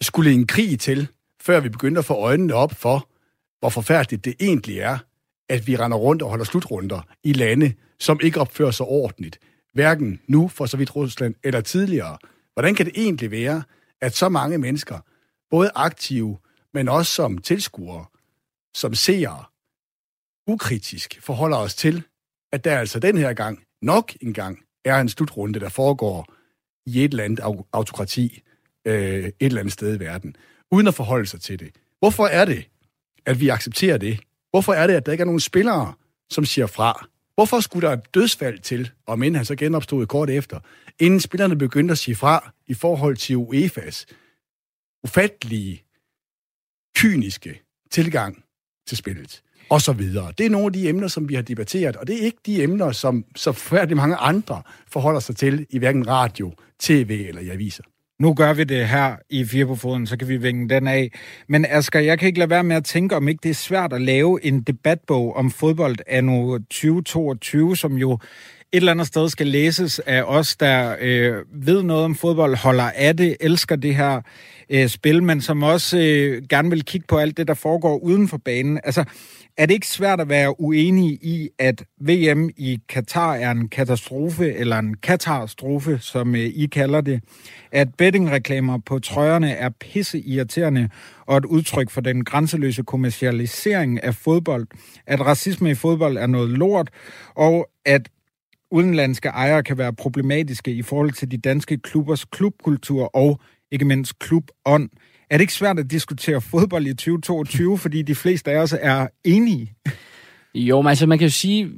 skulle 0.00 0.32
en 0.32 0.46
krig 0.46 0.80
til, 0.80 1.08
før 1.42 1.60
vi 1.60 1.68
begynder 1.68 1.98
at 1.98 2.04
få 2.04 2.14
øjnene 2.14 2.54
op 2.54 2.72
for, 2.72 3.08
hvor 3.60 3.68
forfærdeligt 3.68 4.24
det 4.24 4.34
egentlig 4.40 4.78
er, 4.78 4.98
at 5.52 5.66
vi 5.66 5.76
render 5.76 5.96
rundt 5.96 6.22
og 6.22 6.28
holder 6.28 6.44
slutrunder 6.44 7.00
i 7.24 7.32
lande, 7.32 7.74
som 7.98 8.20
ikke 8.22 8.40
opfører 8.40 8.70
sig 8.70 8.86
ordentligt. 8.86 9.38
Hverken 9.74 10.20
nu, 10.26 10.48
for 10.48 10.66
så 10.66 10.76
vidt 10.76 10.96
Rusland, 10.96 11.34
eller 11.44 11.60
tidligere. 11.60 12.18
Hvordan 12.54 12.74
kan 12.74 12.86
det 12.86 12.92
egentlig 12.96 13.30
være, 13.30 13.62
at 14.00 14.14
så 14.14 14.28
mange 14.28 14.58
mennesker, 14.58 14.98
både 15.50 15.70
aktive, 15.74 16.38
men 16.74 16.88
også 16.88 17.12
som 17.12 17.38
tilskuere, 17.38 18.04
som 18.74 18.94
seere, 18.94 19.44
ukritisk 20.46 21.18
forholder 21.22 21.56
os 21.56 21.74
til, 21.74 22.02
at 22.52 22.64
der 22.64 22.78
altså 22.78 22.98
den 22.98 23.18
her 23.18 23.32
gang, 23.32 23.64
nok 23.82 24.12
en 24.20 24.32
gang, 24.32 24.58
er 24.84 25.00
en 25.00 25.08
slutrunde, 25.08 25.60
der 25.60 25.68
foregår 25.68 26.34
i 26.86 27.04
et 27.04 27.10
eller 27.10 27.24
andet 27.24 27.40
autokrati, 27.72 28.42
øh, 28.84 29.24
et 29.24 29.34
eller 29.40 29.60
andet 29.60 29.72
sted 29.72 29.96
i 29.96 30.00
verden, 30.00 30.36
uden 30.70 30.86
at 30.86 30.94
forholde 30.94 31.26
sig 31.26 31.40
til 31.40 31.58
det. 31.58 31.70
Hvorfor 31.98 32.26
er 32.26 32.44
det, 32.44 32.68
at 33.26 33.40
vi 33.40 33.48
accepterer 33.48 33.98
det? 33.98 34.20
Hvorfor 34.52 34.72
er 34.72 34.86
det, 34.86 34.94
at 34.94 35.06
der 35.06 35.12
ikke 35.12 35.22
er 35.22 35.26
nogen 35.26 35.40
spillere, 35.40 35.94
som 36.30 36.44
siger 36.44 36.66
fra? 36.66 37.06
Hvorfor 37.34 37.60
skulle 37.60 37.88
der 37.88 37.92
et 37.92 38.14
dødsfald 38.14 38.58
til, 38.58 38.90
om 39.06 39.22
inden 39.22 39.34
han 39.34 39.44
så 39.44 39.56
genopstod 39.56 40.06
kort 40.06 40.30
efter, 40.30 40.60
inden 40.98 41.20
spillerne 41.20 41.58
begyndte 41.58 41.92
at 41.92 41.98
sige 41.98 42.14
fra 42.14 42.52
i 42.66 42.74
forhold 42.74 43.16
til 43.16 43.34
UEFA's 43.34 44.04
ufattelige, 45.04 45.84
kyniske 46.96 47.62
tilgang 47.90 48.44
til 48.86 48.96
spillet? 48.96 49.42
og 49.72 49.80
så 49.80 49.92
videre. 49.92 50.32
Det 50.38 50.46
er 50.46 50.50
nogle 50.50 50.66
af 50.66 50.72
de 50.72 50.88
emner, 50.88 51.08
som 51.08 51.28
vi 51.28 51.34
har 51.34 51.42
debatteret, 51.42 51.96
og 51.96 52.06
det 52.06 52.20
er 52.20 52.24
ikke 52.24 52.38
de 52.46 52.62
emner, 52.62 52.92
som 52.92 53.24
så 53.36 53.52
færdig 53.52 53.96
mange 53.96 54.16
andre 54.16 54.62
forholder 54.86 55.20
sig 55.20 55.36
til 55.36 55.66
i 55.70 55.78
hverken 55.78 56.08
radio, 56.08 56.54
tv 56.78 57.24
eller 57.28 57.42
i 57.42 57.48
aviser. 57.48 57.84
Nu 58.22 58.34
gør 58.34 58.52
vi 58.52 58.64
det 58.64 58.88
her 58.88 59.16
i 59.30 59.44
Fire 59.44 59.66
på 59.66 59.76
Foden, 59.76 60.06
så 60.06 60.16
kan 60.16 60.28
vi 60.28 60.36
vinge 60.36 60.68
den 60.68 60.86
af. 60.88 61.12
Men 61.48 61.66
Asger, 61.68 62.00
jeg 62.00 62.18
kan 62.18 62.26
ikke 62.26 62.38
lade 62.38 62.50
være 62.50 62.64
med 62.64 62.76
at 62.76 62.84
tænke, 62.84 63.16
om 63.16 63.28
ikke 63.28 63.40
det 63.42 63.50
er 63.50 63.54
svært 63.54 63.92
at 63.92 64.00
lave 64.00 64.44
en 64.44 64.62
debatbog 64.62 65.36
om 65.36 65.50
fodbold 65.50 65.96
anno 66.06 66.58
2022, 66.58 67.76
som 67.76 67.92
jo 67.92 68.12
et 68.12 68.18
eller 68.72 68.92
andet 68.92 69.06
sted 69.06 69.28
skal 69.28 69.46
læses 69.46 69.98
af 69.98 70.22
os, 70.22 70.56
der 70.56 70.96
øh, 71.00 71.34
ved 71.52 71.82
noget 71.82 72.04
om 72.04 72.14
fodbold, 72.14 72.56
holder 72.56 72.90
af 72.94 73.16
det, 73.16 73.36
elsker 73.40 73.76
det 73.76 73.96
her 73.96 74.20
øh, 74.70 74.88
spil, 74.88 75.22
men 75.22 75.40
som 75.40 75.62
også 75.62 75.98
øh, 75.98 76.42
gerne 76.48 76.70
vil 76.70 76.84
kigge 76.84 77.06
på 77.08 77.18
alt 77.18 77.36
det, 77.36 77.48
der 77.48 77.54
foregår 77.54 77.98
uden 77.98 78.28
for 78.28 78.38
banen. 78.44 78.80
Altså, 78.84 79.04
er 79.56 79.66
det 79.66 79.74
ikke 79.74 79.88
svært 79.88 80.20
at 80.20 80.28
være 80.28 80.60
uenig 80.60 81.10
i, 81.10 81.48
at 81.58 81.84
VM 82.00 82.50
i 82.56 82.78
Katar 82.88 83.34
er 83.34 83.50
en 83.50 83.68
katastrofe, 83.68 84.52
eller 84.52 84.78
en 84.78 84.96
katastrofe, 84.96 85.98
som 85.98 86.34
øh, 86.34 86.40
I 86.40 86.66
kalder 86.66 87.00
det? 87.00 87.20
At 87.72 87.94
bettingreklamer 87.94 88.78
på 88.86 88.98
trøjerne 88.98 89.50
er 89.50 89.68
pisse 89.68 90.20
irriterende, 90.20 90.88
og 91.26 91.36
et 91.36 91.44
udtryk 91.44 91.90
for 91.90 92.00
den 92.00 92.24
grænseløse 92.24 92.82
kommercialisering 92.82 94.04
af 94.04 94.14
fodbold, 94.14 94.66
at 95.06 95.20
racisme 95.20 95.70
i 95.70 95.74
fodbold 95.74 96.16
er 96.16 96.26
noget 96.26 96.50
lort, 96.50 96.90
og 97.34 97.68
at 97.84 98.08
udenlandske 98.70 99.28
ejere 99.28 99.62
kan 99.62 99.78
være 99.78 99.92
problematiske 99.92 100.72
i 100.72 100.82
forhold 100.82 101.12
til 101.12 101.30
de 101.30 101.38
danske 101.38 101.78
klubbers 101.78 102.24
klubkultur 102.24 103.16
og 103.16 103.40
ikke 103.70 103.84
mindst 103.84 104.18
klubånd. 104.18 104.90
Er 105.32 105.36
det 105.36 105.42
ikke 105.42 105.52
svært 105.52 105.78
at 105.78 105.90
diskutere 105.90 106.40
fodbold 106.40 106.86
i 106.86 106.94
2022, 106.94 107.78
fordi 107.78 108.02
de 108.02 108.14
fleste 108.14 108.50
af 108.50 108.58
os 108.58 108.74
er 108.80 109.06
enige? 109.24 109.72
Jo, 110.54 110.82
men 110.82 110.88
altså 110.88 111.06
man 111.06 111.18
kan 111.18 111.26
jo 111.26 111.32
sige, 111.32 111.70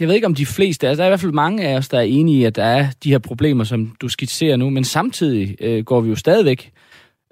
jeg 0.00 0.08
ved 0.08 0.14
ikke 0.14 0.26
om 0.26 0.34
de 0.34 0.46
fleste, 0.46 0.88
altså 0.88 1.02
der 1.02 1.04
er 1.04 1.08
i 1.08 1.10
hvert 1.10 1.20
fald 1.20 1.32
mange 1.32 1.68
af 1.68 1.76
os, 1.76 1.88
der 1.88 1.98
er 1.98 2.02
enige 2.02 2.40
i, 2.40 2.44
at 2.44 2.56
der 2.56 2.64
er 2.64 2.86
de 3.04 3.10
her 3.10 3.18
problemer, 3.18 3.64
som 3.64 3.96
du 4.00 4.08
skitserer 4.08 4.56
nu, 4.56 4.70
men 4.70 4.84
samtidig 4.84 5.56
øh, 5.60 5.84
går 5.84 6.00
vi 6.00 6.08
jo 6.08 6.16
stadigvæk 6.16 6.72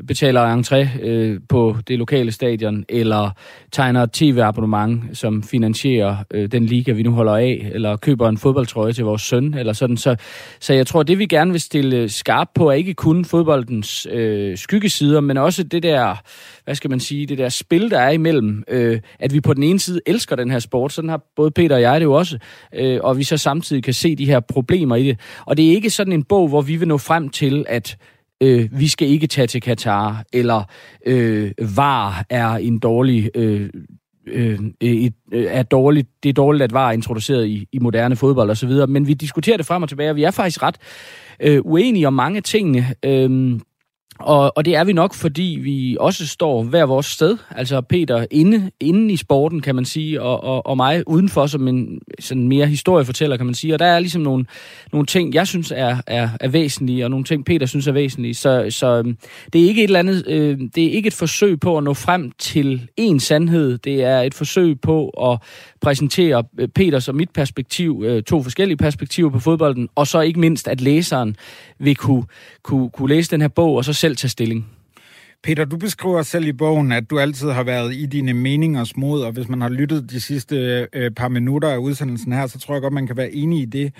betaler 0.06 0.56
entré 0.56 1.02
øh, 1.02 1.40
på 1.48 1.76
det 1.88 1.98
lokale 1.98 2.32
stadion, 2.32 2.84
eller 2.88 3.30
tegner 3.72 4.02
et 4.02 4.12
tv-abonnement, 4.12 5.18
som 5.18 5.42
finansierer 5.42 6.16
øh, 6.30 6.52
den 6.52 6.66
liga, 6.66 6.92
vi 6.92 7.02
nu 7.02 7.10
holder 7.10 7.36
af, 7.36 7.70
eller 7.74 7.96
køber 7.96 8.28
en 8.28 8.38
fodboldtrøje 8.38 8.92
til 8.92 9.04
vores 9.04 9.22
søn, 9.22 9.54
eller 9.54 9.72
sådan. 9.72 9.96
Så, 9.96 10.16
så 10.60 10.74
jeg 10.74 10.86
tror, 10.86 11.02
det 11.02 11.18
vi 11.18 11.26
gerne 11.26 11.50
vil 11.50 11.60
stille 11.60 11.96
øh, 11.96 12.10
skarp 12.10 12.48
på, 12.54 12.68
er 12.68 12.72
ikke 12.72 12.94
kun 12.94 13.24
fodboldens 13.24 14.06
øh, 14.10 14.58
skyggesider, 14.58 15.20
men 15.20 15.36
også 15.36 15.62
det 15.62 15.82
der, 15.82 16.22
hvad 16.64 16.74
skal 16.74 16.90
man 16.90 17.00
sige, 17.00 17.26
det 17.26 17.38
der 17.38 17.48
spil, 17.48 17.90
der 17.90 17.98
er 17.98 18.10
imellem, 18.10 18.64
øh, 18.68 19.00
at 19.18 19.32
vi 19.32 19.40
på 19.40 19.54
den 19.54 19.62
ene 19.62 19.78
side 19.78 20.00
elsker 20.06 20.36
den 20.36 20.50
her 20.50 20.58
sport, 20.58 20.92
sådan 20.92 21.10
har 21.10 21.20
både 21.36 21.50
Peter 21.50 21.76
og 21.76 21.82
jeg 21.82 22.00
det 22.00 22.04
jo 22.04 22.12
også, 22.12 22.38
øh, 22.74 23.00
og 23.02 23.18
vi 23.18 23.24
så 23.24 23.36
samtidig 23.36 23.82
kan 23.82 23.94
se 23.94 24.16
de 24.16 24.26
her 24.26 24.40
problemer 24.40 24.96
i 24.96 25.06
det. 25.06 25.20
Og 25.46 25.56
det 25.56 25.68
er 25.68 25.70
ikke 25.70 25.90
sådan 25.90 26.12
en 26.12 26.24
bog, 26.24 26.48
hvor 26.48 26.62
vi 26.62 26.76
vil 26.76 26.88
nå 26.88 26.98
frem 26.98 27.28
til, 27.28 27.64
at 27.68 27.96
øh, 28.40 28.68
vi 28.80 28.88
skal 28.88 29.08
ikke 29.08 29.26
tage 29.26 29.46
til 29.46 29.60
Katar, 29.60 30.24
eller 30.32 30.62
øh, 31.06 31.50
VAR 31.76 32.24
er 32.30 32.48
en 32.48 32.78
dårlig... 32.78 33.30
Øh, 33.34 33.70
øh, 34.26 34.58
øh, 34.82 34.90
et, 34.90 35.14
øh, 35.32 35.46
er 35.48 35.62
dårligt, 35.62 36.08
det 36.22 36.28
er 36.28 36.32
dårligt, 36.32 36.62
at 36.62 36.72
VAR 36.72 36.88
er 36.88 36.92
introduceret 36.92 37.46
i, 37.46 37.68
i 37.72 37.78
moderne 37.78 38.16
fodbold 38.16 38.50
osv., 38.50 38.70
men 38.88 39.06
vi 39.06 39.14
diskuterer 39.14 39.56
det 39.56 39.66
frem 39.66 39.82
og 39.82 39.88
tilbage, 39.88 40.10
og 40.10 40.16
vi 40.16 40.22
er 40.22 40.30
faktisk 40.30 40.62
ret 40.62 40.76
øh, 41.40 41.60
uenige 41.64 42.06
om 42.06 42.12
mange 42.12 42.40
ting. 42.40 42.76
Øh, 43.04 43.60
og, 44.18 44.56
og 44.56 44.64
det 44.64 44.76
er 44.76 44.84
vi 44.84 44.92
nok, 44.92 45.14
fordi 45.14 45.58
vi 45.62 45.96
også 46.00 46.26
står 46.26 46.62
hver 46.62 46.84
vores 46.84 47.06
sted. 47.06 47.36
Altså 47.50 47.80
Peter 47.80 48.26
inde, 48.30 48.70
inde 48.80 49.12
i 49.12 49.16
sporten, 49.16 49.60
kan 49.60 49.74
man 49.74 49.84
sige, 49.84 50.22
og, 50.22 50.44
og, 50.44 50.66
og 50.66 50.76
mig 50.76 51.08
udenfor 51.08 51.46
som 51.46 51.68
en 51.68 52.00
sådan 52.20 52.48
mere 52.48 52.66
historiefortæller, 52.66 53.36
kan 53.36 53.46
man 53.46 53.54
sige. 53.54 53.74
Og 53.74 53.78
der 53.78 53.86
er 53.86 53.98
ligesom 53.98 54.22
nogle, 54.22 54.44
nogle 54.92 55.06
ting, 55.06 55.34
jeg 55.34 55.46
synes 55.46 55.72
er, 55.76 55.96
er, 56.06 56.28
er 56.40 56.48
væsentlige, 56.48 57.04
og 57.04 57.10
nogle 57.10 57.24
ting, 57.24 57.44
Peter 57.44 57.66
synes 57.66 57.86
er 57.86 57.92
væsentlige. 57.92 58.34
Så, 58.34 58.66
så 58.70 58.86
øhm, 58.86 59.16
det 59.52 59.62
er 59.62 59.68
ikke 59.68 59.82
et 59.82 59.88
eller 59.88 59.98
andet, 59.98 60.26
øh, 60.26 60.58
det 60.74 60.84
er 60.84 60.90
ikke 60.90 61.06
et 61.06 61.14
forsøg 61.14 61.60
på 61.60 61.78
at 61.78 61.84
nå 61.84 61.94
frem 61.94 62.32
til 62.38 62.88
en 62.96 63.20
sandhed. 63.20 63.78
Det 63.78 64.04
er 64.04 64.20
et 64.20 64.34
forsøg 64.34 64.80
på 64.80 65.08
at 65.08 65.38
præsentere 65.80 66.44
øh, 66.58 66.68
Peters 66.68 67.08
og 67.08 67.14
mit 67.14 67.30
perspektiv, 67.30 68.02
øh, 68.06 68.22
to 68.22 68.42
forskellige 68.42 68.76
perspektiver 68.76 69.30
på 69.30 69.38
fodbolden, 69.38 69.88
og 69.94 70.06
så 70.06 70.20
ikke 70.20 70.40
mindst, 70.40 70.68
at 70.68 70.80
læseren 70.80 71.36
vil 71.78 71.96
kunne, 71.96 72.24
kunne, 72.62 72.90
kunne 72.90 73.08
læse 73.08 73.30
den 73.30 73.40
her 73.40 73.48
bog, 73.48 73.74
og 73.76 73.84
så 73.84 73.92
selv 73.92 74.16
tage 74.16 74.30
stilling. 74.30 74.66
Peter, 75.42 75.64
du 75.64 75.76
beskriver 75.76 76.22
selv 76.22 76.46
i 76.46 76.52
bogen, 76.52 76.92
at 76.92 77.10
du 77.10 77.18
altid 77.18 77.50
har 77.50 77.62
været 77.62 77.94
i 77.94 78.06
dine 78.06 78.34
meningers 78.34 78.96
mod, 78.96 79.22
og 79.22 79.32
hvis 79.32 79.48
man 79.48 79.60
har 79.60 79.68
lyttet 79.68 80.10
de 80.10 80.20
sidste 80.20 80.86
øh, 80.92 81.10
par 81.10 81.28
minutter 81.28 81.68
af 81.68 81.76
udsendelsen 81.76 82.32
her, 82.32 82.46
så 82.46 82.58
tror 82.58 82.74
jeg 82.74 82.82
godt, 82.82 82.92
man 82.92 83.06
kan 83.06 83.16
være 83.16 83.32
enig 83.32 83.62
i 83.62 83.64
det. 83.64 83.94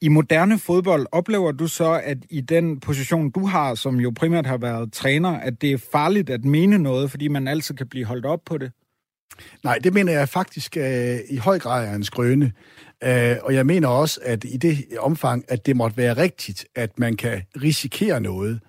I 0.00 0.08
moderne 0.08 0.58
fodbold 0.58 1.06
oplever 1.12 1.52
du 1.52 1.66
så, 1.66 2.00
at 2.04 2.18
i 2.30 2.40
den 2.40 2.80
position, 2.80 3.30
du 3.30 3.46
har, 3.46 3.74
som 3.74 4.00
jo 4.00 4.12
primært 4.16 4.46
har 4.46 4.56
været 4.56 4.92
træner, 4.92 5.28
at 5.28 5.62
det 5.62 5.72
er 5.72 5.78
farligt 5.92 6.30
at 6.30 6.44
mene 6.44 6.78
noget, 6.78 7.10
fordi 7.10 7.28
man 7.28 7.48
altid 7.48 7.74
kan 7.74 7.86
blive 7.86 8.04
holdt 8.04 8.26
op 8.26 8.40
på 8.46 8.58
det? 8.58 8.72
Nej, 9.64 9.78
det 9.78 9.94
mener 9.94 10.12
jeg 10.12 10.28
faktisk 10.28 10.76
øh, 10.76 11.18
i 11.30 11.36
høj 11.36 11.58
grad 11.58 11.86
er 11.86 11.94
en 11.94 12.04
skrøne. 12.04 12.52
Øh, 13.04 13.36
og 13.42 13.54
jeg 13.54 13.66
mener 13.66 13.88
også, 13.88 14.20
at 14.22 14.44
i 14.44 14.56
det 14.56 14.86
omfang, 14.98 15.44
at 15.48 15.66
det 15.66 15.76
måtte 15.76 15.96
være 15.96 16.16
rigtigt, 16.16 16.66
at 16.74 16.98
man 16.98 17.16
kan 17.16 17.42
risikere 17.62 18.20
noget, 18.20 18.60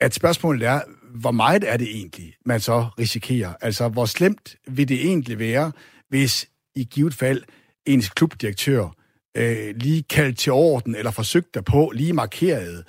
at 0.00 0.14
spørgsmålet 0.14 0.68
er, 0.68 0.80
hvor 1.14 1.30
meget 1.30 1.64
er 1.64 1.76
det 1.76 1.88
egentlig, 1.96 2.34
man 2.46 2.60
så 2.60 2.86
risikerer? 2.98 3.54
Altså, 3.60 3.88
hvor 3.88 4.04
slemt 4.04 4.56
vil 4.68 4.88
det 4.88 5.06
egentlig 5.06 5.38
være, 5.38 5.72
hvis 6.08 6.48
i 6.74 6.84
givet 6.84 7.14
fald 7.14 7.42
ens 7.86 8.08
klubdirektør 8.08 8.88
øh, 9.36 9.76
lige 9.76 10.02
kaldt 10.02 10.38
til 10.38 10.52
orden, 10.52 10.94
eller 10.94 11.10
forsøgt 11.10 11.54
derpå, 11.54 11.92
lige 11.94 12.12
markeret? 12.12 12.84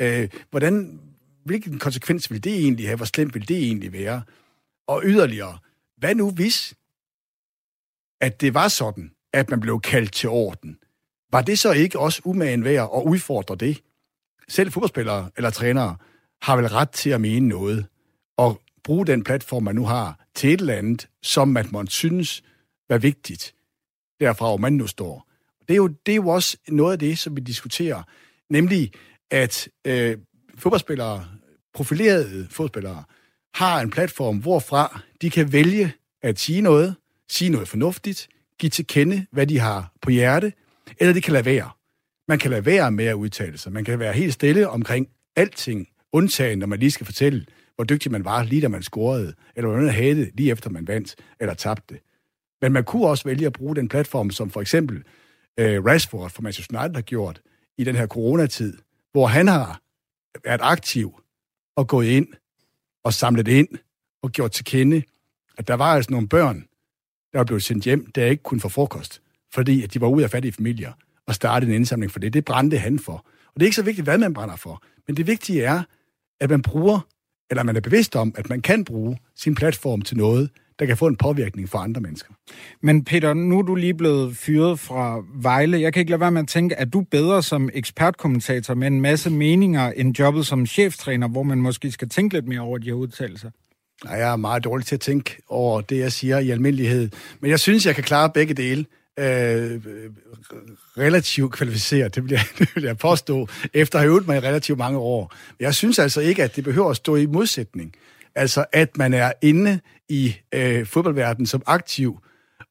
Øh, 0.00 0.28
hvordan, 0.50 1.00
hvilken 1.44 1.78
konsekvens 1.78 2.30
vil 2.30 2.44
det 2.44 2.54
egentlig 2.54 2.86
have? 2.86 2.96
Hvor 2.96 3.06
slemt 3.06 3.34
vil 3.34 3.48
det 3.48 3.56
egentlig 3.56 3.92
være? 3.92 4.22
Og 4.86 5.02
yderligere, 5.04 5.58
hvad 6.02 6.14
nu 6.14 6.30
hvis, 6.30 6.74
at 8.20 8.40
det 8.40 8.54
var 8.54 8.68
sådan, 8.68 9.12
at 9.32 9.50
man 9.50 9.60
blev 9.60 9.80
kaldt 9.80 10.12
til 10.12 10.28
orden? 10.28 10.78
Var 11.32 11.42
det 11.42 11.58
så 11.58 11.72
ikke 11.72 11.98
også 11.98 12.22
umagen 12.24 12.64
værd 12.64 12.90
at 12.96 13.02
udfordre 13.02 13.56
det? 13.56 13.82
Selv 14.48 14.72
fodboldspillere 14.72 15.30
eller 15.36 15.50
trænere 15.50 15.96
har 16.42 16.56
vel 16.56 16.66
ret 16.68 16.90
til 16.90 17.10
at 17.10 17.20
mene 17.20 17.48
noget, 17.48 17.86
og 18.36 18.60
bruge 18.84 19.06
den 19.06 19.24
platform, 19.24 19.62
man 19.62 19.74
nu 19.74 19.86
har, 19.86 20.26
til 20.34 20.52
et 20.52 20.60
eller 20.60 20.74
andet, 20.74 21.08
som 21.22 21.48
man 21.48 21.68
måtte 21.72 21.92
synes 21.92 22.44
var 22.88 22.98
vigtigt, 22.98 23.54
derfra 24.20 24.46
hvor 24.46 24.56
man 24.56 24.72
nu 24.72 24.86
står. 24.86 25.28
Det 25.68 25.70
er, 25.70 25.76
jo, 25.76 25.88
det 26.06 26.12
er 26.12 26.16
jo 26.16 26.28
også 26.28 26.56
noget 26.68 26.92
af 26.92 26.98
det, 26.98 27.18
som 27.18 27.36
vi 27.36 27.40
diskuterer, 27.40 28.02
nemlig 28.50 28.92
at 29.30 29.68
øh, 29.84 30.18
fodboldspillere, 30.54 31.26
profilerede 31.74 32.48
fodboldspillere, 32.50 33.04
har 33.54 33.80
en 33.80 33.90
platform, 33.90 34.38
hvorfra 34.38 35.00
de 35.22 35.30
kan 35.30 35.52
vælge 35.52 35.92
at 36.22 36.38
sige 36.38 36.60
noget, 36.60 36.96
sige 37.28 37.50
noget 37.50 37.68
fornuftigt, 37.68 38.28
give 38.58 38.70
til 38.70 38.86
kende, 38.86 39.26
hvad 39.30 39.46
de 39.46 39.58
har 39.58 39.92
på 40.02 40.10
hjerte, 40.10 40.52
eller 40.98 41.14
de 41.14 41.20
kan 41.20 41.32
lade 41.32 41.44
være. 41.44 41.70
Man 42.28 42.38
kan 42.38 42.50
lade 42.50 42.66
være 42.66 42.90
med 42.90 43.04
at 43.04 43.14
udtale 43.14 43.58
sig. 43.58 43.72
Man 43.72 43.84
kan 43.84 43.98
være 43.98 44.12
helt 44.12 44.34
stille 44.34 44.68
omkring 44.68 45.08
alting, 45.36 45.88
undtagen 46.12 46.58
når 46.58 46.66
man 46.66 46.78
lige 46.78 46.90
skal 46.90 47.06
fortælle, 47.06 47.46
hvor 47.74 47.84
dygtig 47.84 48.12
man 48.12 48.24
var, 48.24 48.42
lige 48.42 48.62
da 48.62 48.68
man 48.68 48.82
scorede, 48.82 49.34
eller 49.56 49.68
hvordan 49.68 49.84
man 49.84 49.94
havde 49.94 50.16
det, 50.16 50.30
lige 50.34 50.52
efter 50.52 50.70
man 50.70 50.88
vandt 50.88 51.14
eller 51.40 51.54
tabte. 51.54 51.98
Men 52.62 52.72
man 52.72 52.84
kunne 52.84 53.06
også 53.06 53.24
vælge 53.24 53.46
at 53.46 53.52
bruge 53.52 53.76
den 53.76 53.88
platform, 53.88 54.30
som 54.30 54.50
for 54.50 54.60
eksempel 54.60 55.04
øh, 55.58 55.84
Rashford 55.84 56.30
fra 56.30 56.42
Manchester 56.42 56.80
United 56.80 56.94
har 56.94 57.02
gjort 57.02 57.40
i 57.78 57.84
den 57.84 57.96
her 57.96 58.06
coronatid, 58.06 58.78
hvor 59.12 59.26
han 59.26 59.48
har 59.48 59.80
været 60.44 60.60
aktiv 60.62 61.20
og 61.76 61.88
gået 61.88 62.06
ind 62.06 62.26
og 63.04 63.14
samlet 63.14 63.48
ind 63.48 63.68
og 64.22 64.30
gjort 64.30 64.50
til 64.50 64.64
kende, 64.64 65.02
at 65.58 65.68
der 65.68 65.74
var 65.74 65.94
altså 65.94 66.10
nogle 66.10 66.28
børn, 66.28 66.66
der 67.32 67.38
var 67.38 67.44
blevet 67.44 67.62
sendt 67.62 67.84
hjem, 67.84 68.10
der 68.12 68.26
ikke 68.26 68.42
kunne 68.42 68.60
få 68.60 68.68
frokost, 68.68 69.22
fordi 69.54 69.82
at 69.82 69.94
de 69.94 70.00
var 70.00 70.06
ude 70.06 70.24
af 70.24 70.30
fattige 70.30 70.52
familier 70.52 70.92
og 71.26 71.34
startede 71.34 71.70
en 71.70 71.76
indsamling 71.76 72.12
for 72.12 72.18
det. 72.18 72.32
Det 72.32 72.44
brændte 72.44 72.78
han 72.78 72.98
for. 72.98 73.12
Og 73.46 73.54
det 73.54 73.62
er 73.62 73.66
ikke 73.66 73.76
så 73.76 73.82
vigtigt, 73.82 74.04
hvad 74.04 74.18
man 74.18 74.34
brænder 74.34 74.56
for, 74.56 74.82
men 75.06 75.16
det 75.16 75.26
vigtige 75.26 75.62
er, 75.64 75.82
at 76.40 76.50
man 76.50 76.62
bruger, 76.62 77.00
eller 77.50 77.62
man 77.62 77.76
er 77.76 77.80
bevidst 77.80 78.16
om, 78.16 78.34
at 78.36 78.48
man 78.48 78.62
kan 78.62 78.84
bruge 78.84 79.18
sin 79.36 79.54
platform 79.54 80.02
til 80.02 80.16
noget, 80.16 80.50
der 80.78 80.86
kan 80.86 80.96
få 80.96 81.06
en 81.06 81.16
påvirkning 81.16 81.68
for 81.68 81.78
andre 81.78 82.00
mennesker. 82.00 82.34
Men 82.80 83.04
Peter, 83.04 83.34
nu 83.34 83.58
er 83.58 83.62
du 83.62 83.74
lige 83.74 83.94
blevet 83.94 84.36
fyret 84.36 84.78
fra 84.78 85.22
Vejle. 85.34 85.80
Jeg 85.80 85.92
kan 85.92 86.00
ikke 86.00 86.10
lade 86.10 86.20
være 86.20 86.30
med 86.30 86.42
at 86.42 86.48
tænke, 86.48 86.78
at 86.78 86.92
du 86.92 87.00
bedre 87.00 87.42
som 87.42 87.70
ekspertkommentator 87.74 88.74
med 88.74 88.86
en 88.86 89.00
masse 89.00 89.30
meninger 89.30 89.92
end 89.96 90.18
jobbet 90.18 90.46
som 90.46 90.66
cheftræner, 90.66 91.28
hvor 91.28 91.42
man 91.42 91.58
måske 91.58 91.90
skal 91.90 92.08
tænke 92.08 92.34
lidt 92.34 92.48
mere 92.48 92.60
over 92.60 92.78
de 92.78 92.86
her 92.86 92.94
udtalelser? 92.94 93.50
Nej, 94.04 94.14
jeg 94.14 94.32
er 94.32 94.36
meget 94.36 94.64
dårlig 94.64 94.86
til 94.86 94.94
at 94.94 95.00
tænke 95.00 95.42
over 95.48 95.80
det, 95.80 95.98
jeg 95.98 96.12
siger 96.12 96.38
i 96.38 96.50
almindelighed. 96.50 97.10
Men 97.40 97.50
jeg 97.50 97.60
synes, 97.60 97.86
jeg 97.86 97.94
kan 97.94 98.04
klare 98.04 98.30
begge 98.30 98.54
dele 98.54 98.84
øh, 99.18 99.80
relativt 100.98 101.52
kvalificeret, 101.52 102.14
det 102.14 102.24
vil, 102.24 102.30
jeg, 102.30 102.44
det 102.58 102.68
vil 102.74 102.84
jeg 102.84 102.98
påstå, 102.98 103.48
efter 103.74 103.98
at 103.98 104.02
have 104.02 104.10
øvet 104.10 104.26
mig 104.26 104.36
i 104.36 104.40
relativt 104.40 104.78
mange 104.78 104.98
år. 104.98 105.34
Jeg 105.60 105.74
synes 105.74 105.98
altså 105.98 106.20
ikke, 106.20 106.42
at 106.42 106.56
det 106.56 106.64
behøver 106.64 106.90
at 106.90 106.96
stå 106.96 107.16
i 107.16 107.26
modsætning. 107.26 107.94
Altså, 108.34 108.64
at 108.72 108.96
man 108.96 109.14
er 109.14 109.32
inde 109.42 109.80
i 110.08 110.36
øh, 110.54 110.86
fodboldverdenen 110.86 111.46
som 111.46 111.62
aktiv, 111.66 112.18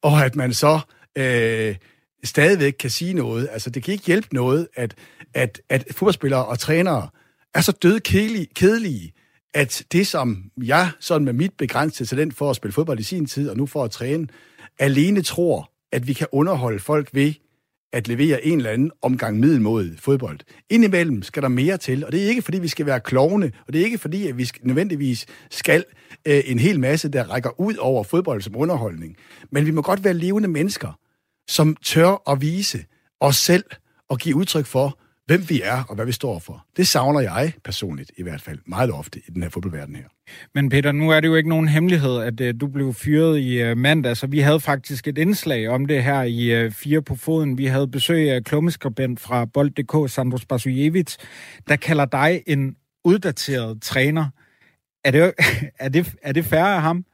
og 0.02 0.24
at 0.24 0.36
man 0.36 0.52
så 0.54 0.80
øh, 1.18 1.76
stadigvæk 2.24 2.72
kan 2.72 2.90
sige 2.90 3.14
noget. 3.14 3.48
Altså, 3.52 3.70
det 3.70 3.82
kan 3.82 3.92
ikke 3.92 4.06
hjælpe 4.06 4.34
noget, 4.34 4.68
at, 4.74 4.94
at, 5.34 5.60
at 5.68 5.84
fodboldspillere 5.90 6.44
og 6.44 6.58
trænere 6.58 7.08
er 7.54 7.60
så 7.60 7.72
døde 7.72 8.00
kedelige, 8.00 8.46
kedelige, 8.54 9.12
at 9.54 9.84
det, 9.92 10.06
som 10.06 10.44
jeg 10.56 10.90
sådan 11.00 11.24
med 11.24 11.32
mit 11.32 11.52
begrænsede 11.58 12.08
talent 12.08 12.36
for 12.36 12.50
at 12.50 12.56
spille 12.56 12.72
fodbold 12.72 13.00
i 13.00 13.02
sin 13.02 13.26
tid, 13.26 13.48
og 13.48 13.56
nu 13.56 13.66
for 13.66 13.84
at 13.84 13.90
træne, 13.90 14.28
alene 14.78 15.22
tror, 15.22 15.70
at 15.92 16.06
vi 16.06 16.12
kan 16.12 16.26
underholde 16.32 16.78
folk 16.78 17.08
ved 17.12 17.32
at 17.92 18.08
levere 18.08 18.46
en 18.46 18.58
eller 18.58 18.70
anden 18.70 18.90
omgang 19.02 19.40
middelmåde 19.40 19.96
fodbold. 19.98 20.38
Indimellem 20.70 21.22
skal 21.22 21.42
der 21.42 21.48
mere 21.48 21.76
til, 21.76 22.06
og 22.06 22.12
det 22.12 22.24
er 22.24 22.28
ikke 22.28 22.42
fordi, 22.42 22.58
vi 22.58 22.68
skal 22.68 22.86
være 22.86 23.00
klovne, 23.00 23.52
og 23.66 23.72
det 23.72 23.80
er 23.80 23.84
ikke 23.84 23.98
fordi, 23.98 24.28
at 24.28 24.38
vi 24.38 24.48
nødvendigvis 24.62 25.26
skal 25.50 25.84
øh, 26.26 26.42
en 26.46 26.58
hel 26.58 26.80
masse, 26.80 27.08
der 27.08 27.24
rækker 27.24 27.60
ud 27.60 27.76
over 27.76 28.04
fodbold 28.04 28.42
som 28.42 28.56
underholdning. 28.56 29.16
Men 29.50 29.66
vi 29.66 29.70
må 29.70 29.82
godt 29.82 30.04
være 30.04 30.14
levende 30.14 30.48
mennesker, 30.48 30.98
som 31.48 31.76
tør 31.76 32.30
at 32.30 32.40
vise 32.40 32.84
os 33.20 33.36
selv 33.36 33.64
og 34.08 34.18
give 34.18 34.36
udtryk 34.36 34.66
for, 34.66 34.98
hvem 35.26 35.48
vi 35.48 35.60
er 35.64 35.82
og 35.88 35.94
hvad 35.94 36.06
vi 36.06 36.12
står 36.12 36.38
for. 36.38 36.66
Det 36.76 36.88
savner 36.88 37.20
jeg 37.20 37.52
personligt 37.64 38.10
i 38.16 38.22
hvert 38.22 38.40
fald 38.40 38.58
meget 38.66 38.90
ofte 38.90 39.18
i 39.26 39.30
den 39.30 39.42
her 39.42 39.50
fodboldverden 39.50 39.96
her. 39.96 40.04
Men 40.54 40.68
Peter, 40.68 40.92
nu 40.92 41.10
er 41.10 41.20
det 41.20 41.28
jo 41.28 41.34
ikke 41.34 41.48
nogen 41.48 41.68
hemmelighed, 41.68 42.20
at 42.20 42.40
uh, 42.40 42.60
du 42.60 42.66
blev 42.66 42.94
fyret 42.94 43.38
i 43.38 43.70
uh, 43.70 43.76
mandag, 43.76 44.16
så 44.16 44.26
vi 44.26 44.38
havde 44.38 44.60
faktisk 44.60 45.08
et 45.08 45.18
indslag 45.18 45.68
om 45.68 45.86
det 45.86 46.04
her 46.04 46.22
i 46.22 46.66
uh, 46.66 46.72
Fire 46.72 47.02
på 47.02 47.16
Foden. 47.16 47.58
Vi 47.58 47.66
havde 47.66 47.88
besøg 47.88 48.30
af 48.30 48.44
klummeskribent 48.44 49.20
fra 49.20 49.44
Bold.dk, 49.44 50.10
Sandro 50.10 50.38
Spasujevic, 50.38 51.16
der 51.68 51.76
kalder 51.76 52.04
dig 52.04 52.42
en 52.46 52.76
uddateret 53.04 53.82
træner. 53.82 54.26
Er 55.04 55.10
det, 55.10 55.32
er 55.84 55.88
det, 55.88 56.14
er 56.22 56.32
det 56.32 56.44
færre 56.44 56.74
af 56.74 56.82
ham? 56.82 57.04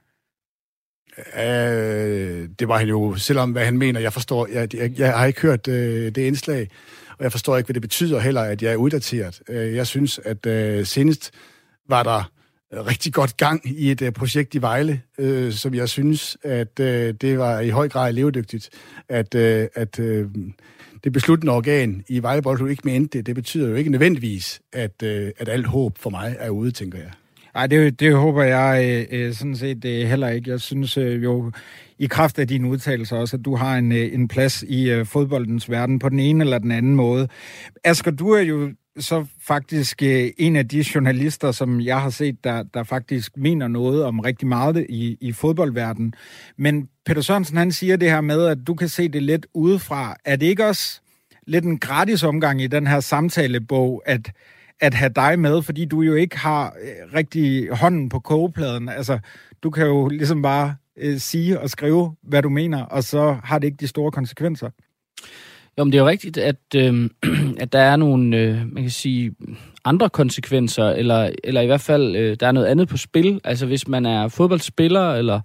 Uh, 1.19 2.49
det 2.59 2.69
var 2.69 2.79
han 2.79 2.89
jo, 2.89 3.17
selvom 3.17 3.53
hvad 3.53 3.65
han 3.65 3.79
mener, 3.79 4.01
jeg 4.01 4.13
forstår, 4.13 4.47
jeg, 4.47 4.75
jeg, 4.75 4.99
jeg 4.99 5.19
har 5.19 5.27
ikke 5.27 5.41
hørt 5.41 5.69
uh, 5.69 5.75
det 5.75 6.19
indslag, 6.19 6.69
og 7.19 7.25
jeg 7.25 7.33
forstår 7.33 7.57
ikke, 7.57 7.67
hvad 7.67 7.75
det 7.75 7.83
betyder 7.83 8.21
heller, 8.21 8.43
at 8.43 8.63
jeg 8.63 8.73
er 8.73 8.77
uddateret. 8.77 9.41
Øh, 9.49 9.75
jeg 9.75 9.87
synes, 9.87 10.21
at 10.25 10.47
uh, 10.47 10.87
senest 10.87 11.31
var 11.89 12.03
der 12.03 12.31
øh, 12.73 12.87
rigtig 12.87 13.13
godt 13.13 13.37
gang 13.37 13.61
i 13.65 13.91
et 13.91 14.03
uh, 14.03 14.11
projekt 14.11 14.55
i 14.55 14.63
Vejle, 14.63 15.03
som 15.51 15.75
jeg 15.75 15.89
synes, 15.89 16.37
at 16.43 16.79
det 16.79 17.39
var 17.39 17.61
i 17.61 17.69
høj 17.69 17.89
grad 17.89 18.13
levedygtigt, 18.13 18.71
at, 19.09 19.35
at 19.35 19.97
det 21.05 21.13
besluttende 21.13 21.53
organ 21.53 22.05
i 22.09 22.23
Vejle 22.23 22.43
Boldklub 22.43 22.71
ikke 22.71 22.83
mente 22.85 23.19
det. 23.19 23.27
Det 23.27 23.35
betyder 23.35 23.69
jo 23.69 23.75
ikke 23.75 23.91
nødvendigvis, 23.91 24.61
at, 24.73 25.03
at 25.03 25.49
alt 25.49 25.67
håb 25.67 25.99
for 25.99 26.11
mig 26.11 26.37
er 26.39 26.51
ude, 26.51 26.71
tænker 26.71 26.99
jeg. 26.99 27.11
Nej, 27.55 27.67
det, 27.67 28.01
det 28.01 28.15
håber 28.15 28.43
jeg 28.43 29.07
øh, 29.13 29.21
øh, 29.21 29.35
sådan 29.35 29.57
set 29.57 29.85
øh, 29.85 30.09
heller 30.09 30.29
ikke. 30.29 30.51
Jeg 30.51 30.61
synes 30.61 30.97
øh, 30.97 31.25
jo, 31.25 31.53
i 31.99 32.07
kraft 32.07 32.39
af 32.39 32.49
dine 32.49 32.69
udtalelser 32.69 33.17
også, 33.17 33.37
at 33.37 33.45
du 33.45 33.57
har 33.57 33.79
en, 33.79 33.93
øh, 33.93 34.15
en 34.15 34.29
plads 34.29 34.63
i 34.63 34.91
øh, 34.91 35.07
fodboldens 35.07 35.71
verden 35.71 35.99
på 35.99 36.09
den 36.09 36.19
ene 36.19 36.45
eller 36.45 36.59
den 36.59 36.71
anden 36.71 36.97
måde. 36.97 37.29
Asger, 37.85 38.11
du 38.11 38.31
er 38.31 38.41
jo 38.41 38.71
så 38.99 39.27
faktisk 39.41 40.03
øh, 40.03 40.31
en 40.39 40.57
af 40.57 40.69
de 40.69 40.85
journalister, 40.95 41.53
som 41.53 41.81
jeg 41.81 42.01
har 42.01 42.11
set, 42.11 42.45
der, 42.45 42.63
der 42.63 42.83
faktisk 42.83 43.37
mener 43.37 43.69
noget 43.69 44.05
om 44.05 44.21
rigtig 44.21 44.49
meget 44.49 44.87
i, 44.89 45.19
i 45.21 45.33
fodboldverdenen. 45.33 46.15
Men 46.57 46.89
Peter 47.07 47.21
Sørensen, 47.21 47.57
han 47.57 47.73
siger 47.73 47.97
det 47.97 48.11
her 48.11 48.21
med, 48.21 48.47
at 48.47 48.59
du 48.67 48.75
kan 48.75 48.89
se 48.89 49.09
det 49.09 49.23
lidt 49.23 49.47
udefra. 49.55 50.17
Er 50.25 50.37
det 50.37 50.47
ikke 50.47 50.67
også 50.67 51.01
lidt 51.47 51.65
en 51.65 51.79
gratis 51.79 52.23
omgang 52.23 52.63
i 52.63 52.67
den 52.67 52.87
her 52.87 53.01
samtalebog, 53.01 54.03
at 54.07 54.33
at 54.81 54.95
have 54.95 55.13
dig 55.17 55.39
med, 55.39 55.63
fordi 55.63 55.85
du 55.85 56.01
jo 56.01 56.15
ikke 56.15 56.39
har 56.39 56.67
øh, 56.67 57.15
rigtig 57.15 57.69
hånden 57.71 58.09
på 58.09 58.19
kogepladen. 58.19 58.89
Altså, 58.89 59.19
du 59.63 59.71
kan 59.71 59.87
jo 59.87 60.09
ligesom 60.09 60.43
bare 60.43 60.75
øh, 60.97 61.19
sige 61.19 61.61
og 61.61 61.71
skrive, 61.71 62.15
hvad 62.23 62.43
du 62.43 62.49
mener, 62.49 62.85
og 62.85 63.05
så 63.05 63.37
har 63.45 63.59
det 63.59 63.67
ikke 63.67 63.81
de 63.81 63.87
store 63.87 64.13
konsekvenser. 64.13 64.71
Jo, 65.79 65.85
men 65.85 65.93
det 65.93 65.99
er 65.99 66.03
jo 66.03 66.09
rigtigt, 66.09 66.39
at, 66.39 66.57
øh, 66.77 67.11
at 67.63 67.73
der 67.73 67.79
er 67.79 67.97
nogle, 67.97 68.37
øh, 68.37 68.73
man 68.73 68.83
kan 68.83 68.91
sige, 68.91 69.35
andre 69.85 70.11
konsekvenser, 70.11 70.85
eller, 70.85 71.31
eller 71.45 71.61
i 71.61 71.67
hvert 71.67 71.81
fald, 71.81 72.17
øh, 72.17 72.37
der 72.41 72.47
er 72.47 72.53
noget 72.53 72.67
andet 72.67 72.89
på 72.89 72.97
spil. 72.97 73.41
Altså 73.45 73.67
hvis 73.67 73.89
man 73.89 74.07
er 74.07 74.29
fodboldspiller, 74.29 75.15
eller 75.15 75.41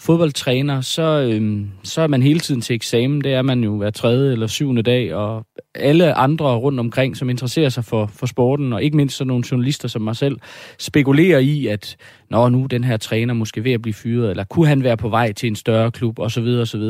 fodboldtræner, 0.00 0.80
så, 0.80 1.02
øhm, 1.02 1.68
så 1.82 2.00
er 2.00 2.06
man 2.06 2.22
hele 2.22 2.40
tiden 2.40 2.60
til 2.60 2.74
eksamen. 2.74 3.20
Det 3.20 3.34
er 3.34 3.42
man 3.42 3.64
jo 3.64 3.76
hver 3.76 3.90
tredje 3.90 4.32
eller 4.32 4.46
syvende 4.46 4.82
dag, 4.82 5.14
og 5.14 5.46
alle 5.74 6.14
andre 6.14 6.56
rundt 6.56 6.80
omkring, 6.80 7.16
som 7.16 7.30
interesserer 7.30 7.68
sig 7.68 7.84
for, 7.84 8.06
for 8.06 8.26
sporten, 8.26 8.72
og 8.72 8.82
ikke 8.82 8.96
mindst 8.96 9.16
sådan 9.16 9.28
nogle 9.28 9.44
journalister 9.50 9.88
som 9.88 10.02
mig 10.02 10.16
selv, 10.16 10.36
spekulerer 10.78 11.38
i, 11.38 11.66
at 11.66 11.96
Nå, 12.30 12.48
nu 12.48 12.66
den 12.66 12.84
her 12.84 12.96
træner 12.96 13.34
måske 13.34 13.64
ved 13.64 13.72
at 13.72 13.82
blive 13.82 13.94
fyret, 13.94 14.30
eller 14.30 14.44
kunne 14.44 14.66
han 14.66 14.84
være 14.84 14.96
på 14.96 15.08
vej 15.08 15.32
til 15.32 15.46
en 15.46 15.56
større 15.56 15.90
klub, 15.90 16.18
osv. 16.18 16.44
osv. 16.44 16.80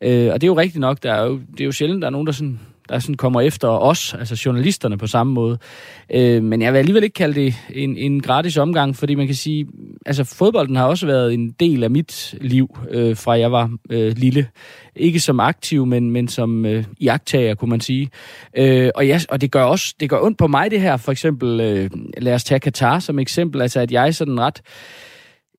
Øh, 0.00 0.32
og 0.32 0.40
det 0.40 0.42
er 0.42 0.46
jo 0.46 0.58
rigtigt 0.58 0.80
nok, 0.80 1.02
der 1.02 1.12
er 1.12 1.24
jo, 1.24 1.40
det 1.52 1.60
er 1.60 1.64
jo 1.64 1.72
sjældent, 1.72 2.02
der 2.02 2.08
er 2.08 2.10
nogen, 2.10 2.26
der 2.26 2.32
sådan 2.32 2.60
der 2.88 2.98
sådan 2.98 3.14
kommer 3.14 3.40
efter 3.40 3.68
os, 3.68 4.14
altså 4.14 4.42
journalisterne 4.46 4.98
på 4.98 5.06
samme 5.06 5.32
måde. 5.32 5.58
Øh, 6.12 6.42
men 6.42 6.62
jeg 6.62 6.72
vil 6.72 6.78
alligevel 6.78 7.04
ikke 7.04 7.14
kalde 7.14 7.40
det 7.40 7.54
en, 7.70 7.96
en 7.96 8.20
gratis 8.20 8.56
omgang, 8.56 8.96
fordi 8.96 9.14
man 9.14 9.26
kan 9.26 9.34
sige, 9.34 9.66
altså 10.06 10.24
fodbolden 10.24 10.76
har 10.76 10.86
også 10.86 11.06
været 11.06 11.34
en 11.34 11.50
del 11.50 11.84
af 11.84 11.90
mit 11.90 12.34
liv, 12.40 12.78
øh, 12.90 13.16
fra 13.16 13.38
jeg 13.38 13.52
var 13.52 13.70
øh, 13.90 14.12
lille. 14.16 14.48
Ikke 14.96 15.20
som 15.20 15.40
aktiv, 15.40 15.86
men, 15.86 16.10
men 16.10 16.28
som 16.28 16.66
øh, 16.66 16.84
iagtager, 16.98 17.54
kunne 17.54 17.70
man 17.70 17.80
sige. 17.80 18.10
Øh, 18.56 18.90
og, 18.94 19.06
ja, 19.06 19.20
og 19.28 19.40
det 19.40 19.50
gør 19.50 19.62
også 19.62 19.94
det 20.00 20.10
gør 20.10 20.20
ondt 20.20 20.38
på 20.38 20.46
mig 20.46 20.70
det 20.70 20.80
her, 20.80 20.96
for 20.96 21.12
eksempel, 21.12 21.60
øh, 21.60 21.90
lad 22.18 22.34
os 22.34 22.44
tage 22.44 22.60
Katar 22.60 22.98
som 22.98 23.18
eksempel, 23.18 23.62
altså 23.62 23.80
at 23.80 23.92
jeg 23.92 24.14
sådan 24.14 24.40
ret 24.40 24.62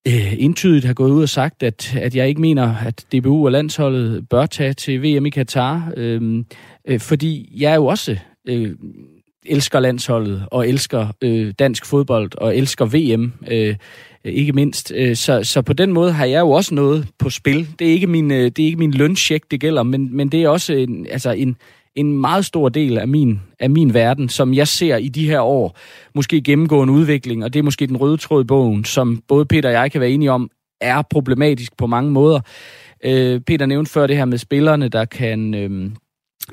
øh, 0.07 0.33
indtydigt 0.39 0.85
har 0.85 0.93
gået 0.93 1.11
ud 1.11 1.21
og 1.21 1.29
sagt, 1.29 1.63
at, 1.63 1.95
at 2.01 2.15
jeg 2.15 2.27
ikke 2.27 2.41
mener, 2.41 2.75
at 2.85 3.05
DBU 3.11 3.45
og 3.45 3.51
landsholdet 3.51 4.29
bør 4.29 4.45
tage 4.45 4.73
til 4.73 5.03
VM 5.03 5.25
i 5.25 5.29
Katar. 5.29 5.91
Øh, 5.97 6.43
øh, 6.87 6.99
fordi 6.99 7.53
jeg 7.57 7.71
er 7.71 7.75
jo 7.75 7.85
også 7.85 8.17
øh, 8.47 8.75
elsker 9.45 9.79
landsholdet 9.79 10.45
og 10.51 10.69
elsker 10.69 11.07
øh, 11.21 11.53
dansk 11.59 11.85
fodbold 11.85 12.31
og 12.37 12.57
elsker 12.57 12.85
VM. 12.85 13.33
Øh, 13.51 13.75
ikke 14.23 14.53
mindst. 14.53 14.93
Øh, 14.95 15.15
så, 15.15 15.43
så 15.43 15.61
på 15.61 15.73
den 15.73 15.93
måde 15.93 16.11
har 16.11 16.25
jeg 16.25 16.39
jo 16.39 16.51
også 16.51 16.75
noget 16.75 17.07
på 17.19 17.29
spil. 17.29 17.67
Det 17.79 17.87
er 17.87 17.91
ikke 17.91 18.07
min, 18.07 18.31
øh, 18.31 18.43
det 18.43 18.59
er 18.59 18.65
ikke 18.65 18.77
min 18.77 18.91
løncheck, 18.91 19.51
det 19.51 19.59
gælder, 19.59 19.83
men, 19.83 20.15
men 20.15 20.29
det 20.29 20.43
er 20.43 20.49
også 20.49 20.73
en, 20.73 21.07
altså 21.11 21.31
en, 21.31 21.57
en 21.95 22.17
meget 22.21 22.45
stor 22.45 22.69
del 22.69 22.97
af 22.97 23.07
min, 23.07 23.41
af 23.59 23.69
min 23.69 23.93
verden, 23.93 24.29
som 24.29 24.53
jeg 24.53 24.67
ser 24.67 24.97
i 24.97 25.07
de 25.07 25.27
her 25.27 25.41
år 25.41 25.77
måske 26.15 26.41
gennemgå 26.41 26.83
en 26.83 26.89
udvikling, 26.89 27.43
og 27.43 27.53
det 27.53 27.59
er 27.59 27.63
måske 27.63 27.87
den 27.87 27.97
røde 27.97 28.17
tråd 28.17 28.43
i 28.43 28.47
bogen, 28.47 28.85
som 28.85 29.21
både 29.27 29.45
Peter 29.45 29.69
og 29.69 29.73
jeg 29.73 29.91
kan 29.91 30.01
være 30.01 30.09
enige 30.09 30.31
om, 30.31 30.49
er 30.81 31.01
problematisk 31.01 31.77
på 31.77 31.87
mange 31.87 32.11
måder. 32.11 32.39
Øh, 33.03 33.41
Peter 33.41 33.65
nævnte 33.65 33.91
før 33.91 34.07
det 34.07 34.17
her 34.17 34.25
med 34.25 34.37
spillerne, 34.37 34.89
der 34.89 35.05
kan... 35.05 35.53
Øh, 35.53 35.91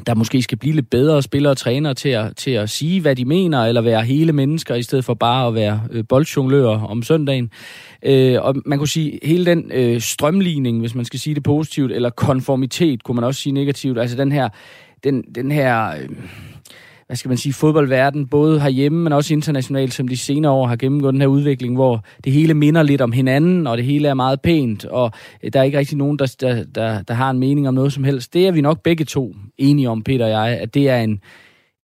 der 0.07 0.15
måske 0.15 0.43
skal 0.43 0.59
blive 0.59 0.75
lidt 0.75 0.91
bedre 0.91 1.23
spillere 1.23 1.51
og 1.51 1.57
trænere 1.57 1.95
til 1.95 2.09
at, 2.09 2.37
til 2.37 2.51
at 2.51 2.71
sige, 2.71 3.01
hvad 3.01 3.17
de 3.17 3.25
mener, 3.25 3.65
eller 3.65 3.81
være 3.81 4.03
hele 4.03 4.33
mennesker, 4.33 4.75
i 4.75 4.83
stedet 4.83 5.05
for 5.05 5.15
bare 5.15 5.47
at 5.49 5.55
være 5.55 5.81
øh, 5.91 6.05
boldjonglører 6.09 6.81
om 6.81 7.03
søndagen. 7.03 7.51
Øh, 8.03 8.43
og 8.43 8.55
man 8.67 8.79
kunne 8.79 8.89
sige, 8.89 9.19
hele 9.23 9.47
den 9.47 9.71
øh, 9.75 10.01
strømligning, 10.01 10.81
hvis 10.81 10.95
man 10.95 11.05
skal 11.05 11.21
sige 11.21 11.35
det 11.35 11.43
positivt, 11.43 11.93
eller 11.93 12.11
konformitet, 12.11 13.03
kunne 13.03 13.15
man 13.15 13.25
også 13.25 13.41
sige 13.41 13.53
negativt, 13.53 13.99
altså 13.99 14.17
den 14.17 14.33
her, 14.33 14.49
den, 15.05 15.23
den 15.35 15.53
her 15.53 15.89
øh, 15.89 16.09
hvad 17.07 17.17
skal 17.17 17.29
man 17.29 17.39
sige, 17.39 17.53
fodboldverden, 17.53 18.27
både 18.27 18.61
herhjemme, 18.61 19.03
men 19.03 19.13
også 19.13 19.35
internationalt, 19.35 19.95
som 19.95 20.09
de 20.09 20.17
senere 20.17 20.53
år 20.53 20.67
har 20.67 20.77
gennemgået 20.77 21.13
den 21.13 21.21
her 21.21 21.29
udvikling, 21.29 21.75
hvor 21.75 22.05
det 22.25 22.33
hele 22.33 22.55
minder 22.55 22.83
lidt 22.83 23.01
om 23.01 23.13
hinanden, 23.13 23.67
og 23.67 23.77
det 23.77 23.85
hele 23.85 24.09
er 24.09 24.15
meget 24.15 24.41
pænt, 24.41 24.85
og 24.85 25.13
øh, 25.43 25.53
der 25.53 25.61
er 25.61 25.65
ikke 25.65 25.79
rigtig 25.79 25.99
nogen, 25.99 26.19
der, 26.19 26.37
der, 26.41 26.65
der, 26.65 27.03
der 27.03 27.15
har 27.15 27.31
en 27.31 27.39
mening 27.39 27.69
om 27.69 27.75
noget 27.75 27.93
som 27.93 28.05
helst. 28.05 28.35
Det 28.35 28.47
er 28.47 28.53
vi 28.53 28.61
nok 28.61 28.83
begge 28.83 29.05
to 29.05 29.35
enige 29.59 29.91
om, 29.91 30.03
Peter 30.03 30.25
og 30.25 30.31
jeg, 30.31 30.59
at 30.61 30.75
det 30.75 30.89
er 30.89 30.99
en, 30.99 31.21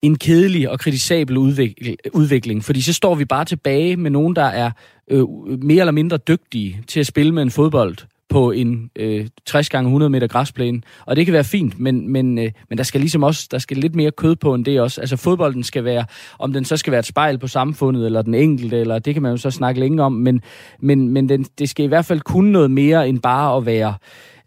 en 0.02 0.18
kedelig 0.18 0.70
og 0.70 0.78
kritisabel 0.78 1.36
udvikling, 1.36 1.96
udvikling, 2.12 2.64
fordi 2.64 2.80
så 2.80 2.92
står 2.92 3.14
vi 3.14 3.24
bare 3.24 3.44
tilbage 3.44 3.96
med 3.96 4.10
nogen, 4.10 4.36
der 4.36 4.44
er 4.44 4.70
øh, 5.10 5.28
mere 5.62 5.80
eller 5.80 5.92
mindre 5.92 6.16
dygtige 6.16 6.82
til 6.88 7.00
at 7.00 7.06
spille 7.06 7.32
med 7.34 7.42
en 7.42 7.50
fodbold, 7.50 7.96
på 8.30 8.50
en 8.50 8.90
øh, 8.96 9.28
60 9.46 9.68
gange 9.68 9.88
100 9.88 10.10
meter 10.10 10.26
græsplæne. 10.26 10.82
Og 11.06 11.16
det 11.16 11.26
kan 11.26 11.32
være 11.32 11.44
fint, 11.44 11.80
men, 11.80 12.08
men, 12.08 12.38
øh, 12.38 12.50
men 12.68 12.78
der 12.78 12.84
skal 12.84 13.00
ligesom 13.00 13.22
også 13.22 13.48
der 13.50 13.58
skal 13.58 13.76
lidt 13.76 13.94
mere 13.94 14.10
kød 14.10 14.36
på 14.36 14.54
end 14.54 14.64
det 14.64 14.80
også. 14.80 15.00
Altså 15.00 15.16
fodbolden 15.16 15.62
skal 15.62 15.84
være, 15.84 16.04
om 16.38 16.52
den 16.52 16.64
så 16.64 16.76
skal 16.76 16.90
være 16.90 16.98
et 16.98 17.06
spejl 17.06 17.38
på 17.38 17.46
samfundet, 17.46 18.06
eller 18.06 18.22
den 18.22 18.34
enkelte, 18.34 18.80
eller 18.80 18.98
det 18.98 19.14
kan 19.14 19.22
man 19.22 19.30
jo 19.30 19.36
så 19.36 19.50
snakke 19.50 19.80
længe 19.80 20.02
om, 20.02 20.12
men, 20.12 20.40
men, 20.80 21.08
men 21.08 21.28
den, 21.28 21.46
det 21.58 21.68
skal 21.68 21.84
i 21.84 21.88
hvert 21.88 22.04
fald 22.04 22.20
kunne 22.20 22.52
noget 22.52 22.70
mere 22.70 23.08
end 23.08 23.18
bare 23.18 23.56
at 23.56 23.66
være, 23.66 23.94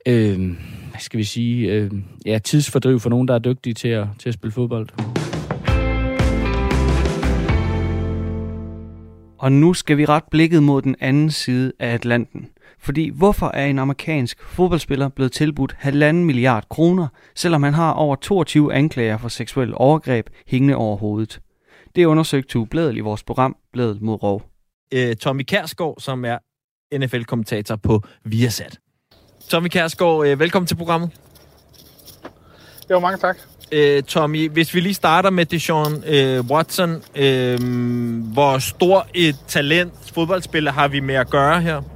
øh, 0.07 0.37
hvad 0.89 0.99
skal 0.99 1.17
vi 1.17 1.23
sige, 1.23 1.71
øh, 1.71 1.91
ja, 2.25 2.37
tidsfordriv 2.37 2.99
for 2.99 3.09
nogen, 3.09 3.27
der 3.27 3.33
er 3.33 3.39
dygtige 3.39 3.73
til 3.73 3.87
at, 3.87 4.07
til 4.19 4.29
at 4.29 4.33
spille 4.33 4.51
fodbold. 4.51 4.87
Og 9.39 9.51
nu 9.51 9.73
skal 9.73 9.97
vi 9.97 10.05
ret 10.05 10.23
blikket 10.31 10.63
mod 10.63 10.81
den 10.81 10.95
anden 10.99 11.31
side 11.31 11.71
af 11.79 11.93
Atlanten. 11.93 12.47
Fordi 12.83 13.09
hvorfor 13.09 13.51
er 13.53 13.65
en 13.65 13.79
amerikansk 13.79 14.43
fodboldspiller 14.43 15.09
blevet 15.09 15.31
tilbudt 15.31 15.75
halvanden 15.79 16.25
milliard 16.25 16.69
kroner, 16.69 17.07
selvom 17.35 17.63
han 17.63 17.73
har 17.73 17.91
over 17.91 18.15
22 18.15 18.73
anklager 18.73 19.17
for 19.17 19.29
seksuel 19.29 19.73
overgreb 19.75 20.29
hængende 20.47 20.75
over 20.75 20.97
hovedet? 20.97 21.39
Det 21.95 22.05
undersøgte 22.05 22.49
Tue 22.49 22.67
Blædel 22.67 22.97
i 22.97 22.99
vores 22.99 23.23
program 23.23 23.55
Blædel 23.73 24.03
mod 24.03 24.23
Rov. 24.23 24.43
Øh, 24.93 25.15
Tommy 25.15 25.41
Kærsgaard, 25.41 25.95
som 25.99 26.25
er 26.25 26.37
NFL-kommentator 26.97 27.75
på 27.75 28.01
Viasat. 28.25 28.79
Tommy 29.49 29.67
Kærsgaard, 29.67 30.27
øh, 30.27 30.39
velkommen 30.39 30.67
til 30.67 30.75
programmet. 30.75 31.09
Jo, 32.89 32.99
mange 32.99 33.17
tak. 33.17 33.37
Øh, 33.71 34.03
Tommy, 34.03 34.49
hvis 34.49 34.73
vi 34.73 34.79
lige 34.79 34.93
starter 34.93 35.29
med 35.29 35.45
Deshaun 35.45 36.03
øh, 36.07 36.45
Watson. 36.45 37.03
Øh, 37.15 37.59
hvor 38.33 38.57
stor 38.57 39.07
et 39.13 39.35
talent 39.47 39.93
fodboldspiller 40.13 40.71
har 40.71 40.87
vi 40.87 40.99
med 40.99 41.15
at 41.15 41.29
gøre 41.29 41.61
her? 41.61 41.92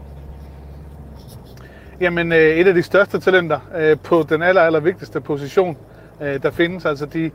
Jamen, 2.01 2.31
øh, 2.31 2.37
et 2.37 2.67
af 2.67 2.73
de 2.73 2.83
største 2.83 3.19
talenter 3.19 3.59
øh, 3.77 3.97
på 4.03 4.25
den 4.29 4.41
aller, 4.41 4.61
aller 4.61 4.79
vigtigste 4.79 5.21
position, 5.21 5.77
øh, 6.21 6.43
der 6.43 6.51
findes. 6.51 6.85
Altså 6.85 7.05
de, 7.05 7.31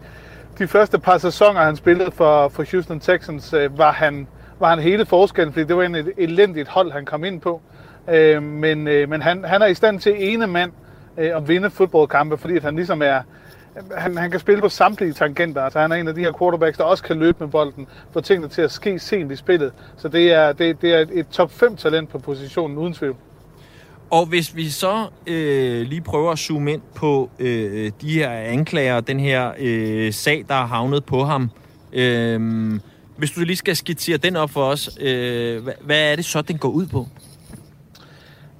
de 0.58 0.66
første 0.66 0.98
par 0.98 1.18
sæsoner, 1.18 1.60
han 1.60 1.76
spillede 1.76 2.10
for, 2.10 2.48
for 2.48 2.64
Houston 2.70 3.00
Texans, 3.00 3.52
øh, 3.52 3.78
var, 3.78 3.92
han, 3.92 4.26
var 4.58 4.68
han 4.68 4.78
hele 4.78 5.06
forskellen, 5.06 5.52
fordi 5.52 5.64
det 5.64 5.76
var 5.76 5.82
en 5.82 5.94
et 5.94 6.12
elendigt 6.16 6.68
hold, 6.68 6.92
han 6.92 7.04
kom 7.04 7.24
ind 7.24 7.40
på. 7.40 7.60
Øh, 8.10 8.42
men 8.42 8.88
øh, 8.88 9.08
men 9.08 9.22
han, 9.22 9.44
han 9.44 9.62
er 9.62 9.66
i 9.66 9.74
stand 9.74 10.00
til 10.00 10.32
ene 10.32 10.46
mand 10.46 10.72
øh, 11.18 11.36
at 11.36 11.48
vinde 11.48 11.70
fodboldkampe, 11.70 12.38
fordi 12.38 12.56
at 12.56 12.62
han 12.62 12.76
ligesom 12.76 13.02
er, 13.02 13.20
han, 13.96 14.16
han 14.16 14.30
kan 14.30 14.40
spille 14.40 14.60
på 14.60 14.68
samtlige 14.68 15.12
tangenter. 15.12 15.62
Altså, 15.62 15.78
han 15.78 15.92
er 15.92 15.96
en 15.96 16.08
af 16.08 16.14
de 16.14 16.20
her 16.20 16.32
quarterbacks, 16.38 16.78
der 16.78 16.84
også 16.84 17.04
kan 17.04 17.18
løbe 17.18 17.36
med 17.40 17.48
bolden, 17.48 17.86
få 18.12 18.20
tingene 18.20 18.48
til 18.48 18.62
at 18.62 18.70
ske 18.70 18.98
sent 18.98 19.32
i 19.32 19.36
spillet. 19.36 19.72
Så 19.96 20.08
det 20.08 20.32
er, 20.32 20.52
det, 20.52 20.82
det 20.82 20.94
er 20.94 21.06
et 21.12 21.28
top 21.28 21.50
5 21.50 21.76
talent 21.76 22.10
på 22.10 22.18
positionen, 22.18 22.78
uden 22.78 22.92
tvivl. 22.92 23.16
Og 24.12 24.26
hvis 24.26 24.56
vi 24.56 24.70
så 24.70 25.06
øh, 25.26 25.86
lige 25.86 26.00
prøver 26.00 26.32
at 26.32 26.38
zoome 26.38 26.72
ind 26.72 26.82
på 26.94 27.30
øh, 27.38 27.90
de 28.00 28.12
her 28.12 28.30
anklager, 28.30 29.00
den 29.00 29.20
her 29.20 29.52
øh, 29.58 30.12
sag, 30.12 30.44
der 30.48 30.54
er 30.54 30.66
havnet 30.66 31.04
på 31.04 31.24
ham. 31.24 31.50
Øh, 31.92 32.40
hvis 33.16 33.30
du 33.30 33.40
lige 33.40 33.56
skal 33.56 33.76
skitsere 33.76 34.16
den 34.16 34.36
op 34.36 34.50
for 34.50 34.64
os, 34.64 34.90
øh, 35.00 35.62
hvad, 35.62 35.72
hvad 35.80 36.12
er 36.12 36.16
det 36.16 36.24
så, 36.24 36.42
den 36.42 36.58
går 36.58 36.68
ud 36.68 36.86
på? 36.86 37.06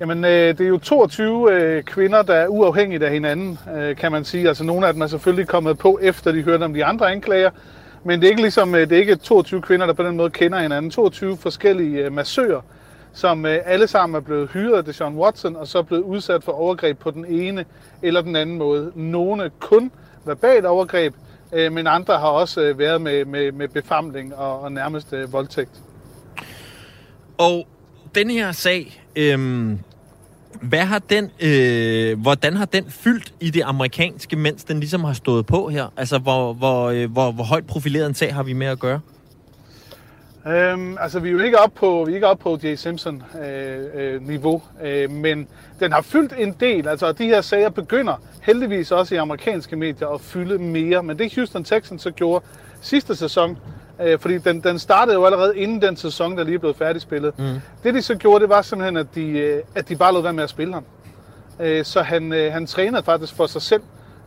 Jamen, 0.01 0.25
øh, 0.25 0.59
det 0.59 0.61
er 0.61 0.69
jo 0.69 0.79
22 0.79 1.53
øh, 1.53 1.83
kvinder, 1.83 2.23
der 2.23 2.35
er 2.35 2.47
uafhængigt 2.47 3.03
af 3.03 3.13
hinanden, 3.13 3.59
øh, 3.77 3.97
kan 3.97 4.13
man 4.13 4.25
sige. 4.25 4.49
Altså, 4.49 4.65
nogle 4.65 4.87
af 4.87 4.93
dem 4.93 5.03
er 5.03 5.07
selvfølgelig 5.07 5.49
kommet 5.49 5.79
på, 5.79 5.99
efter 6.03 6.33
de 6.33 6.43
hørte 6.43 6.63
om 6.65 6.75
de 6.75 6.85
andre 6.85 7.13
anklager. 7.13 7.51
Men 8.05 8.21
det 8.21 8.27
er 8.27 8.31
ikke 8.31 8.43
ligesom, 8.43 8.75
øh, 8.75 8.81
det 8.81 8.93
er 8.93 9.01
ikke 9.01 9.17
22 9.17 9.63
kvinder, 9.63 9.87
der 9.87 9.93
på 9.93 10.03
den 10.03 10.17
måde 10.17 10.31
kender 10.31 10.59
hinanden. 10.59 10.91
22 10.91 11.37
forskellige 11.37 12.05
øh, 12.05 12.13
massører, 12.13 12.61
som 13.15 13.47
øh, 13.47 13.59
alle 13.65 13.87
sammen 13.87 14.17
er 14.17 14.21
blevet 14.21 14.51
hyret 14.53 14.77
af 14.77 14.85
Deshaun 14.85 15.15
Watson, 15.15 15.57
og 15.57 15.69
så 15.69 15.79
er 15.79 15.83
blevet 15.83 16.03
udsat 16.03 16.45
for 16.45 16.53
overgreb 16.53 16.99
på 16.99 17.11
den 17.11 17.25
ene 17.25 17.65
eller 18.03 18.23
den 18.23 18.37
anden 18.37 18.59
måde. 18.59 18.93
Nogle 18.95 19.51
kun 19.61 19.91
verbalt 20.25 20.67
overgreb, 20.67 21.15
øh, 21.53 21.73
men 21.73 21.87
andre 21.87 22.19
har 22.19 22.29
også 22.29 22.61
øh, 22.61 22.79
været 22.79 23.01
med, 23.01 23.25
med, 23.25 23.53
med 23.53 23.69
befamling 23.69 24.35
og, 24.35 24.61
og 24.61 24.73
nærmest 24.73 25.13
øh, 25.13 25.33
voldtægt. 25.33 25.83
Og 27.39 27.67
den 28.15 28.31
her 28.31 28.53
sag, 28.53 29.03
øh, 29.17 29.71
hvad 30.61 30.85
har 30.85 30.99
den, 30.99 31.31
øh, 31.41 32.21
hvordan 32.21 32.57
har 32.57 32.65
den 32.65 32.91
fyldt 32.91 33.35
i 33.41 33.51
det 33.51 33.63
amerikanske, 33.63 34.37
mens 34.37 34.65
den 34.65 34.81
ligesom 34.81 35.05
har 35.05 35.13
stået 35.13 35.47
på 35.47 35.69
her? 35.69 35.87
Altså, 35.97 36.19
hvor, 36.19 36.53
hvor, 36.53 36.85
øh, 36.85 37.13
hvor, 37.13 37.33
hvor 37.33 37.45
højt 37.45 37.67
profileret 37.67 38.07
en 38.07 38.15
sag 38.15 38.35
har 38.35 38.43
vi 38.43 38.53
med 38.53 38.67
at 38.67 38.79
gøre? 38.79 39.01
Øhm, 40.47 40.97
altså, 41.01 41.21
vi 41.21 41.29
er 41.29 41.33
jo 41.33 41.39
ikke 41.39 41.59
oppe 41.59 41.79
på, 41.79 42.05
vi 42.07 42.13
er 42.13 42.15
ikke 42.15 42.27
oppe 42.27 42.43
på 42.43 42.59
J. 42.63 42.75
Simpson-niveau, 42.75 44.63
øh, 44.83 44.93
øh, 44.93 45.03
øh, 45.03 45.11
men 45.11 45.49
den 45.81 45.93
har 45.93 46.03
fyldt 46.03 46.35
en 46.39 46.57
del. 46.61 46.89
Altså, 46.89 47.13
de 47.13 47.27
her 47.27 47.41
sager 47.41 47.69
begynder 47.69 48.15
heldigvis 48.43 48.93
også 48.93 49.15
i 49.15 49.19
amerikanske 49.19 49.77
medier 49.77 50.09
at 50.09 50.21
fylde 50.21 50.59
mere, 50.59 51.03
men 51.03 51.19
det 51.19 51.35
Houston 51.35 51.65
Texans 51.65 52.03
så 52.03 52.11
gjorde 52.11 52.45
sidste 52.81 53.17
sæson, 53.17 53.59
øh, 54.03 54.19
fordi 54.19 54.39
den, 54.39 54.61
den 54.61 54.79
startede 54.79 55.17
jo 55.17 55.25
allerede 55.25 55.59
inden 55.59 55.83
den 55.83 55.97
sæson, 55.97 56.37
der 56.37 56.45
lige 56.45 56.55
er 56.55 56.59
blevet 56.59 56.77
færdigspillet. 56.77 57.39
Mm. 57.39 57.61
Det 57.85 57.95
de 57.95 58.03
så 58.03 58.15
gjorde, 58.15 58.43
det 58.43 58.49
var 58.49 58.63
simpelthen, 58.63 58.97
at 58.97 59.07
de, 59.15 59.29
øh, 59.29 59.63
at 59.75 59.89
de 59.89 59.97
bare 59.97 60.13
lod 60.13 60.23
være 60.23 60.33
med 60.33 60.45
at 60.45 60.51
spille 60.51 60.75
ham. 60.75 60.85
Øh, 61.61 61.85
så 61.85 62.03
han, 62.03 62.33
øh, 62.33 62.53
han 62.53 62.67
trænede 62.67 63.03
faktisk 63.03 63.35
for 63.35 63.47
sig 63.47 63.63
selv 63.63 63.83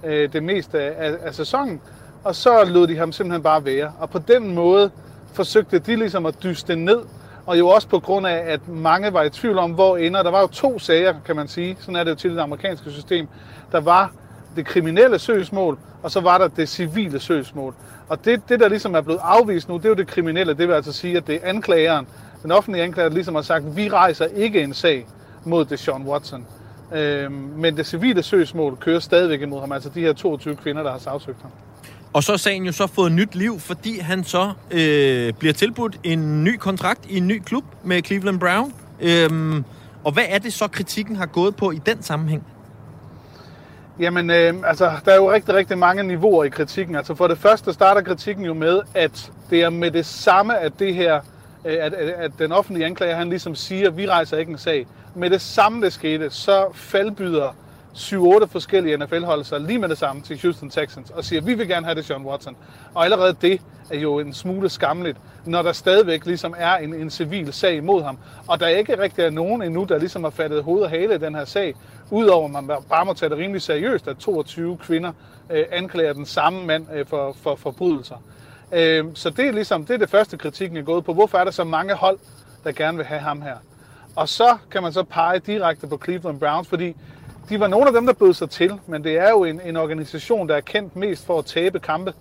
øh, 0.06 0.34
det 0.34 0.44
meste 0.44 0.82
af, 0.82 1.14
af 1.22 1.36
sæsonen, 1.36 1.82
og 2.24 2.36
så 2.36 2.66
lod 2.66 2.88
de 2.88 2.98
ham 2.98 3.12
simpelthen 3.12 3.44
bare 3.44 3.66
være. 3.66 3.92
Og 4.00 4.10
på 4.10 4.20
den 4.20 4.56
måde 4.56 4.92
forsøgte 5.36 5.80
de 5.80 5.96
ligesom 5.96 6.26
at 6.26 6.44
dyste 6.44 6.76
ned, 6.76 7.00
og 7.46 7.60
jo 7.60 7.68
også 7.68 7.88
på 7.88 8.00
grund 8.00 8.28
af, 8.28 8.44
at 8.54 8.68
mange 8.68 9.14
var 9.14 9.24
i 9.24 9.30
tvivl 9.30 9.58
om, 9.58 9.72
hvor 9.72 9.98
ender. 9.98 10.24
Der 10.24 10.32
var 10.32 10.42
jo 10.42 10.48
to 10.48 10.80
sager, 10.80 11.14
kan 11.26 11.36
man 11.36 11.48
sige. 11.48 11.78
Sådan 11.80 11.96
er 11.96 12.04
det 12.04 12.12
jo 12.12 12.16
til 12.16 12.32
det 12.32 12.40
amerikanske 12.40 12.92
system. 12.92 13.28
Der 13.72 13.80
var 13.80 14.12
det 14.56 14.66
kriminelle 14.66 15.20
søgsmål, 15.20 15.78
og 16.04 16.12
så 16.12 16.22
var 16.22 16.38
der 16.38 16.48
det 16.48 16.70
civile 16.70 17.20
søgsmål. 17.20 17.74
Og 18.10 18.26
det, 18.26 18.50
det, 18.50 18.60
der 18.60 18.70
ligesom 18.70 18.96
er 18.96 19.02
blevet 19.02 19.20
afvist 19.24 19.70
nu, 19.70 19.78
det 19.78 19.86
er 19.86 19.90
jo 19.90 19.96
det 19.96 20.08
kriminelle. 20.08 20.54
Det 20.54 20.68
vil 20.68 20.74
altså 20.74 20.92
sige, 20.92 21.18
at 21.18 21.28
det 21.28 21.36
er 21.36 21.50
anklageren, 21.50 22.08
den 22.44 22.52
offentlige 22.52 22.84
anklager, 22.84 23.10
der 23.10 23.16
ligesom 23.16 23.36
har 23.36 23.42
sagt, 23.42 23.66
at 23.66 23.76
vi 23.76 23.90
rejser 23.90 24.26
ikke 24.26 24.62
en 24.62 24.74
sag 24.74 25.08
mod 25.44 25.66
det 25.66 25.80
Sean 25.80 26.04
Watson. 26.04 26.46
Øhm, 26.94 27.34
men 27.34 27.78
det 27.78 27.86
civile 27.86 28.24
søgsmål 28.24 28.78
kører 28.78 29.00
stadigvæk 29.00 29.42
imod 29.42 29.60
ham, 29.60 29.72
altså 29.72 29.90
de 29.90 30.02
her 30.02 30.14
22 30.14 30.56
kvinder, 30.56 30.84
der 30.84 30.92
har 30.92 31.00
sagsøgt 31.00 31.42
ham. 31.42 31.52
Og 32.16 32.24
så 32.24 32.34
er 32.34 32.38
sagen 32.38 32.66
jo 32.66 32.72
så 32.72 32.88
fået 32.88 33.12
nyt 33.12 33.36
liv, 33.36 33.60
fordi 33.60 34.00
han 34.00 34.24
så 34.24 34.52
øh, 34.72 35.34
bliver 35.34 35.54
tilbudt 35.54 36.00
en 36.04 36.44
ny 36.44 36.58
kontrakt 36.58 37.06
i 37.10 37.18
en 37.18 37.28
ny 37.28 37.42
klub 37.46 37.64
med 37.84 38.02
Cleveland 38.04 38.40
Brown. 38.40 38.74
Øhm, 39.02 39.66
og 40.04 40.12
hvad 40.12 40.24
er 40.30 40.40
det 40.40 40.54
så, 40.54 40.68
kritikken 40.68 41.16
har 41.16 41.26
gået 41.26 41.56
på 41.56 41.72
i 41.72 41.82
den 41.86 42.04
sammenhæng? 42.04 42.44
Jamen, 44.00 44.30
øh, 44.30 44.54
altså, 44.66 44.92
der 45.06 45.12
er 45.12 45.16
jo 45.16 45.32
rigtig, 45.32 45.54
rigtig 45.54 45.78
mange 45.78 46.04
niveauer 46.04 46.44
i 46.44 46.50
kritikken. 46.50 46.96
Altså, 46.96 47.16
for 47.16 47.28
det 47.28 47.38
første 47.38 47.74
starter 47.74 48.02
kritikken 48.02 48.46
jo 48.46 48.54
med, 48.54 48.82
at 48.94 49.32
det 49.50 49.62
er 49.62 49.70
med 49.70 49.92
det 49.92 50.06
samme, 50.06 50.58
at 50.60 50.80
det 50.80 50.96
her, 50.96 51.20
øh, 51.66 51.78
at, 51.82 51.94
at, 51.94 52.10
at 52.10 52.32
den 52.40 52.52
offentlige 52.52 52.86
anklager, 52.86 53.16
han 53.16 53.30
ligesom 53.30 53.56
siger, 53.56 53.88
at 53.88 53.98
vi 53.98 54.10
rejser 54.10 54.38
ikke 54.38 54.52
en 54.52 54.58
sag. 54.58 54.88
Med 55.16 55.30
det 55.30 55.42
samme, 55.42 55.86
det 55.86 55.94
skete, 55.94 56.30
så 56.30 56.66
faldbyder 56.74 57.56
7-8 57.96 58.46
forskellige 58.46 58.98
NFL-hold 58.98 59.44
sig 59.44 59.62
lige 59.62 59.80
med 59.80 59.90
det 59.90 59.98
samme 59.98 60.22
til 60.22 60.42
Houston 60.42 60.70
Texans 60.70 61.10
og 61.10 61.26
siger, 61.26 61.42
vi 61.42 61.54
vil 61.54 61.68
gerne 61.68 61.86
have 61.86 61.96
det 61.96 62.06
Sean 62.06 62.26
Watson. 62.26 62.58
Og 62.94 63.04
allerede 63.04 63.36
det 63.42 63.62
er 63.92 64.00
jo 64.00 64.20
en 64.20 64.34
smule 64.34 64.70
skamligt, 64.70 65.18
når 65.46 65.62
der 65.62 65.72
stadigvæk 65.72 66.26
ligesom 66.26 66.56
er 66.58 66.76
en, 66.76 66.94
en 66.94 67.10
civil 67.10 67.54
sag 67.54 67.76
imod 67.76 68.04
ham. 68.04 68.18
Og 68.48 68.60
der 68.60 68.66
er 68.66 68.70
ikke 68.70 69.02
rigtig 69.02 69.24
er 69.24 69.30
nogen 69.30 69.62
endnu, 69.62 69.84
der 69.84 69.98
ligesom 69.98 70.24
har 70.24 70.32
fattet 70.32 70.64
hoved 70.64 70.82
og 70.82 70.90
hale 70.90 71.16
i 71.16 71.18
den 71.18 71.36
her 71.36 71.46
sag, 71.46 71.76
udover 72.12 72.46
at 72.46 72.52
man 72.52 72.78
bare 72.90 73.06
må 73.06 73.14
tage 73.14 73.30
det 73.30 73.38
rimelig 73.38 73.62
seriøst, 73.62 74.08
at 74.08 74.18
22 74.18 74.78
kvinder 74.78 75.12
øh, 75.50 75.66
anklager 75.72 76.14
den 76.14 76.26
samme 76.26 76.66
mand 76.66 76.86
øh, 76.94 77.06
for, 77.06 77.36
for 77.42 77.56
forbrydelser. 77.56 78.24
Øh, 78.72 79.06
så 79.14 79.30
det 79.30 79.48
er 79.48 79.52
ligesom 79.52 79.86
det, 79.86 79.94
er 79.94 79.98
det 79.98 80.10
første 80.10 80.38
kritikken 80.38 80.78
er 80.78 80.82
gået 80.82 81.06
på. 81.06 81.14
Hvorfor 81.14 81.38
er 81.38 81.44
der 81.44 81.52
så 81.52 81.64
mange 81.64 81.94
hold, 81.94 82.18
der 82.64 82.72
gerne 82.72 82.98
vil 82.98 83.06
have 83.06 83.22
ham 83.22 83.42
her? 83.42 83.56
Og 84.16 84.30
så 84.30 84.58
kan 84.72 84.84
man 84.84 84.94
så 84.94 85.04
pege 85.04 85.40
direkte 85.40 85.88
på 85.88 86.02
Cleveland 86.04 86.40
Browns, 86.40 86.68
fordi 86.68 86.96
de 87.50 87.60
var 87.60 87.68
nogle 87.68 87.88
af 87.88 87.94
dem, 87.94 88.06
der 88.06 88.14
bød 88.14 88.34
sig 88.34 88.50
til, 88.50 88.80
men 88.88 89.04
det 89.04 89.18
er 89.18 89.30
jo 89.30 89.44
en, 89.44 89.62
en 89.66 89.78
organisation, 89.78 90.50
der 90.50 90.56
er 90.56 90.62
kendt 90.62 90.96
mest 90.96 91.26
for 91.26 91.40
at 91.40 91.46
tabe 91.46 91.80
kampe. 91.80 92.14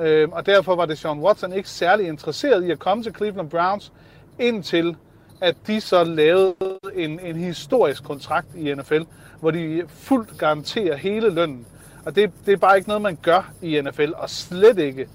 Øh, 0.00 0.28
og 0.32 0.46
derfor 0.46 0.74
var 0.76 0.86
det 0.86 0.98
Sean 0.98 1.18
Watson 1.18 1.52
ikke 1.52 1.68
særlig 1.68 2.06
interesseret 2.08 2.64
i 2.64 2.70
at 2.70 2.78
komme 2.78 3.02
til 3.02 3.14
Cleveland 3.14 3.50
Browns, 3.50 3.92
indtil 4.38 4.96
at 5.40 5.56
de 5.66 5.80
så 5.80 6.04
lavede 6.04 6.54
en, 6.94 7.20
en 7.20 7.36
historisk 7.36 8.04
kontrakt 8.04 8.46
i 8.56 8.74
NFL, 8.74 9.02
hvor 9.40 9.50
de 9.50 9.82
fuldt 9.88 10.38
garanterer 10.38 10.96
hele 10.96 11.30
lønnen. 11.30 11.66
Og 12.04 12.16
det, 12.16 12.30
det 12.46 12.52
er 12.52 12.56
bare 12.56 12.76
ikke 12.76 12.88
noget, 12.88 13.02
man 13.02 13.18
gør 13.22 13.52
i 13.62 13.80
NFL, 13.80 14.12
og 14.16 14.30
slet 14.30 14.78
ikke 14.78 15.08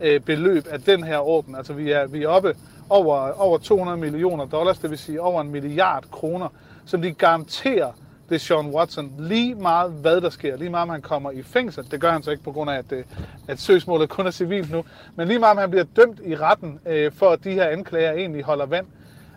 øh, 0.00 0.20
beløb 0.20 0.66
af 0.70 0.80
den 0.80 1.04
her 1.04 1.18
orden. 1.18 1.54
Altså 1.54 1.72
vi 1.72 1.90
er, 1.90 2.06
vi 2.06 2.22
er 2.22 2.28
oppe 2.28 2.54
over, 2.88 3.30
over 3.30 3.58
200 3.58 3.98
millioner 3.98 4.44
dollars, 4.44 4.78
det 4.78 4.90
vil 4.90 4.98
sige 4.98 5.20
over 5.20 5.40
en 5.40 5.50
milliard 5.50 6.04
kroner, 6.10 6.48
som 6.84 7.02
de 7.02 7.12
garanterer 7.12 7.92
det 8.28 8.34
er 8.34 8.38
Sean 8.38 8.66
Watson 8.66 9.12
lige 9.18 9.54
meget, 9.54 9.92
hvad 9.92 10.20
der 10.20 10.30
sker. 10.30 10.56
Lige 10.56 10.70
meget, 10.70 10.82
om 10.82 10.88
han 10.88 11.02
kommer 11.02 11.30
i 11.30 11.42
fængsel. 11.42 11.90
Det 11.90 12.00
gør 12.00 12.10
han 12.10 12.22
så 12.22 12.30
ikke 12.30 12.42
på 12.42 12.52
grund 12.52 12.70
af, 12.70 12.78
at, 12.78 12.92
øh, 12.92 13.04
at 13.48 13.60
søgsmålet 13.60 14.08
kun 14.08 14.26
er 14.26 14.30
civilt 14.30 14.72
nu. 14.72 14.84
Men 15.16 15.28
lige 15.28 15.38
meget, 15.38 15.50
om 15.50 15.58
han 15.58 15.70
bliver 15.70 15.84
dømt 15.96 16.20
i 16.24 16.36
retten, 16.36 16.80
øh, 16.86 17.12
for 17.12 17.30
at 17.30 17.44
de 17.44 17.50
her 17.50 17.68
anklager 17.68 18.12
egentlig 18.12 18.44
holder 18.44 18.66
vand. 18.66 18.86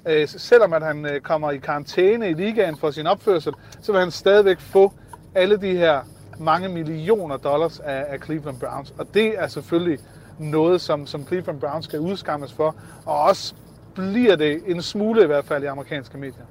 Øh, 0.08 0.28
selvom 0.28 0.74
at 0.74 0.84
han 0.84 1.06
øh, 1.06 1.22
kommer 1.22 1.52
i 1.52 1.58
karantæne 1.58 2.30
i 2.30 2.34
ligaen 2.34 2.78
for 2.78 2.92
sin 2.92 3.08
opførsel, 3.08 3.54
så 3.82 3.92
vil 3.92 4.02
han 4.02 4.12
stadigvæk 4.12 4.60
få 4.60 4.94
alle 5.36 5.58
de 5.58 5.78
her 5.78 6.02
mange 6.40 6.70
millioner 6.70 7.38
dollars 7.38 7.80
af, 7.80 8.06
af 8.08 8.20
Cleveland 8.26 8.60
Browns. 8.60 8.94
Og 8.98 9.08
det 9.14 9.40
er 9.40 9.48
selvfølgelig 9.48 10.00
noget, 10.40 10.82
som, 10.82 11.08
som 11.08 11.28
Cleveland 11.28 11.60
Browns 11.60 11.86
skal 11.86 12.00
udskammes 12.00 12.54
for. 12.54 12.76
Og 13.06 13.22
også 13.22 13.54
bliver 13.96 14.36
det 14.36 14.62
en 14.68 14.82
smule 14.82 15.24
i 15.24 15.26
hvert 15.26 15.46
fald 15.46 15.64
i 15.64 15.68
amerikanske 15.68 16.18
medier. 16.18 16.46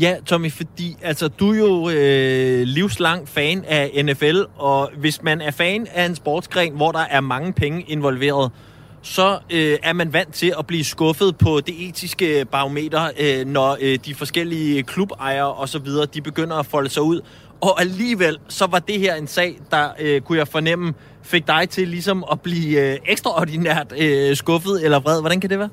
Ja, 0.00 0.16
Tommy, 0.26 0.52
fordi 0.52 0.96
altså, 1.02 1.28
du 1.28 1.52
er 1.52 1.58
jo 1.58 1.90
øh, 1.90 2.62
livslang 2.62 3.28
fan 3.28 3.64
af 3.68 4.04
NFL, 4.04 4.42
og 4.56 4.90
hvis 4.96 5.22
man 5.22 5.40
er 5.40 5.50
fan 5.50 5.86
af 5.94 6.06
en 6.06 6.14
sportsgren, 6.14 6.72
hvor 6.72 6.92
der 6.92 7.04
er 7.10 7.20
mange 7.20 7.52
penge 7.52 7.82
involveret, 7.88 8.52
så 9.02 9.38
øh, 9.50 9.78
er 9.82 9.92
man 9.92 10.12
vant 10.12 10.34
til 10.34 10.54
at 10.58 10.66
blive 10.66 10.84
skuffet 10.84 11.36
på 11.36 11.60
det 11.60 11.88
etiske 11.88 12.46
barometer, 12.52 13.10
øh, 13.20 13.46
når 13.46 13.76
øh, 13.80 13.98
de 14.06 14.14
forskellige 14.14 14.82
klubejere 14.82 15.52
og 15.52 15.68
så 15.68 15.78
videre, 15.78 16.06
de 16.06 16.22
begynder 16.22 16.56
at 16.56 16.66
folde 16.66 16.88
sig 16.88 17.02
ud. 17.02 17.20
Og 17.60 17.80
alligevel, 17.80 18.38
så 18.48 18.66
var 18.66 18.78
det 18.78 19.00
her 19.00 19.14
en 19.14 19.26
sag, 19.26 19.58
der 19.70 19.88
øh, 20.00 20.20
kunne 20.20 20.38
jeg 20.38 20.48
fornemme, 20.48 20.94
fik 21.22 21.46
dig 21.46 21.68
til 21.68 21.88
ligesom 21.88 22.24
at 22.32 22.40
blive 22.40 22.92
øh, 22.92 22.98
ekstraordinært 23.06 23.92
øh, 23.98 24.36
skuffet 24.36 24.84
eller 24.84 25.00
vred. 25.00 25.20
Hvordan 25.20 25.40
kan 25.40 25.50
det 25.50 25.58
være? 25.58 25.68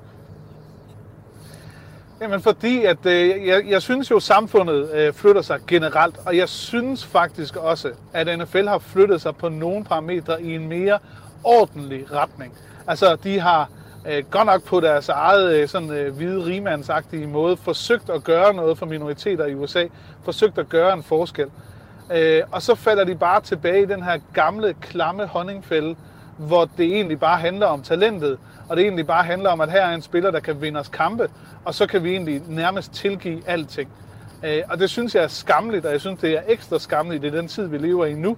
Jamen 2.21 2.41
fordi, 2.41 2.85
at 2.85 3.05
øh, 3.05 3.47
jeg, 3.47 3.63
jeg 3.67 3.81
synes 3.81 4.11
jo, 4.11 4.15
at 4.15 4.23
samfundet 4.23 4.91
øh, 4.93 5.13
flytter 5.13 5.41
sig 5.41 5.59
generelt, 5.67 6.15
og 6.25 6.37
jeg 6.37 6.49
synes 6.49 7.05
faktisk 7.05 7.55
også, 7.55 7.91
at 8.13 8.39
NFL 8.39 8.67
har 8.67 8.77
flyttet 8.77 9.21
sig 9.21 9.35
på 9.35 9.49
nogle 9.49 9.85
parametre 9.85 10.43
i 10.43 10.55
en 10.55 10.67
mere 10.67 10.99
ordentlig 11.43 12.11
retning. 12.11 12.53
Altså, 12.87 13.15
de 13.15 13.39
har 13.39 13.69
øh, 14.09 14.23
godt 14.31 14.45
nok 14.45 14.63
på 14.63 14.79
deres 14.79 15.09
eget 15.09 15.55
øh, 15.55 15.67
sådan, 15.67 15.91
øh, 15.91 16.15
hvide 16.15 16.45
rimandsagtige 16.45 17.27
måde 17.27 17.57
forsøgt 17.57 18.09
at 18.09 18.23
gøre 18.23 18.53
noget 18.53 18.77
for 18.77 18.85
minoriteter 18.85 19.45
i 19.45 19.55
USA, 19.55 19.85
forsøgt 20.23 20.57
at 20.57 20.69
gøre 20.69 20.93
en 20.93 21.03
forskel. 21.03 21.47
Øh, 22.13 22.41
og 22.51 22.61
så 22.61 22.75
falder 22.75 23.03
de 23.03 23.15
bare 23.15 23.41
tilbage 23.41 23.81
i 23.81 23.85
den 23.85 24.03
her 24.03 24.17
gamle, 24.33 24.75
klamme 24.81 25.25
honningfælde, 25.25 25.95
hvor 26.47 26.69
det 26.77 26.85
egentlig 26.85 27.19
bare 27.19 27.37
handler 27.37 27.65
om 27.65 27.81
talentet, 27.81 28.37
og 28.69 28.77
det 28.77 28.83
egentlig 28.83 29.07
bare 29.07 29.23
handler 29.23 29.49
om, 29.49 29.61
at 29.61 29.71
her 29.71 29.85
er 29.85 29.95
en 29.95 30.01
spiller, 30.01 30.31
der 30.31 30.39
kan 30.39 30.61
vinde 30.61 30.79
os 30.79 30.87
kampe, 30.87 31.29
og 31.65 31.75
så 31.75 31.87
kan 31.87 32.03
vi 32.03 32.11
egentlig 32.11 32.41
nærmest 32.47 32.93
tilgive 32.93 33.41
alting. 33.47 33.89
Øh, 34.43 34.61
og 34.69 34.79
det 34.79 34.89
synes 34.89 35.15
jeg 35.15 35.23
er 35.23 35.27
skamligt, 35.27 35.85
og 35.85 35.91
jeg 35.91 36.01
synes, 36.01 36.19
det 36.19 36.33
er 36.33 36.41
ekstra 36.47 36.79
skamligt 36.79 37.23
i 37.23 37.29
den 37.29 37.47
tid, 37.47 37.67
vi 37.67 37.77
lever 37.77 38.05
i 38.05 38.13
nu. 38.13 38.37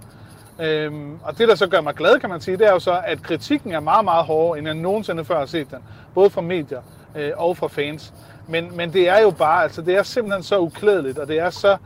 Øhm, 0.59 1.17
og 1.23 1.37
det, 1.37 1.47
der 1.47 1.55
så 1.55 1.67
gør 1.67 1.81
mig 1.81 1.93
glad, 1.93 2.19
kan 2.19 2.29
man 2.29 2.41
sige, 2.41 2.57
det 2.57 2.67
er 2.67 2.71
jo 2.71 2.79
så, 2.79 3.01
at 3.05 3.21
kritikken 3.21 3.71
er 3.71 3.79
meget, 3.79 4.05
meget 4.05 4.25
hårdere, 4.25 4.57
end 4.57 4.67
jeg 4.67 4.75
nogensinde 4.75 5.25
før 5.25 5.39
har 5.39 5.45
set 5.45 5.71
den. 5.71 5.79
Både 6.13 6.29
fra 6.29 6.41
medier 6.41 6.81
øh, 7.15 7.31
og 7.35 7.57
fra 7.57 7.67
fans. 7.67 8.13
Men, 8.47 8.77
men 8.77 8.93
det 8.93 9.09
er 9.09 9.21
jo 9.21 9.31
bare, 9.31 9.63
altså 9.63 9.81
det 9.81 9.95
er 9.95 10.03
simpelthen 10.03 10.43
så 10.43 10.59
uklædeligt, 10.59 11.17
og 11.17 11.27
det 11.27 11.39
er 11.39 11.49
så, 11.49 11.77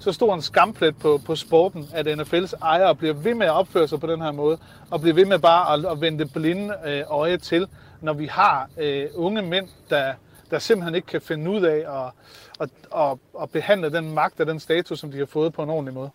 så 0.00 0.12
stor 0.12 0.34
en 0.34 0.42
skamplet 0.42 0.96
på, 0.96 1.20
på 1.26 1.36
sporten, 1.36 1.88
at 1.92 2.06
NFL's 2.06 2.52
ejere 2.62 2.94
bliver 2.94 3.14
ved 3.14 3.34
med 3.34 3.46
at 3.46 3.52
opføre 3.52 3.88
sig 3.88 4.00
på 4.00 4.06
den 4.06 4.20
her 4.20 4.32
måde, 4.32 4.58
og 4.90 5.00
bliver 5.00 5.14
ved 5.14 5.24
med 5.24 5.38
bare 5.38 5.78
at, 5.78 5.92
at 5.92 6.00
vende 6.00 6.26
blinde 6.26 6.74
øh, 6.86 7.02
øje 7.08 7.36
til, 7.36 7.66
når 8.00 8.12
vi 8.12 8.26
har 8.26 8.70
øh, 8.78 9.06
unge 9.14 9.42
mænd, 9.42 9.68
der, 9.90 10.12
der 10.50 10.58
simpelthen 10.58 10.94
ikke 10.94 11.06
kan 11.06 11.20
finde 11.20 11.50
ud 11.50 11.62
af 11.62 12.04
at, 12.04 12.12
at, 12.60 12.70
at, 12.96 13.18
at 13.42 13.50
behandle 13.50 13.92
den 13.92 14.14
magt 14.14 14.40
og 14.40 14.46
den 14.46 14.60
status, 14.60 14.98
som 14.98 15.10
de 15.10 15.18
har 15.18 15.26
fået 15.26 15.52
på 15.52 15.62
en 15.62 15.70
ordentlig 15.70 15.94
måde. 15.94 16.10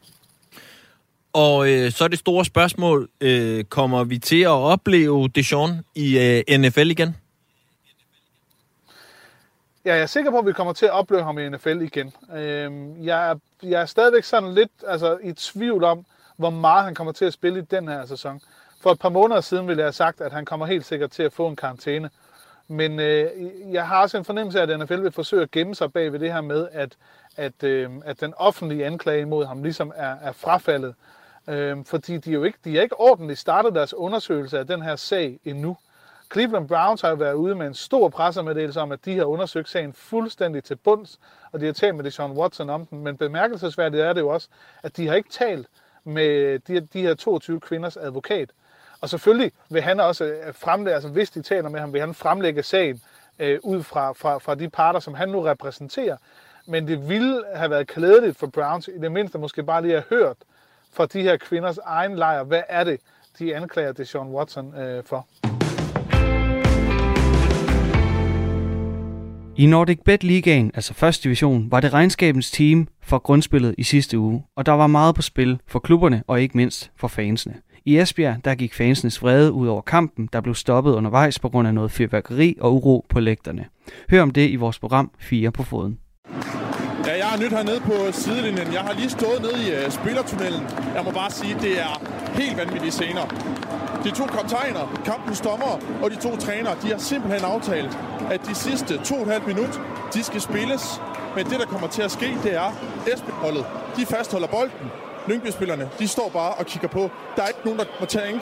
Og 1.33 1.69
øh, 1.69 1.91
så 1.91 2.03
er 2.03 2.07
det 2.07 2.19
store 2.19 2.45
spørgsmål, 2.45 3.09
øh, 3.21 3.63
kommer 3.63 4.03
vi 4.03 4.17
til 4.17 4.41
at 4.41 4.47
opleve 4.49 5.27
Deshaun 5.27 5.71
i 5.95 6.19
øh, 6.19 6.57
NFL 6.59 6.89
igen? 6.91 7.15
Ja, 9.85 9.93
jeg 9.93 10.01
er 10.01 10.05
sikker 10.05 10.31
på, 10.31 10.39
at 10.39 10.45
vi 10.45 10.53
kommer 10.53 10.73
til 10.73 10.85
at 10.85 10.91
opleve 10.91 11.23
ham 11.23 11.37
i 11.37 11.49
NFL 11.49 11.81
igen. 11.81 12.13
Øh, 12.35 12.71
jeg, 13.05 13.29
er, 13.29 13.35
jeg 13.63 13.81
er 13.81 13.85
stadigvæk 13.85 14.23
sådan 14.23 14.53
lidt 14.53 14.71
altså, 14.87 15.17
i 15.23 15.33
tvivl 15.33 15.83
om, 15.83 16.05
hvor 16.37 16.49
meget 16.49 16.85
han 16.85 16.95
kommer 16.95 17.13
til 17.13 17.25
at 17.25 17.33
spille 17.33 17.59
i 17.59 17.61
den 17.61 17.87
her 17.87 18.05
sæson. 18.05 18.41
For 18.81 18.91
et 18.91 18.99
par 18.99 19.09
måneder 19.09 19.41
siden 19.41 19.67
ville 19.67 19.79
jeg 19.79 19.85
have 19.85 19.93
sagt, 19.93 20.21
at 20.21 20.31
han 20.31 20.45
kommer 20.45 20.65
helt 20.65 20.85
sikkert 20.85 21.11
til 21.11 21.23
at 21.23 21.33
få 21.33 21.47
en 21.47 21.55
karantæne. 21.55 22.09
Men 22.67 22.99
øh, 22.99 23.29
jeg 23.71 23.87
har 23.87 24.01
også 24.01 24.17
en 24.17 24.25
fornemmelse 24.25 24.61
af, 24.61 24.67
at 24.69 24.79
NFL 24.79 25.01
vil 25.01 25.11
forsøge 25.11 25.43
at 25.43 25.51
gemme 25.51 25.75
sig 25.75 25.93
bag 25.93 26.11
ved 26.11 26.19
det 26.19 26.33
her 26.33 26.41
med, 26.41 26.67
at, 26.71 26.97
at, 27.37 27.63
øh, 27.63 27.89
at 28.05 28.21
den 28.21 28.33
offentlige 28.37 28.85
anklage 28.85 29.25
mod 29.25 29.45
ham 29.45 29.63
ligesom 29.63 29.91
er, 29.95 30.15
er 30.21 30.31
frafaldet. 30.31 30.95
Øh, 31.47 31.77
fordi 31.85 32.17
de, 32.17 32.31
jo 32.31 32.43
ikke, 32.43 32.57
de 32.65 32.75
har 32.75 32.81
ikke 32.81 32.99
ordentligt 32.99 33.39
startet 33.39 33.75
deres 33.75 33.93
undersøgelse 33.93 34.59
af 34.59 34.67
den 34.67 34.81
her 34.81 34.95
sag 34.95 35.39
endnu. 35.45 35.77
Cleveland 36.31 36.67
Browns 36.67 37.01
har 37.01 37.15
været 37.15 37.33
ude 37.33 37.55
med 37.55 37.67
en 37.67 37.73
stor 37.73 38.09
pressemeddelelse 38.09 38.81
om, 38.81 38.91
at 38.91 39.05
de 39.05 39.17
har 39.17 39.25
undersøgt 39.25 39.69
sagen 39.69 39.93
fuldstændig 39.93 40.63
til 40.63 40.75
bunds, 40.75 41.19
og 41.51 41.59
de 41.59 41.65
har 41.65 41.73
talt 41.73 41.95
med 41.95 42.11
Sean 42.11 42.31
Watson 42.31 42.69
om 42.69 42.85
den. 42.85 43.03
Men 43.03 43.17
bemærkelsesværdigt 43.17 44.03
er 44.03 44.13
det 44.13 44.21
jo 44.21 44.27
også, 44.27 44.47
at 44.83 44.97
de 44.97 45.07
har 45.07 45.15
ikke 45.15 45.29
talt 45.29 45.67
med 46.03 46.59
de, 46.59 46.79
de 46.79 47.01
her 47.01 47.13
22 47.13 47.59
kvinders 47.59 47.97
advokat. 47.97 48.49
Og 49.01 49.09
selvfølgelig 49.09 49.51
vil 49.69 49.81
han 49.81 49.99
også 49.99 50.25
øh, 50.25 50.53
fremlægge, 50.53 50.95
altså 50.95 51.09
hvis 51.09 51.29
de 51.29 51.41
taler 51.41 51.69
med 51.69 51.79
ham, 51.79 51.93
vil 51.93 52.01
han 52.01 52.13
fremlægge 52.13 52.63
sagen 52.63 53.01
øh, 53.39 53.59
ud 53.63 53.83
fra, 53.83 54.11
fra, 54.11 54.37
fra 54.37 54.55
de 54.55 54.69
parter, 54.69 54.99
som 54.99 55.13
han 55.13 55.29
nu 55.29 55.41
repræsenterer. 55.41 56.17
Men 56.65 56.87
det 56.87 57.09
ville 57.09 57.43
have 57.55 57.69
været 57.69 57.87
klædeligt 57.87 58.37
for 58.37 58.47
Browns, 58.47 58.87
i 58.87 58.97
det 59.01 59.11
mindste 59.11 59.37
måske 59.37 59.63
bare 59.63 59.81
lige 59.81 59.97
at 59.97 60.03
hørt 60.09 60.37
fra 60.93 61.05
de 61.05 61.21
her 61.21 61.37
kvinders 61.37 61.77
egen 61.77 62.15
lejr, 62.15 62.43
hvad 62.43 62.63
er 62.69 62.83
det, 62.83 63.01
de 63.39 63.55
anklager 63.55 63.91
det 63.91 64.07
Sean 64.07 64.27
Watson 64.27 64.75
øh, 64.75 65.03
for. 65.03 65.27
I 69.57 69.65
Nordic 69.65 69.99
Bet 70.05 70.23
Ligaen, 70.23 70.71
altså 70.73 70.93
første 70.93 71.23
division, 71.23 71.71
var 71.71 71.79
det 71.79 71.93
regnskabens 71.93 72.51
team 72.51 72.87
for 73.03 73.19
grundspillet 73.19 73.75
i 73.77 73.83
sidste 73.83 74.19
uge, 74.19 74.43
og 74.55 74.65
der 74.65 74.71
var 74.71 74.87
meget 74.87 75.15
på 75.15 75.21
spil 75.21 75.59
for 75.67 75.79
klubberne 75.79 76.23
og 76.27 76.41
ikke 76.41 76.57
mindst 76.57 76.91
for 76.97 77.07
fansene. 77.07 77.55
I 77.85 77.97
Esbjerg 77.97 78.45
der 78.45 78.55
gik 78.55 78.73
fansenes 78.73 79.21
vrede 79.21 79.51
ud 79.51 79.67
over 79.67 79.81
kampen, 79.81 80.29
der 80.33 80.41
blev 80.41 80.55
stoppet 80.55 80.93
undervejs 80.93 81.39
på 81.39 81.49
grund 81.49 81.67
af 81.67 81.73
noget 81.73 81.91
fyrværkeri 81.91 82.55
og 82.61 82.73
uro 82.75 83.05
på 83.09 83.19
lægterne. 83.19 83.65
Hør 84.09 84.21
om 84.21 84.31
det 84.31 84.49
i 84.49 84.55
vores 84.55 84.79
program 84.79 85.11
4 85.19 85.51
på 85.51 85.63
foden. 85.63 85.97
Ja, 87.05 87.13
jeg 87.17 87.35
er 87.35 87.39
nyt 87.43 87.51
hernede 87.51 87.79
på 87.79 88.11
sidelinjen. 88.11 88.73
Jeg 88.73 88.81
har 88.81 88.93
lige 88.93 89.09
stået 89.09 89.41
nede 89.41 89.57
i 89.67 89.85
uh, 89.85 89.91
spillertunnelen. 89.91 90.61
Jeg 90.95 91.01
må 91.05 91.11
bare 91.11 91.31
sige, 91.31 91.55
det 91.61 91.79
er 91.79 92.10
helt 92.39 92.57
vanvittige 92.57 92.91
scener. 92.91 93.25
De 94.03 94.11
to 94.11 94.25
kaptajner, 94.25 95.01
kampens 95.05 95.41
dommer 95.41 95.79
og 96.03 96.11
de 96.11 96.15
to 96.15 96.35
trænere, 96.35 96.75
de 96.83 96.87
har 96.87 96.97
simpelthen 96.97 97.43
aftalt, 97.45 97.97
at 98.31 98.41
de 98.47 98.55
sidste 98.55 98.97
to 98.97 99.15
og 99.15 99.21
et 99.21 99.27
halvt 99.27 99.47
minut, 99.47 99.81
de 100.13 100.23
skal 100.23 100.41
spilles. 100.41 101.01
Men 101.35 101.45
det, 101.45 101.59
der 101.59 101.65
kommer 101.65 101.87
til 101.87 102.01
at 102.01 102.11
ske, 102.11 102.29
det 102.43 102.55
er, 102.55 102.69
Esbjerg-holdet, 103.13 103.65
de 103.97 104.05
fastholder 104.05 104.47
bolden. 104.47 104.87
Lyngby-spillerne, 105.27 105.89
de 105.99 106.07
står 106.07 106.29
bare 106.33 106.53
og 106.53 106.65
kigger 106.65 106.87
på. 106.87 107.09
Der 107.35 107.41
er 107.43 107.47
ikke 107.47 107.59
nogen, 107.65 107.79
der 107.79 107.85
må 107.99 108.05
tage 108.05 108.29
en 108.33 108.39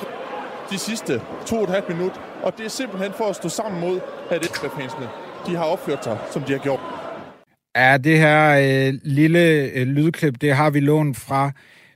de 0.72 0.78
sidste 0.78 1.22
to 1.46 1.56
og 1.56 1.64
et 1.64 1.70
halvt 1.70 1.90
minut. 1.90 2.22
Og 2.44 2.58
det 2.58 2.66
er 2.66 2.70
simpelthen 2.70 3.12
for 3.18 3.26
at 3.26 3.36
stå 3.36 3.50
sammen 3.50 3.82
mod, 3.82 4.00
at 4.30 4.46
Esbjerg-fansene, 4.46 5.08
de 5.48 5.56
har 5.56 5.64
opført 5.64 6.04
sig, 6.04 6.18
som 6.32 6.42
de 6.44 6.52
har 6.52 6.60
gjort. 6.60 6.80
Ja, 7.76 7.98
det 7.98 8.18
her 8.18 8.50
øh, 8.60 8.94
lille 9.04 9.72
øh, 9.76 9.88
lydklip, 9.88 10.42
det 10.42 10.56
har 10.56 10.70
vi 10.70 10.80
lånt 10.80 11.18
fra 11.18 11.52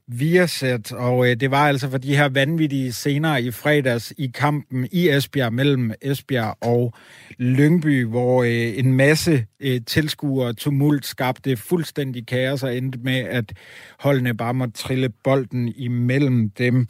Viasat, 0.07 0.91
og 0.91 1.29
øh, 1.29 1.35
det 1.35 1.51
var 1.51 1.67
altså 1.67 1.89
for 1.89 1.97
de 1.97 2.15
her 2.15 2.29
vanvittige 2.29 2.93
scener 2.93 3.37
i 3.37 3.51
fredags 3.51 4.13
i 4.17 4.27
kampen 4.27 4.87
i 4.91 5.09
Esbjerg 5.09 5.53
mellem 5.53 5.91
Esbjerg 6.01 6.57
og 6.61 6.93
Lyngby, 7.37 8.05
hvor 8.05 8.43
øh, 8.43 8.77
en 8.77 8.93
masse 8.93 9.45
øh, 9.59 9.81
tilskuere 9.87 10.53
tumult 10.53 11.05
skabte 11.05 11.57
fuldstændig 11.57 12.27
kaos 12.27 12.63
og 12.63 12.77
endte 12.77 12.99
med, 13.03 13.19
at 13.19 13.53
holdene 13.99 14.37
bare 14.37 14.53
måtte 14.53 14.73
trille 14.73 15.09
bolden 15.09 15.73
imellem 15.75 16.49
dem. 16.49 16.87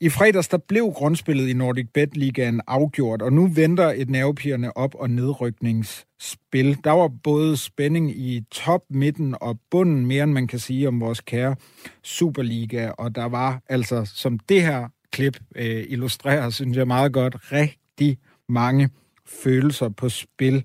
I 0.00 0.08
fredags 0.08 0.48
der 0.48 0.58
blev 0.68 0.92
grundspillet 0.94 1.48
i 1.48 1.52
Nordic 1.52 1.86
Bet 1.94 2.16
Ligaen 2.16 2.60
afgjort, 2.66 3.22
og 3.22 3.32
nu 3.32 3.46
venter 3.46 3.92
et 3.96 4.10
nervepirrende 4.10 4.72
op- 4.74 4.94
og 4.94 5.10
nedryknings 5.10 6.06
spil. 6.20 6.78
Der 6.84 6.90
var 6.90 7.08
både 7.08 7.56
spænding 7.56 8.10
i 8.10 8.42
top, 8.50 8.80
midten 8.90 9.34
og 9.40 9.58
bunden, 9.70 10.06
mere 10.06 10.24
end 10.24 10.32
man 10.32 10.46
kan 10.46 10.58
sige 10.58 10.88
om 10.88 11.00
vores 11.00 11.20
kære 11.20 11.56
Superliga, 12.02 12.53
liga, 12.54 12.90
og 12.90 13.14
der 13.14 13.24
var 13.24 13.62
altså, 13.68 14.10
som 14.14 14.38
det 14.38 14.62
her 14.62 14.88
klip 15.12 15.38
øh, 15.56 15.84
illustrerer, 15.88 16.50
synes 16.50 16.76
jeg 16.76 16.86
meget 16.86 17.12
godt, 17.12 17.36
rigtig 17.52 18.18
mange 18.48 18.88
følelser 19.26 19.88
på 19.88 20.08
spil. 20.08 20.64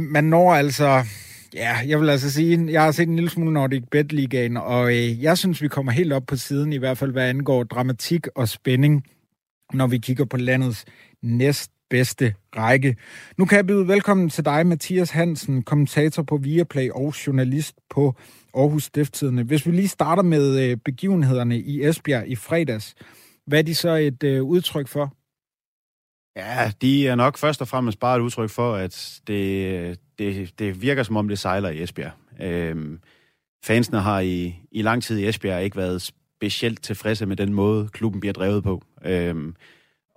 Man 0.00 0.24
når 0.24 0.54
altså 0.54 1.04
Ja, 1.54 1.76
jeg 1.86 2.00
vil 2.00 2.10
altså 2.10 2.30
sige, 2.30 2.72
jeg 2.72 2.82
har 2.82 2.92
set 2.92 3.08
en 3.08 3.16
lille 3.16 3.30
smule 3.30 3.52
Nordic 3.52 3.82
Bet 3.90 4.12
Ligaen, 4.12 4.56
og 4.56 4.88
øh, 4.96 5.22
jeg 5.22 5.38
synes, 5.38 5.62
vi 5.62 5.68
kommer 5.68 5.92
helt 5.92 6.12
op 6.12 6.26
på 6.26 6.36
siden, 6.36 6.72
i 6.72 6.76
hvert 6.76 6.98
fald 6.98 7.12
hvad 7.12 7.28
angår 7.28 7.62
dramatik 7.62 8.26
og 8.34 8.48
spænding, 8.48 9.04
når 9.72 9.86
vi 9.86 9.98
kigger 9.98 10.24
på 10.24 10.36
landets 10.36 10.84
næst 11.22 11.70
bedste 11.90 12.34
række. 12.56 12.96
Nu 13.38 13.44
kan 13.44 13.56
jeg 13.56 13.66
byde 13.66 13.88
velkommen 13.88 14.30
til 14.30 14.44
dig, 14.44 14.66
Mathias 14.66 15.10
Hansen, 15.10 15.62
kommentator 15.62 16.22
på 16.22 16.36
Viaplay 16.36 16.90
og 16.90 17.14
journalist 17.26 17.74
på 17.90 18.14
Aarhus 18.54 18.84
Stifttidene. 18.84 19.42
Hvis 19.42 19.66
vi 19.66 19.70
lige 19.70 19.88
starter 19.88 20.22
med 20.22 20.70
øh, 20.70 20.76
begivenhederne 20.76 21.58
i 21.58 21.84
Esbjerg 21.84 22.28
i 22.28 22.36
fredags, 22.36 22.94
hvad 23.46 23.58
er 23.58 23.62
de 23.62 23.74
så 23.74 23.90
et 23.90 24.22
øh, 24.22 24.42
udtryk 24.42 24.88
for? 24.88 25.14
Ja, 26.36 26.72
de 26.82 27.08
er 27.08 27.14
nok 27.14 27.38
først 27.38 27.60
og 27.60 27.68
fremmest 27.68 27.98
bare 27.98 28.16
et 28.16 28.20
udtryk 28.20 28.50
for, 28.50 28.74
at 28.74 29.20
det, 29.26 29.98
det, 30.18 30.58
det 30.58 30.82
virker 30.82 31.02
som 31.02 31.16
om, 31.16 31.28
det 31.28 31.38
sejler 31.38 31.68
i 31.68 31.82
Esbjerg. 31.82 32.12
Øhm, 32.40 33.00
fansene 33.64 34.00
har 34.00 34.20
i, 34.20 34.54
i 34.72 34.82
lang 34.82 35.02
tid 35.02 35.18
i 35.18 35.28
Esbjerg 35.28 35.64
ikke 35.64 35.76
været 35.76 36.02
specielt 36.02 36.82
tilfredse 36.82 37.26
med 37.26 37.36
den 37.36 37.54
måde, 37.54 37.88
klubben 37.88 38.20
bliver 38.20 38.32
drevet 38.32 38.64
på. 38.64 38.82
Øhm, 39.04 39.54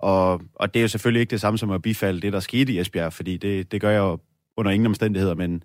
og, 0.00 0.40
og 0.54 0.74
det 0.74 0.80
er 0.80 0.82
jo 0.82 0.88
selvfølgelig 0.88 1.20
ikke 1.20 1.30
det 1.30 1.40
samme 1.40 1.58
som 1.58 1.70
at 1.70 1.82
bifalde 1.82 2.20
det, 2.20 2.32
der 2.32 2.40
skete 2.40 2.72
i 2.72 2.78
Esbjerg, 2.78 3.12
fordi 3.12 3.36
det, 3.36 3.72
det 3.72 3.80
gør 3.80 3.90
jeg 3.90 3.98
jo 3.98 4.18
under 4.56 4.72
ingen 4.72 4.86
omstændigheder, 4.86 5.34
men, 5.34 5.62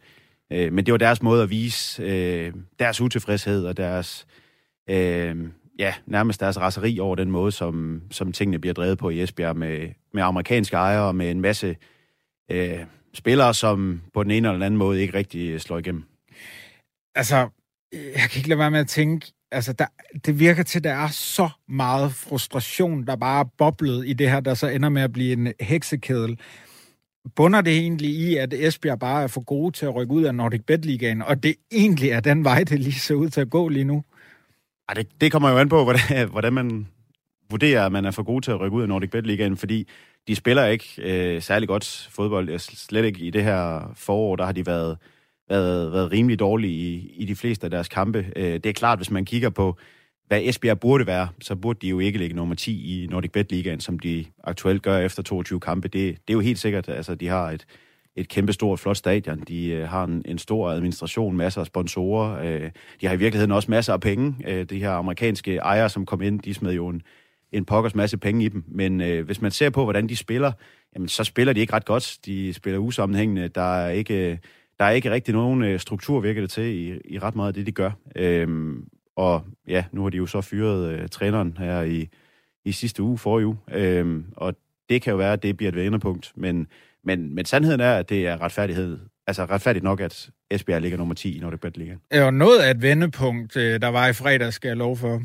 øh, 0.53 0.73
men 0.73 0.85
det 0.85 0.91
var 0.91 0.97
deres 0.97 1.21
måde 1.21 1.43
at 1.43 1.49
vise 1.49 2.03
øh, 2.03 2.53
deres 2.79 3.01
utilfredshed 3.01 3.65
og 3.65 3.77
deres, 3.77 4.27
øh, 4.89 5.37
ja, 5.79 5.93
nærmest 6.05 6.39
deres 6.39 6.59
raseri 6.59 6.99
over 6.99 7.15
den 7.15 7.31
måde, 7.31 7.51
som, 7.51 8.01
som 8.11 8.31
tingene 8.31 8.59
bliver 8.59 8.73
drevet 8.73 8.97
på 8.97 9.09
i 9.09 9.21
Esbjerg 9.21 9.57
med, 9.57 9.89
med 10.13 10.23
amerikanske 10.23 10.75
ejere 10.75 11.07
og 11.07 11.15
med 11.15 11.31
en 11.31 11.41
masse 11.41 11.75
øh, 12.51 12.79
spillere, 13.13 13.53
som 13.53 14.01
på 14.13 14.23
den 14.23 14.31
ene 14.31 14.47
eller 14.47 14.53
den 14.53 14.63
anden 14.63 14.77
måde 14.77 15.01
ikke 15.01 15.17
rigtig 15.17 15.61
slår 15.61 15.77
igennem. 15.77 16.03
Altså, 17.15 17.49
jeg 17.93 18.29
kan 18.31 18.39
ikke 18.39 18.49
lade 18.49 18.59
være 18.59 18.71
med 18.71 18.79
at 18.79 18.87
tænke, 18.87 19.31
altså, 19.51 19.73
der, 19.73 19.85
det 20.25 20.39
virker 20.39 20.63
til, 20.63 20.79
at 20.79 20.83
der 20.83 20.93
er 20.93 21.07
så 21.07 21.49
meget 21.67 22.13
frustration, 22.13 23.05
der 23.05 23.15
bare 23.15 23.39
er 23.39 23.49
boblet 23.57 24.07
i 24.07 24.13
det 24.13 24.29
her, 24.29 24.39
der 24.39 24.53
så 24.53 24.67
ender 24.67 24.89
med 24.89 25.01
at 25.01 25.13
blive 25.13 25.33
en 25.33 25.53
heksekedel. 25.59 26.39
Bunder 27.35 27.61
det 27.61 27.77
egentlig 27.77 28.09
i, 28.09 28.35
at 28.35 28.53
Esbjerg 28.53 28.99
bare 28.99 29.23
er 29.23 29.27
for 29.27 29.41
gode 29.41 29.71
til 29.71 29.85
at 29.85 29.95
rykke 29.95 30.13
ud 30.13 30.23
af 30.23 30.35
Nordic 30.35 30.61
Bet 30.61 30.85
Ligaen, 30.85 31.21
og 31.21 31.43
det 31.43 31.55
egentlig 31.71 32.09
er 32.09 32.19
den 32.19 32.43
vej, 32.43 32.63
det 32.63 32.79
lige 32.79 32.93
ser 32.93 33.15
ud 33.15 33.29
til 33.29 33.41
at 33.41 33.49
gå 33.49 33.69
lige 33.69 33.85
nu? 33.85 34.03
Ej, 34.89 34.93
det, 34.93 35.21
det 35.21 35.31
kommer 35.31 35.49
jo 35.49 35.57
an 35.57 35.69
på, 35.69 35.83
hvordan, 35.83 36.29
hvordan 36.29 36.53
man 36.53 36.87
vurderer, 37.49 37.85
at 37.85 37.91
man 37.91 38.05
er 38.05 38.11
for 38.11 38.23
god 38.23 38.41
til 38.41 38.51
at 38.51 38.59
rykke 38.59 38.77
ud 38.77 38.81
af 38.81 38.87
Nordic 38.87 39.11
Bet 39.11 39.27
Ligaen, 39.27 39.57
fordi 39.57 39.87
de 40.27 40.35
spiller 40.35 40.65
ikke 40.65 40.85
øh, 40.97 41.41
særlig 41.41 41.67
godt 41.67 42.09
fodbold. 42.11 42.59
Slet 42.59 43.05
ikke 43.05 43.19
i 43.19 43.29
det 43.29 43.43
her 43.43 43.91
forår, 43.95 44.35
der 44.35 44.45
har 44.45 44.51
de 44.51 44.65
været 44.65 44.97
været, 45.49 45.91
været 45.91 46.11
rimelig 46.11 46.39
dårlige 46.39 46.73
i, 46.73 47.13
i 47.15 47.25
de 47.25 47.35
fleste 47.35 47.65
af 47.65 47.71
deres 47.71 47.87
kampe. 47.87 48.31
Øh, 48.35 48.53
det 48.53 48.65
er 48.65 48.73
klart, 48.73 48.99
hvis 48.99 49.11
man 49.11 49.25
kigger 49.25 49.49
på, 49.49 49.77
hvad 50.27 50.41
Esbjerg 50.43 50.79
burde 50.79 51.07
være, 51.07 51.27
så 51.41 51.55
burde 51.55 51.79
de 51.81 51.87
jo 51.87 51.99
ikke 51.99 52.19
ligge 52.19 52.35
nummer 52.35 52.55
10 52.55 53.03
i 53.03 53.07
Nordic 53.07 53.31
Bet 53.31 53.51
Ligaen, 53.51 53.79
som 53.79 53.99
de 53.99 54.25
aktuelt 54.43 54.81
gør 54.81 54.97
efter 54.97 55.23
22 55.23 55.59
kampe. 55.59 55.87
Det, 55.87 55.93
det 55.93 56.29
er 56.29 56.33
jo 56.33 56.39
helt 56.39 56.59
sikkert, 56.59 56.89
altså 56.89 57.15
de 57.15 57.27
har 57.27 57.51
et, 57.51 57.65
et 58.15 58.27
kæmpestort, 58.29 58.79
flot 58.79 58.97
stadion. 58.97 59.39
De 59.47 59.67
øh, 59.67 59.89
har 59.89 60.03
en, 60.03 60.21
en 60.25 60.37
stor 60.37 60.69
administration, 60.69 61.37
masser 61.37 61.61
af 61.61 61.67
sponsorer. 61.67 62.39
Øh, 62.45 62.71
de 63.01 63.07
har 63.07 63.13
i 63.13 63.17
virkeligheden 63.17 63.51
også 63.51 63.71
masser 63.71 63.93
af 63.93 64.01
penge. 64.01 64.35
Øh, 64.47 64.65
de 64.65 64.79
her 64.79 64.91
amerikanske 64.91 65.55
ejere, 65.55 65.89
som 65.89 66.05
kom 66.05 66.21
ind, 66.21 66.39
de 66.39 66.53
smed 66.53 66.73
jo 66.73 66.87
en, 66.87 67.01
en 67.51 67.65
pokkers 67.65 67.95
masse 67.95 68.17
penge 68.17 68.45
i 68.45 68.47
dem. 68.47 68.63
Men 68.67 69.01
øh, 69.01 69.25
hvis 69.25 69.41
man 69.41 69.51
ser 69.51 69.69
på, 69.69 69.83
hvordan 69.83 70.09
de 70.09 70.15
spiller, 70.15 70.51
jamen, 70.95 71.07
så 71.07 71.23
spiller 71.23 71.53
de 71.53 71.59
ikke 71.59 71.73
ret 71.73 71.85
godt. 71.85 72.17
De 72.25 72.53
spiller 72.53 72.79
usammenhængende. 72.79 73.47
Der 73.47 73.75
er 73.75 73.89
ikke 73.89 74.31
øh, 74.31 74.37
der 74.79 74.85
er 74.85 74.89
ikke 74.89 75.11
rigtig 75.11 75.33
nogen 75.33 75.63
øh, 75.63 75.79
struktur, 75.79 76.19
virker 76.19 76.41
det 76.41 76.49
til, 76.49 76.63
i, 76.63 76.99
i 77.05 77.19
ret 77.19 77.35
meget 77.35 77.47
af 77.47 77.53
det, 77.53 77.65
de 77.65 77.71
gør. 77.71 77.91
Øh, 78.15 78.75
og 79.15 79.45
ja, 79.67 79.85
nu 79.91 80.03
har 80.03 80.09
de 80.09 80.17
jo 80.17 80.25
så 80.25 80.41
fyret 80.41 80.91
øh, 80.91 81.09
træneren 81.09 81.57
her 81.59 81.81
i, 81.81 82.09
i 82.65 82.71
sidste 82.71 83.03
uge, 83.03 83.17
forrige 83.17 83.47
uge. 83.47 83.57
Øhm, 83.71 84.25
og 84.37 84.55
det 84.89 85.01
kan 85.01 85.11
jo 85.11 85.17
være, 85.17 85.33
at 85.33 85.43
det 85.43 85.57
bliver 85.57 85.71
et 85.71 85.75
vendepunkt. 85.75 86.31
Men, 86.35 86.67
men, 87.03 87.35
men 87.35 87.45
sandheden 87.45 87.79
er, 87.79 87.93
at 87.95 88.09
det 88.09 88.27
er 88.27 88.41
retfærdighed. 88.41 88.99
Altså 89.27 89.45
retfærdigt 89.45 89.83
nok, 89.83 89.99
at 89.99 90.29
Esbjerg 90.51 90.81
ligger 90.81 90.97
nummer 90.97 91.15
10 91.15 91.37
i 91.37 91.39
Nordic 91.39 91.59
Bet 91.59 91.77
Liga. 91.77 91.95
Ja, 92.11 92.25
og 92.25 92.33
noget 92.33 92.59
af 92.59 92.71
et 92.71 92.81
vendepunkt, 92.81 93.57
øh, 93.57 93.81
der 93.81 93.87
var 93.87 94.07
i 94.07 94.13
fredag, 94.13 94.53
skal 94.53 94.67
jeg 94.67 94.77
love 94.77 94.97
for. 94.97 95.21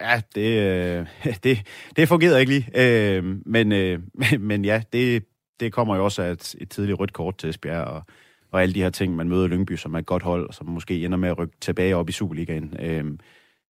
Ja, 0.00 0.20
det, 0.34 0.60
øh, 0.60 1.06
det, 1.44 1.58
det 1.96 2.08
fungerede 2.08 2.40
ikke 2.40 2.52
lige. 2.52 2.70
Øh, 2.74 3.24
men, 3.46 3.72
øh, 3.72 4.00
men, 4.30 4.42
men 4.42 4.64
ja, 4.64 4.82
det, 4.92 5.24
det 5.60 5.72
kommer 5.72 5.96
jo 5.96 6.04
også 6.04 6.22
af 6.22 6.30
et, 6.30 6.54
et 6.58 6.70
tidligt 6.70 6.98
rødt 6.98 7.12
kort 7.12 7.38
til 7.38 7.50
Esbjerg, 7.50 7.84
og 7.84 8.02
og 8.56 8.62
alle 8.62 8.74
de 8.74 8.82
her 8.82 8.90
ting, 8.90 9.16
man 9.16 9.28
møder 9.28 9.46
Lyngby, 9.46 9.76
som 9.76 9.94
er 9.94 9.98
et 9.98 10.06
godt 10.06 10.22
hold, 10.22 10.52
som 10.52 10.68
måske 10.68 11.04
ender 11.04 11.18
med 11.18 11.28
at 11.28 11.38
rykke 11.38 11.56
tilbage 11.60 11.96
op 11.96 12.08
i 12.08 12.12
Superligaen. 12.12 12.76
Øhm, 12.80 13.20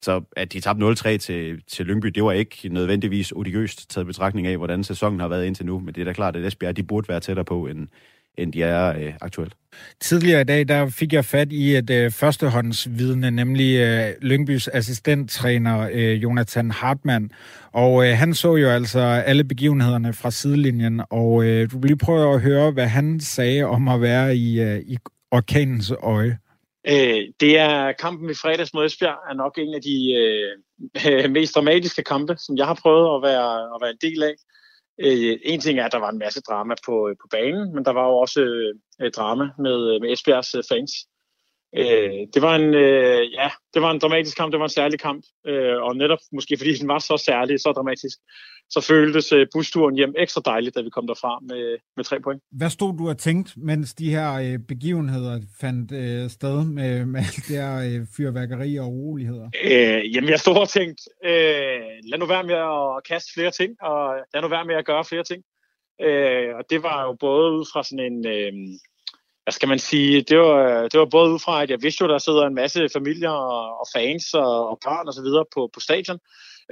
så 0.02 0.22
at 0.36 0.52
de 0.52 0.60
tabte 0.60 0.86
0-3 0.86 1.16
til, 1.16 1.62
til 1.66 1.86
Lyngby, 1.86 2.06
det 2.08 2.24
var 2.24 2.32
ikke 2.32 2.68
nødvendigvis 2.68 3.32
odiøst 3.36 3.90
taget 3.90 4.06
betragtning 4.06 4.46
af, 4.46 4.56
hvordan 4.56 4.84
sæsonen 4.84 5.20
har 5.20 5.28
været 5.28 5.46
indtil 5.46 5.66
nu, 5.66 5.80
men 5.80 5.94
det 5.94 6.00
er 6.00 6.04
da 6.04 6.12
klart, 6.12 6.36
at 6.36 6.44
Esbjerg 6.44 6.76
de 6.76 6.82
burde 6.82 7.08
være 7.08 7.20
tættere 7.20 7.44
på, 7.44 7.66
end, 7.66 7.88
end 8.38 8.52
de 8.52 8.62
er 8.62 8.98
øh, 8.98 9.12
aktuelt. 9.20 9.54
Tidligere 10.00 10.40
i 10.40 10.44
dag, 10.44 10.68
der 10.68 10.90
fik 10.90 11.12
jeg 11.12 11.24
fat 11.24 11.52
i 11.52 11.76
et 11.76 11.90
øh, 11.90 12.10
førstehåndsvidne, 12.10 13.30
nemlig 13.30 13.76
øh, 13.76 14.14
Lyngbys 14.22 14.68
assistenttræner 14.68 15.88
øh, 15.92 16.22
Jonathan 16.22 16.70
Hartmann. 16.70 17.30
Og 17.72 18.06
øh, 18.06 18.16
han 18.16 18.34
så 18.34 18.56
jo 18.56 18.68
altså 18.68 19.00
alle 19.00 19.44
begivenhederne 19.44 20.12
fra 20.12 20.30
sidelinjen, 20.30 21.02
og 21.10 21.44
øh, 21.44 21.70
du 21.70 21.78
vil 21.78 21.88
lige 21.88 21.98
prøve 21.98 22.34
at 22.34 22.40
høre, 22.40 22.70
hvad 22.70 22.86
han 22.86 23.20
sagde 23.20 23.64
om 23.64 23.88
at 23.88 24.00
være 24.00 24.36
i, 24.36 24.60
øh, 24.60 24.78
i 24.80 24.96
orkanens 25.30 25.92
øje. 26.02 26.38
Øh, 26.88 27.22
det 27.40 27.58
er 27.58 27.92
kampen 27.92 28.30
i 28.30 28.34
fredags 28.34 28.74
mod 28.74 28.86
Esbjerg, 28.86 29.18
er 29.30 29.34
nok 29.34 29.58
en 29.58 29.74
af 29.74 29.82
de 29.82 29.96
øh, 30.22 31.30
mest 31.36 31.54
dramatiske 31.54 32.02
kampe, 32.02 32.36
som 32.38 32.56
jeg 32.56 32.66
har 32.66 32.78
prøvet 32.82 33.16
at 33.16 33.22
være, 33.22 33.74
at 33.74 33.78
være 33.82 33.90
en 33.90 34.10
del 34.10 34.22
af. 34.22 34.34
Øh, 35.00 35.38
en 35.42 35.60
ting 35.60 35.78
er, 35.78 35.84
at 35.84 35.92
der 35.92 35.98
var 35.98 36.10
en 36.10 36.18
masse 36.18 36.40
drama 36.40 36.74
på, 36.86 37.08
øh, 37.08 37.16
på 37.22 37.28
banen, 37.30 37.74
men 37.74 37.84
der 37.84 37.92
var 37.92 38.06
jo 38.08 38.16
også 38.16 38.40
øh, 38.40 38.74
øh 39.02 39.10
drama 39.10 39.50
med, 39.58 39.94
øh, 39.94 40.00
med 40.00 40.12
Esbjergs 40.12 40.54
øh, 40.54 40.62
fans. 40.70 40.92
Øh, 41.76 42.20
det 42.34 42.42
var 42.42 42.54
en 42.56 42.74
øh, 42.74 43.32
ja, 43.32 43.50
det 43.74 43.82
var 43.82 43.90
en 43.90 43.98
dramatisk 43.98 44.36
kamp, 44.36 44.52
det 44.52 44.60
var 44.60 44.66
en 44.66 44.78
særlig 44.80 45.00
kamp, 45.00 45.24
øh, 45.46 45.82
og 45.82 45.96
netop 45.96 46.18
måske 46.32 46.56
fordi 46.58 46.74
den 46.74 46.88
var 46.88 46.98
så 46.98 47.22
særlig, 47.26 47.60
så 47.60 47.72
dramatisk, 47.72 48.18
så 48.70 48.80
føltes 48.80 49.32
øh, 49.32 49.46
busturen 49.54 49.94
hjem 49.94 50.14
ekstra 50.18 50.40
dejligt, 50.44 50.74
da 50.74 50.80
vi 50.80 50.90
kom 50.90 51.06
derfra 51.06 51.38
med, 51.42 51.76
med 51.96 52.04
tre 52.04 52.20
point. 52.20 52.42
Hvad 52.50 52.70
stod 52.70 52.96
du 52.98 53.08
og 53.08 53.18
tænkt, 53.18 53.56
mens 53.56 53.94
de 53.94 54.10
her 54.10 54.32
øh, 54.34 54.58
begivenheder 54.68 55.40
fandt 55.60 55.92
øh, 55.92 56.30
sted 56.30 56.64
med, 56.64 57.06
med 57.06 57.20
alt 57.20 57.36
det 57.48 57.56
her 57.56 57.76
øh, 57.76 58.06
fyrværkeri 58.16 58.76
og 58.76 58.92
uroligheder? 58.92 59.50
Øh, 59.64 60.14
jamen, 60.14 60.30
jeg 60.30 60.40
stod 60.40 60.56
og 60.56 60.68
tænkt, 60.68 61.00
øh, 61.24 61.80
lad 62.10 62.18
nu 62.18 62.26
være 62.26 62.44
med 62.44 62.54
at 62.54 63.04
kaste 63.08 63.32
flere 63.34 63.50
ting, 63.50 63.82
og 63.82 64.14
lad 64.34 64.42
nu 64.42 64.48
være 64.48 64.64
med 64.64 64.74
at 64.74 64.86
gøre 64.86 65.04
flere 65.04 65.24
ting. 65.24 65.42
Øh, 66.02 66.54
og 66.58 66.64
det 66.70 66.82
var 66.82 67.02
jo 67.06 67.16
både 67.20 67.52
ud 67.58 67.64
fra 67.72 67.84
sådan 67.84 68.12
en... 68.12 68.26
Øh, 68.26 68.52
hvad 69.44 69.52
skal 69.52 69.68
man 69.68 69.78
sige, 69.78 70.22
det 70.22 70.38
var, 70.38 70.88
det 70.88 71.00
var 71.00 71.06
både 71.16 71.32
ud 71.32 71.38
fra, 71.38 71.62
at 71.62 71.70
jeg 71.70 71.82
vidste 71.82 72.02
jo, 72.02 72.08
der 72.08 72.18
sidder 72.18 72.46
en 72.46 72.54
masse 72.54 72.88
familier 72.92 73.30
og, 73.30 73.80
og 73.80 73.86
fans 73.94 74.34
og, 74.34 74.68
og 74.70 74.78
børn 74.84 75.08
og 75.08 75.14
så 75.14 75.22
videre 75.22 75.44
på, 75.54 75.70
på 75.74 75.80
stadion. 75.80 76.18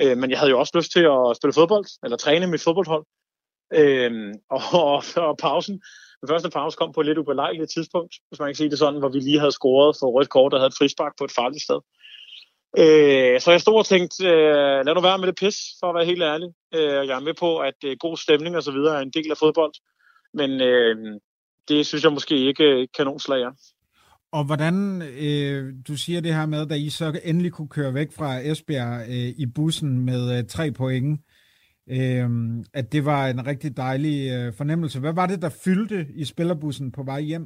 Øh, 0.03 0.19
men 0.19 0.31
jeg 0.31 0.39
havde 0.39 0.51
jo 0.51 0.59
også 0.61 0.73
lyst 0.79 0.93
til 0.93 1.05
at 1.05 1.37
spille 1.37 1.53
fodbold, 1.53 1.87
eller 2.05 2.17
træne 2.17 2.47
mit 2.47 2.61
fodboldhold. 2.61 3.05
Øh, 3.75 4.35
og, 4.51 4.63
og, 4.73 5.03
og 5.17 5.37
pausen, 5.37 5.83
den 6.21 6.29
første 6.29 6.51
pause 6.51 6.77
kom 6.77 6.93
på 6.93 7.01
et 7.01 7.07
lidt 7.07 7.19
ubelejligt 7.19 7.71
tidspunkt, 7.71 8.15
hvis 8.29 8.39
man 8.39 8.49
kan 8.49 8.55
sige 8.55 8.71
det 8.71 8.79
sådan, 8.79 9.01
hvor 9.01 9.09
vi 9.09 9.19
lige 9.21 9.39
havde 9.39 9.53
scoret 9.53 9.97
for 10.01 10.07
rødt 10.07 10.29
kort 10.29 10.55
og 10.55 10.61
havde 10.61 10.73
et 10.73 10.79
frispark 10.79 11.13
på 11.19 11.25
et 11.25 11.33
farligt 11.33 11.63
sted. 11.63 11.81
Øh, 12.79 13.41
så 13.41 13.51
jeg 13.51 13.61
stod 13.61 13.79
og 13.79 13.87
tænkte, 13.87 14.25
øh, 14.25 14.87
lad 14.87 14.95
nu 14.95 15.01
være 15.01 15.19
med 15.19 15.27
det 15.27 15.37
pis, 15.37 15.57
for 15.81 15.87
at 15.89 15.95
være 15.95 16.05
helt 16.05 16.23
ærlig. 16.23 16.49
Øh, 16.75 17.09
jeg 17.09 17.17
er 17.17 17.27
med 17.29 17.35
på, 17.35 17.59
at 17.59 17.79
øh, 17.85 17.97
god 18.01 18.17
stemning 18.17 18.57
og 18.57 18.63
så 18.63 18.73
videre 18.73 18.97
er 18.97 19.03
en 19.03 19.11
del 19.11 19.31
af 19.31 19.37
fodbold. 19.37 19.73
Men 20.35 20.51
øh, 20.61 20.97
det 21.69 21.87
synes 21.87 22.05
jeg 22.05 22.13
måske 22.13 22.37
ikke 22.37 22.65
øh, 22.65 22.89
kanonslag 22.97 23.43
er. 23.43 23.53
Og 24.37 24.45
hvordan, 24.45 25.03
øh, 25.03 25.75
du 25.89 25.97
siger 25.97 26.21
det 26.21 26.35
her 26.35 26.47
med, 26.47 26.67
da 26.67 26.75
I 26.75 26.89
så 26.91 27.21
endelig 27.25 27.53
kunne 27.53 27.69
køre 27.69 27.95
væk 27.95 28.13
fra 28.13 28.41
Esbjerg 28.41 29.01
øh, 29.09 29.31
i 29.43 29.47
bussen 29.55 29.99
med 29.99 30.39
øh, 30.39 30.45
tre 30.49 30.73
point, 30.73 31.21
øh, 31.91 32.29
at 32.75 32.93
det 32.93 33.05
var 33.05 33.27
en 33.27 33.47
rigtig 33.47 33.77
dejlig 33.77 34.31
øh, 34.31 34.53
fornemmelse. 34.57 35.01
Hvad 35.01 35.15
var 35.15 35.27
det, 35.27 35.43
der 35.43 35.59
fyldte 35.65 36.07
i 36.15 36.25
spillerbussen 36.25 36.93
på 36.93 37.03
vej 37.03 37.21
hjem? 37.21 37.43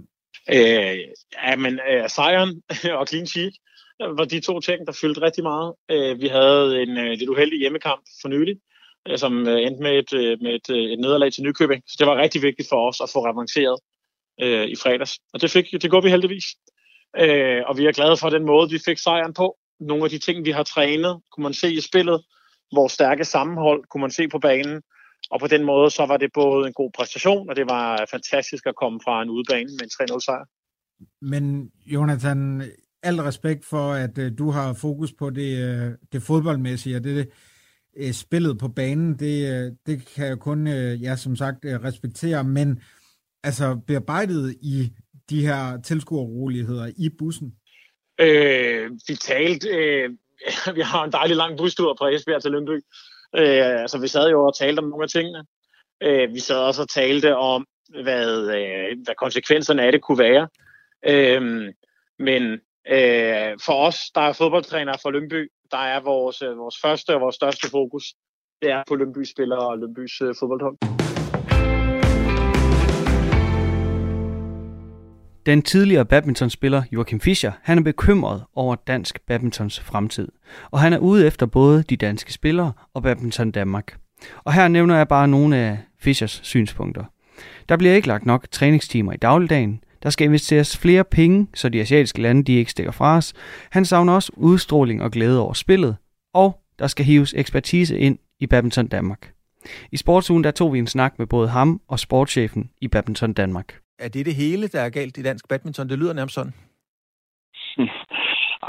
Øh, 0.53 0.99
ja, 1.45 1.57
men 1.57 1.81
øh, 1.91 2.09
sejren 2.09 2.63
og 3.01 3.07
clean 3.09 3.27
sheet 3.27 3.55
var 4.01 4.25
de 4.25 4.41
to 4.41 4.61
ting, 4.61 4.87
der 4.87 4.99
fyldte 5.01 5.21
rigtig 5.23 5.45
meget. 5.45 5.75
Øh, 5.91 6.21
vi 6.21 6.29
havde 6.29 6.83
en 6.83 6.99
øh, 6.99 7.11
lidt 7.19 7.31
uheldig 7.31 7.59
hjemmekamp 7.59 8.03
for 8.23 8.29
nylig, 8.29 8.57
øh, 9.09 9.19
som 9.19 9.49
øh, 9.49 9.63
endte 9.67 9.83
med 9.83 9.99
et, 9.99 10.13
øh, 10.13 10.39
med 10.43 10.55
et, 10.55 10.71
øh, 10.71 10.93
et 10.93 10.99
nederlag 10.99 11.33
til 11.33 11.43
Nykøbing. 11.43 11.83
Så 11.87 11.97
det 11.99 12.07
var 12.07 12.23
rigtig 12.23 12.43
vigtigt 12.43 12.69
for 12.69 12.89
os 12.89 13.01
at 13.01 13.11
få 13.13 13.19
revanceret 13.27 13.79
øh, 14.43 14.67
i 14.69 14.77
fredags. 14.83 15.19
Og 15.33 15.41
det, 15.41 15.51
fik, 15.51 15.67
det 15.83 15.91
går 15.91 16.01
vi 16.01 16.11
heldigvis. 16.11 16.45
Øh, 17.17 17.63
og 17.67 17.79
vi 17.79 17.87
er 17.87 17.93
glade 17.93 18.17
for 18.17 18.31
den 18.31 18.47
måde, 18.47 18.71
vi 18.71 18.79
fik 18.85 18.99
sejren 18.99 19.35
på. 19.35 19.57
Nogle 19.81 20.05
af 20.05 20.11
de 20.11 20.19
ting, 20.19 20.45
vi 20.45 20.51
har 20.51 20.63
trænet, 20.63 21.21
kunne 21.33 21.43
man 21.43 21.55
se 21.55 21.73
i 21.73 21.81
spillet. 21.81 22.23
Vores 22.75 22.93
stærke 22.93 23.25
sammenhold 23.25 23.85
kunne 23.91 24.01
man 24.01 24.11
se 24.11 24.29
på 24.29 24.39
banen. 24.39 24.83
Og 25.31 25.41
på 25.41 25.47
den 25.47 25.65
måde, 25.65 25.91
så 25.91 26.07
var 26.07 26.17
det 26.17 26.31
både 26.35 26.67
en 26.67 26.73
god 26.73 26.91
præstation, 26.97 27.51
og 27.51 27.57
det 27.57 27.67
var 27.67 28.07
fantastisk 28.11 28.67
at 28.67 28.77
komme 28.77 29.01
fra 29.05 29.23
en 29.23 29.31
udebane 29.31 29.71
med 29.71 29.83
en 29.83 30.15
3-0 30.15 30.19
sejr. 30.19 30.45
Men 31.23 31.71
Jonathan, 31.87 32.63
al 33.03 33.21
respekt 33.21 33.65
for, 33.65 33.93
at 33.93 34.19
øh, 34.19 34.39
du 34.39 34.51
har 34.51 34.73
fokus 34.73 35.13
på 35.13 35.31
det, 35.31 35.59
øh, 35.59 35.93
det 36.13 36.23
fodboldmæssige, 36.23 36.97
og 36.97 37.05
det 37.05 37.29
uh, 38.01 38.11
spillet 38.11 38.59
på 38.59 38.69
banen, 38.69 39.19
det, 39.19 39.77
det 39.87 40.07
kan 40.07 40.27
jeg 40.27 40.39
kun, 40.39 40.67
jeg 40.67 40.99
ja, 40.99 41.17
som 41.17 41.37
sagt, 41.37 41.59
respektere, 41.65 42.45
men 42.45 42.81
altså 43.45 43.81
bearbejdet 43.87 44.57
i 44.63 44.93
de 45.31 45.47
her 45.47 45.81
tilskuerroligheder 45.81 46.87
i 46.97 47.09
bussen? 47.19 47.55
Øh, 48.21 48.91
vi 49.09 49.15
talte, 49.15 49.69
øh, 49.69 50.11
vi 50.77 50.81
har 50.81 51.05
en 51.05 51.13
dejlig 51.13 51.37
lang 51.37 51.59
bustur 51.59 51.97
fra 51.99 52.11
Esbjerg 52.15 52.43
til 52.43 52.51
Lyngby, 52.51 52.81
øh, 53.37 53.81
altså 53.83 53.99
vi 54.01 54.09
sad 54.09 54.31
jo 54.31 54.45
og 54.47 54.57
talte 54.59 54.81
om 54.81 54.89
nogle 54.89 55.03
af 55.03 55.09
tingene. 55.09 55.45
Øh, 56.03 56.35
vi 56.35 56.41
sad 56.41 56.57
også 56.57 56.83
og 56.83 56.89
talte 56.89 57.37
om, 57.37 57.67
hvad, 58.03 58.41
øh, 58.41 58.97
hvad 59.05 59.15
konsekvenserne 59.15 59.83
af 59.83 59.93
det 59.93 60.03
kunne 60.03 60.19
være. 60.19 60.49
Øh, 61.07 61.73
men 62.19 62.43
øh, 62.91 63.59
for 63.67 63.87
os, 63.87 64.11
der 64.15 64.21
er 64.21 64.33
fodboldtrænere 64.33 64.99
for 65.03 65.11
Lyngby, 65.11 65.51
der 65.71 65.79
er 65.79 66.01
vores, 66.01 66.43
øh, 66.43 66.59
vores 66.59 66.77
første 66.83 67.15
og 67.15 67.21
vores 67.21 67.37
største 67.37 67.71
fokus, 67.71 68.05
det 68.63 68.71
er 68.71 68.83
på 68.89 68.95
Lyngby 68.95 69.25
spillere 69.25 69.69
og 69.69 69.79
Lyngbys 69.79 70.21
øh, 70.21 70.35
fodboldhold. 70.41 70.98
Den 75.49 75.63
tidligere 75.63 76.05
badmintonspiller 76.05 76.83
Joachim 76.93 77.21
Fischer, 77.21 77.53
han 77.63 77.79
er 77.79 77.83
bekymret 77.83 78.45
over 78.55 78.75
dansk 78.75 79.21
badmintons 79.27 79.81
fremtid. 79.81 80.29
Og 80.71 80.81
han 80.81 80.93
er 80.93 80.99
ude 80.99 81.27
efter 81.27 81.47
både 81.47 81.83
de 81.83 81.97
danske 81.97 82.33
spillere 82.33 82.73
og 82.95 83.03
Badminton 83.03 83.51
Danmark. 83.51 83.99
Og 84.45 84.53
her 84.53 84.69
nævner 84.69 84.97
jeg 84.97 85.09
bare 85.09 85.29
nogle 85.29 85.57
af 85.57 85.79
Fischers 86.01 86.41
synspunkter. 86.43 87.05
Der 87.69 87.77
bliver 87.77 87.95
ikke 87.95 88.09
lagt 88.09 88.27
nok 88.27 88.47
træningstimer 88.51 89.13
i 89.13 89.17
dagligdagen. 89.17 89.81
Der 90.03 90.11
skal 90.11 90.25
investeres 90.25 90.77
flere 90.77 91.05
penge, 91.05 91.47
så 91.55 91.69
de 91.69 91.81
asiatiske 91.81 92.23
lande 92.23 92.45
de 92.45 92.53
ikke 92.53 92.71
stikker 92.71 92.93
fra 92.93 93.17
os. 93.17 93.35
Han 93.71 93.85
savner 93.85 94.13
også 94.13 94.33
udstråling 94.37 95.03
og 95.03 95.11
glæde 95.11 95.41
over 95.41 95.53
spillet. 95.53 95.97
Og 96.35 96.61
der 96.79 96.87
skal 96.87 97.05
hives 97.05 97.35
ekspertise 97.37 97.99
ind 97.99 98.19
i 98.41 98.47
Badminton 98.47 98.87
Danmark. 98.87 99.33
I 99.93 99.97
sportsugen 99.97 100.45
der 100.45 100.51
tog 100.51 100.73
vi 100.73 100.79
en 100.79 100.87
snak 100.87 101.19
med 101.19 101.27
både 101.27 101.49
ham 101.49 101.81
og 101.89 101.99
sportschefen 101.99 102.71
i 102.81 102.89
Badminton 102.89 103.33
Danmark. 103.33 103.75
Er 103.99 104.09
det 104.09 104.27
det 104.27 104.35
hele, 104.35 104.69
der 104.69 104.81
er 104.81 104.91
galt 104.91 105.19
i 105.19 105.23
dansk 105.23 105.49
badminton? 105.49 105.89
Det 105.89 105.99
lyder 105.99 106.13
nærmest 106.13 106.35
sådan. 106.35 106.55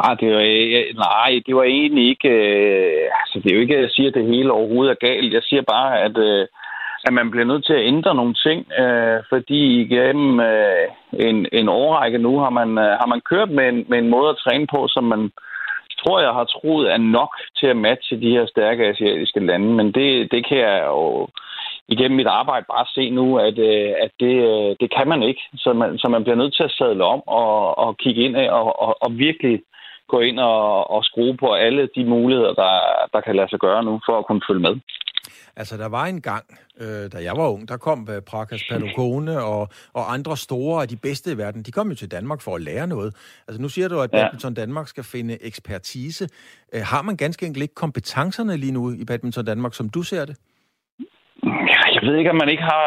Ah, 0.04 0.18
det 0.20 0.30
var, 0.34 0.42
øh, 0.42 0.96
nej, 0.96 1.42
det 1.46 1.56
var 1.56 1.64
egentlig 1.64 2.10
ikke... 2.10 2.30
Øh, 2.30 3.10
altså, 3.22 3.40
det 3.40 3.52
er 3.52 3.56
jo 3.56 3.62
ikke, 3.62 3.76
at 3.76 3.82
jeg 3.82 3.90
siger, 3.90 4.08
at 4.08 4.14
det 4.14 4.26
hele 4.26 4.52
overhovedet 4.52 4.92
er 4.92 5.08
galt. 5.08 5.34
Jeg 5.34 5.44
siger 5.44 5.62
bare, 5.62 6.02
at, 6.02 6.18
øh, 6.18 6.48
at 7.08 7.14
man 7.14 7.32
bliver 7.32 7.46
nødt 7.46 7.66
til 7.66 7.74
at 7.74 7.86
ændre 7.86 8.16
nogle 8.16 8.34
ting, 8.34 8.72
øh, 8.82 9.20
fordi 9.30 9.82
igennem 9.82 10.40
øh, 10.40 10.88
en, 11.14 11.48
en 11.52 11.70
årrække 11.70 12.18
nu 12.18 12.40
har 12.40 12.50
man, 12.50 12.70
øh, 12.78 12.92
har 13.02 13.08
man 13.08 13.22
kørt 13.22 13.50
med 13.50 13.70
en, 13.70 13.86
med 13.90 13.98
en 14.00 14.10
måde 14.10 14.30
at 14.30 14.42
træne 14.44 14.68
på, 14.68 14.88
som 14.88 15.04
man 15.04 15.32
tror, 16.02 16.20
jeg 16.20 16.34
har 16.34 16.44
troet 16.44 16.94
er 16.94 16.98
nok 16.98 17.32
til 17.60 17.68
at 17.68 17.78
matche 17.78 18.22
de 18.22 18.32
her 18.36 18.46
stærke 18.46 18.86
asiatiske 18.86 19.40
lande. 19.40 19.74
Men 19.74 19.88
det, 19.92 20.32
det 20.32 20.48
kan 20.48 20.58
jeg 20.58 20.84
jo 20.86 21.28
igennem 21.94 22.18
mit 22.18 22.28
arbejde 22.28 22.66
bare 22.74 22.86
se 22.96 23.10
nu, 23.10 23.38
at, 23.38 23.58
øh, 23.58 23.92
at 24.04 24.12
det, 24.20 24.36
øh, 24.52 24.76
det 24.82 24.90
kan 24.98 25.08
man 25.08 25.24
ikke. 25.24 25.42
Så 25.56 25.74
man, 25.74 25.98
så 25.98 26.08
man 26.10 26.24
bliver 26.24 26.36
nødt 26.42 26.56
til 26.56 26.64
at 26.64 26.76
sadle 26.78 27.04
om 27.04 27.22
og, 27.28 27.78
og 27.78 27.98
kigge 27.98 28.22
ind 28.26 28.36
og, 28.36 28.82
og, 28.82 29.04
og 29.04 29.18
virkelig 29.18 29.62
gå 30.08 30.20
ind 30.20 30.40
og, 30.40 30.92
og 30.92 31.04
skrue 31.04 31.38
på 31.38 31.54
alle 31.54 31.90
de 31.96 32.04
muligheder, 32.06 32.54
der, 32.54 32.74
der 33.14 33.22
kan 33.22 33.36
lade 33.36 33.50
sig 33.50 33.60
gøre 33.60 33.84
nu, 33.84 34.00
for 34.06 34.18
at 34.18 34.26
kunne 34.26 34.42
følge 34.50 34.62
med. 34.62 34.76
Altså, 35.56 35.78
der 35.78 35.90
var 35.90 36.06
en 36.06 36.22
gang, 36.22 36.46
øh, 36.80 37.12
da 37.14 37.18
jeg 37.24 37.34
var 37.38 37.48
ung, 37.48 37.68
der 37.68 37.78
kom 37.78 38.08
øh, 38.12 38.22
Prakas 38.22 38.64
Padukone 38.70 39.44
og, 39.44 39.70
og 39.94 40.14
andre 40.14 40.38
store 40.38 40.82
af 40.82 40.88
de 40.88 40.98
bedste 40.98 41.32
i 41.32 41.38
verden. 41.38 41.64
De 41.64 41.72
kom 41.72 41.90
jo 41.90 41.96
til 41.96 42.12
Danmark 42.12 42.42
for 42.42 42.56
at 42.56 42.62
lære 42.62 42.88
noget. 42.88 43.16
Altså, 43.48 43.62
nu 43.62 43.70
siger 43.70 43.88
du, 43.88 44.00
at. 44.02 44.12
Badminton 44.12 44.54
Danmark 44.54 44.88
skal 44.88 45.04
finde 45.04 45.44
ekspertise. 45.44 46.30
Øh, 46.74 46.82
har 46.82 47.02
man 47.02 47.18
ganske 47.18 47.46
enkelt 47.46 47.64
ikke 47.64 47.76
kompetencerne 47.76 48.58
lige 48.58 48.72
nu 48.72 48.92
i 48.92 49.06
Badminton 49.06 49.46
Danmark, 49.46 49.74
som 49.74 49.90
du 49.90 50.04
ser 50.04 50.26
det? 50.26 50.36
Jeg 51.94 52.02
ved 52.04 52.16
ikke, 52.18 52.30
om 52.30 52.36
man 52.36 52.50
ikke 52.50 52.64
har, 52.64 52.86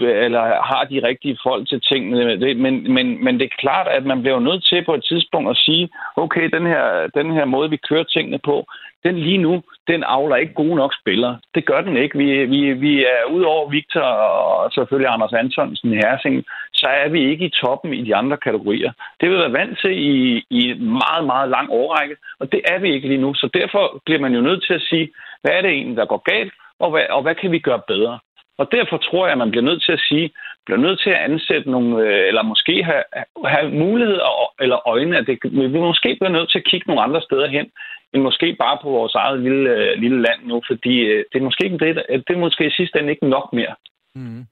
eller 0.00 0.40
har 0.40 0.84
de 0.90 1.06
rigtige 1.08 1.38
folk 1.42 1.68
til 1.68 1.80
tingene, 1.80 2.54
men, 2.54 2.92
men, 2.92 3.24
men 3.24 3.34
det 3.38 3.44
er 3.44 3.60
klart, 3.60 3.88
at 3.88 4.04
man 4.04 4.22
bliver 4.22 4.40
nødt 4.40 4.64
til 4.64 4.84
på 4.84 4.94
et 4.94 5.04
tidspunkt 5.04 5.50
at 5.50 5.56
sige, 5.56 5.88
okay, 6.16 6.48
den 6.48 6.66
her, 6.66 7.06
den 7.14 7.32
her 7.32 7.44
måde, 7.44 7.70
vi 7.70 7.76
kører 7.88 8.04
tingene 8.04 8.38
på, 8.38 8.66
den 9.04 9.18
lige 9.18 9.38
nu, 9.38 9.62
den 9.88 10.04
avler 10.06 10.36
ikke 10.36 10.54
gode 10.54 10.76
nok 10.76 10.92
spillere. 11.00 11.38
Det 11.54 11.66
gør 11.66 11.80
den 11.80 11.96
ikke. 11.96 12.18
Vi, 12.18 12.44
vi, 12.44 12.72
vi 12.72 13.04
er 13.04 13.24
udover 13.30 13.70
Victor 13.70 14.00
og 14.00 14.72
selvfølgelig 14.72 15.12
Anders 15.12 15.32
Antonsen 15.32 15.92
i 15.92 15.96
Hersing, 15.96 16.44
så 16.72 16.86
er 16.86 17.08
vi 17.08 17.30
ikke 17.30 17.44
i 17.44 17.56
toppen 17.62 17.94
i 17.94 18.02
de 18.04 18.16
andre 18.16 18.36
kategorier. 18.36 18.92
Det 19.20 19.30
vil 19.30 19.38
være 19.38 19.52
vant 19.52 19.78
til 19.80 19.92
i, 19.92 20.44
i 20.50 20.70
en 20.70 20.84
meget, 20.84 21.24
meget 21.26 21.48
lang 21.50 21.68
årrække, 21.70 22.16
og 22.40 22.52
det 22.52 22.60
er 22.64 22.78
vi 22.78 22.92
ikke 22.92 23.08
lige 23.08 23.20
nu. 23.20 23.34
Så 23.34 23.48
derfor 23.54 24.02
bliver 24.04 24.20
man 24.20 24.34
jo 24.34 24.40
nødt 24.40 24.64
til 24.66 24.74
at 24.74 24.86
sige, 24.90 25.08
hvad 25.42 25.52
er 25.52 25.62
det 25.62 25.70
egentlig, 25.70 25.96
der 25.96 26.06
går 26.06 26.22
galt, 26.32 26.52
og 26.80 26.90
hvad, 26.90 27.06
og 27.10 27.22
hvad 27.22 27.34
kan 27.34 27.52
vi 27.52 27.58
gøre 27.58 27.82
bedre? 27.88 28.18
Og 28.58 28.68
derfor 28.72 28.96
tror 28.96 29.26
jeg, 29.26 29.32
at 29.32 29.38
man 29.38 29.50
bliver 29.50 29.64
nødt 29.64 29.82
til 29.82 29.92
at 29.92 30.04
sige, 30.08 30.30
bliver 30.66 30.80
nødt 30.80 31.00
til 31.00 31.10
at 31.10 31.24
ansætte 31.30 31.70
nogle, 31.70 32.08
øh, 32.08 32.28
eller 32.28 32.42
måske 32.42 32.84
have, 32.84 33.04
have 33.44 33.70
mulighed 33.70 34.20
eller 34.60 34.88
øjne, 34.88 35.18
at 35.18 35.26
det, 35.26 35.38
vi 35.42 35.80
måske 35.90 36.16
bliver 36.20 36.36
nødt 36.36 36.50
til 36.50 36.58
at 36.58 36.64
kigge 36.64 36.86
nogle 36.86 37.02
andre 37.02 37.22
steder 37.22 37.48
hen, 37.48 37.66
end 38.12 38.22
måske 38.22 38.56
bare 38.58 38.78
på 38.82 38.90
vores 38.90 39.14
eget 39.14 39.40
lille, 39.40 39.70
øh, 39.70 39.98
lille 39.98 40.22
land 40.22 40.40
nu, 40.44 40.62
fordi 40.66 40.94
øh, 40.98 41.24
det 41.32 41.38
er 41.38 41.44
måske 41.44 41.64
ikke 41.64 41.78
det, 41.78 41.96
det 42.28 42.34
er 42.36 42.44
måske 42.46 42.66
i 42.66 42.76
sidste 42.78 42.98
ende 42.98 43.10
ikke 43.10 43.28
nok 43.28 43.52
mere. 43.52 43.74
Mm. 44.14 44.46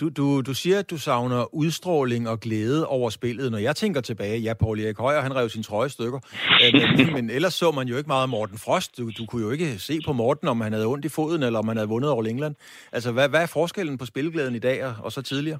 Du, 0.00 0.08
du, 0.08 0.40
du 0.40 0.54
siger, 0.54 0.78
at 0.78 0.90
du 0.90 0.98
savner 0.98 1.54
udstråling 1.54 2.28
og 2.28 2.40
glæde 2.40 2.86
over 2.86 3.10
spillet. 3.10 3.50
Når 3.50 3.58
jeg 3.58 3.76
tænker 3.76 4.00
tilbage, 4.00 4.38
ja, 4.38 4.54
Paul 4.54 4.80
Erik 4.80 4.98
Højer, 4.98 5.20
han 5.20 5.36
rev 5.36 5.48
sin 5.48 5.62
trøje 5.62 5.88
stykker. 5.88 6.18
men, 6.96 7.12
men 7.16 7.30
ellers 7.30 7.54
så 7.54 7.70
man 7.70 7.88
jo 7.88 7.96
ikke 7.96 8.08
meget 8.08 8.28
Morten 8.28 8.58
Frost. 8.58 8.98
Du, 8.98 9.10
du 9.18 9.26
kunne 9.26 9.42
jo 9.42 9.50
ikke 9.50 9.78
se 9.78 10.00
på 10.06 10.12
Morten, 10.12 10.48
om 10.48 10.60
han 10.60 10.72
havde 10.72 10.86
ondt 10.86 11.04
i 11.04 11.08
foden, 11.08 11.42
eller 11.42 11.58
om 11.58 11.68
han 11.68 11.76
havde 11.76 11.88
vundet 11.88 12.10
over 12.10 12.24
England. 12.24 12.54
Altså, 12.92 13.12
hvad, 13.12 13.28
hvad 13.28 13.42
er 13.42 13.46
forskellen 13.46 13.98
på 13.98 14.06
spilglæden 14.06 14.54
i 14.54 14.58
dag 14.58 14.84
og, 14.84 14.94
og 15.02 15.12
så 15.12 15.22
tidligere? 15.22 15.58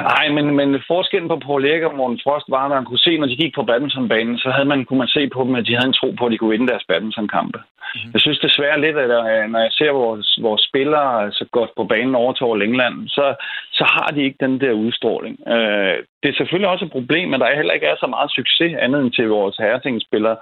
Nej, 0.00 0.28
men, 0.28 0.56
men 0.56 0.82
forskellen 0.86 1.28
på 1.28 1.36
Paul 1.36 1.64
Erik 1.64 1.82
og 1.82 1.96
Morten 1.96 2.20
Frost 2.24 2.46
var, 2.48 2.64
at 2.64 2.70
man 2.70 2.84
kunne 2.84 2.98
se, 3.06 3.18
når 3.18 3.26
de 3.26 3.36
gik 3.36 3.54
på 3.54 3.62
badmintonbanen, 3.62 4.38
så 4.38 4.50
havde 4.50 4.68
man, 4.68 4.84
kunne 4.84 4.98
man 4.98 5.14
se 5.16 5.28
på 5.28 5.44
dem, 5.44 5.54
at 5.54 5.66
de 5.66 5.76
havde 5.76 5.88
en 5.88 6.00
tro 6.00 6.10
på, 6.18 6.26
at 6.26 6.32
de 6.32 6.38
kunne 6.38 6.50
vinde 6.50 6.68
deres 6.68 6.84
badmintonkampe. 6.88 7.58
Mm-hmm. 7.58 8.10
Jeg 8.12 8.20
synes 8.20 8.38
desværre 8.38 8.80
lidt, 8.80 8.96
at 8.96 9.10
øh, 9.10 9.50
når 9.52 9.60
jeg 9.66 9.72
ser 9.72 9.92
vores, 9.92 10.38
vores 10.42 10.62
spillere 10.68 11.32
så 11.32 11.44
godt 11.52 11.70
på 11.76 11.84
banen 11.84 12.14
over 12.14 12.32
til 12.32 12.68
England, 12.68 13.08
så, 13.08 13.34
så 13.72 13.84
har 13.96 14.08
de 14.14 14.22
ikke 14.24 14.44
den 14.46 14.60
der 14.60 14.72
udstråling. 14.72 15.34
Øh, 15.48 15.96
det 16.22 16.28
er 16.28 16.38
selvfølgelig 16.38 16.68
også 16.70 16.84
et 16.84 16.96
problem, 16.96 17.34
at 17.34 17.40
der 17.40 17.56
heller 17.56 17.74
ikke 17.74 17.86
er 17.86 17.96
så 18.00 18.06
meget 18.06 18.30
succes 18.30 18.74
andet 18.78 19.00
end 19.00 19.12
til 19.12 19.28
vores 19.28 19.56
herretingspillere. 19.56 20.36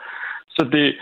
Så 0.56 0.68
det, 0.72 0.94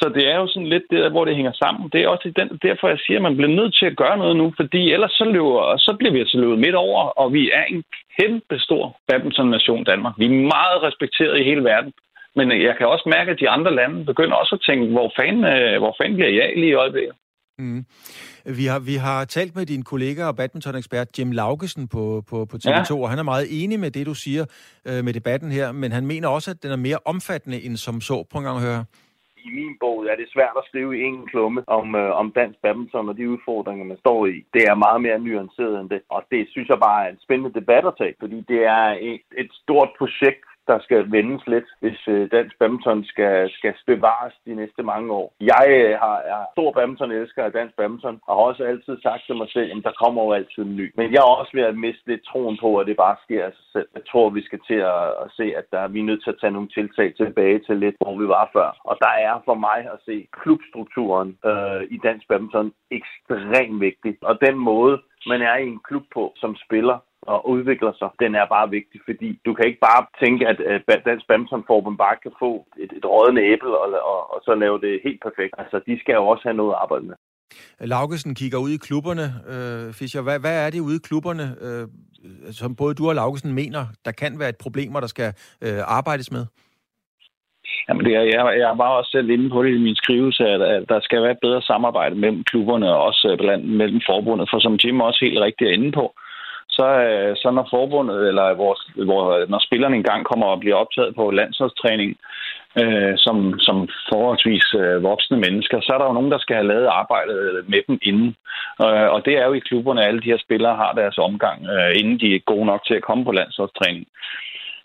så 0.00 0.04
det 0.16 0.24
er 0.32 0.36
jo 0.42 0.46
sådan 0.48 0.72
lidt 0.74 0.86
det, 0.90 1.10
hvor 1.10 1.24
det 1.24 1.36
hænger 1.36 1.54
sammen. 1.62 1.90
Det 1.92 2.00
er 2.00 2.08
også 2.08 2.32
den, 2.40 2.48
derfor, 2.66 2.86
jeg 2.88 3.00
siger, 3.06 3.18
at 3.18 3.26
man 3.28 3.36
bliver 3.36 3.56
nødt 3.58 3.74
til 3.78 3.86
at 3.86 3.96
gøre 4.02 4.16
noget 4.18 4.36
nu, 4.36 4.46
fordi 4.60 4.92
ellers 4.94 5.14
så, 5.20 5.24
løber, 5.24 5.76
så 5.86 5.96
bliver 5.98 6.12
vi 6.12 6.20
altså 6.20 6.38
løbet 6.38 6.58
midt 6.58 6.74
over, 6.74 7.00
og 7.20 7.32
vi 7.32 7.42
er 7.50 7.64
en 7.74 7.82
kæmpe 8.18 8.56
stor 8.66 8.84
badminton-nation 9.08 9.84
Danmark. 9.84 10.14
Vi 10.18 10.24
er 10.26 10.50
meget 10.56 10.78
respekteret 10.86 11.40
i 11.40 11.48
hele 11.50 11.64
verden. 11.64 11.92
Men 12.36 12.46
jeg 12.68 12.74
kan 12.78 12.86
også 12.86 13.06
mærke, 13.16 13.30
at 13.30 13.40
de 13.40 13.48
andre 13.48 13.74
lande 13.74 14.04
begynder 14.04 14.36
også 14.36 14.54
at 14.54 14.64
tænke, 14.68 14.92
hvor 14.96 15.12
fanden, 15.18 15.44
øh, 15.44 15.78
hvor 15.82 15.94
fanden 15.98 16.16
bliver 16.16 16.32
jeg 16.40 16.52
lige 16.56 16.72
i 16.74 16.80
øjeblikket? 16.82 17.14
Mm. 17.58 17.84
Vi 18.46 18.64
har, 18.64 18.78
vi 18.78 18.94
har 18.94 19.24
talt 19.24 19.56
med 19.56 19.66
din 19.66 19.82
kollega 19.82 20.24
og 20.24 20.36
badminton-ekspert 20.36 21.18
Jim 21.18 21.30
Laugesen 21.32 21.88
på, 21.88 22.24
på, 22.30 22.44
på 22.44 22.56
TV2, 22.56 22.94
ja. 22.94 23.02
og 23.02 23.10
han 23.10 23.18
er 23.18 23.22
meget 23.22 23.46
enig 23.50 23.80
med 23.80 23.90
det, 23.90 24.06
du 24.06 24.14
siger 24.14 24.44
øh, 24.88 25.04
med 25.04 25.12
debatten 25.12 25.52
her, 25.52 25.72
men 25.72 25.92
han 25.92 26.06
mener 26.06 26.28
også, 26.28 26.50
at 26.50 26.62
den 26.62 26.70
er 26.70 26.76
mere 26.76 26.98
omfattende 27.04 27.62
end 27.62 27.76
som 27.76 28.00
så. 28.00 28.24
på 28.32 28.38
en 28.38 28.44
gang 28.44 28.56
at 28.56 28.62
høre 28.62 28.84
i 29.44 29.50
min 29.58 29.76
bog 29.80 30.06
er 30.06 30.16
det 30.16 30.28
svært 30.34 30.56
at 30.60 30.66
skrive 30.68 30.98
i 30.98 31.02
en 31.02 31.26
klumme 31.26 31.60
om, 31.66 31.94
øh, 31.94 32.10
om 32.20 32.32
dansk 32.40 32.58
badminton 32.62 33.08
og 33.08 33.16
de 33.16 33.30
udfordringer, 33.30 33.84
man 33.84 34.02
står 34.04 34.26
i. 34.26 34.36
Det 34.54 34.62
er 34.70 34.82
meget 34.86 35.00
mere 35.02 35.18
nuanceret 35.18 35.80
end 35.80 35.90
det, 35.90 36.00
og 36.08 36.22
det 36.30 36.42
synes 36.50 36.68
jeg 36.68 36.78
bare 36.88 37.04
er 37.04 37.10
en 37.10 37.24
spændende 37.24 37.60
debat 37.60 37.86
at 37.86 37.96
tage, 37.98 38.14
fordi 38.20 38.38
det 38.48 38.60
er 38.64 38.86
et, 39.00 39.26
et 39.42 39.50
stort 39.62 39.90
projekt, 39.98 40.46
der 40.66 40.78
skal 40.86 41.12
vendes 41.12 41.46
lidt, 41.46 41.68
hvis 41.80 42.00
øh, 42.08 42.30
dansk 42.30 42.58
badminton 42.58 43.04
skal, 43.04 43.50
skal 43.50 43.74
bevares 43.86 44.34
de 44.46 44.54
næste 44.54 44.82
mange 44.82 45.12
år. 45.12 45.34
Jeg 45.40 45.66
øh, 45.68 45.98
har, 46.02 46.16
er 46.34 46.40
stor 46.52 46.70
badminton-elsker 46.72 47.42
af 47.44 47.52
dansk 47.52 47.76
badminton, 47.76 48.20
og 48.26 48.36
har 48.36 48.44
også 48.50 48.64
altid 48.64 48.94
sagt 49.02 49.22
til 49.26 49.36
mig 49.36 49.48
selv, 49.50 49.70
at 49.76 49.84
der 49.84 50.00
kommer 50.02 50.22
jo 50.24 50.32
altid 50.32 50.62
en 50.62 50.76
ny. 50.76 50.86
Men 50.96 51.12
jeg 51.12 51.20
er 51.22 51.38
også 51.40 51.52
ved 51.54 51.62
at 51.62 51.78
miste 51.84 52.06
lidt 52.06 52.24
troen 52.24 52.58
på, 52.60 52.68
at 52.78 52.86
det 52.86 52.96
bare 52.96 53.16
sker 53.24 53.44
af 53.44 53.52
sig 53.52 53.68
selv. 53.72 53.88
Jeg 53.94 54.02
tror, 54.10 54.30
vi 54.30 54.42
skal 54.42 54.60
til 54.68 54.80
at, 54.94 55.04
at 55.24 55.28
se, 55.38 55.46
at 55.60 55.66
der, 55.72 55.88
vi 55.88 56.00
er 56.00 56.08
nødt 56.10 56.22
til 56.24 56.30
at 56.30 56.40
tage 56.40 56.56
nogle 56.56 56.68
tiltag 56.68 57.14
tilbage 57.16 57.58
til 57.66 57.76
lidt, 57.76 57.96
hvor 58.00 58.18
vi 58.18 58.26
var 58.28 58.50
før. 58.52 58.68
Og 58.84 58.96
der 59.04 59.12
er 59.28 59.34
for 59.44 59.54
mig 59.54 59.78
at 59.94 59.98
se 60.06 60.26
klubstrukturen 60.40 61.38
øh, 61.50 61.82
i 61.94 61.98
dansk 62.06 62.28
badminton 62.28 62.72
ekstremt 62.90 63.80
vigtig. 63.80 64.12
Og 64.22 64.38
den 64.46 64.56
måde, 64.58 64.96
man 65.26 65.42
er 65.42 65.56
i 65.56 65.66
en 65.66 65.80
klub 65.88 66.02
på 66.14 66.32
som 66.36 66.56
spiller, 66.64 66.98
og 67.32 67.48
udvikler 67.48 67.92
sig, 67.98 68.08
den 68.20 68.34
er 68.34 68.46
bare 68.56 68.70
vigtig, 68.70 69.00
fordi 69.08 69.28
du 69.46 69.54
kan 69.54 69.66
ikke 69.66 69.86
bare 69.90 70.02
tænke, 70.22 70.42
at 70.48 70.58
Dansk 71.08 71.26
Badmintonforbund 71.28 71.98
bare 71.98 72.16
kan 72.22 72.32
få 72.38 72.66
et, 72.82 72.92
et 72.98 73.04
rådende 73.04 73.42
æble 73.52 73.78
og, 73.82 73.88
og, 74.12 74.20
og 74.34 74.38
så 74.46 74.54
lave 74.54 74.80
det 74.80 75.00
helt 75.06 75.22
perfekt. 75.22 75.54
Altså, 75.58 75.76
de 75.86 76.00
skal 76.00 76.14
jo 76.14 76.26
også 76.32 76.44
have 76.48 76.60
noget 76.60 76.72
at 76.72 76.80
arbejde 76.82 77.06
med. 77.06 77.16
Laugesen 77.80 78.34
kigger 78.34 78.58
ud 78.58 78.70
i 78.70 78.84
klubberne. 78.86 79.26
Øh, 79.52 79.94
Fischer, 79.98 80.22
hvad, 80.22 80.38
hvad 80.40 80.66
er 80.66 80.70
det 80.70 80.80
ude 80.80 80.96
i 80.96 81.06
klubberne, 81.08 81.46
øh, 81.66 81.86
som 82.52 82.76
både 82.76 82.94
du 82.94 83.08
og 83.08 83.14
Laugesen 83.14 83.52
mener, 83.52 83.82
der 84.04 84.12
kan 84.12 84.38
være 84.38 84.48
et 84.48 84.62
problem, 84.64 84.92
der 84.92 85.06
skal 85.06 85.30
øh, 85.64 85.80
arbejdes 85.98 86.32
med? 86.32 86.46
Jamen, 87.88 88.04
det 88.06 88.14
er, 88.16 88.24
jeg, 88.34 88.58
jeg 88.58 88.72
var 88.82 88.88
også 88.88 89.10
selv 89.10 89.30
inde 89.30 89.50
på 89.50 89.62
det 89.62 89.74
i 89.74 89.84
min 89.86 89.96
skrivelse, 89.96 90.42
at, 90.54 90.62
at 90.62 90.88
der 90.88 91.00
skal 91.00 91.22
være 91.22 91.30
et 91.30 91.44
bedre 91.46 91.62
samarbejde 91.62 92.14
mellem 92.14 92.44
klubberne 92.44 92.88
og 92.94 93.02
også 93.02 93.36
blandt, 93.38 93.66
mellem 93.80 94.00
forbundet, 94.06 94.48
for 94.50 94.58
som 94.58 94.74
Jim 94.74 95.00
også 95.00 95.20
helt 95.22 95.40
rigtigt 95.40 95.68
er 95.68 95.74
inde 95.74 95.92
på, 95.92 96.14
så, 96.76 96.88
øh, 97.08 97.36
så 97.36 97.48
når 97.50 97.66
forbundet, 97.70 98.28
eller 98.28 98.54
vores, 98.54 98.80
hvor, 99.08 99.46
når 99.52 99.60
spillerne 99.66 99.96
engang 99.96 100.24
kommer 100.24 100.46
og 100.46 100.60
bliver 100.60 100.76
optaget 100.76 101.14
på 101.14 101.30
landsholdstræning, 101.30 102.10
øh, 102.80 103.14
som, 103.16 103.36
som 103.66 103.88
forholdsvis 104.12 104.66
øh, 104.82 105.02
voksne 105.02 105.36
mennesker, 105.36 105.78
så 105.80 105.90
er 105.94 105.98
der 105.98 106.06
jo 106.06 106.18
nogen, 106.18 106.32
der 106.34 106.38
skal 106.38 106.56
have 106.56 106.70
lavet 106.72 106.86
arbejdet 106.86 107.38
øh, 107.50 107.70
med 107.70 107.80
dem 107.88 107.98
inden. 108.02 108.36
Øh, 108.84 109.08
og 109.14 109.24
det 109.26 109.34
er 109.40 109.46
jo 109.46 109.52
i 109.52 109.66
klubberne, 109.68 110.06
alle 110.06 110.20
de 110.20 110.32
her 110.32 110.40
spillere 110.46 110.76
har 110.76 110.92
deres 110.92 111.18
omgang, 111.18 111.58
øh, 111.74 111.90
inden 112.00 112.20
de 112.20 112.34
er 112.34 112.48
gode 112.52 112.66
nok 112.66 112.82
til 112.86 112.94
at 112.94 113.06
komme 113.08 113.24
på 113.24 113.32
landsholdstræning. 113.32 114.06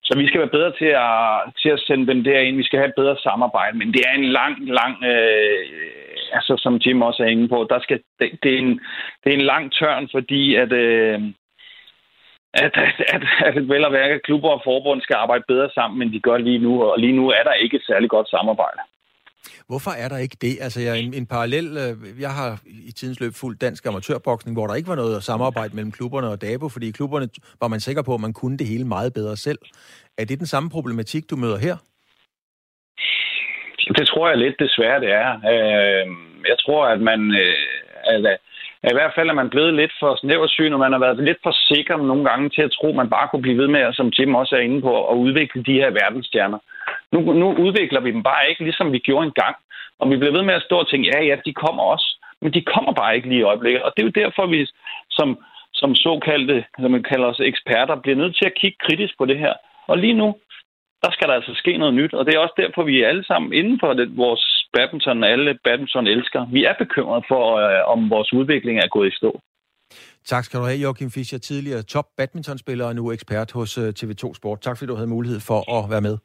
Så 0.03 0.17
vi 0.17 0.27
skal 0.27 0.39
være 0.39 0.57
bedre 0.57 0.73
til 0.81 0.91
at, 1.07 1.19
til 1.61 1.69
at 1.69 1.83
sende 1.87 2.07
dem 2.07 2.23
derind. 2.23 2.57
Vi 2.57 2.63
skal 2.63 2.79
have 2.79 2.89
et 2.89 2.99
bedre 3.01 3.17
samarbejde, 3.23 3.77
men 3.77 3.93
det 3.93 4.01
er 4.07 4.13
en 4.13 4.29
lang, 4.39 4.55
lang, 4.79 5.03
øh, 5.11 5.59
altså 6.37 6.53
som 6.57 6.75
Jim 6.83 7.01
også 7.01 7.23
er 7.23 7.27
inde 7.27 7.47
på, 7.47 7.67
der 7.69 7.79
skal, 7.79 7.99
det, 8.19 8.29
det, 8.43 8.53
er 8.53 8.57
en, 8.57 8.81
det 9.23 9.29
er 9.29 9.37
en 9.37 9.49
lang 9.53 9.71
tørn, 9.71 10.09
fordi 10.11 10.55
at, 10.55 10.71
øh, 10.71 11.21
at, 12.53 12.73
at, 13.15 13.23
at 13.45 13.55
vel 13.69 13.85
og 13.85 13.91
værke 13.91 14.19
klubber 14.19 14.49
og 14.49 14.61
forbund 14.63 15.01
skal 15.01 15.15
arbejde 15.15 15.43
bedre 15.47 15.69
sammen, 15.69 16.01
end 16.01 16.11
de 16.13 16.19
gør 16.19 16.37
lige 16.37 16.59
nu, 16.59 16.83
og 16.83 16.99
lige 16.99 17.13
nu 17.13 17.29
er 17.29 17.43
der 17.43 17.53
ikke 17.53 17.77
et 17.77 17.83
særligt 17.83 18.09
godt 18.09 18.29
samarbejde. 18.29 18.79
Hvorfor 19.67 19.91
er 19.91 20.07
der 20.09 20.17
ikke 20.17 20.37
det? 20.41 20.57
Altså, 20.61 20.81
jeg, 20.81 20.99
en, 20.99 21.13
en 21.13 21.25
parallel, 21.25 21.65
øh, 21.77 22.21
jeg 22.21 22.29
har 22.29 22.61
i 22.89 22.91
tidens 22.91 23.19
løb 23.19 23.33
fuldt 23.41 23.61
dansk 23.61 23.85
amatørboksning, 23.85 24.57
hvor 24.57 24.67
der 24.67 24.75
ikke 24.75 24.89
var 24.89 24.95
noget 24.95 25.23
samarbejde 25.23 25.75
mellem 25.75 25.91
klubberne 25.91 26.27
og 26.27 26.41
DABO, 26.41 26.69
fordi 26.69 26.87
i 26.87 26.91
klubberne 26.91 27.29
var 27.61 27.67
man 27.67 27.79
sikker 27.79 28.01
på, 28.01 28.13
at 28.13 28.21
man 28.21 28.33
kunne 28.33 28.57
det 28.57 28.67
hele 28.67 28.87
meget 28.87 29.13
bedre 29.13 29.37
selv. 29.37 29.59
Er 30.17 30.25
det 30.25 30.39
den 30.39 30.47
samme 30.47 30.69
problematik, 30.69 31.29
du 31.29 31.35
møder 31.35 31.57
her? 31.57 31.75
Det 33.97 34.07
tror 34.07 34.29
jeg 34.29 34.37
lidt 34.37 34.55
desværre, 34.59 34.99
det 34.99 35.11
er. 35.11 35.29
Øh, 35.51 36.07
jeg 36.47 36.57
tror, 36.59 36.85
at 36.85 37.01
man... 37.01 37.19
Øh, 37.35 37.55
at 38.83 38.91
i 38.91 38.97
hvert 38.97 39.15
fald 39.15 39.29
er 39.29 39.33
man 39.41 39.49
blevet 39.49 39.73
lidt 39.73 39.93
for 39.99 40.15
snæversyn, 40.15 40.73
og 40.73 40.79
man 40.79 40.91
har 40.91 40.99
været 40.99 41.23
lidt 41.23 41.39
for 41.43 41.53
sikker 41.71 41.97
nogle 41.97 42.25
gange 42.29 42.49
til 42.49 42.61
at 42.61 42.71
tro, 42.71 42.87
at 42.89 42.95
man 42.95 43.09
bare 43.09 43.27
kunne 43.27 43.41
blive 43.41 43.61
ved 43.61 43.67
med, 43.67 43.93
som 43.93 44.11
Tim 44.11 44.35
også 44.35 44.55
er 44.55 44.59
inde 44.59 44.81
på, 44.81 44.93
at 45.11 45.15
udvikle 45.15 45.63
de 45.63 45.79
her 45.81 45.89
verdensstjerner. 45.89 46.59
Nu, 47.11 47.19
nu 47.41 47.47
udvikler 47.65 47.99
vi 48.01 48.11
dem 48.11 48.23
bare 48.23 48.49
ikke, 48.49 48.63
ligesom 48.63 48.91
vi 48.91 48.99
gjorde 48.99 49.25
engang. 49.25 49.55
Og 49.99 50.09
vi 50.09 50.17
bliver 50.17 50.37
ved 50.37 50.43
med 50.43 50.53
at 50.53 50.65
stå 50.67 50.75
og 50.79 50.89
tænke, 50.89 51.09
ja, 51.13 51.19
ja, 51.23 51.35
de 51.45 51.53
kommer 51.53 51.83
også. 51.83 52.07
Men 52.41 52.53
de 52.53 52.61
kommer 52.61 52.93
bare 52.93 53.15
ikke 53.15 53.29
lige 53.29 53.39
i 53.39 53.49
øjeblikket. 53.51 53.81
Og 53.81 53.91
det 53.93 54.01
er 54.01 54.07
jo 54.07 54.21
derfor, 54.23 54.45
vi 54.45 54.67
som, 55.09 55.37
som 55.73 55.95
såkaldte, 55.95 56.65
som 56.81 56.91
man 56.91 57.03
kalder 57.03 57.27
os 57.27 57.39
eksperter, 57.39 57.95
bliver 57.95 58.17
nødt 58.17 58.35
til 58.35 58.45
at 58.45 58.57
kigge 58.61 58.77
kritisk 58.85 59.13
på 59.17 59.25
det 59.25 59.39
her. 59.39 59.53
Og 59.87 59.97
lige 59.97 60.13
nu, 60.13 60.35
der 61.03 61.11
skal 61.11 61.27
der 61.27 61.33
altså 61.33 61.53
ske 61.55 61.77
noget 61.77 61.93
nyt. 61.93 62.13
Og 62.13 62.25
det 62.25 62.33
er 62.33 62.39
også 62.39 62.57
derfor, 62.63 62.83
vi 62.83 63.01
er 63.01 63.07
alle 63.07 63.25
sammen 63.25 63.53
inden 63.53 63.77
for 63.83 63.93
det, 63.93 64.17
vores 64.17 64.43
badminton, 64.73 65.23
alle 65.23 65.59
badminton 65.63 66.07
elsker. 66.07 66.41
Vi 66.51 66.61
er 66.65 66.75
bekymrede 66.79 67.23
for, 67.27 67.43
øh, 67.63 67.81
om 67.93 68.09
vores 68.09 68.33
udvikling 68.33 68.79
er 68.79 68.87
gået 68.87 69.07
i 69.11 69.15
stå. 69.15 69.39
Tak 70.25 70.43
skal 70.43 70.59
du 70.59 70.65
have, 70.65 70.79
Joachim 70.79 71.11
Fischer, 71.11 71.39
tidligere 71.39 71.81
top 71.81 72.05
badmintonspiller 72.17 72.85
og 72.85 72.95
nu 72.95 73.11
ekspert 73.11 73.51
hos 73.51 73.77
øh, 73.77 73.93
TV2 73.99 74.33
Sport. 74.33 74.61
Tak 74.61 74.77
fordi 74.77 74.89
du 74.89 74.95
havde 74.95 75.09
mulighed 75.09 75.39
for 75.39 75.59
at 75.77 75.89
være 75.89 76.01
med. 76.01 76.17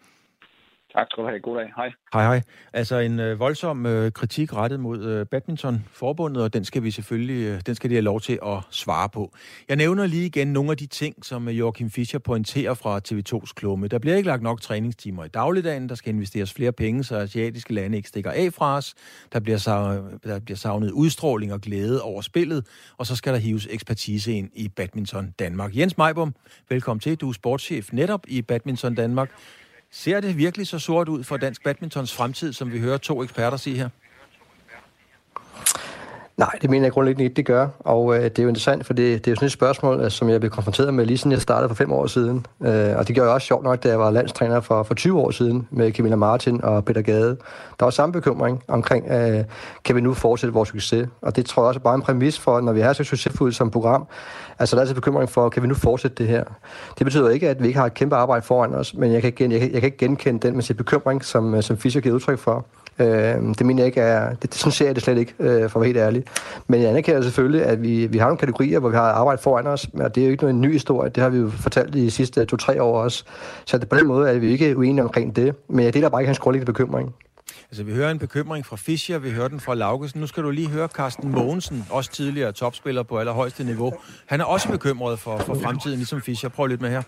Tak 0.96 1.06
skal 1.10 1.22
du 1.24 1.28
have. 1.28 1.40
God 1.40 1.56
dag. 1.56 1.72
Hej. 1.76 1.92
Hej, 2.12 2.22
hej. 2.22 2.42
Altså 2.72 2.98
en 2.98 3.20
øh, 3.20 3.38
voldsom 3.38 3.86
øh, 3.86 4.12
kritik 4.12 4.54
rettet 4.54 4.80
mod 4.80 5.04
øh, 5.04 5.26
badmintonforbundet, 5.26 6.42
og 6.42 6.52
den 6.52 6.64
skal 6.64 6.82
vi 6.82 6.90
selvfølgelig, 6.90 7.46
øh, 7.46 7.60
den 7.66 7.74
skal 7.74 7.90
de 7.90 7.94
have 7.94 8.02
lov 8.02 8.20
til 8.20 8.38
at 8.46 8.58
svare 8.70 9.08
på. 9.08 9.32
Jeg 9.68 9.76
nævner 9.76 10.06
lige 10.06 10.26
igen 10.26 10.52
nogle 10.52 10.70
af 10.70 10.76
de 10.76 10.86
ting, 10.86 11.24
som 11.24 11.48
øh, 11.48 11.58
Joachim 11.58 11.90
Fischer 11.90 12.18
pointerer 12.18 12.74
fra 12.74 13.00
TV2's 13.08 13.52
klumme. 13.56 13.88
Der 13.88 13.98
bliver 13.98 14.16
ikke 14.16 14.26
lagt 14.26 14.42
nok 14.42 14.60
træningstimer 14.60 15.24
i 15.24 15.28
dagligdagen, 15.28 15.88
der 15.88 15.94
skal 15.94 16.14
investeres 16.14 16.52
flere 16.52 16.72
penge, 16.72 17.04
så 17.04 17.16
asiatiske 17.16 17.74
lande 17.74 17.96
ikke 17.96 18.08
stikker 18.08 18.30
af 18.30 18.52
fra 18.52 18.76
os. 18.76 18.94
Der 19.32 19.40
bliver, 19.40 19.58
savnet, 19.58 20.18
der 20.24 20.40
bliver 20.40 20.56
savnet 20.56 20.90
udstråling 20.90 21.52
og 21.52 21.60
glæde 21.60 22.02
over 22.02 22.20
spillet, 22.20 22.66
og 22.98 23.06
så 23.06 23.16
skal 23.16 23.32
der 23.32 23.38
hives 23.38 23.68
ekspertise 23.70 24.32
ind 24.32 24.50
i 24.54 24.68
badminton 24.68 25.34
Danmark. 25.38 25.76
Jens 25.76 25.98
Meibom, 25.98 26.34
velkommen 26.68 27.00
til. 27.00 27.16
Du 27.16 27.28
er 27.28 27.32
sportschef 27.32 27.92
netop 27.92 28.20
i 28.28 28.42
badminton 28.42 28.94
Danmark. 28.94 29.30
Ser 29.96 30.20
det 30.20 30.36
virkelig 30.36 30.66
så 30.66 30.78
sort 30.78 31.08
ud 31.08 31.24
for 31.24 31.36
dansk 31.36 31.62
badmintons 31.62 32.14
fremtid, 32.14 32.52
som 32.52 32.72
vi 32.72 32.80
hører 32.80 32.98
to 32.98 33.22
eksperter 33.22 33.56
sige 33.56 33.76
her? 33.76 33.88
Nej, 36.36 36.50
det 36.62 36.70
mener 36.70 36.84
jeg 36.84 36.92
grundlæggende 36.92 37.24
ikke, 37.24 37.34
det 37.34 37.46
gør. 37.46 37.68
Og 37.78 38.16
øh, 38.16 38.24
det 38.24 38.38
er 38.38 38.42
jo 38.42 38.48
interessant, 38.48 38.86
for 38.86 38.94
det, 38.94 39.24
det 39.24 39.26
er 39.26 39.32
jo 39.32 39.36
sådan 39.36 39.46
et 39.46 39.52
spørgsmål, 39.52 40.00
øh, 40.00 40.10
som 40.10 40.28
jeg 40.28 40.40
blev 40.40 40.50
konfronteret 40.50 40.94
med 40.94 41.06
lige 41.06 41.18
siden 41.18 41.32
jeg 41.32 41.40
startede 41.40 41.68
for 41.68 41.74
fem 41.74 41.92
år 41.92 42.06
siden. 42.06 42.46
Øh, 42.62 42.96
og 42.96 43.08
det 43.08 43.14
gjorde 43.14 43.28
jeg 43.28 43.34
også 43.34 43.46
sjovt 43.46 43.64
nok, 43.64 43.82
da 43.82 43.88
jeg 43.88 43.98
var 43.98 44.10
landstræner 44.10 44.60
for, 44.60 44.82
for 44.82 44.94
20 44.94 45.20
år 45.20 45.30
siden 45.30 45.68
med 45.70 45.92
Camilla 45.92 46.16
Martin 46.16 46.64
og 46.64 46.84
Peter 46.84 47.02
Gade. 47.02 47.36
Der 47.78 47.84
var 47.84 47.90
samme 47.90 48.12
bekymring 48.12 48.62
omkring, 48.68 49.06
øh, 49.10 49.44
kan 49.84 49.96
vi 49.96 50.00
nu 50.00 50.14
fortsætte 50.14 50.54
vores 50.54 50.68
succes? 50.68 51.08
Og 51.22 51.36
det 51.36 51.46
tror 51.46 51.62
jeg 51.62 51.68
også 51.68 51.78
er 51.78 51.82
bare 51.82 51.94
en 51.94 52.02
præmis 52.02 52.38
for, 52.38 52.60
når 52.60 52.72
vi 52.72 52.80
er 52.80 52.92
så 52.92 53.04
succesfulde 53.04 53.54
som 53.54 53.70
program. 53.70 54.06
Altså 54.58 54.76
der 54.76 54.80
er 54.80 54.82
altså 54.82 54.94
bekymring 54.94 55.30
for, 55.30 55.48
kan 55.48 55.62
vi 55.62 55.68
nu 55.68 55.74
fortsætte 55.74 56.16
det 56.16 56.26
her? 56.26 56.44
Det 56.98 57.04
betyder 57.04 57.30
ikke, 57.30 57.48
at 57.48 57.62
vi 57.62 57.66
ikke 57.66 57.78
har 57.78 57.86
et 57.86 57.94
kæmpe 57.94 58.16
arbejde 58.16 58.42
foran 58.42 58.74
os, 58.74 58.94
men 58.94 59.12
jeg 59.12 59.22
kan, 59.22 59.32
jeg 59.38 59.60
kan, 59.60 59.72
jeg 59.72 59.80
kan 59.80 59.84
ikke 59.84 59.98
genkende 59.98 60.46
den 60.46 60.54
med 60.54 60.62
sin 60.62 60.76
bekymring, 60.76 61.24
som, 61.24 61.54
øh, 61.54 61.62
som 61.62 61.76
Fischer 61.76 62.00
giver 62.00 62.14
udtryk 62.14 62.38
for. 62.38 62.66
Øh, 62.98 63.06
det 63.58 63.66
mener 63.66 63.82
jeg 63.82 63.86
ikke 63.86 64.00
er... 64.00 64.30
Det, 64.30 64.42
det, 64.42 64.54
sådan 64.54 64.72
ser 64.72 64.86
jeg 64.86 64.94
det 64.94 65.02
slet 65.02 65.18
ikke, 65.18 65.34
øh, 65.38 65.70
for 65.70 65.78
at 65.78 65.80
være 65.80 65.86
helt 65.86 65.98
ærlig. 65.98 66.24
Men 66.66 66.82
jeg 66.82 66.90
anerkender 66.90 67.22
selvfølgelig, 67.22 67.64
at 67.64 67.82
vi, 67.82 68.06
vi 68.06 68.18
har 68.18 68.26
nogle 68.26 68.38
kategorier, 68.38 68.78
hvor 68.78 68.88
vi 68.88 68.96
har 68.96 69.02
arbejdet 69.02 69.42
foran 69.42 69.66
os, 69.66 69.88
og 69.94 70.14
det 70.14 70.20
er 70.20 70.24
jo 70.24 70.30
ikke 70.30 70.42
noget 70.42 70.54
en 70.54 70.60
ny 70.60 70.72
historie. 70.72 71.10
Det 71.10 71.22
har 71.22 71.30
vi 71.30 71.38
jo 71.38 71.50
fortalt 71.50 71.92
de 71.92 72.10
sidste 72.10 72.44
to-tre 72.44 72.82
år 72.82 73.02
også. 73.02 73.24
Så 73.64 73.78
det, 73.78 73.88
på 73.88 73.96
den 73.96 74.06
måde 74.06 74.30
er 74.30 74.38
vi 74.38 74.50
ikke 74.50 74.76
uenige 74.76 75.02
omkring 75.04 75.36
det. 75.36 75.54
Men 75.68 75.84
jeg 75.84 75.94
deler 75.94 76.08
bare 76.08 76.20
ikke 76.22 76.28
hans 76.28 76.38
grundlæggende 76.38 76.72
bekymring. 76.72 77.14
Altså, 77.70 77.84
vi 77.84 77.92
hører 77.92 78.10
en 78.10 78.18
bekymring 78.18 78.66
fra 78.66 78.76
Fischer, 78.76 79.18
vi 79.18 79.30
hører 79.30 79.48
den 79.48 79.60
fra 79.60 79.74
Laugesen. 79.74 80.20
Nu 80.20 80.26
skal 80.26 80.42
du 80.42 80.50
lige 80.50 80.68
høre 80.68 80.88
Carsten 80.88 81.32
Mogensen, 81.32 81.86
også 81.90 82.10
tidligere 82.10 82.52
topspiller 82.52 83.02
på 83.02 83.18
allerhøjeste 83.18 83.64
niveau. 83.64 83.92
Han 84.26 84.40
er 84.40 84.44
også 84.44 84.68
bekymret 84.68 85.18
for, 85.18 85.38
for 85.38 85.54
fremtiden, 85.54 85.96
ligesom 85.96 86.22
Fischer. 86.22 86.48
Prøv 86.48 86.66
lidt 86.66 86.80
med 86.80 86.90
her 86.90 87.02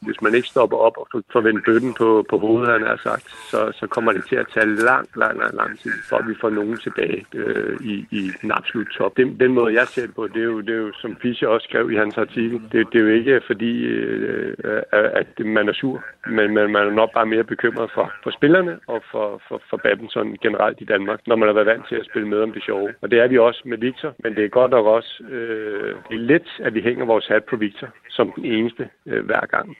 hvis 0.00 0.22
man 0.22 0.34
ikke 0.34 0.48
stopper 0.48 0.76
op 0.76 0.96
og 0.96 1.06
får 1.32 1.40
vendt 1.40 1.64
bøtten 1.64 1.94
på, 1.94 2.24
på 2.30 2.38
hovedet, 2.38 2.72
han 2.72 2.86
har 2.86 3.00
sagt, 3.02 3.26
så, 3.50 3.72
så 3.74 3.86
kommer 3.86 4.12
det 4.12 4.24
til 4.28 4.36
at 4.36 4.46
tage 4.54 4.66
lang, 4.66 5.08
lang, 5.16 5.38
lang, 5.38 5.54
lang 5.54 5.78
tid, 5.78 5.92
for 6.08 6.16
at 6.16 6.28
vi 6.28 6.34
får 6.40 6.50
nogen 6.50 6.76
tilbage 6.76 7.24
øh, 7.34 7.76
i, 7.80 8.06
i 8.10 8.30
den 8.42 8.50
absolut 8.52 8.88
top. 8.98 9.16
Den, 9.16 9.40
den 9.40 9.52
måde, 9.52 9.74
jeg 9.74 9.86
ser 9.88 10.06
det 10.06 10.14
på, 10.14 10.26
det 10.26 10.40
er, 10.40 10.50
jo, 10.54 10.60
det 10.60 10.74
er 10.74 10.82
jo, 10.86 10.92
som 10.92 11.16
Fischer 11.22 11.48
også 11.48 11.66
skrev 11.70 11.90
i 11.90 11.96
hans 11.96 12.18
artikel, 12.18 12.60
det, 12.72 12.86
det 12.92 12.98
er 12.98 13.04
jo 13.06 13.08
ikke 13.08 13.40
fordi, 13.46 13.72
øh, 13.84 14.54
øh 14.64 14.82
at 14.92 15.46
man 15.46 15.68
er 15.68 15.72
sur, 15.72 16.04
men, 16.26 16.54
men 16.54 16.72
man 16.72 16.86
er 16.86 16.90
nok 16.90 17.12
bare 17.14 17.26
mere 17.26 17.44
bekymret 17.44 17.90
for, 17.94 18.12
for 18.22 18.30
spillerne 18.30 18.78
og 18.86 19.02
for, 19.10 19.42
for, 19.48 19.62
for 19.70 19.76
badminton 19.76 20.36
generelt 20.42 20.80
i 20.80 20.84
Danmark, 20.84 21.20
når 21.26 21.36
man 21.36 21.48
har 21.48 21.54
været 21.54 21.66
vant 21.66 21.88
til 21.88 21.96
at 21.96 22.06
spille 22.10 22.28
med 22.28 22.40
om 22.40 22.52
det 22.52 22.62
sjove. 22.64 22.94
Og 23.02 23.10
det 23.10 23.18
er 23.18 23.28
vi 23.28 23.38
også 23.38 23.62
med 23.64 23.78
Victor, 23.78 24.14
men 24.18 24.34
det 24.34 24.44
er 24.44 24.48
godt 24.48 24.70
nok 24.70 24.86
også 24.86 25.22
øh, 25.30 25.94
det 26.08 26.14
er 26.14 26.28
lidt, 26.32 26.48
at 26.60 26.74
vi 26.74 26.80
hænger 26.80 27.04
vores 27.04 27.26
hat 27.26 27.44
på 27.44 27.56
Victor 27.56 27.88
som 28.08 28.32
den 28.36 28.44
eneste 28.44 28.88
øh, 29.06 29.24
hver 29.24 29.46
gang. 29.46 29.76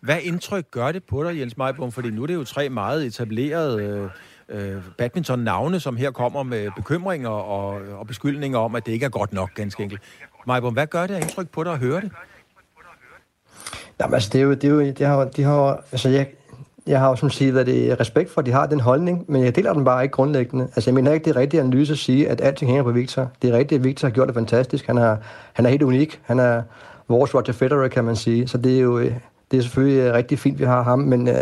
Hvad 0.00 0.18
indtryk 0.22 0.70
gør 0.70 0.92
det 0.92 1.04
på 1.04 1.24
dig, 1.24 1.40
Jens 1.40 1.56
Meibom? 1.56 1.92
Fordi 1.92 2.10
nu 2.10 2.22
er 2.22 2.26
det 2.26 2.34
jo 2.34 2.44
tre 2.44 2.68
meget 2.68 3.06
etablerede 3.06 3.82
øh, 3.82 4.08
øh, 4.48 4.82
badminton-navne, 4.98 5.80
som 5.80 5.96
her 5.96 6.10
kommer 6.10 6.42
med 6.42 6.70
bekymringer 6.76 7.28
og, 7.28 7.80
og 7.98 8.06
beskyldninger 8.06 8.58
om, 8.58 8.74
at 8.74 8.86
det 8.86 8.92
ikke 8.92 9.06
er 9.06 9.10
godt 9.10 9.32
nok, 9.32 9.54
ganske 9.54 9.82
enkelt. 9.82 10.00
Meibom, 10.46 10.72
hvad 10.72 10.86
gør 10.86 11.06
det 11.06 11.14
af 11.14 11.20
indtryk 11.20 11.48
på 11.48 11.64
dig 11.64 11.72
at 11.72 11.78
høre 11.78 12.00
det? 12.00 12.10
Jamen, 14.00 14.14
altså, 14.14 14.30
det 14.32 14.38
er 14.38 14.42
jo, 14.42 14.54
det 14.54 14.64
er 14.64 14.68
jo, 14.68 14.80
det 14.80 15.06
har, 15.06 15.24
de 15.24 15.42
har, 15.42 15.84
altså, 15.92 16.08
jeg, 16.08 16.26
jeg 16.86 17.00
har 17.00 17.08
jo 17.08 17.16
som 17.16 17.30
sige, 17.30 17.60
at 17.60 17.66
det 17.66 17.90
er 17.90 18.00
respekt 18.00 18.30
for, 18.30 18.40
at 18.40 18.46
de 18.46 18.52
har 18.52 18.66
den 18.66 18.80
holdning, 18.80 19.24
men 19.28 19.44
jeg 19.44 19.56
deler 19.56 19.72
den 19.72 19.84
bare 19.84 20.02
ikke 20.02 20.12
grundlæggende. 20.12 20.64
Altså, 20.64 20.90
jeg 20.90 20.94
mener 20.94 21.12
ikke, 21.12 21.24
det 21.24 21.36
er 21.36 21.40
rigtigt 21.40 21.62
analyse 21.62 21.92
at 21.92 21.98
sige, 21.98 22.28
at 22.28 22.40
alting 22.40 22.70
hænger 22.70 22.82
på 22.82 22.90
Victor. 22.90 23.30
Det 23.42 23.50
er 23.50 23.58
rigtigt, 23.58 23.78
at 23.78 23.84
Victor 23.84 24.08
har 24.08 24.12
gjort 24.12 24.28
det 24.28 24.34
fantastisk. 24.34 24.86
Han 24.86 24.98
er, 24.98 25.16
han 25.52 25.66
er 25.66 25.70
helt 25.70 25.82
unik. 25.82 26.20
Han 26.24 26.38
er 26.38 26.62
vores 27.08 27.34
Roger 27.34 27.52
Federer, 27.52 27.88
kan 27.88 28.04
man 28.04 28.16
sige. 28.16 28.48
Så 28.48 28.58
det 28.58 28.76
er 28.76 28.80
jo, 28.80 28.98
øh, 28.98 29.12
det 29.50 29.56
er 29.56 29.62
selvfølgelig 29.62 29.98
øh, 29.98 30.14
rigtig 30.14 30.38
fint, 30.38 30.58
vi 30.58 30.64
har 30.64 30.82
ham, 30.82 30.98
men 30.98 31.28
øh, 31.28 31.34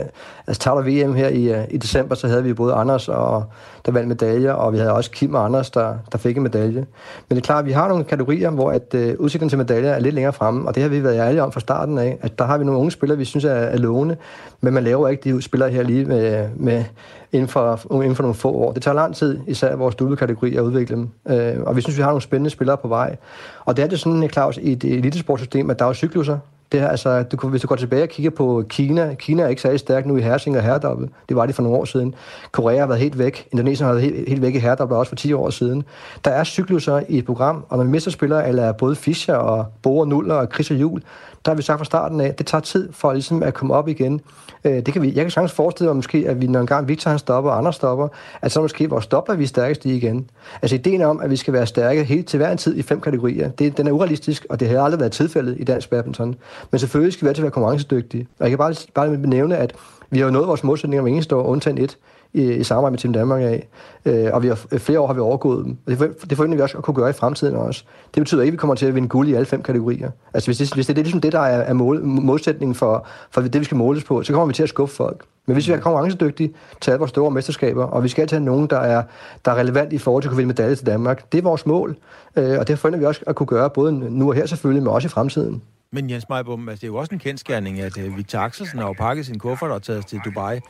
altså 0.47 0.61
tager 0.61 0.81
der 0.81 1.07
VM 1.07 1.15
her 1.15 1.29
i, 1.29 1.53
øh, 1.53 1.65
i 1.71 1.77
december, 1.77 2.15
så 2.15 2.29
havde 2.29 2.45
vi 2.45 2.55
både 2.55 2.75
Anders, 2.75 3.09
og, 3.09 3.45
der 3.87 3.93
vandt 3.93 4.09
medaljer, 4.09 4.53
og 4.53 4.73
vi 4.73 4.79
havde 4.79 4.93
også 4.93 5.11
Kim 5.11 5.35
og 5.35 5.45
Anders, 5.45 5.71
der, 5.71 5.95
der 6.13 6.19
fik 6.19 6.37
en 6.37 6.43
medalje. 6.43 6.87
Men 7.29 7.37
det 7.37 7.37
er 7.37 7.41
klart, 7.41 7.59
at 7.59 7.67
vi 7.67 7.73
har 7.73 7.89
nogle 7.89 8.05
kategorier, 8.05 8.51
hvor 8.51 8.71
at, 8.71 8.95
øh, 8.95 9.15
udsigten 9.19 9.49
til 9.49 9.59
medaljer 9.59 9.91
er 9.91 10.01
lidt 10.01 10.15
længere 10.15 10.33
fremme, 10.33 10.69
og 10.69 10.75
det 10.75 10.83
har 10.83 10.91
vi 10.91 11.05
været 11.05 11.19
ærlige 11.19 11.43
om 11.43 11.53
fra 11.53 11.61
starten 11.61 11.99
af, 11.99 12.19
at 12.21 12.39
der 12.39 12.45
har 12.45 12.59
vi 12.59 12.65
nogle 12.65 12.81
unge 12.81 12.91
spillere, 12.91 13.19
vi 13.19 13.25
synes 13.25 13.45
er, 13.45 13.51
er 13.51 13.77
lovende, 13.77 14.17
men 14.61 14.75
man 14.75 14.85
laver 14.85 15.09
ikke 15.09 15.35
de 15.35 15.43
spillere 15.43 15.71
her 15.71 15.83
lige 15.83 16.05
med, 16.05 16.49
med 16.57 16.85
inden, 17.33 17.49
for, 17.49 17.95
inden 17.95 18.17
for 18.17 18.23
nogle 18.23 18.35
få 18.35 18.51
år. 18.53 18.73
Det 18.73 18.83
tager 18.83 18.95
lang 18.95 19.17
tid, 19.17 19.39
især 19.47 19.77
vores 19.77 20.19
kategori 20.19 20.57
at 20.57 20.61
udvikle 20.61 20.97
dem. 20.97 21.09
Øh, 21.29 21.63
og 21.67 21.77
vi 21.77 21.81
synes, 21.81 21.97
vi 21.97 22.03
har 22.03 22.11
nogle 22.11 22.23
spændende 22.23 22.51
spillere 22.51 22.77
på 22.77 22.89
vej. 22.89 23.17
Og 23.65 23.77
det 23.77 23.83
er 23.83 23.89
det 23.89 24.01
sådan, 24.01 24.31
Claus, 24.33 24.59
i 24.63 24.75
det 24.75 24.93
elitesportsystem, 24.93 25.71
at 25.71 25.79
der 25.79 25.85
er 25.85 25.93
cykluser, 25.93 26.39
det 26.73 26.81
her, 26.81 26.89
altså, 26.89 27.23
du, 27.23 27.49
hvis 27.49 27.63
du 27.63 27.67
går 27.67 27.77
tilbage 27.77 28.03
og 28.03 28.09
kigger 28.09 28.31
på 28.31 28.65
Kina, 28.69 29.15
Kina 29.15 29.43
er 29.43 29.49
ikke 29.49 29.63
særlig 29.63 29.81
stærk 29.81 30.07
nu 30.07 30.17
i 30.17 30.21
hersing 30.21 30.57
og 30.57 30.63
herredobbel. 30.63 31.09
Det 31.29 31.37
var 31.37 31.47
det 31.47 31.55
for 31.55 31.63
nogle 31.63 31.79
år 31.79 31.85
siden. 31.85 32.15
Korea 32.53 32.79
har 32.79 32.87
været 32.87 33.01
helt 33.01 33.19
væk. 33.19 33.49
Indonesien 33.53 33.87
har 33.87 33.95
været 33.95 34.05
helt, 34.05 34.29
helt 34.29 34.43
væk 34.43 34.55
i 34.55 34.59
herredobbel 34.59 34.97
også 34.97 35.09
for 35.09 35.17
10 35.17 35.33
år 35.33 35.51
siden. 35.51 35.85
Der 36.25 36.31
er 36.31 36.45
cykluser 36.45 37.01
i 37.09 37.19
et 37.19 37.27
program, 37.27 37.65
og 37.69 37.77
når 37.77 37.85
vi 37.85 37.91
mister 37.91 38.11
spillere, 38.11 38.49
eller 38.49 38.73
både 38.73 38.97
Fischer 38.97 39.35
og 39.35 39.67
Bo 39.83 39.99
og 39.99 40.09
Nuller 40.09 40.35
og 40.35 40.49
Chris 40.55 40.71
og 40.71 40.77
Jul, 40.77 41.03
der 41.45 41.51
har 41.51 41.57
vi 41.57 41.63
sagt 41.63 41.79
fra 41.79 41.85
starten 41.85 42.21
af, 42.21 42.27
at 42.27 42.39
det 42.39 42.47
tager 42.47 42.63
tid 42.63 42.93
for 42.93 43.13
ligesom 43.13 43.43
at 43.43 43.55
komme 43.55 43.75
op 43.75 43.89
igen. 43.89 44.21
Øh, 44.65 44.75
det 44.75 44.93
kan 44.93 45.03
vi, 45.03 45.13
jeg 45.15 45.25
kan 45.25 45.31
sagtens 45.31 45.53
forestille 45.53 45.89
mig 45.89 45.97
måske, 45.97 46.25
at 46.29 46.41
vi 46.41 46.47
når 46.47 46.61
en 46.61 46.67
gang 46.67 46.89
Victor 46.89 47.11
han 47.11 47.19
stopper, 47.19 47.51
og 47.51 47.59
andre 47.59 47.73
stopper, 47.73 48.09
at 48.43 48.53
så 48.53 48.63
måske 48.63 48.91
vores 48.91 49.05
stopper 49.05 49.35
vi 49.35 49.47
stærkest 49.47 49.85
i 49.85 49.97
igen. 49.97 50.31
Altså 50.63 50.77
ideen 50.77 51.03
om, 51.03 51.21
at 51.21 51.31
vi 51.31 51.37
skal 51.37 51.53
være 51.53 51.67
stærke 51.67 52.05
helt 52.05 52.29
til 52.29 52.37
hver 52.37 52.53
en 52.53 52.59
tid 52.59 52.77
i 52.77 52.83
fem 52.83 53.01
kategorier, 53.01 53.51
det, 53.51 53.77
den 53.77 53.87
er 53.87 53.93
urealistisk, 53.93 54.47
og 54.51 54.61
det 54.61 54.69
har 54.69 54.83
aldrig 54.83 55.01
været 55.01 55.13
tilfældet 55.13 55.57
i 55.59 55.65
dansk 55.65 55.91
badminton. 55.91 56.35
Men 56.71 56.79
selvfølgelig 56.79 57.13
skal 57.13 57.27
vi 57.27 57.29
altid 57.29 57.43
være 57.43 57.51
konkurrencedygtige. 57.51 58.27
Og 58.39 58.43
jeg 58.43 58.51
kan 58.51 58.59
bare, 58.59 58.75
bare 58.95 59.17
nævne, 59.17 59.57
at 59.57 59.75
vi 60.11 60.19
har 60.19 60.27
jo 60.27 60.33
nået 60.33 60.49
vores 60.49 60.65
målsætninger 60.65 61.03
om 61.03 61.09
eneste 61.09 61.37
år, 61.37 61.43
undtagen 61.43 61.79
et 61.79 61.99
i, 62.33 62.53
i 62.53 62.65
samarbejde 62.65 62.93
med 62.93 62.99
Team 62.99 63.13
Danmark 63.13 63.43
af. 63.43 63.69
Øh, 64.05 64.29
og 64.33 64.43
vi 64.43 64.49
har, 64.49 64.61
øh, 64.73 64.79
flere 64.79 65.01
år 65.01 65.07
har 65.07 65.15
vi 65.15 65.21
overgået 65.21 65.65
dem. 65.65 65.77
Og 65.87 65.93
det, 65.93 66.31
det 66.31 66.37
forventer 66.37 66.57
vi 66.57 66.63
også 66.63 66.79
at 66.79 66.85
kunne 66.85 66.95
gøre 66.95 67.11
i 67.11 67.13
fremtiden 67.13 67.57
også. 67.57 67.85
Det 68.15 68.21
betyder 68.21 68.43
ikke, 68.43 68.51
at 68.51 68.53
vi 68.53 68.57
kommer 68.57 68.75
til 68.75 68.87
at 68.87 68.95
vinde 68.95 69.09
guld 69.09 69.29
i 69.29 69.35
alle 69.35 69.47
fem 69.47 69.63
kategorier. 69.63 70.11
Altså 70.35 70.49
hvis 70.49 70.59
det, 70.59 70.75
hvis 70.75 70.87
det 70.87 70.99
er 70.99 71.03
ligesom 71.03 71.21
det, 71.21 71.33
der 71.33 71.41
er, 71.41 71.61
er 71.61 71.73
mål, 71.73 72.05
målsætningen 72.05 72.75
for, 72.75 73.07
for 73.31 73.41
det, 73.41 73.61
vi 73.61 73.65
skal 73.65 73.77
måles 73.77 74.05
på, 74.05 74.23
så 74.23 74.33
kommer 74.33 74.47
vi 74.47 74.53
til 74.53 74.63
at 74.63 74.69
skuffe 74.69 74.97
folk. 74.97 75.25
Men 75.47 75.55
hvis 75.55 75.69
vi 75.69 75.73
er 75.73 75.81
konkurrencedygtige 75.81 76.53
til 76.81 76.91
alle 76.91 76.99
vores 76.99 77.09
store 77.09 77.31
mesterskaber, 77.31 77.85
og 77.85 78.05
vi 78.05 78.09
skal 78.09 78.31
have 78.31 78.43
nogen, 78.43 78.67
der 78.67 78.79
er, 78.79 79.03
der 79.45 79.53
er 79.53 79.57
relevant 79.57 79.93
i 79.93 79.99
forhold 79.99 80.23
til 80.23 80.29
at 80.29 80.31
kunne 80.31 80.37
vinde 80.37 80.49
medalje 80.49 80.75
til 80.75 80.87
Danmark, 80.87 81.33
det 81.33 81.39
er 81.39 81.43
vores 81.43 81.67
mål. 81.67 81.97
Øh, 82.37 82.59
og 82.59 82.69
det 82.69 82.79
forventer 82.79 82.99
vi 82.99 83.07
også 83.07 83.21
at 83.27 83.35
kunne 83.35 83.47
gøre, 83.47 83.71
både 83.71 83.93
nu 83.93 84.29
og 84.29 84.35
her 84.35 84.47
selvfølgelig, 84.47 84.83
men 84.83 84.93
også 84.93 85.07
i 85.07 85.09
fremtiden. 85.09 85.63
Men 85.95 86.11
Jens 86.11 86.29
Meibum, 86.29 86.69
altså, 86.69 86.81
det 86.81 86.87
er 86.87 86.93
jo 86.93 86.97
også 86.97 87.13
en 87.13 87.19
kendskærning, 87.19 87.81
at 87.81 87.99
øh, 87.99 88.07
uh, 88.07 88.17
Victor 88.17 88.39
Axelsen 88.39 88.79
har 88.79 88.87
jo 88.87 88.93
pakket 88.93 89.27
sin 89.27 89.39
kuffert 89.39 89.71
og 89.71 89.83
taget 89.83 90.07
til 90.07 90.21
Dubai. 90.25 90.61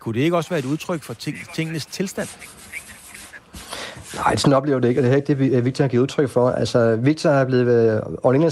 Kunne 0.00 0.14
det 0.14 0.20
ikke 0.20 0.36
også 0.36 0.50
være 0.50 0.58
et 0.58 0.64
udtryk 0.64 1.02
for 1.02 1.14
ting, 1.14 1.36
tingenes 1.54 1.86
tilstand? 1.86 2.28
Nej, 4.14 4.36
sådan 4.36 4.56
oplever 4.56 4.80
det 4.80 4.88
ikke, 4.88 5.00
og 5.00 5.04
det 5.04 5.12
er 5.12 5.16
ikke 5.16 5.34
det, 5.34 5.64
Victor 5.64 5.84
har 5.84 5.88
givet 5.88 6.02
udtryk 6.02 6.28
for. 6.28 6.50
Altså, 6.50 6.96
Victor 6.96 7.30
er 7.30 7.44
blevet 7.44 7.66
øh, 7.66 8.02
All 8.24 8.44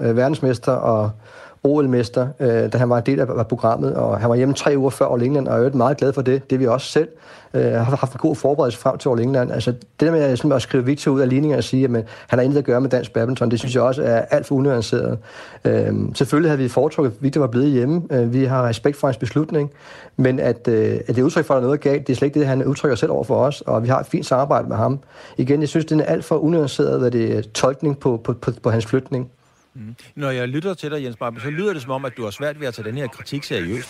øh, 0.00 0.16
verdensmester 0.16 0.72
og 0.72 1.10
OL-mester, 1.66 2.28
øh, 2.40 2.72
da 2.72 2.78
han 2.78 2.90
var 2.90 2.98
en 2.98 3.06
del 3.06 3.20
af 3.20 3.46
programmet, 3.48 3.94
og 3.94 4.18
han 4.20 4.30
var 4.30 4.36
hjemme 4.36 4.54
tre 4.54 4.74
uger 4.76 4.90
før 4.90 5.06
All 5.06 5.22
England, 5.22 5.48
og 5.48 5.58
jeg 5.58 5.66
er 5.66 5.76
meget 5.76 5.96
glad 5.96 6.12
for 6.12 6.22
det. 6.22 6.50
Det 6.50 6.56
er 6.56 6.60
vi 6.60 6.66
også 6.66 6.86
selv. 6.86 7.08
Øh, 7.54 7.72
har 7.72 7.96
haft 7.96 8.12
en 8.12 8.18
god 8.18 8.36
forberedelse 8.36 8.78
frem 8.78 8.98
til 8.98 9.08
All 9.08 9.20
England. 9.20 9.52
Altså, 9.52 9.70
det 9.70 9.80
der 10.00 10.10
med 10.10 10.20
at, 10.20 10.52
at 10.52 10.62
skrive 10.62 10.84
Victor 10.84 11.12
ud 11.12 11.20
af 11.20 11.28
ligningen 11.28 11.58
og 11.58 11.64
sige, 11.64 11.84
at 11.84 11.90
han 12.26 12.38
har 12.38 12.40
intet 12.40 12.58
at 12.58 12.64
gøre 12.64 12.80
med 12.80 12.90
dansk 12.90 13.12
badminton, 13.12 13.50
det 13.50 13.58
synes 13.58 13.74
jeg 13.74 13.82
også 13.82 14.02
er 14.02 14.20
alt 14.20 14.46
for 14.46 14.54
unuanceret. 14.54 15.18
Øh, 15.64 15.94
selvfølgelig 16.14 16.50
havde 16.50 16.62
vi 16.62 16.68
foretrukket, 16.68 17.10
at 17.10 17.16
Victor 17.20 17.40
var 17.40 17.46
blevet 17.46 17.70
hjemme. 17.70 18.02
Øh, 18.10 18.32
vi 18.32 18.44
har 18.44 18.68
respekt 18.68 18.96
for 18.96 19.06
hans 19.06 19.16
beslutning, 19.16 19.70
men 20.16 20.40
at, 20.40 20.68
øh, 20.68 20.94
at 20.94 21.06
det 21.06 21.18
er 21.18 21.22
udtryk 21.22 21.44
for, 21.44 21.54
at 21.54 21.56
der 21.56 21.62
er 21.62 21.66
noget 21.66 21.80
galt, 21.80 22.06
det 22.06 22.12
er 22.12 22.16
slet 22.16 22.26
ikke 22.26 22.38
det, 22.38 22.46
han 22.46 22.64
udtrykker 22.64 22.96
selv 22.96 23.12
over 23.12 23.24
for 23.24 23.36
os, 23.36 23.60
og 23.60 23.82
vi 23.82 23.88
har 23.88 24.00
et 24.00 24.06
fint 24.06 24.26
samarbejde 24.26 24.68
med 24.68 24.76
ham. 24.76 24.98
Igen, 25.36 25.60
jeg 25.60 25.68
synes, 25.68 25.86
det 25.86 26.00
er 26.00 26.04
alt 26.04 26.24
for 26.24 26.36
unuanceret, 26.36 27.00
hvad 27.00 27.10
det 27.10 27.38
er 27.38 27.42
tolkning 27.54 27.98
på, 27.98 28.20
på, 28.24 28.32
på, 28.32 28.50
på 28.62 28.70
hans 28.70 28.86
flytning. 28.86 29.30
Mm. 29.76 29.94
Når 30.14 30.30
jeg 30.30 30.48
lytter 30.48 30.74
til 30.74 30.90
dig, 30.90 31.04
Jens 31.04 31.16
Barbe, 31.16 31.40
så 31.40 31.50
lyder 31.50 31.72
det 31.72 31.82
som 31.82 31.90
om, 31.90 32.04
at 32.04 32.12
du 32.16 32.24
har 32.24 32.30
svært 32.30 32.60
ved 32.60 32.66
at 32.66 32.74
tage 32.74 32.88
den 32.88 32.94
her 32.94 33.08
kritik 33.08 33.44
seriøst. 33.44 33.88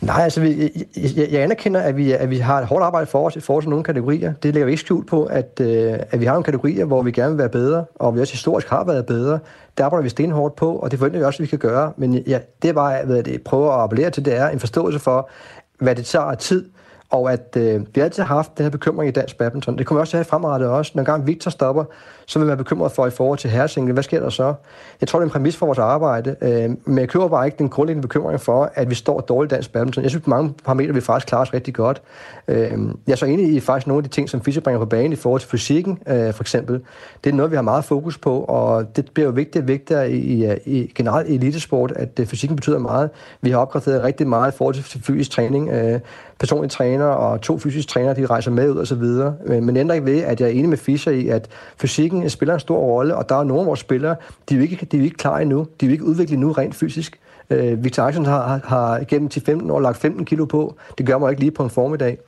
Nej, 0.00 0.22
altså 0.22 0.40
vi, 0.40 0.70
jeg, 0.96 1.28
jeg 1.30 1.42
anerkender, 1.42 1.80
at 1.80 1.96
vi, 1.96 2.12
at 2.12 2.30
vi 2.30 2.38
har 2.38 2.58
et 2.60 2.66
hårdt 2.66 2.84
arbejde 2.84 3.06
for 3.06 3.26
os 3.26 3.36
i 3.36 3.40
forhold 3.40 3.62
til 3.62 3.70
nogle 3.70 3.84
kategorier. 3.84 4.32
Det 4.32 4.54
lægger 4.54 4.64
vi 4.64 4.72
ikke 4.72 4.80
skjult 4.80 5.06
på, 5.06 5.24
at, 5.24 5.60
øh, 5.60 5.92
at 6.10 6.20
vi 6.20 6.24
har 6.24 6.32
nogle 6.32 6.44
kategorier, 6.44 6.84
hvor 6.84 7.02
vi 7.02 7.10
gerne 7.10 7.30
vil 7.30 7.38
være 7.38 7.48
bedre, 7.48 7.84
og 7.94 8.14
vi 8.14 8.20
også 8.20 8.32
historisk 8.32 8.68
har 8.68 8.84
været 8.84 9.06
bedre. 9.06 9.38
Der 9.78 9.84
arbejder 9.84 10.02
vi 10.02 10.08
stenhårdt 10.08 10.56
på, 10.56 10.76
og 10.76 10.90
det 10.90 10.98
forventer 10.98 11.18
vi 11.18 11.24
også, 11.24 11.36
at 11.36 11.42
vi 11.42 11.46
kan 11.46 11.58
gøre. 11.58 11.92
Men 11.96 12.14
ja, 12.14 12.38
det 12.62 12.68
er 12.68 12.72
bare, 12.72 13.04
hvad 13.04 13.22
det 13.22 13.42
prøver 13.42 13.72
at 13.72 13.82
appellere 13.82 14.10
til, 14.10 14.24
det 14.24 14.36
er 14.36 14.48
en 14.48 14.60
forståelse 14.60 14.98
for, 14.98 15.30
hvad 15.78 15.94
det 15.94 16.06
tager 16.06 16.24
af 16.24 16.38
tid, 16.38 16.70
og 17.10 17.32
at 17.32 17.56
øh, 17.56 17.80
vi 17.94 18.00
altid 18.00 18.22
har 18.22 18.34
haft 18.34 18.58
den 18.58 18.64
her 18.64 18.70
bekymring 18.70 19.08
i 19.08 19.12
dansk 19.12 19.38
badminton. 19.38 19.78
Det 19.78 19.86
kommer 19.86 19.98
vi 19.98 20.02
også 20.02 20.10
til 20.10 20.16
at 20.16 20.24
have 20.24 20.30
fremadrettet 20.30 20.68
også. 20.68 20.92
Når 20.94 21.02
gang 21.02 21.26
Victor 21.26 21.50
stopper, 21.50 21.84
så 22.28 22.38
vil 22.38 22.48
være 22.48 22.56
bekymret 22.56 22.92
for 22.92 23.06
i 23.06 23.10
forhold 23.10 23.38
til 23.38 23.50
herresingle. 23.50 23.92
Hvad 23.92 24.02
sker 24.02 24.20
der 24.20 24.28
så? 24.28 24.54
Jeg 25.00 25.08
tror, 25.08 25.18
det 25.18 25.24
er 25.24 25.26
en 25.26 25.32
præmis 25.32 25.56
for 25.56 25.66
vores 25.66 25.78
arbejde, 25.78 26.36
øh, 26.40 26.70
men 26.84 26.98
jeg 26.98 27.08
køber 27.08 27.28
bare 27.28 27.46
ikke 27.46 27.58
den 27.58 27.68
grundlæggende 27.68 28.08
bekymring 28.08 28.40
for, 28.40 28.70
at 28.74 28.90
vi 28.90 28.94
står 28.94 29.20
dårligt 29.20 29.50
dansk 29.50 29.72
badminton. 29.72 30.02
Jeg 30.02 30.10
synes, 30.10 30.24
på 30.24 30.30
mange 30.30 30.54
parametre 30.64 30.94
vi 30.94 31.00
faktisk 31.00 31.28
klarer 31.28 31.42
os 31.42 31.54
rigtig 31.54 31.74
godt. 31.74 32.02
Øh, 32.48 32.70
jeg 33.06 33.12
er 33.12 33.16
så 33.16 33.26
enig 33.26 33.52
i 33.52 33.60
faktisk 33.60 33.86
nogle 33.86 33.98
af 33.98 34.02
de 34.02 34.08
ting, 34.08 34.28
som 34.28 34.40
Fischer 34.40 34.62
bringer 34.62 34.78
på 34.78 34.86
banen 34.86 35.12
i 35.12 35.16
forhold 35.16 35.40
til 35.40 35.50
fysikken, 35.50 35.98
øh, 36.08 36.32
for 36.34 36.42
eksempel. 36.42 36.80
Det 37.24 37.30
er 37.30 37.34
noget, 37.34 37.50
vi 37.50 37.56
har 37.56 37.62
meget 37.62 37.84
fokus 37.84 38.18
på, 38.18 38.40
og 38.40 38.96
det 38.96 39.10
bliver 39.14 39.26
jo 39.26 39.32
vigtigt 39.32 39.62
og 39.62 39.68
vigtigere 39.68 40.10
i, 40.10 40.44
i, 40.44 40.54
i 40.66 40.92
generelt 40.94 41.28
i 41.28 41.34
elitesport, 41.34 41.92
at 41.96 42.20
øh, 42.20 42.26
fysikken 42.26 42.56
betyder 42.56 42.78
meget. 42.78 43.10
Vi 43.40 43.50
har 43.50 43.58
opgraderet 43.58 44.02
rigtig 44.02 44.28
meget 44.28 44.52
i 44.52 44.56
forhold 44.56 44.74
til 44.74 45.02
fysisk 45.02 45.30
træning. 45.30 45.70
Øh, 45.70 46.00
personlige 46.38 46.70
træner 46.70 47.04
og 47.04 47.40
to 47.40 47.58
fysiske 47.58 47.90
trænere, 47.90 48.14
de 48.14 48.26
rejser 48.26 48.50
med 48.50 48.70
ud 48.70 48.76
og 48.76 48.86
så 48.86 48.94
videre. 48.94 49.34
Øh, 49.44 49.50
men, 49.50 49.66
men 49.66 49.76
ændrer 49.76 49.94
ikke 49.94 50.06
ved, 50.06 50.22
at 50.22 50.40
jeg 50.40 50.46
er 50.46 50.52
enig 50.52 50.68
med 50.68 50.78
Fischer 50.78 51.12
i, 51.12 51.28
at 51.28 51.48
fysikken 51.76 52.17
spiller 52.26 52.54
en 52.54 52.60
stor 52.60 52.78
rolle, 52.78 53.16
og 53.16 53.28
der 53.28 53.34
er 53.34 53.44
nogle 53.44 53.60
af 53.60 53.66
vores 53.66 53.80
spillere, 53.80 54.16
de 54.48 54.54
er 54.54 54.58
jo 54.58 54.62
ikke, 54.62 54.86
de 54.92 54.96
er 54.96 55.00
jo 55.00 55.04
ikke 55.04 55.16
klar 55.16 55.38
endnu. 55.38 55.66
De 55.80 55.86
er 55.86 55.90
jo 55.90 55.92
ikke 55.92 56.04
udviklet 56.04 56.38
nu 56.38 56.52
rent 56.52 56.74
fysisk. 56.74 57.20
Øh, 57.50 57.84
Victor 57.84 58.02
Axelsen 58.02 58.26
har, 58.26 58.60
har 58.64 59.04
gennem 59.08 59.28
til 59.28 59.42
15 59.42 59.70
år 59.70 59.80
lagt 59.80 59.96
15 59.96 60.24
kilo 60.24 60.44
på. 60.44 60.76
Det 60.98 61.06
gør 61.06 61.18
man 61.18 61.30
ikke 61.30 61.40
lige 61.40 61.50
på 61.50 61.62
en 61.62 61.70
formiddag. 61.70 62.18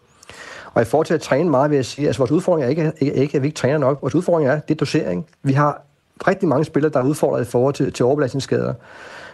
Og 0.75 0.83
i 0.83 0.85
forhold 0.85 1.07
til 1.07 1.15
at 1.15 1.21
træne 1.21 1.51
meget, 1.51 1.71
vil 1.71 1.77
jeg 1.77 1.85
sige, 1.85 2.05
at 2.05 2.09
altså 2.09 2.19
vores 2.19 2.31
udfordring 2.31 2.65
er 2.65 2.69
ikke, 2.69 2.93
ikke, 3.01 3.15
ikke, 3.15 3.37
at 3.37 3.43
vi 3.43 3.47
ikke 3.47 3.57
træner 3.57 3.79
nok. 3.79 4.03
Vores 4.03 4.15
udfordring 4.15 4.51
er, 4.51 4.61
det 4.61 4.75
er 4.75 4.79
dosering. 4.79 5.27
Vi 5.43 5.53
har 5.53 5.83
rigtig 6.29 6.49
mange 6.49 6.65
spillere, 6.65 6.93
der 6.93 7.01
er 7.01 7.05
udfordret 7.05 7.43
i 7.43 7.51
forhold 7.51 7.75
til, 7.75 7.93
til 7.93 8.05
overbelastningsskader. 8.05 8.75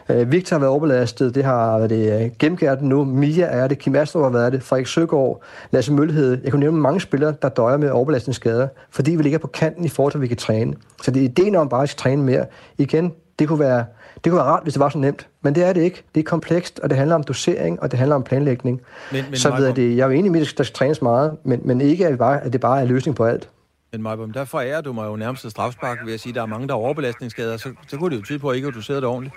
Øh, 0.09 0.33
Victor 0.33 0.55
har 0.55 0.59
været 0.61 0.71
overbelastet, 0.71 1.35
det 1.35 1.45
har 1.45 1.79
været 1.79 1.91
det 1.91 2.23
øh, 2.23 2.31
Gemgert 2.39 2.83
nu, 2.83 3.05
Mia 3.05 3.45
er 3.45 3.69
det, 3.69 3.79
Kim 3.79 3.97
Astrup 3.97 4.23
har 4.23 4.31
været 4.31 4.53
det, 4.53 4.63
Frederik 4.63 4.87
Søgaard, 4.87 5.43
Lasse 5.71 5.93
Mølhed. 5.93 6.39
Jeg 6.45 6.53
kunne 6.53 6.61
nævne 6.61 6.79
mange 6.79 7.01
spillere, 7.01 7.35
der 7.43 7.49
døjer 7.49 7.77
med 7.77 7.91
overbelastningsskader, 7.91 8.69
fordi 8.91 9.17
vi 9.17 9.23
ligger 9.23 9.39
på 9.39 9.47
kanten 9.47 9.85
i 9.85 9.89
forhold 9.89 10.13
til, 10.13 10.19
at 10.19 10.23
vi 10.23 10.29
kan 10.29 10.37
træne. 10.37 10.75
Så 11.03 11.11
det 11.11 11.21
er 11.21 11.25
ideen 11.25 11.55
om 11.55 11.69
bare 11.69 11.83
at 11.83 11.89
træne 11.89 12.23
mere. 12.23 12.47
Igen, 12.79 13.13
det 13.39 13.49
kunne 13.49 13.61
være 13.61 13.85
det 14.25 14.31
kunne 14.31 14.39
være 14.39 14.47
rart, 14.47 14.63
hvis 14.63 14.75
det 14.75 14.81
var 14.81 14.89
så 14.89 14.99
nemt, 14.99 15.29
men 15.43 15.55
det 15.55 15.65
er 15.65 15.73
det 15.73 15.83
ikke. 15.83 16.03
Det 16.15 16.21
er 16.21 16.25
komplekst, 16.25 16.79
og 16.79 16.91
det 16.91 16.99
handler 16.99 17.15
om 17.15 17.23
dosering, 17.23 17.83
og 17.83 17.91
det 17.91 17.99
handler 17.99 18.17
om 18.17 18.23
planlægning. 18.23 18.81
Men, 19.13 19.25
men 19.31 19.37
så 19.37 19.57
ved 19.57 19.73
det, 19.73 19.97
jeg 19.97 20.03
er 20.03 20.07
jo 20.07 20.13
enig 20.13 20.33
med, 20.33 20.41
at 20.41 20.55
der 20.59 20.65
skal 20.65 20.75
trænes 20.75 21.03
meget, 21.03 21.37
men, 21.45 21.61
men 21.65 21.81
ikke, 21.81 22.07
at, 22.07 22.19
bare, 22.19 22.41
at 22.41 22.53
det 22.53 22.61
bare 22.61 22.81
er 22.81 22.85
løsning 22.85 23.17
på 23.17 23.25
alt. 23.25 23.49
Men 23.93 24.03
Majbom, 24.03 24.33
der 24.33 24.45
forærer 24.45 24.81
du 24.81 24.93
mig 24.93 25.07
jo 25.07 25.17
nærmest 25.17 25.51
strafspark 25.51 25.99
ved 26.05 26.15
at 26.15 26.21
sige, 26.21 26.31
at 26.31 26.35
der 26.35 26.43
er 26.43 26.47
mange, 26.47 26.69
der 26.69 26.75
er 26.75 26.79
overbelastningsskader, 26.79 27.57
så, 27.57 27.69
så 27.89 27.97
kunne 27.97 28.11
det 28.11 28.17
jo 28.17 28.23
tyde 28.23 28.39
på, 28.39 28.49
at 28.49 28.57
ikke 28.57 28.69
at 28.69 28.75
du 28.75 28.81
sidder 28.81 29.01
det 29.01 29.09
ordentligt. 29.09 29.35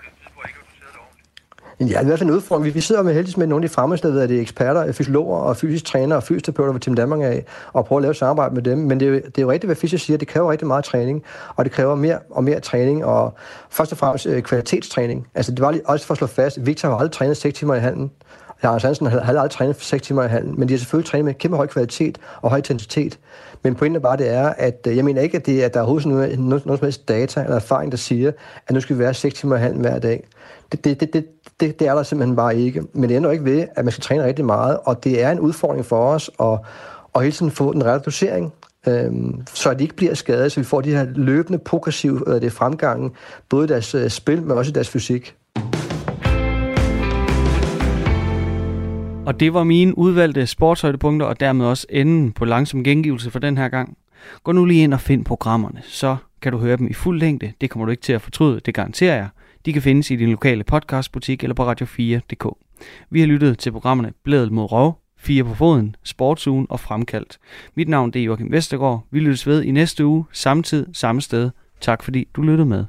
Ja, 1.79 2.01
i 2.01 2.05
hvert 2.05 2.19
fald 2.19 2.29
en 2.29 2.35
udfordring. 2.35 2.65
Vi, 2.65 2.69
vi 2.69 2.81
sidder 2.81 3.03
med 3.03 3.13
heldigvis 3.13 3.37
med 3.37 3.47
nogle 3.47 3.63
af 3.63 3.69
de 3.69 3.73
fremmeste, 3.73 4.27
det 4.27 4.39
eksperter, 4.39 4.91
fysiologer 4.91 5.37
og 5.37 5.57
fysisk 5.57 5.85
træner 5.85 6.15
og 6.15 6.23
fysioterapeuter 6.23 6.71
ved 6.71 6.81
Team 6.81 6.95
Danmark 6.95 7.21
af, 7.21 7.45
og 7.73 7.85
prøver 7.85 7.99
at 7.99 8.01
lave 8.01 8.13
samarbejde 8.13 8.55
med 8.55 8.61
dem. 8.61 8.77
Men 8.77 8.99
det 8.99 9.07
er, 9.07 9.11
det 9.11 9.37
er 9.37 9.41
jo 9.41 9.51
rigtigt, 9.51 9.67
hvad 9.67 9.75
Fischer 9.75 9.99
siger, 9.99 10.17
det 10.17 10.27
kræver 10.27 10.51
rigtig 10.51 10.67
meget 10.67 10.85
træning, 10.85 11.23
og 11.55 11.65
det 11.65 11.73
kræver 11.73 11.95
mere 11.95 12.19
og 12.31 12.43
mere 12.43 12.59
træning, 12.59 13.05
og 13.05 13.33
først 13.69 13.91
og 13.91 13.97
fremmest 13.97 14.25
øh, 14.25 14.41
kvalitetstræning. 14.41 15.27
Altså 15.35 15.51
det 15.51 15.61
var 15.61 15.71
lige 15.71 15.89
også 15.89 16.05
for 16.05 16.13
at 16.13 16.17
slå 16.17 16.27
fast, 16.27 16.65
Victor 16.65 16.89
har 16.89 16.95
aldrig 16.95 17.11
trænet 17.11 17.37
6 17.37 17.59
timer 17.59 17.75
i 17.75 17.79
handen. 17.79 18.11
Lars 18.63 18.83
Hansen 18.83 19.07
havde 19.07 19.23
aldrig 19.27 19.51
trænet 19.51 19.75
6 19.79 20.03
timer 20.03 20.23
i 20.23 20.27
handen, 20.27 20.59
men 20.59 20.67
de 20.67 20.73
har 20.73 20.77
selvfølgelig 20.77 21.09
trænet 21.09 21.25
med 21.25 21.33
kæmpe 21.33 21.57
høj 21.57 21.67
kvalitet 21.67 22.17
og 22.41 22.49
høj 22.49 22.57
intensitet. 22.57 23.19
Men 23.63 23.75
pointen 23.75 24.01
bare 24.01 24.17
det 24.17 24.29
er, 24.29 24.53
at 24.57 24.87
øh, 24.87 24.97
jeg 24.97 25.05
mener 25.05 25.21
ikke, 25.21 25.37
at, 25.37 25.45
det, 25.45 25.61
at 25.61 25.73
der 25.73 25.79
er 25.79 25.83
overhovedet 25.83 26.07
noget, 26.07 26.39
noget, 26.39 26.65
noget 26.65 26.79
som 26.79 26.85
helst 26.85 27.07
data 27.07 27.41
eller 27.41 27.55
erfaring, 27.55 27.91
der 27.91 27.97
siger, 27.97 28.31
at 28.67 28.73
nu 28.73 28.81
skal 28.81 28.95
vi 28.95 28.99
være 28.99 29.13
6 29.13 29.39
timer 29.39 29.55
i 29.55 29.59
handen 29.59 29.81
hver 29.81 29.99
dag. 29.99 30.27
Det, 30.71 30.83
det, 30.83 30.99
det, 30.99 31.13
det, 31.13 31.25
det, 31.59 31.79
det 31.79 31.87
er 31.87 31.95
der 31.95 32.03
simpelthen 32.03 32.35
bare 32.35 32.57
ikke. 32.57 32.83
Men 32.93 33.09
det 33.09 33.17
ender 33.17 33.31
ikke 33.31 33.45
ved, 33.45 33.65
at 33.75 33.85
man 33.85 33.91
skal 33.91 34.01
træne 34.01 34.23
rigtig 34.23 34.45
meget, 34.45 34.77
og 34.85 35.03
det 35.03 35.23
er 35.23 35.31
en 35.31 35.39
udfordring 35.39 35.85
for 35.85 36.05
os 36.05 36.31
at, 36.41 36.59
at 37.15 37.21
hele 37.21 37.31
tiden 37.31 37.51
få 37.51 37.73
den 37.73 37.85
rette 37.85 38.05
dosering, 38.05 38.53
øhm, 38.87 39.41
så 39.53 39.73
de 39.73 39.83
ikke 39.83 39.95
bliver 39.95 40.13
skadet, 40.13 40.51
så 40.51 40.59
vi 40.59 40.63
får 40.63 40.81
de 40.81 40.89
her 40.89 41.07
løbende 41.15 41.59
progressive 41.59 42.23
øh, 42.27 42.41
det 42.41 42.51
fremgangen, 42.51 43.11
både 43.49 43.65
i 43.65 43.67
deres 43.67 43.95
øh, 43.95 44.09
spil, 44.09 44.41
men 44.41 44.57
også 44.57 44.69
i 44.69 44.73
deres 44.73 44.89
fysik. 44.89 45.35
Og 49.25 49.39
det 49.39 49.53
var 49.53 49.63
mine 49.63 49.97
udvalgte 49.97 50.47
sportshøjdepunkter, 50.47 51.27
og 51.27 51.39
dermed 51.39 51.65
også 51.65 51.87
enden 51.89 52.31
på 52.31 52.45
langsom 52.45 52.83
gengivelse 52.83 53.31
for 53.31 53.39
den 53.39 53.57
her 53.57 53.69
gang. 53.69 53.97
Gå 54.43 54.51
nu 54.51 54.65
lige 54.65 54.83
ind 54.83 54.93
og 54.93 55.01
find 55.01 55.25
programmerne, 55.25 55.81
så 55.83 56.17
kan 56.41 56.51
du 56.51 56.57
høre 56.57 56.77
dem 56.77 56.87
i 56.87 56.93
fuld 56.93 57.19
længde. 57.19 57.51
Det 57.61 57.69
kommer 57.69 57.85
du 57.85 57.91
ikke 57.91 58.03
til 58.03 58.13
at 58.13 58.21
fortryde, 58.21 58.59
det 58.59 58.73
garanterer 58.73 59.15
jeg. 59.15 59.27
De 59.65 59.73
kan 59.73 59.81
findes 59.81 60.11
i 60.11 60.15
din 60.15 60.29
lokale 60.29 60.63
podcastbutik 60.63 61.43
eller 61.43 61.53
på 61.53 61.71
radio4.dk. 61.71 62.57
Vi 63.09 63.19
har 63.19 63.27
lyttet 63.27 63.59
til 63.59 63.71
programmerne 63.71 64.13
Blædel 64.23 64.51
mod 64.51 64.71
Rov, 64.71 65.01
Fire 65.17 65.43
på 65.43 65.53
foden, 65.53 65.95
Sportsugen 66.03 66.67
og 66.69 66.79
Fremkaldt. 66.79 67.37
Mit 67.75 67.89
navn 67.89 68.11
det 68.11 68.19
er 68.19 68.23
Joachim 68.23 68.51
Vestergaard. 68.51 69.07
Vi 69.11 69.19
lyttes 69.19 69.47
ved 69.47 69.63
i 69.63 69.71
næste 69.71 70.05
uge, 70.05 70.25
samme 70.31 70.63
tid, 70.63 70.87
samme 70.93 71.21
sted. 71.21 71.49
Tak 71.81 72.03
fordi 72.03 72.27
du 72.35 72.41
lyttede 72.41 72.65
med. 72.65 72.85